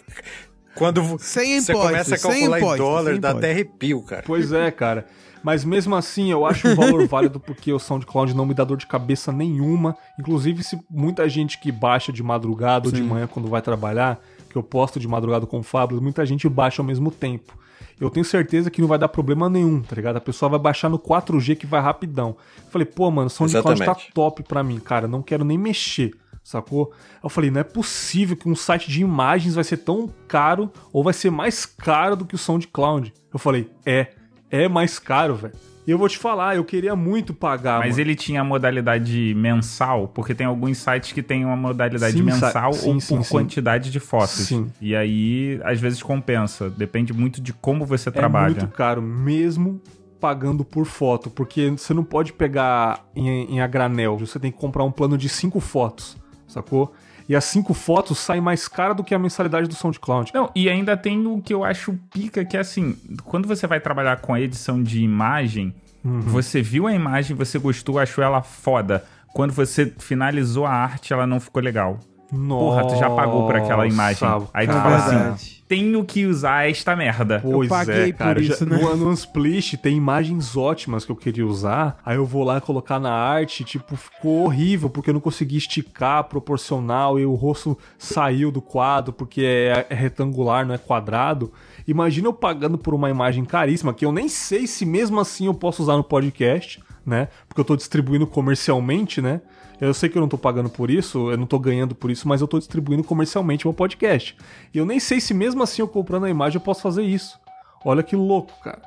quando 0.73 1.03
você 1.03 1.57
impostos, 1.57 1.75
começa 1.75 2.15
a 2.15 2.17
sem 2.17 2.49
calcular 2.49 2.59
em 2.59 2.77
dólar, 2.77 3.19
dá 3.19 3.31
até 3.31 3.51
arrepio, 3.51 4.01
cara. 4.01 4.23
Pois 4.25 4.51
é, 4.53 4.71
cara. 4.71 5.05
Mas 5.43 5.63
mesmo 5.63 5.95
assim, 5.95 6.31
eu 6.31 6.45
acho 6.45 6.67
um 6.67 6.73
valor 6.75 7.05
válido 7.07 7.39
porque 7.39 7.71
o 7.71 7.77
SoundCloud 7.77 8.35
não 8.35 8.45
me 8.45 8.53
dá 8.53 8.63
dor 8.63 8.77
de 8.77 8.87
cabeça 8.87 9.31
nenhuma. 9.31 9.95
Inclusive, 10.19 10.63
se 10.63 10.79
muita 10.89 11.29
gente 11.29 11.59
que 11.59 11.71
baixa 11.71 12.11
de 12.11 12.23
madrugada 12.23 12.87
ou 12.87 12.91
de 12.91 13.03
manhã 13.03 13.27
quando 13.27 13.47
vai 13.47 13.61
trabalhar, 13.61 14.19
que 14.55 14.57
eu 14.57 14.63
posto 14.63 15.01
de 15.01 15.05
madrugada 15.05 15.45
com 15.45 15.61
Fábio, 15.61 16.01
muita 16.01 16.25
gente 16.25 16.47
baixa 16.47 16.81
ao 16.81 16.85
mesmo 16.85 17.11
tempo. 17.11 17.57
Eu 17.99 18.09
tenho 18.09 18.25
certeza 18.25 18.71
que 18.71 18.79
não 18.79 18.87
vai 18.87 18.97
dar 18.97 19.09
problema 19.09 19.49
nenhum, 19.49 19.81
tá 19.81 19.93
ligado? 19.97 20.15
A 20.15 20.21
pessoa 20.21 20.49
vai 20.49 20.59
baixar 20.59 20.87
no 20.87 20.97
4G 20.97 21.57
que 21.57 21.65
vai 21.65 21.81
rapidão. 21.81 22.37
Eu 22.57 22.71
falei, 22.71 22.85
pô, 22.85 23.11
mano, 23.11 23.27
o 23.27 23.29
SoundCloud 23.29 23.83
tá 23.83 23.95
top 24.13 24.43
pra 24.43 24.63
mim, 24.63 24.79
cara. 24.79 25.09
Não 25.09 25.21
quero 25.21 25.43
nem 25.43 25.57
mexer, 25.57 26.13
sacou? 26.41 26.93
Eu 27.21 27.29
falei, 27.29 27.51
não 27.51 27.59
é 27.59 27.65
possível 27.65 28.37
que 28.37 28.47
um 28.47 28.55
site 28.55 28.89
de 28.89 29.01
imagens 29.01 29.55
vai 29.55 29.63
ser 29.65 29.77
tão 29.77 30.09
caro 30.25 30.71
ou 30.93 31.03
vai 31.03 31.13
ser 31.13 31.31
mais 31.31 31.65
caro 31.65 32.15
do 32.15 32.25
que 32.25 32.35
o 32.35 32.37
SoundCloud. 32.37 33.13
Eu 33.33 33.39
falei, 33.39 33.69
é, 33.85 34.13
é 34.49 34.69
mais 34.69 34.97
caro, 34.97 35.35
velho. 35.35 35.55
E 35.87 35.91
eu 35.91 35.97
vou 35.97 36.09
te 36.09 36.17
falar, 36.17 36.55
eu 36.55 36.65
queria 36.65 36.95
muito 36.95 37.33
pagar. 37.33 37.79
Mas 37.79 37.91
mano. 37.91 38.01
ele 38.01 38.15
tinha 38.15 38.41
a 38.41 38.43
modalidade 38.43 39.33
mensal, 39.35 40.07
porque 40.07 40.33
tem 40.33 40.47
alguns 40.47 40.79
sites 40.79 41.11
que 41.11 41.21
tem 41.21 41.45
uma 41.45 41.55
modalidade 41.55 42.17
Sim, 42.17 42.23
mensal 42.23 42.73
sa- 42.73 42.79
sim, 42.79 42.89
ou 42.93 42.99
sim, 42.99 43.17
por 43.17 43.27
quantidade 43.29 43.91
de 43.91 43.99
fotos. 43.99 44.31
Sim. 44.47 44.71
E 44.81 44.95
aí, 44.95 45.59
às 45.63 45.79
vezes, 45.79 46.01
compensa. 46.01 46.69
Depende 46.69 47.13
muito 47.13 47.39
de 47.39 47.53
como 47.53 47.85
você 47.85 48.09
é 48.09 48.11
trabalha. 48.11 48.55
muito 48.55 48.67
caro, 48.69 49.01
mesmo 49.01 49.79
pagando 50.19 50.65
por 50.65 50.85
foto, 50.85 51.29
porque 51.29 51.69
você 51.71 51.93
não 51.93 52.03
pode 52.03 52.33
pegar 52.33 53.05
em, 53.15 53.55
em 53.55 53.61
a 53.61 53.67
granel, 53.67 54.17
você 54.17 54.39
tem 54.39 54.51
que 54.51 54.57
comprar 54.57 54.83
um 54.83 54.91
plano 54.91 55.17
de 55.19 55.29
cinco 55.29 55.59
fotos, 55.59 56.17
sacou? 56.47 56.93
E 57.27 57.35
as 57.35 57.43
cinco 57.45 57.73
fotos 57.73 58.19
saem 58.19 58.41
mais 58.41 58.67
cara 58.67 58.93
do 58.93 59.03
que 59.03 59.15
a 59.15 59.19
mensalidade 59.19 59.67
do 59.67 59.73
SoundCloud. 59.75 60.31
Não, 60.33 60.49
e 60.55 60.69
ainda 60.69 60.95
tem 60.95 61.25
o 61.25 61.41
que 61.41 61.53
eu 61.53 61.63
acho 61.63 61.97
pica, 62.11 62.45
que 62.45 62.55
é 62.55 62.59
assim, 62.59 62.95
quando 63.23 63.47
você 63.47 63.65
vai 63.65 63.79
trabalhar 63.79 64.17
com 64.17 64.33
a 64.33 64.39
edição 64.41 64.81
de 64.83 65.01
imagem, 65.01 65.73
Uhum. 66.03 66.21
você 66.21 66.61
viu 66.61 66.85
a 66.85 66.93
imagem, 66.93 67.35
você 67.35 67.57
gostou, 67.57 67.97
achou 67.97 68.23
ela 68.23 68.43
foda. 68.43 69.03
Quando 69.33 69.51
você 69.53 69.91
finalizou 69.97 70.65
a 70.67 70.71
arte, 70.71 71.11
ela 71.11 71.25
não 71.25 71.39
ficou 71.39 71.63
legal. 71.63 71.99
Porra, 72.29 72.87
tu 72.87 72.95
já 72.95 73.09
pagou 73.09 73.45
por 73.47 73.55
aquela 73.55 73.87
imagem. 73.87 74.27
Nossa, 74.27 74.47
Aí 74.53 74.67
tu 74.67 74.73
fala 74.73 74.95
assim, 74.97 75.15
Verdade. 75.17 75.54
Tenho 75.67 76.03
que 76.05 76.25
usar 76.25 76.69
esta 76.69 76.95
merda. 76.95 77.39
Pois 77.41 77.67
paguei 77.67 78.09
é, 78.09 78.11
cara. 78.11 78.35
por 78.35 78.43
já- 78.43 78.53
isso, 78.53 78.65
né? 78.65 78.77
No, 78.77 79.09
Unsplash 79.09 79.77
tem 79.81 79.97
imagens 79.97 80.55
ótimas 80.55 81.03
que 81.05 81.11
eu 81.11 81.15
queria 81.15 81.45
usar. 81.45 81.97
Aí 82.05 82.17
eu 82.17 82.25
vou 82.25 82.43
lá 82.43 82.61
colocar 82.61 82.99
na 82.99 83.11
arte, 83.11 83.63
tipo, 83.63 83.95
ficou 83.95 84.45
horrível 84.45 84.89
porque 84.89 85.09
eu 85.09 85.13
não 85.13 85.21
consegui 85.21 85.57
esticar 85.57 86.23
proporcional 86.25 87.19
e 87.19 87.25
o 87.25 87.33
rosto 87.33 87.77
saiu 87.97 88.51
do 88.51 88.61
quadro 88.61 89.11
porque 89.11 89.41
é, 89.41 89.87
é 89.89 89.95
retangular, 89.95 90.65
não 90.65 90.75
é 90.75 90.77
quadrado. 90.77 91.51
Imagina 91.87 92.27
eu 92.27 92.33
pagando 92.33 92.77
por 92.77 92.93
uma 92.93 93.09
imagem 93.09 93.43
caríssima 93.45 93.93
que 93.93 94.05
eu 94.05 94.11
nem 94.11 94.27
sei 94.29 94.67
se 94.67 94.85
mesmo 94.85 95.19
assim 95.19 95.47
eu 95.47 95.53
posso 95.53 95.81
usar 95.81 95.97
no 95.97 96.03
podcast, 96.03 96.81
né? 97.05 97.27
Porque 97.47 97.59
eu 97.61 97.65
tô 97.65 97.75
distribuindo 97.75 98.25
comercialmente, 98.27 99.21
né? 99.21 99.41
Eu 99.79 99.93
sei 99.93 100.09
que 100.09 100.17
eu 100.17 100.21
não 100.21 100.29
tô 100.29 100.37
pagando 100.37 100.69
por 100.69 100.89
isso, 100.89 101.31
eu 101.31 101.37
não 101.37 101.45
tô 101.45 101.59
ganhando 101.59 101.93
por 101.93 102.09
isso, 102.09 102.27
mas 102.27 102.41
eu 102.41 102.47
tô 102.47 102.57
distribuindo 102.57 103.03
comercialmente 103.03 103.65
meu 103.65 103.73
podcast. 103.73 104.35
E 104.73 104.77
eu 104.77 104.85
nem 104.85 104.99
sei 104.99 105.19
se 105.19 105.33
mesmo 105.33 105.61
assim 105.63 105.81
eu 105.81 105.87
comprando 105.87 106.25
a 106.25 106.29
imagem 106.29 106.57
eu 106.57 106.61
posso 106.61 106.81
fazer 106.81 107.03
isso. 107.03 107.39
Olha 107.83 108.01
que 108.01 108.15
louco, 108.15 108.53
cara. 108.63 108.81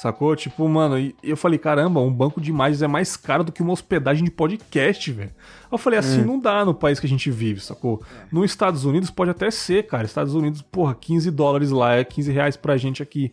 Sacou? 0.00 0.34
Tipo, 0.34 0.66
mano, 0.66 0.98
e 0.98 1.14
eu 1.22 1.36
falei, 1.36 1.58
caramba, 1.58 2.00
um 2.00 2.10
banco 2.10 2.40
de 2.40 2.48
imagens 2.48 2.80
é 2.80 2.86
mais 2.86 3.18
caro 3.18 3.44
do 3.44 3.52
que 3.52 3.60
uma 3.60 3.72
hospedagem 3.72 4.24
de 4.24 4.30
podcast, 4.30 5.12
velho. 5.12 5.30
Eu 5.70 5.76
falei, 5.76 5.98
assim 5.98 6.24
não 6.24 6.38
dá 6.38 6.64
no 6.64 6.72
país 6.72 6.98
que 6.98 7.06
a 7.06 7.08
gente 7.08 7.30
vive, 7.30 7.60
sacou? 7.60 8.02
Nos 8.32 8.50
Estados 8.50 8.86
Unidos 8.86 9.10
pode 9.10 9.30
até 9.30 9.50
ser, 9.50 9.86
cara. 9.86 10.04
Estados 10.04 10.34
Unidos, 10.34 10.62
porra, 10.62 10.94
15 10.94 11.30
dólares 11.30 11.70
lá 11.70 11.96
é 11.96 12.04
15 12.04 12.32
reais 12.32 12.56
pra 12.56 12.78
gente 12.78 13.02
aqui. 13.02 13.30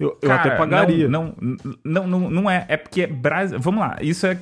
Eu, 0.00 0.16
eu 0.22 0.28
Cara, 0.28 0.40
até 0.40 0.56
pagaria. 0.56 1.08
Não, 1.08 1.34
não, 1.84 2.06
não, 2.06 2.30
não 2.30 2.50
é. 2.50 2.64
É 2.68 2.76
porque 2.76 3.06
Brasil. 3.06 3.58
Vamos 3.60 3.80
lá, 3.80 3.98
isso 4.00 4.26
é 4.26 4.38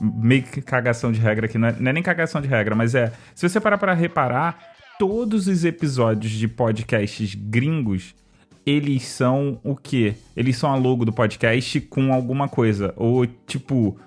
meio 0.00 0.42
que 0.42 0.60
cagação 0.60 1.12
de 1.12 1.20
regra 1.20 1.46
aqui. 1.46 1.58
Não 1.58 1.68
é, 1.68 1.76
não 1.78 1.90
é 1.90 1.92
nem 1.92 2.02
cagação 2.02 2.40
de 2.40 2.48
regra, 2.48 2.74
mas 2.74 2.94
é. 2.94 3.12
Se 3.34 3.48
você 3.48 3.60
parar 3.60 3.78
pra 3.78 3.94
reparar, 3.94 4.58
todos 4.98 5.46
os 5.46 5.64
episódios 5.64 6.32
de 6.32 6.48
podcasts 6.48 7.34
gringos 7.34 8.14
eles 8.66 9.04
são 9.06 9.60
o 9.62 9.76
quê? 9.76 10.14
Eles 10.34 10.56
são 10.56 10.72
a 10.72 10.76
logo 10.76 11.04
do 11.04 11.12
podcast 11.12 11.80
com 11.82 12.12
alguma 12.12 12.48
coisa. 12.48 12.94
Ou, 12.96 13.26
tipo, 13.26 13.98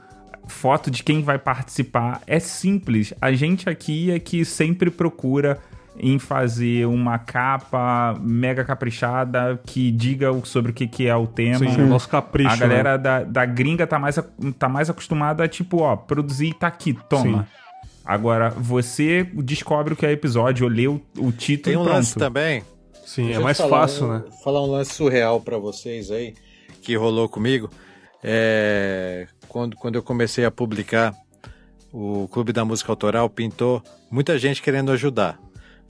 foto 0.47 0.89
de 0.89 1.03
quem 1.03 1.21
vai 1.21 1.37
participar. 1.37 2.21
É 2.25 2.39
simples. 2.39 3.13
A 3.21 3.31
gente 3.31 3.69
aqui 3.69 4.11
é 4.11 4.19
que 4.19 4.43
sempre 4.43 4.89
procura 4.89 5.59
em 5.99 6.19
fazer 6.19 6.85
uma 6.85 7.17
capa 7.17 8.15
mega 8.21 8.63
caprichada 8.63 9.59
que 9.65 9.89
diga 9.91 10.31
sobre 10.43 10.71
o 10.71 10.73
que, 10.73 10.87
que 10.87 11.07
é 11.07 11.15
o 11.15 11.25
tema. 11.25 11.57
Sim, 11.59 11.81
o 11.81 11.87
nosso 11.87 12.07
capricho. 12.07 12.49
A 12.51 12.55
galera 12.55 12.97
da, 12.97 13.23
da 13.23 13.45
gringa 13.45 13.87
tá 13.87 13.97
mais, 13.97 14.19
tá 14.59 14.69
mais 14.69 14.89
acostumada 14.89 15.43
a, 15.43 15.47
tipo, 15.47 15.81
ó, 15.81 15.95
produzir 15.95 16.53
tá 16.53 16.67
aqui, 16.67 16.93
toma. 17.09 17.43
Sim. 17.43 17.47
Agora, 18.05 18.49
você 18.51 19.23
descobre 19.33 19.93
o 19.93 19.97
que 19.97 20.05
é 20.05 20.11
episódio, 20.11 20.65
ou 20.65 20.71
lê 20.71 20.87
o, 20.87 21.01
o 21.17 21.31
título 21.31 21.63
Tem 21.73 21.77
um 21.77 21.81
e 21.81 21.83
pronto. 21.83 21.95
lance 21.97 22.15
também. 22.15 22.63
Sim, 23.05 23.25
Deixa 23.25 23.39
é 23.39 23.43
mais 23.43 23.57
falar 23.57 23.69
fácil, 23.81 24.05
um- 24.05 24.13
né? 24.13 24.23
Falar 24.43 24.61
um 24.63 24.71
lance 24.71 24.93
surreal 24.93 25.41
pra 25.41 25.57
vocês 25.57 26.11
aí, 26.11 26.33
que 26.81 26.95
rolou 26.95 27.27
comigo. 27.27 27.69
É, 28.23 29.27
quando, 29.47 29.75
quando 29.75 29.95
eu 29.95 30.03
comecei 30.03 30.43
a 30.45 30.51
publicar 30.51 31.13
o 31.93 32.27
Clube 32.29 32.51
da 32.53 32.63
Música 32.65 32.91
Autoral, 32.91 33.29
pintou 33.29 33.81
muita 34.11 34.37
gente 34.37 34.61
querendo 34.61 34.91
ajudar. 34.91 35.39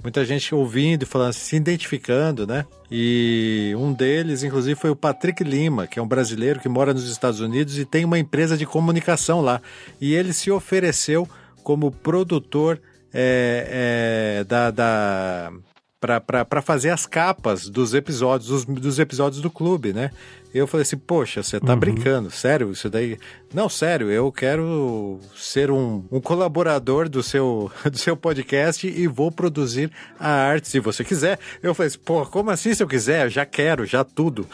Muita 0.08 0.24
gente 0.24 0.56
ouvindo 0.56 1.04
e 1.04 1.06
falando, 1.06 1.34
se 1.34 1.58
identificando, 1.58 2.48
né? 2.48 2.66
E 2.90 3.74
um 3.78 3.92
deles, 3.92 4.42
inclusive, 4.42 4.80
foi 4.80 4.90
o 4.90 4.96
Patrick 4.96 5.44
Lima, 5.44 5.86
que 5.86 6.00
é 6.00 6.02
um 6.02 6.08
brasileiro 6.08 6.62
que 6.62 6.70
mora 6.70 6.94
nos 6.94 7.10
Estados 7.10 7.42
Unidos 7.42 7.78
e 7.78 7.84
tem 7.84 8.06
uma 8.06 8.18
empresa 8.18 8.56
de 8.56 8.66
comunicação 8.66 9.42
lá. 9.42 9.62
E 10.00 10.14
ele 10.14 10.32
se 10.32 10.50
ofereceu 10.50 11.28
como 11.62 11.92
produtor 11.92 12.82
é, 13.14 14.38
é, 14.40 14.44
da, 14.46 14.72
da 14.72 15.52
para 16.00 16.62
fazer 16.62 16.92
as 16.92 17.08
capas 17.08 17.68
dos 17.68 17.94
episódios 17.94 18.66
dos, 18.66 18.66
dos 18.66 19.00
episódios 19.00 19.42
do 19.42 19.50
clube, 19.50 19.94
né? 19.94 20.12
Eu 20.54 20.68
falei 20.68 20.84
assim, 20.84 20.98
poxa, 20.98 21.42
você 21.42 21.60
tá 21.60 21.76
brincando, 21.76 22.30
sério? 22.32 22.72
Isso 22.72 22.90
daí? 22.90 23.18
Não, 23.54 23.68
sério, 23.68 24.10
eu 24.10 24.32
quero 24.32 25.20
ser 25.36 25.72
um, 25.72 26.04
um 26.12 26.22
colaborador 26.22 27.10
do 27.10 27.22
seu, 27.24 27.72
do 27.92 27.98
seu 27.98 28.16
podcast 28.16 28.88
e 28.88 29.08
vou 29.08 29.32
produzir 29.32 29.92
a 30.20 30.30
arte 30.30 30.68
se 30.68 30.80
você 30.80 31.04
quiser. 31.04 31.40
Eu 31.62 31.74
falei 31.74 31.88
assim, 31.88 32.00
pô, 32.00 32.26
como 32.26 32.52
assim 32.52 32.74
se 32.74 32.84
eu 32.84 32.88
quiser? 32.88 33.26
Eu 33.26 33.30
já 33.30 33.46
quero, 33.46 33.86
já 33.86 34.04
tudo. 34.04 34.48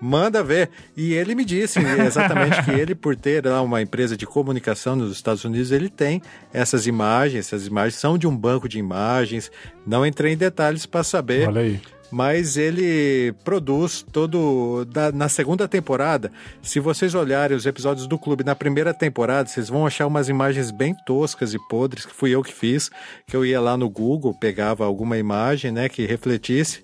Manda 0.00 0.42
ver. 0.42 0.70
E 0.96 1.12
ele 1.14 1.34
me 1.34 1.44
disse 1.44 1.78
exatamente 1.80 2.62
que 2.64 2.70
ele, 2.70 2.94
por 2.94 3.16
ter 3.16 3.44
lá 3.46 3.62
uma 3.62 3.80
empresa 3.80 4.16
de 4.16 4.26
comunicação 4.26 4.94
nos 4.94 5.12
Estados 5.12 5.44
Unidos, 5.44 5.72
ele 5.72 5.88
tem 5.88 6.20
essas 6.52 6.86
imagens. 6.86 7.46
Essas 7.46 7.66
imagens 7.66 7.94
são 7.94 8.18
de 8.18 8.26
um 8.26 8.36
banco 8.36 8.68
de 8.68 8.78
imagens. 8.78 9.50
Não 9.86 10.04
entrei 10.04 10.34
em 10.34 10.36
detalhes 10.36 10.84
para 10.86 11.02
saber 11.02 11.48
Olha 11.48 11.62
aí. 11.62 11.80
mas 12.10 12.56
ele 12.56 13.32
produz 13.42 14.04
todo 14.12 14.84
da- 14.84 15.10
na 15.10 15.28
segunda 15.28 15.66
temporada. 15.66 16.30
Se 16.62 16.78
vocês 16.78 17.14
olharem 17.14 17.56
os 17.56 17.64
episódios 17.66 18.06
do 18.06 18.18
clube 18.18 18.44
na 18.44 18.54
primeira 18.54 18.92
temporada, 18.92 19.48
vocês 19.48 19.68
vão 19.68 19.86
achar 19.86 20.06
umas 20.06 20.28
imagens 20.28 20.70
bem 20.70 20.94
toscas 21.06 21.54
e 21.54 21.58
podres 21.68 22.04
que 22.06 22.12
fui 22.14 22.30
eu 22.32 22.42
que 22.42 22.52
fiz, 22.52 22.90
que 23.26 23.34
eu 23.36 23.44
ia 23.46 23.60
lá 23.60 23.76
no 23.76 23.88
Google, 23.88 24.34
pegava 24.38 24.84
alguma 24.84 25.16
imagem, 25.18 25.72
né, 25.72 25.88
que 25.88 26.04
refletisse 26.06 26.82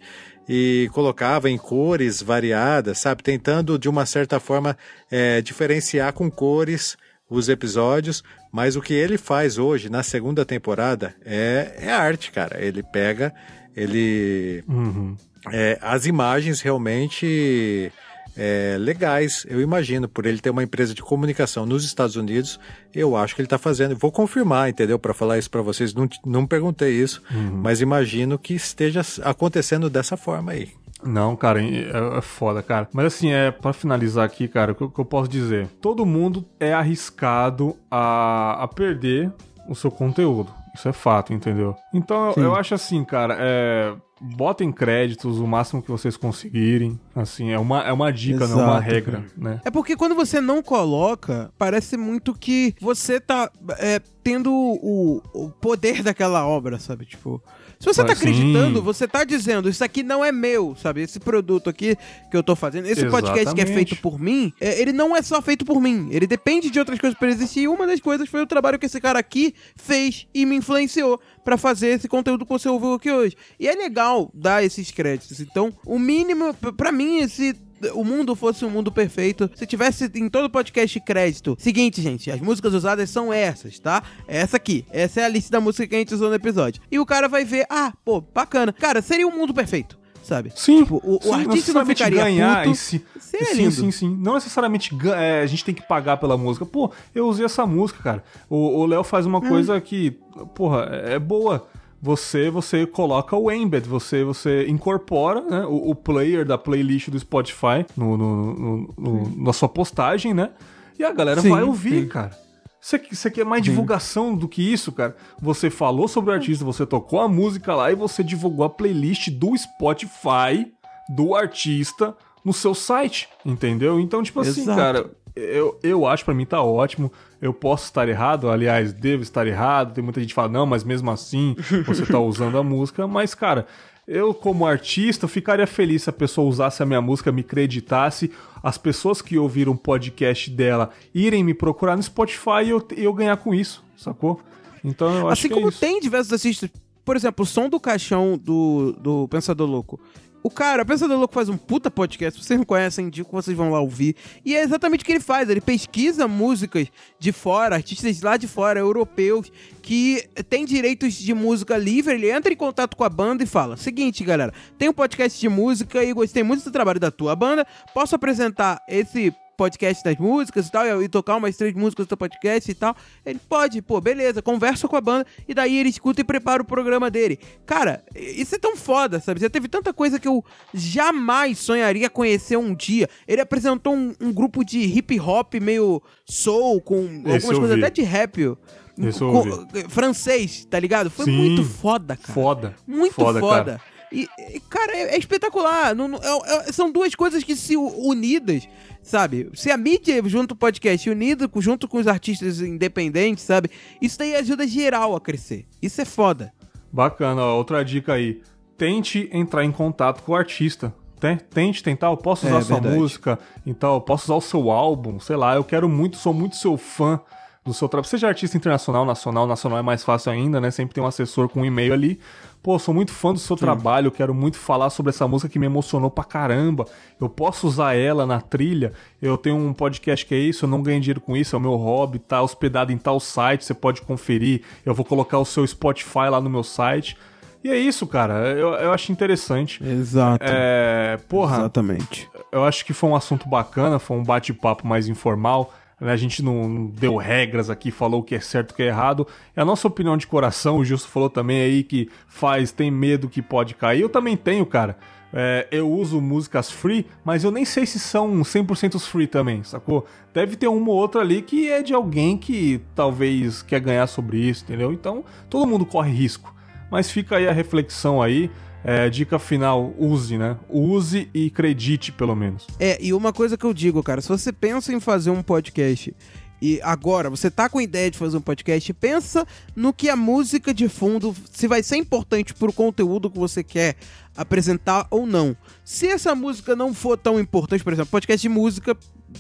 e 0.48 0.90
colocava 0.92 1.48
em 1.48 1.56
cores 1.56 2.20
variadas, 2.22 2.98
sabe, 2.98 3.22
tentando 3.22 3.78
de 3.78 3.88
uma 3.88 4.04
certa 4.06 4.40
forma 4.40 4.76
é, 5.10 5.40
diferenciar 5.40 6.12
com 6.12 6.30
cores 6.30 6.96
os 7.30 7.48
episódios, 7.48 8.22
mas 8.52 8.76
o 8.76 8.82
que 8.82 8.92
ele 8.92 9.16
faz 9.16 9.56
hoje 9.56 9.88
na 9.88 10.02
segunda 10.02 10.44
temporada 10.44 11.14
é, 11.24 11.76
é 11.78 11.90
arte, 11.90 12.30
cara. 12.30 12.62
Ele 12.62 12.82
pega, 12.82 13.32
ele 13.74 14.62
Uhum. 14.68 15.16
é, 15.50 15.78
as 15.80 16.04
imagens 16.06 16.60
realmente 16.60 17.90
é, 18.36 18.76
legais, 18.78 19.44
eu 19.48 19.60
imagino, 19.60 20.08
por 20.08 20.26
ele 20.26 20.38
ter 20.40 20.50
uma 20.50 20.62
empresa 20.62 20.94
de 20.94 21.02
comunicação 21.02 21.66
nos 21.66 21.84
Estados 21.84 22.16
Unidos, 22.16 22.58
eu 22.94 23.16
acho 23.16 23.34
que 23.34 23.40
ele 23.40 23.46
está 23.46 23.58
fazendo. 23.58 23.96
Vou 23.96 24.10
confirmar, 24.12 24.68
entendeu? 24.68 24.98
Para 24.98 25.14
falar 25.14 25.38
isso 25.38 25.50
para 25.50 25.62
vocês, 25.62 25.94
não, 25.94 26.08
não 26.24 26.46
perguntei 26.46 26.92
isso, 26.92 27.22
mas 27.62 27.80
imagino 27.80 28.38
que 28.38 28.54
esteja 28.54 29.02
acontecendo 29.22 29.88
dessa 29.90 30.16
forma 30.16 30.52
aí. 30.52 30.70
Não, 31.04 31.34
cara, 31.34 31.60
é, 31.60 32.18
é 32.18 32.20
foda, 32.20 32.62
cara. 32.62 32.88
Mas 32.92 33.06
assim, 33.06 33.32
é 33.32 33.50
para 33.50 33.72
finalizar 33.72 34.24
aqui, 34.24 34.46
cara, 34.46 34.70
o 34.72 34.74
que, 34.74 35.00
eu- 35.00 35.04
posso 35.04 35.28
dizer? 35.28 35.66
Todo 35.80 36.06
mundo 36.06 36.44
é 36.60 36.72
arriscado 36.72 37.76
a, 37.90 38.62
a 38.62 38.68
perder 38.68 39.32
o 39.68 39.74
seu 39.74 39.90
conteúdo. 39.90 40.52
Isso 40.74 40.88
é 40.88 40.92
fato, 40.92 41.32
entendeu? 41.32 41.74
Então 41.92 42.32
eu, 42.36 42.44
eu 42.44 42.54
acho 42.54 42.74
assim, 42.74 43.04
cara, 43.04 43.36
é, 43.38 43.94
botem 44.22 44.70
créditos 44.70 45.38
o 45.40 45.46
máximo 45.46 45.82
que 45.82 45.90
vocês 45.90 46.16
conseguirem. 46.16 46.98
Assim, 47.14 47.50
é 47.50 47.58
uma, 47.58 47.82
é 47.82 47.92
uma 47.92 48.12
dica, 48.12 48.46
não 48.46 48.60
é 48.60 48.64
uma 48.64 48.80
regra, 48.80 49.24
né? 49.36 49.60
É 49.64 49.70
porque 49.70 49.96
quando 49.96 50.14
você 50.14 50.40
não 50.40 50.62
coloca, 50.62 51.50
parece 51.58 51.96
muito 51.96 52.32
que 52.32 52.74
você 52.80 53.18
tá 53.18 53.50
é, 53.78 54.00
tendo 54.22 54.52
o, 54.52 55.20
o 55.34 55.50
poder 55.50 56.02
daquela 56.02 56.46
obra, 56.46 56.78
sabe? 56.78 57.04
Tipo, 57.04 57.42
se 57.82 57.86
você 57.86 58.04
tá 58.04 58.12
Ah, 58.12 58.14
sim. 58.16 58.22
acreditando, 58.28 58.80
você 58.80 59.08
tá 59.08 59.24
dizendo, 59.24 59.68
isso 59.68 59.82
aqui 59.82 60.02
não 60.04 60.24
é 60.24 60.30
meu, 60.30 60.76
sabe? 60.80 61.02
Esse 61.02 61.18
produto 61.18 61.68
aqui 61.68 61.96
que 62.30 62.36
eu 62.36 62.42
tô 62.42 62.54
fazendo, 62.54 62.86
esse 62.86 63.04
podcast 63.06 63.32
que 63.54 63.60
é 63.60 63.64
Exatamente. 63.64 63.74
feito 63.74 63.96
por 64.00 64.20
mim, 64.20 64.52
é, 64.60 64.80
ele 64.80 64.92
não 64.92 65.16
é 65.16 65.20
só 65.22 65.42
feito 65.42 65.64
por 65.64 65.80
mim. 65.80 66.08
Ele 66.12 66.26
depende 66.26 66.70
de 66.70 66.78
outras 66.78 66.98
coisas 67.00 67.18
pra 67.18 67.28
existir. 67.28 67.62
E 67.62 67.68
uma 67.68 67.86
das 67.86 67.98
coisas 68.00 68.28
foi 68.28 68.40
o 68.40 68.46
trabalho 68.46 68.78
que 68.78 68.86
esse 68.86 69.00
cara 69.00 69.18
aqui 69.18 69.52
fez 69.76 70.26
e 70.32 70.46
me 70.46 70.54
influenciou 70.56 71.20
pra 71.44 71.56
fazer 71.58 71.88
esse 71.88 72.06
conteúdo 72.08 72.46
que 72.46 72.52
você 72.52 72.68
ouviu 72.68 72.92
aqui 72.94 73.10
hoje. 73.10 73.36
E 73.58 73.66
é 73.66 73.74
legal 73.74 74.30
dar 74.32 74.62
esses 74.64 74.90
créditos. 74.92 75.40
Então, 75.40 75.72
o 75.84 75.98
mínimo, 75.98 76.54
p- 76.54 76.70
pra 76.72 76.92
mim, 76.92 77.26
se 77.26 77.56
o 77.94 78.04
mundo 78.04 78.34
fosse 78.36 78.64
um 78.64 78.70
mundo 78.70 78.90
perfeito, 78.92 79.50
se 79.54 79.66
tivesse 79.66 80.10
em 80.14 80.28
todo 80.28 80.48
podcast 80.50 80.98
crédito. 81.00 81.56
Seguinte, 81.58 82.00
gente, 82.00 82.30
as 82.30 82.40
músicas 82.40 82.74
usadas 82.74 83.10
são 83.10 83.32
essas, 83.32 83.78
tá? 83.78 84.02
Essa 84.26 84.56
aqui. 84.56 84.84
Essa 84.90 85.20
é 85.20 85.24
a 85.24 85.28
lista 85.28 85.50
da 85.52 85.60
música 85.60 85.86
que 85.86 85.94
a 85.94 85.98
gente 85.98 86.14
usou 86.14 86.28
no 86.28 86.34
episódio. 86.34 86.82
E 86.90 86.98
o 86.98 87.06
cara 87.06 87.28
vai 87.28 87.44
ver, 87.44 87.66
ah, 87.70 87.92
pô, 88.04 88.20
bacana. 88.20 88.72
Cara, 88.72 89.02
seria 89.02 89.26
um 89.26 89.36
mundo 89.36 89.52
perfeito, 89.52 89.98
sabe? 90.22 90.52
Sim. 90.54 90.82
Tipo, 90.84 91.00
o, 91.04 91.16
o 91.16 91.22
Sim, 91.22 91.28
não 91.30 91.34
artista 91.50 91.72
não 91.72 91.86
ficaria 91.86 92.22
ganhar 92.24 92.58
puto. 92.58 92.70
em 92.70 92.74
si. 92.74 93.04
Seria 93.18 93.46
sim, 93.48 93.56
lindo. 93.56 93.70
sim, 93.72 93.90
sim. 93.90 94.16
Não 94.20 94.34
necessariamente 94.34 94.90
é, 95.16 95.40
a 95.42 95.46
gente 95.46 95.64
tem 95.64 95.74
que 95.74 95.82
pagar 95.82 96.18
pela 96.18 96.36
música. 96.36 96.66
Pô, 96.66 96.90
eu 97.14 97.26
usei 97.26 97.44
essa 97.46 97.66
música, 97.66 98.02
cara. 98.02 98.24
O 98.48 98.80
o 98.80 98.86
Léo 98.86 99.02
faz 99.02 99.24
uma 99.26 99.38
Hum. 99.38 99.48
coisa 99.48 99.80
que, 99.80 100.10
porra, 100.54 100.88
é 100.90 101.14
é 101.14 101.18
boa. 101.18 101.66
Você 102.02 102.50
você 102.50 102.84
coloca 102.84 103.36
o 103.36 103.48
embed, 103.50 103.86
você 103.88 104.24
você 104.24 104.66
incorpora 104.68 105.40
né, 105.40 105.64
o, 105.64 105.90
o 105.90 105.94
player 105.94 106.44
da 106.44 106.58
playlist 106.58 107.08
do 107.08 107.18
Spotify 107.18 107.86
no, 107.96 108.16
no- 108.16 108.54
no- 108.54 108.94
no- 108.98 109.44
na 109.44 109.52
sua 109.52 109.68
postagem, 109.68 110.34
né? 110.34 110.50
E 110.98 111.04
a 111.04 111.12
galera 111.12 111.40
Sim, 111.40 111.50
vai 111.50 111.62
ouvir, 111.62 112.02
sim. 112.02 112.08
cara. 112.08 112.36
Isso 112.80 112.96
aqui, 112.96 113.14
isso 113.14 113.28
aqui 113.28 113.40
é 113.40 113.44
mais 113.44 113.62
divulgação 113.62 114.34
do 114.34 114.48
que 114.48 114.60
isso, 114.72 114.90
cara. 114.90 115.16
Você 115.40 115.70
falou 115.70 116.08
sobre 116.08 116.32
o 116.32 116.34
artista, 116.34 116.64
você 116.64 116.84
tocou 116.84 117.20
a 117.20 117.28
música 117.28 117.72
lá 117.72 117.92
e 117.92 117.94
você 117.94 118.24
divulgou 118.24 118.64
a 118.64 118.70
playlist 118.70 119.28
do 119.30 119.56
Spotify 119.56 120.66
do 121.08 121.36
artista 121.36 122.16
no 122.44 122.52
seu 122.52 122.74
site, 122.74 123.28
entendeu? 123.46 124.00
Então, 124.00 124.20
tipo 124.24 124.40
assim, 124.40 124.62
Exato. 124.62 124.76
cara, 124.80 125.10
eu, 125.34 125.78
eu 125.82 126.06
acho 126.06 126.24
pra 126.24 126.34
mim 126.34 126.44
tá 126.44 126.62
ótimo. 126.62 127.10
Eu 127.40 127.52
posso 127.52 127.84
estar 127.84 128.08
errado, 128.08 128.50
aliás, 128.50 128.92
devo 128.92 129.22
estar 129.22 129.46
errado. 129.46 129.94
Tem 129.94 130.04
muita 130.04 130.20
gente 130.20 130.30
que 130.30 130.34
fala, 130.34 130.48
não, 130.48 130.66
mas 130.66 130.84
mesmo 130.84 131.10
assim 131.10 131.56
você 131.86 132.06
tá 132.06 132.18
usando 132.18 132.58
a 132.58 132.62
música. 132.62 133.06
Mas, 133.06 133.34
cara, 133.34 133.66
eu, 134.06 134.34
como 134.34 134.66
artista, 134.66 135.28
ficaria 135.28 135.66
feliz 135.66 136.02
se 136.02 136.10
a 136.10 136.12
pessoa 136.12 136.48
usasse 136.48 136.82
a 136.82 136.86
minha 136.86 137.00
música, 137.00 137.32
me 137.32 137.42
creditasse, 137.42 138.30
as 138.62 138.76
pessoas 138.76 139.22
que 139.22 139.38
ouviram 139.38 139.72
o 139.72 139.76
podcast 139.76 140.50
dela 140.50 140.90
irem 141.14 141.42
me 141.44 141.54
procurar 141.54 141.96
no 141.96 142.02
Spotify 142.02 142.64
e 142.64 142.70
eu, 142.70 142.86
eu 142.96 143.12
ganhar 143.12 143.36
com 143.36 143.54
isso, 143.54 143.84
sacou? 143.96 144.40
Então 144.84 145.08
eu 145.14 145.28
acho 145.28 145.46
Assim 145.46 145.48
que 145.48 145.54
como 145.54 145.68
é 145.68 145.72
tem 145.72 146.00
diversos 146.00 146.32
artistas. 146.32 146.70
Por 147.04 147.16
exemplo, 147.16 147.42
o 147.42 147.46
som 147.46 147.68
do 147.68 147.80
caixão 147.80 148.38
do, 148.38 148.92
do 149.00 149.28
Pensador 149.28 149.68
Louco. 149.68 150.00
O 150.42 150.50
cara, 150.50 150.82
o 150.82 150.86
Pensador 150.86 151.16
Louco 151.18 151.32
faz 151.32 151.48
um 151.48 151.56
puta 151.56 151.88
podcast, 151.90 152.42
vocês 152.42 152.58
não 152.58 152.66
conhecem, 152.66 153.06
indico 153.06 153.30
que 153.30 153.34
vocês 153.34 153.56
vão 153.56 153.70
lá 153.70 153.80
ouvir. 153.80 154.16
E 154.44 154.56
é 154.56 154.62
exatamente 154.62 155.02
o 155.02 155.04
que 155.04 155.12
ele 155.12 155.20
faz, 155.20 155.48
ele 155.48 155.60
pesquisa 155.60 156.26
músicas 156.26 156.88
de 157.18 157.30
fora, 157.30 157.76
artistas 157.76 158.20
lá 158.20 158.36
de 158.36 158.48
fora, 158.48 158.80
europeus, 158.80 159.52
que 159.80 160.28
têm 160.48 160.64
direitos 160.64 161.14
de 161.14 161.32
música 161.32 161.76
livre, 161.76 162.14
ele 162.14 162.30
entra 162.30 162.52
em 162.52 162.56
contato 162.56 162.96
com 162.96 163.04
a 163.04 163.08
banda 163.08 163.44
e 163.44 163.46
fala, 163.46 163.76
seguinte 163.76 164.24
galera, 164.24 164.52
tem 164.76 164.88
um 164.88 164.92
podcast 164.92 165.38
de 165.38 165.48
música 165.48 166.02
e 166.02 166.12
gostei 166.12 166.42
muito 166.42 166.64
do 166.64 166.72
trabalho 166.72 166.98
da 166.98 167.10
tua 167.10 167.36
banda, 167.36 167.64
posso 167.94 168.16
apresentar 168.16 168.82
esse 168.88 169.32
podcast 169.56 170.02
das 170.02 170.16
músicas 170.16 170.68
e 170.68 170.72
tal, 170.72 171.02
e 171.02 171.08
tocar 171.08 171.36
umas 171.36 171.56
três 171.56 171.74
músicas 171.74 172.06
do 172.06 172.16
podcast 172.16 172.70
e 172.70 172.74
tal. 172.74 172.96
Ele 173.24 173.40
pode, 173.48 173.80
pô, 173.82 174.00
beleza, 174.00 174.42
conversa 174.42 174.88
com 174.88 174.96
a 174.96 175.00
banda 175.00 175.26
e 175.46 175.54
daí 175.54 175.76
ele 175.78 175.88
escuta 175.88 176.20
e 176.20 176.24
prepara 176.24 176.62
o 176.62 176.64
programa 176.64 177.10
dele. 177.10 177.38
Cara, 177.66 178.04
isso 178.14 178.54
é 178.54 178.58
tão 178.58 178.76
foda, 178.76 179.20
sabe? 179.20 179.40
Já 179.40 179.50
teve 179.50 179.68
tanta 179.68 179.92
coisa 179.92 180.18
que 180.18 180.28
eu 180.28 180.44
jamais 180.72 181.58
sonharia 181.58 182.08
conhecer 182.10 182.56
um 182.56 182.74
dia. 182.74 183.08
Ele 183.26 183.40
apresentou 183.40 183.94
um, 183.94 184.14
um 184.20 184.32
grupo 184.32 184.64
de 184.64 184.80
hip 184.80 185.18
hop 185.20 185.54
meio 185.54 186.02
soul, 186.24 186.80
com 186.80 186.96
algumas 186.96 187.44
eu 187.44 187.58
coisas 187.58 187.78
até 187.78 187.90
de 187.90 188.02
rap. 188.02 188.56
Esse 188.98 189.20
com- 189.20 189.66
francês, 189.88 190.66
tá 190.66 190.78
ligado? 190.78 191.10
Foi 191.10 191.24
Sim, 191.24 191.32
muito 191.32 191.64
foda, 191.64 192.14
cara. 192.16 192.32
Foda. 192.32 192.74
Muito 192.86 193.14
foda. 193.14 193.40
foda. 193.40 193.80
E, 194.12 194.60
cara, 194.68 194.92
é, 194.94 195.14
é 195.14 195.18
espetacular. 195.18 195.94
Não, 195.94 196.06
não- 196.08 196.18
é- 196.22 196.68
é- 196.68 196.72
são 196.72 196.90
duas 196.92 197.14
coisas 197.14 197.42
que 197.42 197.56
se 197.56 197.76
unidas, 197.76 198.68
sabe? 199.02 199.50
Se 199.54 199.70
a 199.70 199.76
mídia 199.76 200.22
junto 200.26 200.52
ao 200.52 200.56
podcast 200.58 201.08
unido 201.08 201.48
com- 201.48 201.60
junto 201.60 201.88
com 201.88 201.98
os 201.98 202.06
artistas 202.06 202.60
independentes, 202.60 203.44
sabe? 203.44 203.70
Isso 204.00 204.18
daí 204.18 204.34
ajuda 204.36 204.66
geral 204.66 205.16
a 205.16 205.20
crescer. 205.20 205.66
Isso 205.80 206.00
é 206.00 206.04
foda. 206.04 206.52
Bacana, 206.92 207.42
ó, 207.42 207.56
outra 207.56 207.84
dica 207.84 208.12
aí. 208.14 208.40
Tente 208.76 209.28
entrar 209.32 209.64
em 209.64 209.72
contato 209.72 210.22
com 210.22 210.32
o 210.32 210.36
artista. 210.36 210.92
Te- 211.20 211.36
Tente 211.50 211.82
tentar, 211.82 212.08
eu 212.08 212.16
posso 212.16 212.46
usar 212.46 212.58
É, 212.58 212.60
sua 212.62 212.74
verdade. 212.80 212.96
música, 212.98 213.38
então 213.64 213.94
eu 213.94 214.00
posso 214.00 214.24
usar 214.24 214.34
o 214.34 214.40
seu 214.40 214.70
álbum, 214.70 215.20
sei 215.20 215.36
lá, 215.36 215.54
eu 215.54 215.62
quero 215.62 215.88
muito, 215.88 216.16
sou 216.16 216.34
muito 216.34 216.56
seu 216.56 216.76
fã 216.76 217.20
do 217.64 217.72
seu 217.72 217.88
trabalho. 217.88 218.08
Seja 218.10 218.26
artista 218.26 218.56
internacional, 218.56 219.04
nacional, 219.04 219.46
nacional 219.46 219.78
é 219.78 219.82
mais 219.82 220.02
fácil 220.02 220.32
ainda, 220.32 220.60
né? 220.60 220.70
Sempre 220.72 220.94
tem 220.94 221.02
um 221.04 221.06
assessor 221.06 221.48
com 221.48 221.60
um 221.60 221.64
e-mail 221.64 221.92
ali. 221.92 222.18
Pô, 222.62 222.78
sou 222.78 222.94
muito 222.94 223.10
fã 223.10 223.32
do 223.32 223.40
seu 223.40 223.56
trabalho, 223.56 224.06
eu 224.06 224.12
quero 224.12 224.32
muito 224.32 224.56
falar 224.56 224.88
sobre 224.90 225.10
essa 225.10 225.26
música 225.26 225.48
que 225.48 225.58
me 225.58 225.66
emocionou 225.66 226.08
pra 226.08 226.22
caramba. 226.22 226.86
Eu 227.20 227.28
posso 227.28 227.66
usar 227.66 227.96
ela 227.96 228.24
na 228.24 228.40
trilha. 228.40 228.92
Eu 229.20 229.36
tenho 229.36 229.56
um 229.56 229.72
podcast 229.72 230.24
que 230.24 230.32
é 230.32 230.38
isso, 230.38 230.64
eu 230.64 230.68
não 230.68 230.80
ganho 230.80 231.00
dinheiro 231.00 231.20
com 231.20 231.36
isso, 231.36 231.56
é 231.56 231.58
o 231.58 231.60
meu 231.60 231.74
hobby, 231.74 232.20
tá 232.20 232.40
hospedado 232.40 232.92
em 232.92 232.98
tal 232.98 233.18
site, 233.18 233.64
você 233.64 233.74
pode 233.74 234.02
conferir. 234.02 234.62
Eu 234.86 234.94
vou 234.94 235.04
colocar 235.04 235.38
o 235.38 235.44
seu 235.44 235.66
Spotify 235.66 236.28
lá 236.30 236.40
no 236.40 236.48
meu 236.48 236.62
site. 236.62 237.16
E 237.64 237.68
é 237.68 237.76
isso, 237.76 238.06
cara. 238.06 238.34
Eu, 238.50 238.74
eu 238.74 238.92
acho 238.92 239.10
interessante. 239.10 239.82
Exato. 239.84 240.44
É, 240.48 241.18
porra, 241.28 241.58
Exatamente. 241.58 242.28
eu 242.52 242.64
acho 242.64 242.84
que 242.84 242.92
foi 242.92 243.10
um 243.10 243.16
assunto 243.16 243.48
bacana, 243.48 243.98
foi 243.98 244.16
um 244.16 244.22
bate-papo 244.22 244.86
mais 244.86 245.08
informal. 245.08 245.72
Né? 246.02 246.12
A 246.12 246.16
gente 246.16 246.42
não 246.42 246.86
deu 246.86 247.16
regras 247.16 247.70
aqui, 247.70 247.92
falou 247.92 248.20
o 248.20 248.24
que 248.24 248.34
é 248.34 248.40
certo 248.40 248.72
o 248.72 248.74
que 248.74 248.82
é 248.82 248.86
errado. 248.86 249.26
É 249.54 249.62
a 249.62 249.64
nossa 249.64 249.86
opinião 249.86 250.16
de 250.16 250.26
coração. 250.26 250.78
O 250.78 250.84
Justo 250.84 251.08
falou 251.08 251.30
também 251.30 251.62
aí 251.62 251.84
que 251.84 252.10
faz, 252.26 252.72
tem 252.72 252.90
medo 252.90 253.28
que 253.28 253.40
pode 253.40 253.74
cair. 253.74 254.00
Eu 254.00 254.08
também 254.08 254.36
tenho, 254.36 254.66
cara. 254.66 254.98
É, 255.32 255.66
eu 255.70 255.90
uso 255.90 256.20
músicas 256.20 256.70
free, 256.70 257.06
mas 257.24 257.42
eu 257.42 257.50
nem 257.50 257.64
sei 257.64 257.86
se 257.86 257.98
são 257.98 258.40
100% 258.40 259.00
free 259.00 259.26
também, 259.26 259.62
sacou? 259.62 260.04
Deve 260.34 260.56
ter 260.56 260.68
uma 260.68 260.90
ou 260.90 260.96
outra 260.96 261.22
ali 261.22 261.40
que 261.40 261.70
é 261.70 261.82
de 261.82 261.94
alguém 261.94 262.36
que 262.36 262.82
talvez 262.94 263.62
quer 263.62 263.80
ganhar 263.80 264.06
sobre 264.08 264.38
isso, 264.38 264.64
entendeu? 264.64 264.92
Então, 264.92 265.24
todo 265.48 265.66
mundo 265.66 265.86
corre 265.86 266.10
risco. 266.10 266.54
Mas 266.90 267.10
fica 267.10 267.36
aí 267.36 267.48
a 267.48 267.52
reflexão 267.52 268.20
aí. 268.20 268.50
É, 268.84 269.08
dica 269.08 269.38
final, 269.38 269.94
use, 269.96 270.36
né? 270.36 270.56
Use 270.68 271.28
e 271.32 271.46
acredite, 271.46 272.10
pelo 272.10 272.34
menos. 272.34 272.66
É, 272.80 272.98
e 273.00 273.12
uma 273.12 273.32
coisa 273.32 273.56
que 273.56 273.64
eu 273.64 273.72
digo, 273.72 274.02
cara, 274.02 274.20
se 274.20 274.28
você 274.28 274.52
pensa 274.52 274.92
em 274.92 274.98
fazer 274.98 275.30
um 275.30 275.42
podcast 275.42 276.14
e 276.60 276.80
agora 276.82 277.28
você 277.28 277.50
tá 277.50 277.68
com 277.68 277.80
ideia 277.80 278.08
de 278.08 278.16
fazer 278.16 278.36
um 278.36 278.40
podcast, 278.40 278.94
pensa 278.94 279.44
no 279.74 279.92
que 279.92 280.08
a 280.08 280.14
música 280.14 280.72
de 280.72 280.88
fundo, 280.88 281.34
se 281.50 281.66
vai 281.66 281.82
ser 281.82 281.96
importante 281.96 282.54
pro 282.54 282.72
conteúdo 282.72 283.28
que 283.28 283.38
você 283.38 283.64
quer 283.64 283.96
apresentar 284.36 285.06
ou 285.10 285.26
não. 285.26 285.56
Se 285.84 286.06
essa 286.06 286.34
música 286.34 286.76
não 286.76 286.94
for 286.94 287.16
tão 287.16 287.40
importante, 287.40 287.82
por 287.82 287.92
exemplo, 287.92 288.12
podcast 288.12 288.40
de 288.40 288.48
música 288.48 288.96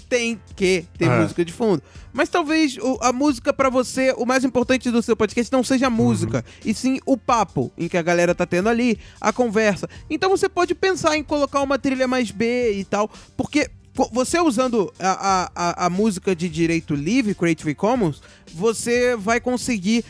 tem 0.08 0.40
que 0.56 0.84
ter 0.96 1.06
É. 1.06 1.20
música 1.20 1.44
de 1.44 1.52
fundo. 1.52 1.82
Mas 2.12 2.28
talvez 2.28 2.76
a 3.00 3.12
música 3.12 3.52
pra 3.52 3.70
você, 3.70 4.14
o 4.16 4.26
mais 4.26 4.44
importante 4.44 4.90
do 4.90 5.02
seu 5.02 5.16
podcast 5.16 5.52
não 5.52 5.64
seja 5.64 5.86
a 5.86 5.90
música, 5.90 6.44
e 6.64 6.74
sim 6.74 6.98
o 7.06 7.16
papo 7.16 7.72
em 7.76 7.88
que 7.88 7.96
a 7.96 8.02
galera 8.02 8.34
tá 8.34 8.44
tendo 8.44 8.68
ali, 8.68 8.98
a 9.20 9.32
conversa. 9.32 9.88
Então 10.10 10.30
você 10.30 10.48
pode 10.48 10.74
pensar 10.74 11.16
em 11.16 11.24
colocar 11.24 11.62
uma 11.62 11.78
trilha 11.78 12.06
mais 12.06 12.30
B 12.30 12.72
e 12.72 12.84
tal, 12.84 13.10
porque 13.36 13.70
você 14.10 14.40
usando 14.40 14.92
a, 14.98 15.50
a, 15.54 15.86
a, 15.86 15.90
música 15.90 16.34
de 16.34 16.48
direito 16.48 16.94
livre, 16.94 17.34
Creative 17.34 17.74
Commons, 17.74 18.22
você 18.54 19.14
vai 19.16 19.38
conseguir 19.38 20.02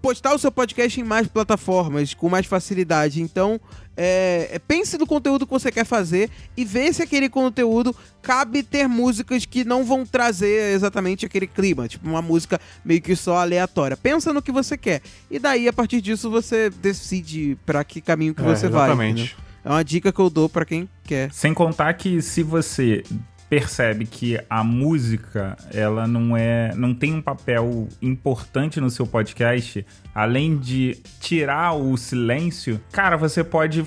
postar 0.00 0.34
o 0.34 0.38
seu 0.38 0.50
podcast 0.50 1.00
em 1.00 1.04
mais 1.04 1.26
plataformas, 1.28 2.14
com 2.14 2.28
mais 2.28 2.46
facilidade. 2.46 3.20
Então, 3.22 3.60
é, 3.96 4.48
é, 4.52 4.58
pense 4.58 4.96
no 4.96 5.06
conteúdo 5.06 5.46
que 5.46 5.52
você 5.52 5.70
quer 5.70 5.84
fazer 5.84 6.30
e 6.56 6.64
vê 6.64 6.90
se 6.92 7.02
aquele 7.02 7.28
conteúdo 7.28 7.94
cabe 8.22 8.62
ter 8.62 8.88
músicas 8.88 9.44
que 9.44 9.64
não 9.64 9.84
vão 9.84 10.06
trazer 10.06 10.74
exatamente 10.74 11.26
aquele 11.26 11.46
clima, 11.46 11.86
tipo 11.86 12.08
uma 12.08 12.22
música 12.22 12.58
meio 12.84 13.02
que 13.02 13.14
só 13.14 13.36
aleatória. 13.36 13.96
Pensa 13.96 14.32
no 14.32 14.40
que 14.40 14.50
você 14.50 14.78
quer. 14.78 15.02
E 15.30 15.38
daí, 15.38 15.68
a 15.68 15.72
partir 15.72 16.00
disso, 16.00 16.30
você 16.30 16.70
decide 16.70 17.58
pra 17.66 17.84
que 17.84 18.00
caminho 18.00 18.34
que 18.34 18.40
É, 18.42 18.44
você 18.44 18.68
vai. 18.68 18.88
exatamente. 18.88 19.22
entendeu? 19.24 19.42
É 19.64 19.68
uma 19.68 19.84
dica 19.84 20.10
que 20.12 20.18
eu 20.18 20.28
dou 20.28 20.48
pra 20.48 20.64
quem 20.64 20.88
quer. 21.04 21.32
Sem 21.32 21.54
contar 21.54 21.92
que 21.94 22.20
se 22.20 22.42
você 22.42 23.04
percebe 23.52 24.06
que 24.06 24.40
a 24.48 24.64
música 24.64 25.58
ela 25.74 26.06
não 26.06 26.34
é 26.34 26.74
não 26.74 26.94
tem 26.94 27.12
um 27.12 27.20
papel 27.20 27.86
importante 28.00 28.80
no 28.80 28.88
seu 28.88 29.06
podcast, 29.06 29.84
além 30.14 30.56
de 30.56 30.96
tirar 31.20 31.74
o 31.74 31.94
silêncio, 31.98 32.80
cara, 32.90 33.14
você 33.14 33.44
pode 33.44 33.84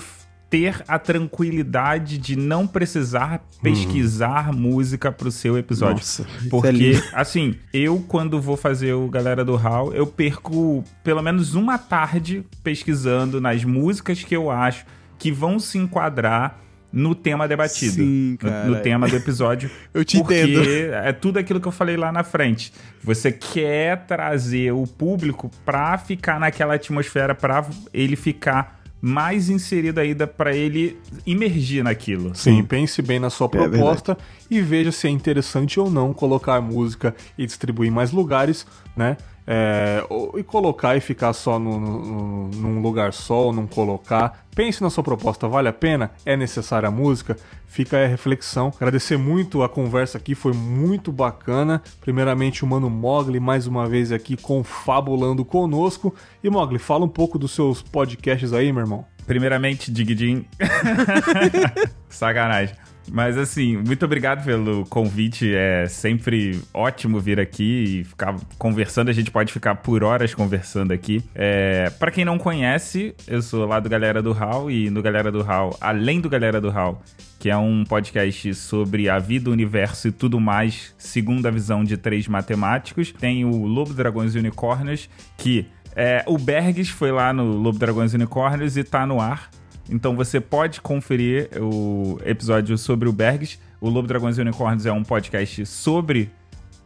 ter 0.48 0.84
a 0.86 1.00
tranquilidade 1.00 2.16
de 2.16 2.36
não 2.36 2.64
precisar 2.64 3.44
pesquisar 3.60 4.52
música 4.52 5.10
pro 5.10 5.32
seu 5.32 5.58
episódio. 5.58 5.96
Nossa, 5.96 6.22
é 6.22 6.48
Porque, 6.48 6.70
lindo. 6.70 7.02
assim, 7.12 7.56
eu 7.72 8.04
quando 8.06 8.40
vou 8.40 8.56
fazer 8.56 8.92
o 8.92 9.08
Galera 9.08 9.44
do 9.44 9.56
Hall, 9.56 9.92
eu 9.92 10.06
perco 10.06 10.84
pelo 11.02 11.20
menos 11.20 11.56
uma 11.56 11.76
tarde 11.76 12.46
pesquisando 12.62 13.40
nas 13.40 13.64
músicas 13.64 14.22
que 14.22 14.36
eu 14.36 14.48
acho 14.48 14.86
que 15.18 15.32
vão 15.32 15.58
se 15.58 15.76
enquadrar 15.76 16.60
no 16.96 17.14
tema 17.14 17.46
debatido. 17.46 17.92
Sim, 17.96 18.32
no- 18.32 18.38
cara. 18.38 18.64
no, 18.66 18.76
tema 18.80 19.06
do 19.06 19.14
episódio. 19.14 19.70
Eu 19.92 20.02
te 20.02 20.16
porque 20.16 20.42
entendo. 20.42 20.94
é 20.94 21.12
tudo 21.12 21.38
aquilo 21.38 21.60
que 21.60 21.68
eu 21.68 21.72
falei 21.72 21.96
lá 21.96 22.10
na 22.10 22.24
frente. 22.24 22.72
Você 23.04 23.30
quer 23.30 24.06
trazer 24.06 24.72
o 24.72 24.84
público 24.86 25.50
pra 25.64 25.98
ficar 25.98 26.40
naquela 26.40 26.74
atmosfera, 26.74 27.34
pra 27.34 27.66
ele 27.92 28.16
ficar 28.16 28.80
mais 29.00 29.50
inserido 29.50 29.98
ainda, 30.00 30.26
pra 30.26 30.56
ele 30.56 30.96
imergir 31.26 31.84
naquilo. 31.84 32.34
Sim, 32.34 32.64
pense 32.64 33.02
bem 33.02 33.20
na 33.20 33.28
sua 33.28 33.46
É 33.46 33.50
proposta 33.50 34.16
e 34.50 34.60
veja 34.62 34.90
se 34.90 35.06
é 35.06 35.10
interessante 35.10 35.78
ou 35.78 35.90
não 35.90 36.14
colocar 36.14 36.60
música 36.62 37.14
e 37.36 37.44
distribuir 37.44 37.88
em 37.90 37.94
mais 37.94 38.10
lugares, 38.10 38.66
né? 38.96 39.18
É, 39.48 40.02
e 40.36 40.42
colocar 40.42 40.96
e 40.96 41.00
ficar 41.00 41.32
só 41.32 41.56
no- 41.58 41.78
no- 41.78 42.48
num 42.48 42.80
lugar 42.82 43.12
só 43.12 43.44
ou 43.44 43.52
não 43.52 43.66
colocar. 43.66 44.44
Pense 44.54 44.82
na 44.82 44.90
sua 44.90 45.04
proposta, 45.04 45.46
vale 45.46 45.68
a 45.68 45.72
pena? 45.72 46.10
É 46.24 46.36
necessária 46.36 46.88
a 46.88 46.90
música? 46.90 47.36
Fica 47.68 47.96
aí 47.98 48.04
a 48.06 48.08
reflexão. 48.08 48.72
Agradecer 48.76 49.16
muito 49.16 49.62
a 49.62 49.68
conversa 49.68 50.18
aqui, 50.18 50.34
foi 50.34 50.52
muito 50.52 51.12
bacana. 51.12 51.80
Primeiramente, 52.00 52.64
o 52.64 52.66
Mano 52.66 52.88
Mogli, 52.90 53.38
mais 53.38 53.66
uma 53.66 53.86
vez 53.86 54.10
aqui 54.10 54.36
confabulando 54.36 55.44
conosco. 55.44 56.12
E 56.42 56.48
Mogli, 56.50 56.78
fala 56.78 57.04
um 57.04 57.08
pouco 57.08 57.38
dos 57.38 57.52
seus 57.52 57.82
podcasts 57.82 58.52
aí, 58.52 58.72
meu 58.72 58.82
irmão. 58.82 59.04
Primeiramente, 59.26 59.92
Digidin. 59.92 60.46
Sacanagem. 62.08 62.74
Mas 63.10 63.38
assim, 63.38 63.76
muito 63.76 64.04
obrigado 64.04 64.44
pelo 64.44 64.84
convite. 64.86 65.54
É 65.54 65.86
sempre 65.88 66.60
ótimo 66.72 67.20
vir 67.20 67.38
aqui 67.40 68.00
e 68.00 68.04
ficar 68.04 68.36
conversando. 68.58 69.08
A 69.08 69.12
gente 69.12 69.30
pode 69.30 69.52
ficar 69.52 69.76
por 69.76 70.02
horas 70.02 70.34
conversando 70.34 70.92
aqui. 70.92 71.22
É, 71.34 71.90
para 71.98 72.10
quem 72.10 72.24
não 72.24 72.38
conhece, 72.38 73.14
eu 73.26 73.40
sou 73.42 73.66
lá 73.66 73.80
do 73.80 73.88
Galera 73.88 74.22
do 74.22 74.32
Hall 74.32 74.70
e 74.70 74.90
no 74.90 75.02
Galera 75.02 75.30
do 75.30 75.42
Hall, 75.42 75.76
além 75.80 76.20
do 76.20 76.28
Galera 76.28 76.60
do 76.60 76.70
Hall, 76.70 77.00
que 77.38 77.50
é 77.50 77.56
um 77.56 77.84
podcast 77.84 78.54
sobre 78.54 79.08
a 79.08 79.18
vida, 79.18 79.50
o 79.50 79.52
universo 79.52 80.08
e 80.08 80.12
tudo 80.12 80.40
mais, 80.40 80.94
segundo 80.98 81.46
a 81.46 81.50
visão 81.50 81.84
de 81.84 81.96
três 81.96 82.26
matemáticos. 82.28 83.12
Tem 83.12 83.44
o 83.44 83.66
Lobo, 83.66 83.94
Dragões 83.94 84.34
e 84.34 84.38
Unicórnios, 84.38 85.08
que 85.36 85.66
é, 85.94 86.22
o 86.26 86.36
Bergs 86.36 86.90
foi 86.90 87.10
lá 87.10 87.32
no 87.32 87.44
Lobo, 87.44 87.78
Dragões 87.78 88.12
e 88.12 88.16
Unicórnios 88.16 88.76
e 88.76 88.84
tá 88.84 89.06
no 89.06 89.18
ar. 89.18 89.48
Então 89.88 90.16
você 90.16 90.40
pode 90.40 90.80
conferir 90.80 91.48
o 91.60 92.18
episódio 92.24 92.76
sobre 92.76 93.08
o 93.08 93.12
Bergs. 93.12 93.58
O 93.80 93.88
Lobo, 93.88 94.08
Dragões 94.08 94.36
e 94.38 94.40
Unicórnios 94.40 94.86
é 94.86 94.92
um 94.92 95.02
podcast 95.04 95.64
sobre 95.66 96.30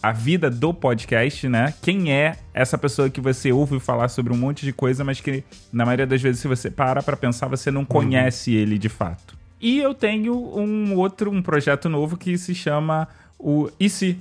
a 0.03 0.13
vida 0.13 0.51
do 0.51 0.73
podcast, 0.73 1.49
né? 1.49 1.75
Quem 1.83 2.13
é 2.13 2.37
essa 2.55 2.77
pessoa 2.79 3.11
que 3.11 3.21
você 3.21 3.53
ouve 3.53 3.79
falar 3.79 4.09
sobre 4.09 4.33
um 4.33 4.37
monte 4.37 4.65
de 4.65 4.73
coisa, 4.73 5.05
mas 5.05 5.21
que 5.21 5.45
na 5.73 5.85
maioria 5.85 6.07
das 6.07 6.21
vezes, 6.23 6.41
se 6.41 6.49
você 6.49 6.71
para 6.71 7.03
pra 7.03 7.17
pensar, 7.17 7.49
você 7.49 7.71
não 7.71 7.85
conhece 7.85 8.55
ele 8.55 8.79
de 8.79 8.89
fato. 8.89 9.39
E 9.61 9.79
eu 9.79 9.93
tenho 9.95 10.35
um 10.35 10.97
outro, 10.97 11.31
um 11.31 11.43
projeto 11.43 11.89
novo 11.89 12.17
que 12.17 12.37
se 12.39 12.55
chama 12.55 13.07
o 13.39 13.69
IC, 13.79 14.19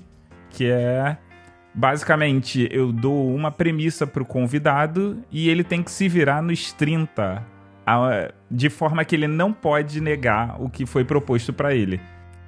que 0.49 0.65
é 0.65 1.17
basicamente 1.73 2.67
eu 2.71 2.91
dou 2.91 3.33
uma 3.33 3.49
premissa 3.51 4.05
pro 4.05 4.25
convidado 4.25 5.17
e 5.31 5.49
ele 5.49 5.63
tem 5.63 5.81
que 5.81 5.91
se 5.91 6.09
virar 6.09 6.41
nos 6.41 6.73
30 6.73 7.23
a- 7.23 7.41
de 8.49 8.69
forma 8.69 9.03
que 9.05 9.15
ele 9.15 9.27
não 9.27 9.53
pode 9.53 10.01
negar 10.01 10.61
o 10.61 10.69
que 10.69 10.85
foi 10.85 11.03
proposto 11.03 11.53
pra 11.53 11.73
ele. 11.73 11.99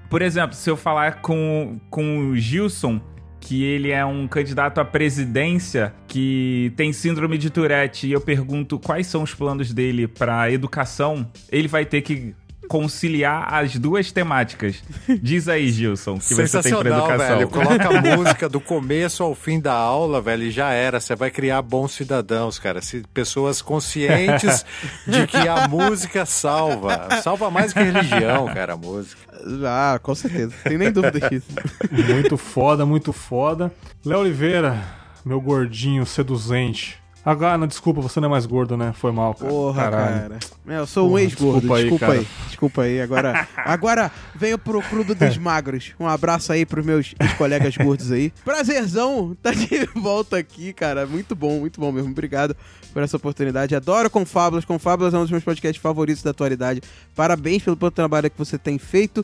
Por 0.10 0.22
exemplo, 0.22 0.56
se 0.56 0.70
eu 0.70 0.76
falar 0.76 1.22
com, 1.22 1.80
com 1.90 2.18
o 2.20 2.38
Gilson, 2.38 3.00
que 3.40 3.64
ele 3.64 3.92
é 3.92 4.06
um 4.06 4.28
candidato 4.28 4.80
à 4.80 4.86
presidência 4.86 5.94
que 6.08 6.72
tem 6.76 6.94
síndrome 6.94 7.38
de 7.38 7.50
Tourette, 7.50 8.08
e 8.08 8.12
eu 8.12 8.22
pergunto 8.22 8.78
quais 8.78 9.08
são 9.08 9.24
os 9.24 9.34
planos 9.34 9.74
dele 9.74 10.08
pra 10.08 10.52
educação, 10.52 11.30
ele 11.52 11.68
vai 11.68 11.86
ter 11.86 12.02
que 12.02 12.36
conciliar 12.72 13.54
as 13.54 13.76
duas 13.76 14.14
temáticas. 14.14 14.82
Diz 15.22 15.50
aí, 15.50 15.70
Gilson, 15.70 16.18
que 16.18 16.34
você 16.34 16.62
tem 16.62 16.74
pra 16.74 16.90
educação. 16.90 17.18
velho. 17.18 17.50
Coloca 17.50 17.90
a 17.90 18.16
música 18.16 18.48
do 18.48 18.62
começo 18.62 19.24
ao 19.24 19.36
fim 19.36 19.60
da 19.60 19.74
aula, 19.74 20.22
velho, 20.22 20.44
e 20.44 20.52
já 20.52 20.72
era. 20.72 20.98
Você 20.98 21.14
vai 21.14 21.30
criar 21.30 21.62
bons 21.64 21.92
cidadãos, 21.92 22.58
cara. 22.58 22.82
Se, 22.82 23.04
pessoas 23.14 23.62
conscientes 23.62 24.66
de 25.06 25.28
que 25.28 25.36
a 25.50 25.68
música 25.68 26.26
salva. 26.26 27.10
Salva 27.22 27.52
mais 27.52 27.74
que 27.74 27.80
religião, 27.84 28.46
cara, 28.46 28.72
a 28.76 28.78
música. 28.78 29.20
Ah, 29.68 30.00
com 30.02 30.16
certeza. 30.16 30.56
Tem 30.64 30.78
nem 30.78 30.94
dúvida 30.94 31.30
disso. 31.30 31.48
Muito 31.92 32.38
foda, 32.38 32.86
muito 32.86 33.12
foda. 33.12 33.70
Léo 34.06 34.20
Oliveira, 34.20 34.82
meu 35.26 35.42
gordinho 35.42 36.06
seduzente. 36.06 37.01
Ah, 37.24 37.58
não, 37.58 37.68
desculpa, 37.68 38.02
você 38.02 38.20
não 38.20 38.28
é 38.28 38.32
mais 38.32 38.48
gordo, 38.48 38.76
né? 38.76 38.94
Foi 38.94 39.12
mal, 39.12 39.36
cara. 39.36 39.52
Porra, 39.52 39.84
Caralho. 39.84 40.22
cara. 40.22 40.40
É, 40.68 40.78
eu 40.80 40.88
sou 40.88 41.12
um 41.12 41.20
ex-gordo, 41.20 41.60
desculpa 41.62 41.78
aí, 41.78 41.90
desculpa 41.90 42.14
aí. 42.14 42.28
Desculpa 42.48 42.82
aí. 42.82 43.02
Agora, 43.02 43.48
agora 43.58 44.12
venho 44.34 44.58
pro 44.58 44.82
clube 44.82 45.14
dos 45.14 45.38
magros. 45.38 45.94
Um 46.00 46.08
abraço 46.08 46.52
aí 46.52 46.66
pros 46.66 46.84
meus 46.84 47.14
colegas 47.38 47.78
gordos 47.78 48.12
aí. 48.12 48.34
Prazerzão 48.44 49.38
tá 49.42 49.52
de 49.52 49.86
volta 49.96 50.38
aqui, 50.38 50.74
cara. 50.74 51.06
Muito 51.06 51.36
bom, 51.36 51.60
muito 51.60 51.80
bom 51.80 51.92
mesmo. 51.92 52.10
Obrigado 52.10 52.56
por 52.92 53.04
essa 53.04 53.18
oportunidade. 53.18 53.76
Adoro 53.76 54.10
Confábulas. 54.10 54.66
Confábulas 54.66 55.14
é 55.14 55.18
um 55.18 55.22
dos 55.22 55.32
meus 55.32 55.44
podcasts 55.44 55.82
favoritos 55.82 56.24
da 56.24 56.32
atualidade. 56.32 56.82
Parabéns 57.16 57.64
pelo 57.64 57.92
trabalho 57.92 58.32
que 58.32 58.38
você 58.38 58.58
tem 58.58 58.80
feito. 58.80 59.24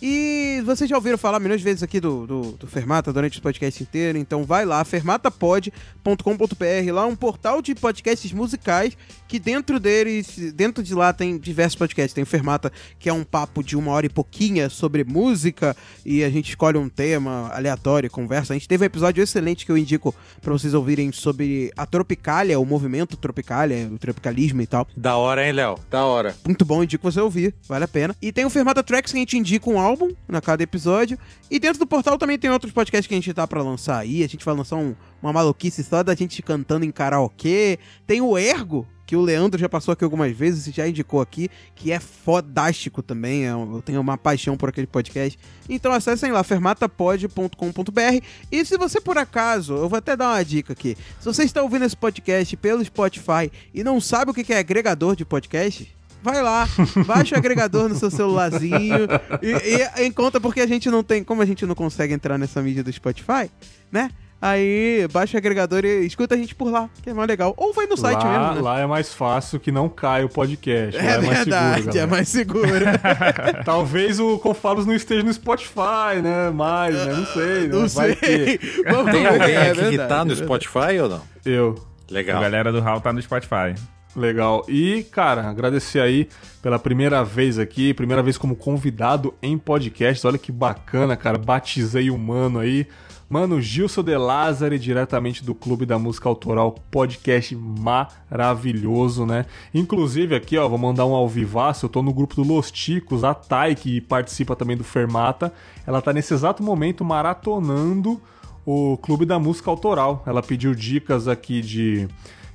E 0.00 0.62
vocês 0.64 0.88
já 0.88 0.96
ouviram 0.96 1.18
falar 1.18 1.40
milhões 1.40 1.60
de 1.60 1.64
vezes 1.64 1.82
aqui 1.82 1.98
do, 1.98 2.26
do, 2.26 2.42
do 2.52 2.66
Fermata 2.66 3.12
durante 3.12 3.38
o 3.38 3.42
podcast 3.42 3.82
inteiro, 3.82 4.16
então 4.16 4.44
vai 4.44 4.64
lá, 4.64 4.84
fermatapod.com.br, 4.84 6.92
lá 6.92 7.06
um 7.06 7.16
portal 7.16 7.60
de 7.60 7.74
podcasts 7.74 8.32
musicais 8.32 8.96
que 9.26 9.38
dentro 9.38 9.80
deles, 9.80 10.52
dentro 10.54 10.82
de 10.82 10.94
lá 10.94 11.12
tem 11.12 11.36
diversos 11.36 11.76
podcasts. 11.76 12.14
Tem 12.14 12.22
o 12.22 12.26
Fermata, 12.26 12.72
que 12.98 13.08
é 13.08 13.12
um 13.12 13.24
papo 13.24 13.62
de 13.62 13.76
uma 13.76 13.92
hora 13.92 14.06
e 14.06 14.08
pouquinha 14.08 14.70
sobre 14.70 15.04
música, 15.04 15.76
e 16.04 16.24
a 16.24 16.30
gente 16.30 16.50
escolhe 16.50 16.78
um 16.78 16.88
tema 16.88 17.50
aleatório 17.52 18.10
conversa. 18.10 18.54
A 18.54 18.56
gente 18.56 18.68
teve 18.68 18.84
um 18.84 18.86
episódio 18.86 19.22
excelente 19.22 19.66
que 19.66 19.72
eu 19.72 19.76
indico 19.76 20.14
pra 20.40 20.52
vocês 20.52 20.74
ouvirem 20.74 21.12
sobre 21.12 21.70
a 21.76 21.84
Tropicália, 21.84 22.58
o 22.58 22.64
movimento 22.64 23.16
Tropicália, 23.16 23.88
o 23.92 23.98
tropicalismo 23.98 24.62
e 24.62 24.66
tal. 24.66 24.86
Da 24.96 25.16
hora, 25.16 25.46
hein, 25.46 25.52
Léo? 25.52 25.78
Da 25.90 26.04
hora. 26.04 26.34
Muito 26.46 26.64
bom, 26.64 26.82
indico 26.82 27.10
você 27.10 27.20
ouvir, 27.20 27.54
vale 27.68 27.84
a 27.84 27.88
pena. 27.88 28.16
E 28.22 28.32
tem 28.32 28.44
o 28.44 28.50
Fermata 28.50 28.82
Tracks 28.82 29.12
que 29.12 29.18
a 29.18 29.20
gente 29.20 29.36
indica 29.36 29.68
um 29.68 29.78
álbum 29.88 30.10
na 30.28 30.40
cada 30.40 30.62
episódio. 30.62 31.18
E 31.50 31.58
dentro 31.58 31.78
do 31.80 31.86
portal 31.86 32.16
também 32.18 32.38
tem 32.38 32.50
outros 32.50 32.72
podcasts 32.72 33.06
que 33.06 33.14
a 33.14 33.16
gente 33.16 33.32
tá 33.34 33.46
pra 33.46 33.62
lançar 33.62 33.98
aí. 33.98 34.22
A 34.22 34.28
gente 34.28 34.44
vai 34.44 34.54
lançar 34.54 34.76
um- 34.76 34.94
uma 35.22 35.32
maluquice 35.32 35.82
só 35.82 36.02
da 36.02 36.14
gente 36.14 36.42
cantando 36.42 36.84
em 36.84 36.90
karaokê. 36.90 37.78
Tem 38.06 38.20
o 38.20 38.36
Ergo, 38.38 38.86
que 39.06 39.16
o 39.16 39.22
Leandro 39.22 39.58
já 39.58 39.68
passou 39.70 39.92
aqui 39.92 40.04
algumas 40.04 40.36
vezes 40.36 40.66
e 40.66 40.70
já 40.70 40.86
indicou 40.86 41.20
aqui, 41.22 41.48
que 41.74 41.90
é 41.90 41.98
fodástico 41.98 43.02
também. 43.02 43.46
é 43.46 43.52
Eu 43.52 43.82
tenho 43.82 44.00
uma 44.02 44.18
paixão 44.18 44.54
por 44.56 44.68
aquele 44.68 44.86
podcast. 44.86 45.38
Então 45.68 45.90
acessem 45.92 46.30
lá, 46.30 46.44
fermatapod.com.br. 46.44 48.24
E 48.52 48.64
se 48.64 48.76
você 48.76 49.00
por 49.00 49.16
acaso, 49.18 49.74
eu 49.74 49.88
vou 49.88 49.98
até 49.98 50.14
dar 50.16 50.28
uma 50.34 50.44
dica 50.44 50.72
aqui. 50.74 50.96
Se 51.18 51.24
você 51.24 51.42
está 51.44 51.62
ouvindo 51.62 51.84
esse 51.84 51.96
podcast 51.96 52.54
pelo 52.58 52.84
Spotify 52.84 53.50
e 53.72 53.82
não 53.82 54.00
sabe 54.00 54.30
o 54.30 54.34
que 54.34 54.52
é 54.52 54.58
agregador 54.58 55.16
de 55.16 55.24
podcast, 55.24 55.96
vai 56.22 56.42
lá, 56.42 56.68
baixa 57.06 57.34
o 57.34 57.38
agregador 57.38 57.88
no 57.88 57.94
seu 57.94 58.10
celularzinho 58.10 59.06
e, 59.42 60.00
e 60.00 60.06
encontra 60.06 60.40
porque 60.40 60.60
a 60.60 60.66
gente 60.66 60.90
não 60.90 61.02
tem, 61.02 61.22
como 61.22 61.42
a 61.42 61.46
gente 61.46 61.64
não 61.66 61.74
consegue 61.74 62.14
entrar 62.14 62.38
nessa 62.38 62.60
mídia 62.62 62.82
do 62.82 62.92
Spotify, 62.92 63.50
né? 63.90 64.10
Aí 64.40 65.08
baixa 65.12 65.36
o 65.36 65.38
agregador 65.38 65.84
e 65.84 66.06
escuta 66.06 66.36
a 66.36 66.38
gente 66.38 66.54
por 66.54 66.70
lá, 66.70 66.88
que 67.02 67.10
é 67.10 67.14
mais 67.14 67.26
legal. 67.26 67.52
Ou 67.56 67.72
vai 67.72 67.86
no 67.86 67.96
site 67.96 68.22
lá, 68.22 68.38
mesmo, 68.38 68.54
né? 68.54 68.60
lá 68.60 68.78
é 68.78 68.86
mais 68.86 69.12
fácil 69.12 69.58
que 69.58 69.72
não 69.72 69.88
cai 69.88 70.22
o 70.22 70.28
podcast. 70.28 70.96
É, 70.96 71.18
mais 71.18 71.28
verdade, 71.28 71.82
seguro, 71.82 71.98
é 71.98 72.06
mais 72.06 72.28
seguro. 72.28 72.84
Talvez 73.64 74.20
o 74.20 74.38
Confalos 74.38 74.86
não 74.86 74.94
esteja 74.94 75.24
no 75.24 75.32
Spotify, 75.32 76.22
né? 76.22 76.50
Mais, 76.50 76.94
né? 76.94 77.14
Não 77.14 77.26
sei. 77.26 77.42
Né? 77.62 77.68
não 77.68 77.88
Vai 77.88 78.14
sei. 78.14 78.60
Vamos 78.88 79.10
Tem 79.10 79.22
ver, 79.22 79.28
alguém 79.28 79.54
é 79.54 79.70
aqui 79.70 79.74
que 79.74 79.80
verdade, 79.80 80.08
tá 80.08 80.24
no 80.24 80.32
é 80.32 80.34
verdade. 80.36 80.44
Spotify 80.44 81.00
ou 81.00 81.08
não? 81.08 81.22
Eu. 81.44 81.88
A 82.08 82.14
Legal. 82.14 82.40
galera 82.40 82.70
do 82.70 82.80
Hall 82.80 83.00
tá 83.00 83.12
no 83.12 83.20
Spotify. 83.20 83.74
Legal. 84.18 84.64
E, 84.68 85.04
cara, 85.04 85.48
agradecer 85.48 86.00
aí 86.00 86.28
pela 86.60 86.78
primeira 86.78 87.24
vez 87.24 87.58
aqui, 87.58 87.94
primeira 87.94 88.22
vez 88.22 88.36
como 88.36 88.56
convidado 88.56 89.32
em 89.40 89.56
podcast. 89.56 90.26
Olha 90.26 90.36
que 90.36 90.50
bacana, 90.50 91.16
cara. 91.16 91.38
Batizei 91.38 92.10
o 92.10 92.18
mano 92.18 92.58
aí. 92.58 92.86
Mano, 93.30 93.60
Gilson 93.60 94.02
De 94.02 94.16
Lázari, 94.16 94.78
diretamente 94.78 95.44
do 95.44 95.54
Clube 95.54 95.84
da 95.84 95.98
Música 95.98 96.28
Autoral, 96.28 96.74
podcast 96.90 97.54
maravilhoso, 97.54 99.26
né? 99.26 99.44
Inclusive 99.72 100.34
aqui, 100.34 100.56
ó, 100.56 100.66
vou 100.66 100.78
mandar 100.78 101.04
um 101.04 101.14
ao 101.14 101.28
vivaço, 101.28 101.84
eu 101.84 101.90
tô 101.90 102.02
no 102.02 102.12
grupo 102.12 102.36
do 102.36 102.42
Los 102.42 102.70
Ticos, 102.70 103.24
a 103.24 103.34
Thay, 103.34 103.74
que 103.74 104.00
participa 104.00 104.56
também 104.56 104.78
do 104.78 104.84
Fermata, 104.84 105.52
ela 105.86 106.00
tá 106.00 106.10
nesse 106.10 106.32
exato 106.32 106.62
momento 106.62 107.04
maratonando 107.04 108.18
o 108.64 108.96
Clube 108.96 109.26
da 109.26 109.38
Música 109.38 109.70
Autoral. 109.70 110.22
Ela 110.26 110.42
pediu 110.42 110.74
dicas 110.74 111.28
aqui 111.28 111.60
de, 111.60 112.08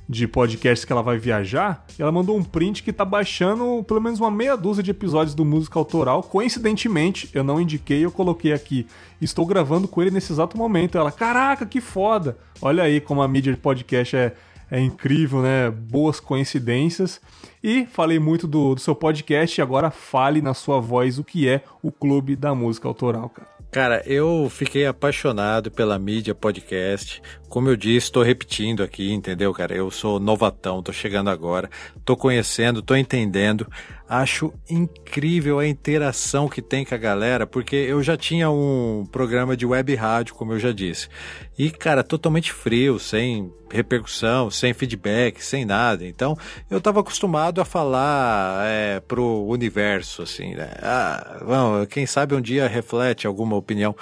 de 0.08 0.28
podcasts 0.28 0.84
que 0.84 0.92
ela 0.92 1.02
vai 1.02 1.18
viajar 1.18 1.84
ela 1.98 2.12
mandou 2.12 2.36
um 2.36 2.42
print 2.42 2.82
que 2.82 2.92
tá 2.92 3.04
baixando 3.04 3.84
pelo 3.84 4.00
menos 4.00 4.20
uma 4.20 4.30
meia 4.30 4.56
dúzia 4.56 4.82
de 4.82 4.90
episódios 4.90 5.34
do 5.34 5.44
Música 5.44 5.78
Autoral. 5.78 6.22
Coincidentemente, 6.22 7.30
eu 7.32 7.44
não 7.44 7.60
indiquei, 7.60 8.04
eu 8.04 8.10
coloquei 8.10 8.52
aqui. 8.52 8.86
Estou 9.20 9.46
gravando 9.46 9.86
com 9.86 10.02
ele 10.02 10.10
nesse 10.10 10.32
exato 10.32 10.58
momento. 10.58 10.98
Ela, 10.98 11.12
caraca, 11.12 11.64
que 11.64 11.80
foda! 11.80 12.36
Olha 12.60 12.82
aí 12.82 13.00
como 13.00 13.22
a 13.22 13.28
mídia 13.28 13.52
de 13.52 13.58
podcast 13.58 14.16
é, 14.16 14.32
é 14.70 14.80
incrível, 14.80 15.40
né? 15.40 15.70
Boas 15.70 16.20
coincidências. 16.20 17.20
E 17.62 17.86
falei 17.86 18.18
muito 18.18 18.46
do, 18.46 18.74
do 18.74 18.80
seu 18.80 18.94
podcast 18.94 19.60
agora 19.62 19.90
fale 19.90 20.42
na 20.42 20.52
sua 20.52 20.80
voz 20.80 21.18
o 21.18 21.24
que 21.24 21.48
é 21.48 21.62
o 21.82 21.90
Clube 21.90 22.36
da 22.36 22.54
Música 22.54 22.88
Autoral, 22.88 23.28
cara. 23.28 23.54
Cara, 23.74 24.02
eu 24.06 24.46
fiquei 24.50 24.86
apaixonado 24.86 25.68
pela 25.68 25.98
mídia 25.98 26.32
podcast. 26.32 27.20
Como 27.54 27.68
eu 27.68 27.76
disse, 27.76 28.10
tô 28.10 28.20
repetindo 28.20 28.82
aqui, 28.82 29.12
entendeu, 29.12 29.54
cara? 29.54 29.72
Eu 29.72 29.88
sou 29.88 30.18
novatão, 30.18 30.82
tô 30.82 30.92
chegando 30.92 31.30
agora, 31.30 31.70
tô 32.04 32.16
conhecendo, 32.16 32.82
tô 32.82 32.96
entendendo. 32.96 33.70
Acho 34.08 34.52
incrível 34.68 35.60
a 35.60 35.66
interação 35.66 36.48
que 36.48 36.60
tem 36.60 36.84
com 36.84 36.96
a 36.96 36.98
galera, 36.98 37.46
porque 37.46 37.76
eu 37.76 38.02
já 38.02 38.16
tinha 38.16 38.50
um 38.50 39.06
programa 39.12 39.56
de 39.56 39.64
web 39.64 39.94
rádio, 39.94 40.34
como 40.34 40.52
eu 40.52 40.58
já 40.58 40.72
disse. 40.72 41.08
E, 41.56 41.70
cara, 41.70 42.02
totalmente 42.02 42.52
frio, 42.52 42.98
sem 42.98 43.48
repercussão, 43.70 44.50
sem 44.50 44.74
feedback, 44.74 45.40
sem 45.40 45.64
nada. 45.64 46.04
Então, 46.04 46.36
eu 46.68 46.80
tava 46.80 47.00
acostumado 47.00 47.60
a 47.60 47.64
falar 47.64 48.66
é, 48.66 49.00
pro 49.00 49.44
universo, 49.46 50.22
assim, 50.22 50.54
né? 50.54 50.70
Ah, 50.82 51.38
vamos, 51.40 51.86
quem 51.86 52.04
sabe 52.04 52.34
um 52.34 52.40
dia 52.40 52.66
reflete 52.66 53.28
alguma 53.28 53.56
opinião. 53.56 53.94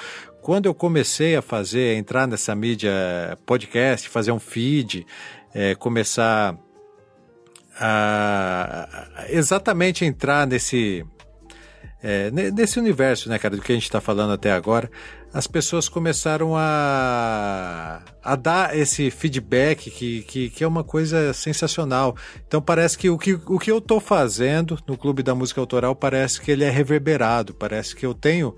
Quando 0.43 0.67
eu 0.67 0.75
comecei 0.75 1.37
a 1.37 1.41
fazer, 1.41 1.95
a 1.95 1.99
entrar 1.99 2.27
nessa 2.27 2.53
mídia 2.53 2.91
podcast, 3.47 4.09
fazer 4.09 4.33
um 4.33 4.41
feed, 4.41 5.07
é, 5.55 5.77
começar 5.77 6.59
a 7.79 8.89
a 9.17 9.33
exatamente 9.33 10.05
entrar 10.05 10.45
nesse 10.47 11.07
é, 12.03 12.31
ne- 12.33 12.51
nesse 12.51 12.81
universo, 12.81 13.29
né, 13.29 13.39
cara, 13.39 13.55
do 13.55 13.63
que 13.63 13.71
a 13.71 13.75
gente 13.77 13.85
está 13.85 14.01
falando 14.01 14.33
até 14.33 14.51
agora, 14.51 14.91
as 15.33 15.47
pessoas 15.47 15.89
começaram 15.89 16.55
a, 16.57 18.03
a 18.23 18.37
dar 18.37 18.77
esse 18.77 19.11
feedback 19.11 19.91
que, 19.91 20.23
que, 20.23 20.51
que 20.51 20.65
é 20.65 20.67
uma 20.67 20.83
coisa 20.83 21.33
sensacional. 21.33 22.17
Então 22.47 22.61
parece 22.61 22.99
que 22.99 23.09
o, 23.09 23.17
que 23.17 23.35
o 23.35 23.59
que 23.59 23.71
eu 23.71 23.81
tô 23.81 24.01
fazendo 24.01 24.77
no 24.87 24.99
Clube 24.99 25.23
da 25.23 25.35
Música 25.35 25.61
Autoral 25.61 25.95
parece 25.95 26.41
que 26.41 26.51
ele 26.51 26.65
é 26.65 26.71
reverberado, 26.71 27.55
parece 27.55 27.95
que 27.95 28.05
eu 28.05 28.13
tenho 28.13 28.55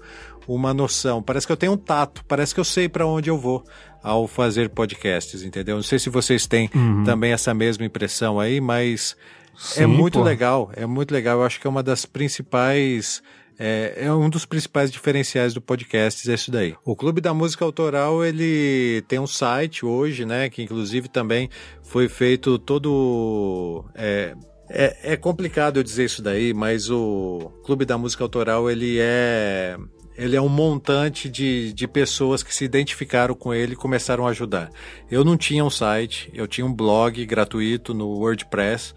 uma 0.47 0.75
noção, 0.75 1.23
parece 1.23 1.47
que 1.47 1.53
eu 1.53 1.57
tenho 1.57 1.73
um 1.73 1.77
tato, 1.77 2.25
parece 2.27 2.55
que 2.55 2.61
eu 2.61 2.65
sei 2.65 2.89
para 2.89 3.07
onde 3.07 3.31
eu 3.31 3.39
vou 3.39 3.65
ao 4.03 4.27
fazer 4.29 4.69
podcasts, 4.69 5.43
entendeu? 5.43 5.77
Não 5.77 5.83
sei 5.83 5.99
se 5.99 6.11
vocês 6.11 6.47
têm 6.47 6.71
também 7.05 7.33
essa 7.33 7.55
mesma 7.55 7.85
impressão 7.85 8.39
aí, 8.39 8.61
mas 8.61 9.17
é 9.55 9.57
Sim, 9.57 9.87
muito 9.87 10.19
pô. 10.19 10.25
legal, 10.25 10.71
é 10.75 10.85
muito 10.87 11.13
legal. 11.13 11.39
Eu 11.39 11.47
acho 11.47 11.61
que 11.61 11.67
é 11.67 11.71
uma 11.71 11.83
das 11.83 12.05
principais. 12.05 13.23
É, 13.57 13.95
é 14.07 14.13
um 14.13 14.29
dos 14.29 14.45
principais 14.45 14.91
diferenciais 14.91 15.55
do 15.55 15.61
podcast, 15.61 16.29
é 16.29 16.35
isso 16.35 16.51
daí. 16.51 16.75
O 16.85 16.97
Clube 16.97 17.21
da 17.21 17.33
Música 17.33 17.65
Autoral, 17.65 18.25
ele 18.25 19.03
tem 19.07 19.21
um 19.21 19.29
site 19.29 19.87
hoje, 19.87 20.25
né? 20.25 20.51
Que 20.51 20.63
inclusive 20.63 21.09
também 21.09 21.49
foi 21.83 22.09
feito 22.09 22.59
todo. 22.59 23.85
É, 23.95 24.35
é, 24.69 25.13
é 25.13 25.17
complicado 25.17 25.79
eu 25.79 25.85
dizer 25.85 26.05
isso 26.05 26.21
daí, 26.21 26.53
mas 26.53 26.91
o 26.91 27.53
Clube 27.65 27.85
da 27.85 27.97
Música 27.97 28.25
Autoral, 28.25 28.69
ele 28.69 28.99
é. 28.99 29.77
Ele 30.17 30.37
é 30.37 30.41
um 30.41 30.49
montante 30.49 31.29
de, 31.29 31.73
de 31.73 31.89
pessoas 31.89 32.43
que 32.43 32.55
se 32.55 32.65
identificaram 32.65 33.35
com 33.35 33.53
ele 33.53 33.73
e 33.73 33.77
começaram 33.77 34.27
a 34.27 34.31
ajudar. 34.31 34.71
Eu 35.11 35.25
não 35.25 35.37
tinha 35.37 35.65
um 35.65 35.71
site, 35.71 36.31
eu 36.33 36.47
tinha 36.47 36.65
um 36.67 36.73
blog 36.73 37.25
gratuito 37.27 37.93
no 37.93 38.09
WordPress. 38.19 38.95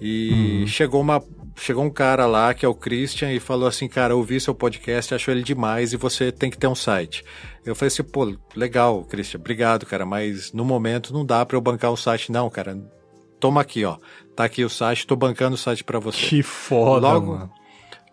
E 0.00 0.64
chegou 0.66 1.00
uma 1.00 1.22
chegou 1.54 1.84
um 1.84 1.90
cara 1.90 2.26
lá 2.26 2.54
que 2.54 2.64
é 2.64 2.68
o 2.68 2.74
Christian 2.74 3.30
e 3.32 3.38
falou 3.38 3.68
assim, 3.68 3.86
cara, 3.86 4.14
eu 4.14 4.18
ouvi 4.18 4.40
seu 4.40 4.54
podcast, 4.54 5.14
achou 5.14 5.32
ele 5.34 5.42
demais 5.42 5.92
e 5.92 5.96
você 5.96 6.32
tem 6.32 6.50
que 6.50 6.56
ter 6.56 6.66
um 6.66 6.74
site. 6.74 7.22
Eu 7.64 7.74
falei 7.74 7.88
assim, 7.88 8.02
pô, 8.02 8.34
legal, 8.56 9.04
Christian, 9.04 9.38
obrigado, 9.38 9.84
cara, 9.86 10.06
mas 10.06 10.52
no 10.52 10.64
momento 10.64 11.12
não 11.12 11.24
dá 11.26 11.44
para 11.44 11.56
eu 11.56 11.60
bancar 11.60 11.92
um 11.92 11.96
site 11.96 12.32
não, 12.32 12.48
cara. 12.48 12.76
Toma 13.38 13.60
aqui, 13.60 13.84
ó. 13.84 13.98
Tá 14.34 14.44
aqui 14.44 14.64
o 14.64 14.70
site, 14.70 15.06
tô 15.06 15.14
bancando 15.14 15.54
o 15.54 15.58
site 15.58 15.84
para 15.84 15.98
você. 15.98 16.26
Que 16.26 16.42
foda, 16.42 17.06
Logo- 17.08 17.32
mano. 17.32 17.50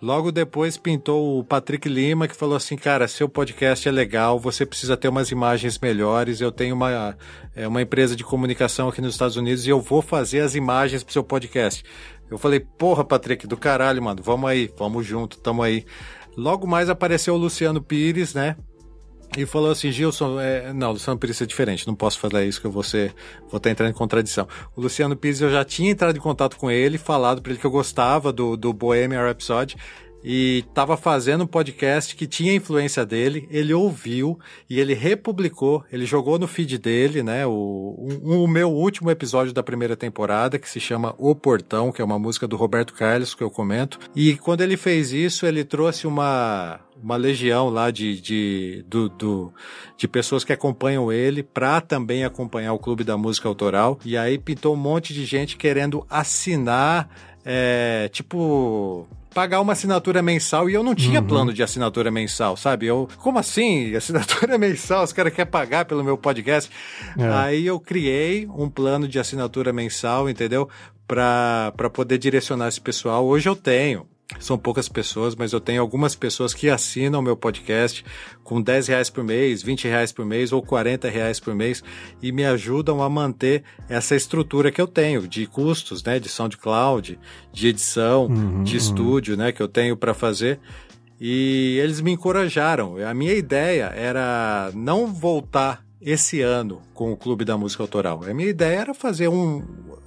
Logo 0.01 0.31
depois 0.31 0.77
pintou 0.77 1.37
o 1.37 1.43
Patrick 1.43 1.89
Lima, 1.89 2.27
que 2.27 2.35
falou 2.35 2.55
assim: 2.55 2.77
Cara, 2.77 3.07
seu 3.07 3.27
podcast 3.27 3.87
é 3.87 3.91
legal, 3.91 4.39
você 4.39 4.65
precisa 4.65 4.95
ter 4.95 5.09
umas 5.09 5.29
imagens 5.29 5.77
melhores. 5.77 6.39
Eu 6.39 6.53
tenho 6.53 6.73
uma, 6.73 7.17
é, 7.53 7.67
uma 7.67 7.81
empresa 7.81 8.15
de 8.15 8.23
comunicação 8.23 8.87
aqui 8.87 9.01
nos 9.01 9.13
Estados 9.13 9.35
Unidos 9.35 9.67
e 9.67 9.69
eu 9.69 9.81
vou 9.81 10.01
fazer 10.01 10.39
as 10.39 10.55
imagens 10.55 11.03
pro 11.03 11.11
seu 11.11 11.23
podcast. 11.23 11.83
Eu 12.31 12.37
falei: 12.37 12.61
Porra, 12.61 13.03
Patrick, 13.03 13.45
do 13.45 13.57
caralho, 13.57 14.01
mano, 14.01 14.23
vamos 14.23 14.49
aí, 14.49 14.71
vamos 14.77 15.05
junto, 15.05 15.37
tamo 15.39 15.61
aí. 15.61 15.85
Logo 16.37 16.65
mais 16.65 16.89
apareceu 16.89 17.33
o 17.33 17.37
Luciano 17.37 17.81
Pires, 17.81 18.33
né? 18.33 18.55
E 19.37 19.45
falou 19.45 19.71
assim, 19.71 19.91
Gilson, 19.91 20.39
é, 20.39 20.73
não, 20.73 20.91
Luciano 20.91 21.19
Pires 21.19 21.41
é 21.41 21.45
diferente, 21.45 21.87
não 21.87 21.95
posso 21.95 22.19
fazer 22.19 22.45
isso 22.45 22.59
que 22.59 22.67
eu 22.67 22.71
vou, 22.71 22.83
ser, 22.83 23.13
vou 23.49 23.57
estar 23.57 23.69
entrando 23.69 23.91
em 23.91 23.93
contradição. 23.93 24.47
O 24.75 24.81
Luciano 24.81 25.15
Pires, 25.15 25.39
eu 25.41 25.51
já 25.51 25.63
tinha 25.63 25.91
entrado 25.91 26.17
em 26.17 26.21
contato 26.21 26.57
com 26.57 26.69
ele, 26.69 26.97
falado 26.97 27.41
para 27.41 27.51
ele 27.51 27.59
que 27.59 27.65
eu 27.65 27.71
gostava 27.71 28.33
do, 28.33 28.57
do 28.57 28.73
Bohemian 28.73 29.21
Rhapsody, 29.21 29.75
e 30.23 30.65
estava 30.67 30.97
fazendo 30.97 31.43
um 31.43 31.47
podcast 31.47 32.15
que 32.15 32.27
tinha 32.27 32.53
influência 32.53 33.05
dele, 33.05 33.47
ele 33.49 33.73
ouviu 33.73 34.37
e 34.69 34.79
ele 34.79 34.93
republicou, 34.93 35.83
ele 35.91 36.05
jogou 36.05 36.37
no 36.37 36.47
feed 36.47 36.77
dele, 36.77 37.23
né, 37.23 37.45
o, 37.45 37.95
o 38.23 38.47
meu 38.47 38.69
último 38.69 39.09
episódio 39.09 39.53
da 39.53 39.63
primeira 39.63 39.95
temporada, 39.95 40.59
que 40.59 40.69
se 40.69 40.79
chama 40.79 41.15
O 41.17 41.33
Portão, 41.33 41.91
que 41.91 42.01
é 42.01 42.05
uma 42.05 42.19
música 42.19 42.47
do 42.47 42.57
Roberto 42.57 42.93
Carlos, 42.93 43.33
que 43.33 43.43
eu 43.43 43.49
comento, 43.49 43.99
e 44.15 44.35
quando 44.37 44.61
ele 44.61 44.75
fez 44.75 45.13
isso, 45.13 45.45
ele 45.45 45.63
trouxe 45.63 46.05
uma, 46.05 46.79
uma 47.01 47.15
legião 47.15 47.69
lá 47.69 47.91
de, 47.91 48.19
de, 48.19 48.85
do, 48.87 49.09
do, 49.09 49.53
de 49.97 50.07
pessoas 50.07 50.43
que 50.43 50.53
acompanham 50.53 51.11
ele 51.11 51.43
para 51.43 51.81
também 51.81 52.23
acompanhar 52.23 52.73
o 52.73 52.79
Clube 52.79 53.03
da 53.03 53.17
Música 53.17 53.47
Autoral, 53.47 53.99
e 54.05 54.17
aí 54.17 54.37
pintou 54.37 54.73
um 54.73 54.77
monte 54.77 55.13
de 55.13 55.25
gente 55.25 55.57
querendo 55.57 56.05
assinar, 56.09 57.09
é, 57.45 58.09
tipo 58.11 59.07
pagar 59.33 59.61
uma 59.61 59.73
assinatura 59.73 60.21
mensal 60.21 60.69
e 60.69 60.73
eu 60.73 60.83
não 60.83 60.95
tinha 60.95 61.21
uhum. 61.21 61.27
plano 61.27 61.53
de 61.53 61.61
assinatura 61.61 62.09
mensal, 62.09 62.57
sabe? 62.57 62.87
Eu, 62.87 63.07
como 63.19 63.39
assim? 63.39 63.95
Assinatura 63.95 64.57
mensal? 64.59 65.03
Os 65.03 65.13
caras 65.13 65.33
querem 65.33 65.49
pagar 65.49 65.85
pelo 65.85 66.03
meu 66.03 66.17
podcast? 66.17 66.69
É. 67.17 67.27
Aí 67.29 67.65
eu 67.65 67.79
criei 67.79 68.47
um 68.47 68.69
plano 68.69 69.07
de 69.07 69.19
assinatura 69.19 69.71
mensal, 69.71 70.29
entendeu? 70.29 70.67
Para 71.07 71.89
poder 71.93 72.17
direcionar 72.17 72.67
esse 72.67 72.81
pessoal. 72.81 73.25
Hoje 73.25 73.47
eu 73.47 73.55
tenho 73.55 74.07
são 74.37 74.57
poucas 74.57 74.87
pessoas, 74.87 75.35
mas 75.35 75.53
eu 75.53 75.59
tenho 75.59 75.81
algumas 75.81 76.15
pessoas 76.15 76.53
que 76.53 76.69
assinam 76.69 77.21
meu 77.21 77.35
podcast 77.35 78.05
com 78.43 78.61
10 78.61 78.87
reais 78.87 79.09
por 79.09 79.23
mês, 79.23 79.63
20 79.63 79.87
reais 79.87 80.11
por 80.11 80.25
mês 80.25 80.51
ou 80.51 80.61
40 80.61 81.09
reais 81.09 81.39
por 81.39 81.55
mês 81.55 81.83
e 82.21 82.31
me 82.31 82.45
ajudam 82.45 83.01
a 83.01 83.09
manter 83.09 83.63
essa 83.87 84.15
estrutura 84.15 84.71
que 84.71 84.79
eu 84.79 84.87
tenho 84.87 85.27
de 85.27 85.47
custos, 85.47 86.03
né, 86.03 86.19
de 86.19 86.29
SoundCloud, 86.29 87.19
de 87.51 87.67
edição, 87.67 88.27
uhum, 88.27 88.63
de 88.63 88.73
uhum. 88.73 88.77
estúdio, 88.77 89.35
né, 89.35 89.51
que 89.51 89.61
eu 89.61 89.67
tenho 89.67 89.97
para 89.97 90.13
fazer. 90.13 90.59
E 91.19 91.77
eles 91.83 91.99
me 91.99 92.11
encorajaram. 92.11 92.95
A 93.05 93.13
minha 93.13 93.33
ideia 93.33 93.91
era 93.95 94.71
não 94.73 95.07
voltar 95.07 95.83
esse 96.01 96.41
ano 96.41 96.81
com 96.93 97.11
o 97.11 97.17
Clube 97.17 97.43
da 97.43 97.57
Música 97.57 97.83
Autoral. 97.83 98.23
A 98.23 98.33
minha 98.33 98.47
ideia 98.47 98.79
era 98.79 98.93
fazer 98.93 99.27
um, 99.27 99.61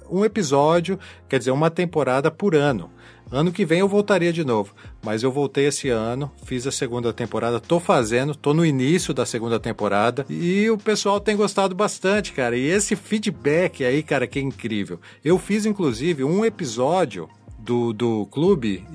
um 0.09 0.25
episódio, 0.25 0.97
quer 1.29 1.37
dizer, 1.37 1.51
uma 1.51 1.69
temporada 1.69 2.31
por 2.31 2.55
ano. 2.55 2.89
Ano 3.33 3.51
que 3.51 3.65
vem 3.65 3.79
eu 3.79 3.87
voltaria 3.87 4.31
de 4.31 4.45
novo, 4.45 4.75
mas 5.03 5.23
eu 5.23 5.31
voltei 5.31 5.65
esse 5.65 5.89
ano, 5.89 6.31
fiz 6.45 6.67
a 6.67 6.71
segunda 6.71 7.11
temporada, 7.11 7.59
tô 7.59 7.79
fazendo, 7.79 8.35
tô 8.35 8.53
no 8.53 8.63
início 8.63 9.11
da 9.11 9.25
segunda 9.25 9.59
temporada 9.59 10.23
e 10.29 10.69
o 10.69 10.77
pessoal 10.77 11.19
tem 11.19 11.35
gostado 11.35 11.73
bastante, 11.73 12.31
cara. 12.31 12.55
E 12.55 12.63
esse 12.63 12.95
feedback 12.95 13.83
aí, 13.83 14.03
cara, 14.03 14.27
que 14.27 14.37
é 14.37 14.41
incrível. 14.43 14.99
Eu 15.25 15.39
fiz 15.39 15.65
inclusive 15.65 16.23
um 16.23 16.45
episódio 16.45 17.27
do, 17.57 17.91
do 17.91 18.27
clube 18.27 18.85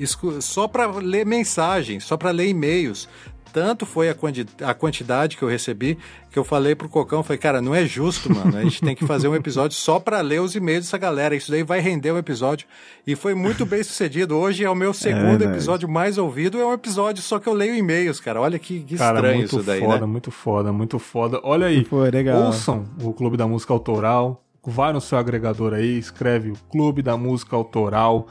só 0.40 0.69
para 0.69 0.86
ler 0.86 1.27
mensagens, 1.27 2.05
só 2.05 2.16
para 2.16 2.31
ler 2.31 2.47
e-mails 2.47 3.09
tanto 3.53 3.87
foi 3.87 4.09
a, 4.09 4.15
quanti 4.15 4.47
a 4.62 4.75
quantidade 4.75 5.37
que 5.37 5.43
eu 5.43 5.49
recebi 5.49 5.99
que 6.31 6.39
eu 6.39 6.45
falei 6.45 6.75
pro 6.75 6.89
Cocão, 6.89 7.23
falei, 7.23 7.39
cara, 7.39 7.61
não 7.61 7.75
é 7.75 7.85
justo, 7.87 8.33
mano. 8.33 8.57
A 8.57 8.62
gente 8.62 8.81
tem 8.81 8.95
que 8.95 9.07
fazer 9.07 9.29
um 9.29 9.35
episódio 9.35 9.77
só 9.77 9.99
para 9.99 10.20
ler 10.20 10.41
os 10.41 10.55
e-mails 10.55 10.85
dessa 10.85 10.99
galera. 10.99 11.35
Isso 11.35 11.51
daí 11.51 11.62
vai 11.62 11.81
render 11.81 12.12
um 12.12 12.19
episódio. 12.19 12.66
E 13.07 13.16
foi 13.16 13.35
muito 13.35 13.65
bem 13.65 13.83
sucedido. 13.83 14.37
Hoje 14.37 14.65
é 14.65 14.70
o 14.70 14.75
meu 14.75 14.93
segundo 14.93 15.43
é, 15.43 15.47
episódio 15.47 15.89
mais 15.89 16.19
ouvido. 16.19 16.61
É 16.61 16.66
um 16.66 16.73
episódio 16.73 17.23
só 17.23 17.39
que 17.39 17.49
eu 17.49 17.55
leio 17.55 17.75
e-mails, 17.75 18.20
cara. 18.20 18.41
Olha 18.41 18.59
que, 18.59 18.81
que 18.81 18.97
cara, 18.97 19.19
estranho 19.19 19.45
isso 19.45 19.62
daí, 19.62 19.81
foda, 19.81 20.01
né? 20.01 20.07
Muito 20.07 20.31
foda, 20.31 20.73
muito 20.73 20.99
foda. 20.99 21.41
Olha 21.43 21.66
aí. 21.66 21.85
Foi 21.85 22.11
legal. 22.11 22.47
Ouçam 22.47 22.85
o 23.03 23.12
Clube 23.12 23.37
da 23.37 23.47
Música 23.47 23.73
Autoral. 23.73 24.45
Vai 24.62 24.93
no 24.93 25.01
seu 25.01 25.16
agregador 25.16 25.73
aí, 25.73 25.99
escreve 25.99 26.51
o 26.51 26.57
Clube 26.70 27.01
da 27.01 27.16
Música 27.16 27.57
Autoral 27.57 28.29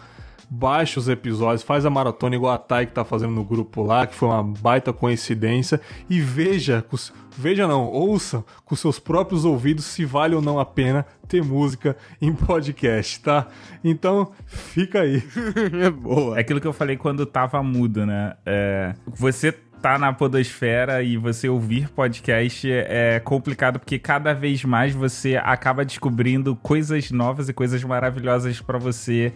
baixa 0.49 0.99
os 0.99 1.09
episódios, 1.09 1.63
faz 1.63 1.85
a 1.85 1.89
maratona 1.89 2.35
igual 2.35 2.53
a 2.53 2.57
Thay 2.57 2.85
que 2.85 2.93
tá 2.93 3.03
fazendo 3.03 3.33
no 3.33 3.43
grupo 3.43 3.83
lá, 3.83 4.07
que 4.07 4.15
foi 4.15 4.29
uma 4.29 4.43
baita 4.43 4.93
coincidência, 4.93 5.81
e 6.09 6.21
veja, 6.21 6.83
veja 7.37 7.67
não, 7.67 7.85
ouça 7.85 8.43
com 8.63 8.75
seus 8.75 8.99
próprios 8.99 9.43
ouvidos 9.43 9.85
se 9.85 10.05
vale 10.05 10.35
ou 10.35 10.41
não 10.41 10.59
a 10.59 10.65
pena 10.65 11.05
ter 11.27 11.43
música 11.43 11.97
em 12.21 12.33
podcast, 12.33 13.19
tá? 13.19 13.47
Então, 13.83 14.31
fica 14.45 15.01
aí. 15.01 15.21
é 15.83 15.89
boa. 15.89 16.37
É 16.37 16.41
aquilo 16.41 16.61
que 16.61 16.67
eu 16.67 16.73
falei 16.73 16.95
quando 16.95 17.25
tava 17.25 17.61
mudo, 17.61 18.05
né? 18.05 18.35
É, 18.45 18.95
você 19.05 19.51
tá 19.81 19.97
na 19.99 20.11
podosfera 20.11 21.03
e 21.03 21.17
você 21.17 21.47
ouvir 21.47 21.89
podcast 21.89 22.67
é 22.71 23.19
complicado 23.19 23.79
porque 23.79 23.99
cada 23.99 24.33
vez 24.33 24.63
mais 24.63 24.93
você 24.93 25.37
acaba 25.37 25.85
descobrindo 25.85 26.55
coisas 26.55 27.11
novas 27.11 27.47
e 27.47 27.53
coisas 27.53 27.83
maravilhosas 27.83 28.59
para 28.59 28.79
você 28.79 29.31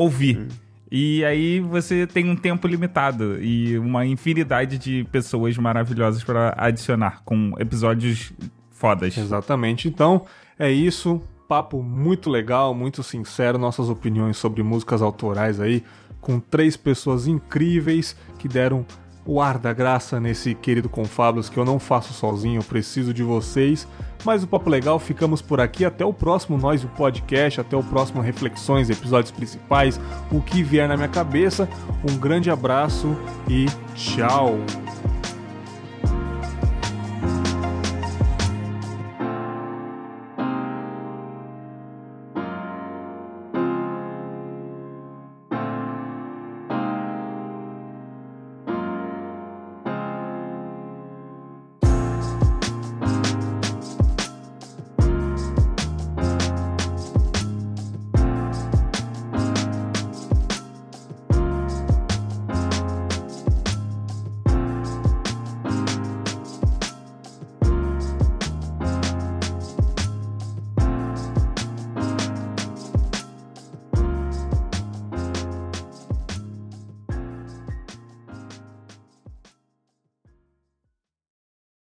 ouvir. 0.00 0.38
Hum. 0.38 0.48
E 0.90 1.24
aí 1.24 1.60
você 1.60 2.06
tem 2.06 2.28
um 2.28 2.34
tempo 2.34 2.66
limitado 2.66 3.40
e 3.40 3.78
uma 3.78 4.04
infinidade 4.04 4.76
de 4.76 5.04
pessoas 5.12 5.56
maravilhosas 5.56 6.24
para 6.24 6.52
adicionar 6.56 7.22
com 7.24 7.52
episódios 7.58 8.32
fodas. 8.70 9.16
Exatamente. 9.16 9.86
Então, 9.86 10.26
é 10.58 10.70
isso. 10.70 11.22
Papo 11.46 11.82
muito 11.82 12.28
legal, 12.28 12.74
muito 12.74 13.02
sincero, 13.02 13.58
nossas 13.58 13.88
opiniões 13.88 14.36
sobre 14.36 14.62
músicas 14.62 15.00
autorais 15.02 15.60
aí, 15.60 15.84
com 16.20 16.40
três 16.40 16.76
pessoas 16.76 17.26
incríveis 17.26 18.16
que 18.38 18.48
deram 18.48 18.84
o 19.24 19.40
ar 19.40 19.58
da 19.58 19.72
graça 19.72 20.18
nesse 20.18 20.54
querido 20.54 20.88
Confablos 20.88 21.48
que 21.48 21.58
eu 21.58 21.64
não 21.64 21.78
faço 21.78 22.12
sozinho, 22.12 22.62
preciso 22.62 23.12
de 23.12 23.22
vocês. 23.22 23.86
Mas 24.24 24.42
o 24.42 24.46
Papo 24.46 24.68
Legal, 24.68 24.98
ficamos 24.98 25.40
por 25.40 25.60
aqui. 25.60 25.84
Até 25.84 26.04
o 26.04 26.12
próximo 26.12 26.58
Nós 26.58 26.84
o 26.84 26.88
Podcast, 26.88 27.60
até 27.60 27.76
o 27.76 27.82
próximo 27.82 28.20
Reflexões, 28.20 28.90
episódios 28.90 29.30
principais, 29.30 30.00
o 30.30 30.40
que 30.40 30.62
vier 30.62 30.88
na 30.88 30.96
minha 30.96 31.08
cabeça. 31.08 31.68
Um 32.08 32.16
grande 32.16 32.50
abraço 32.50 33.16
e 33.48 33.66
tchau! 33.94 34.58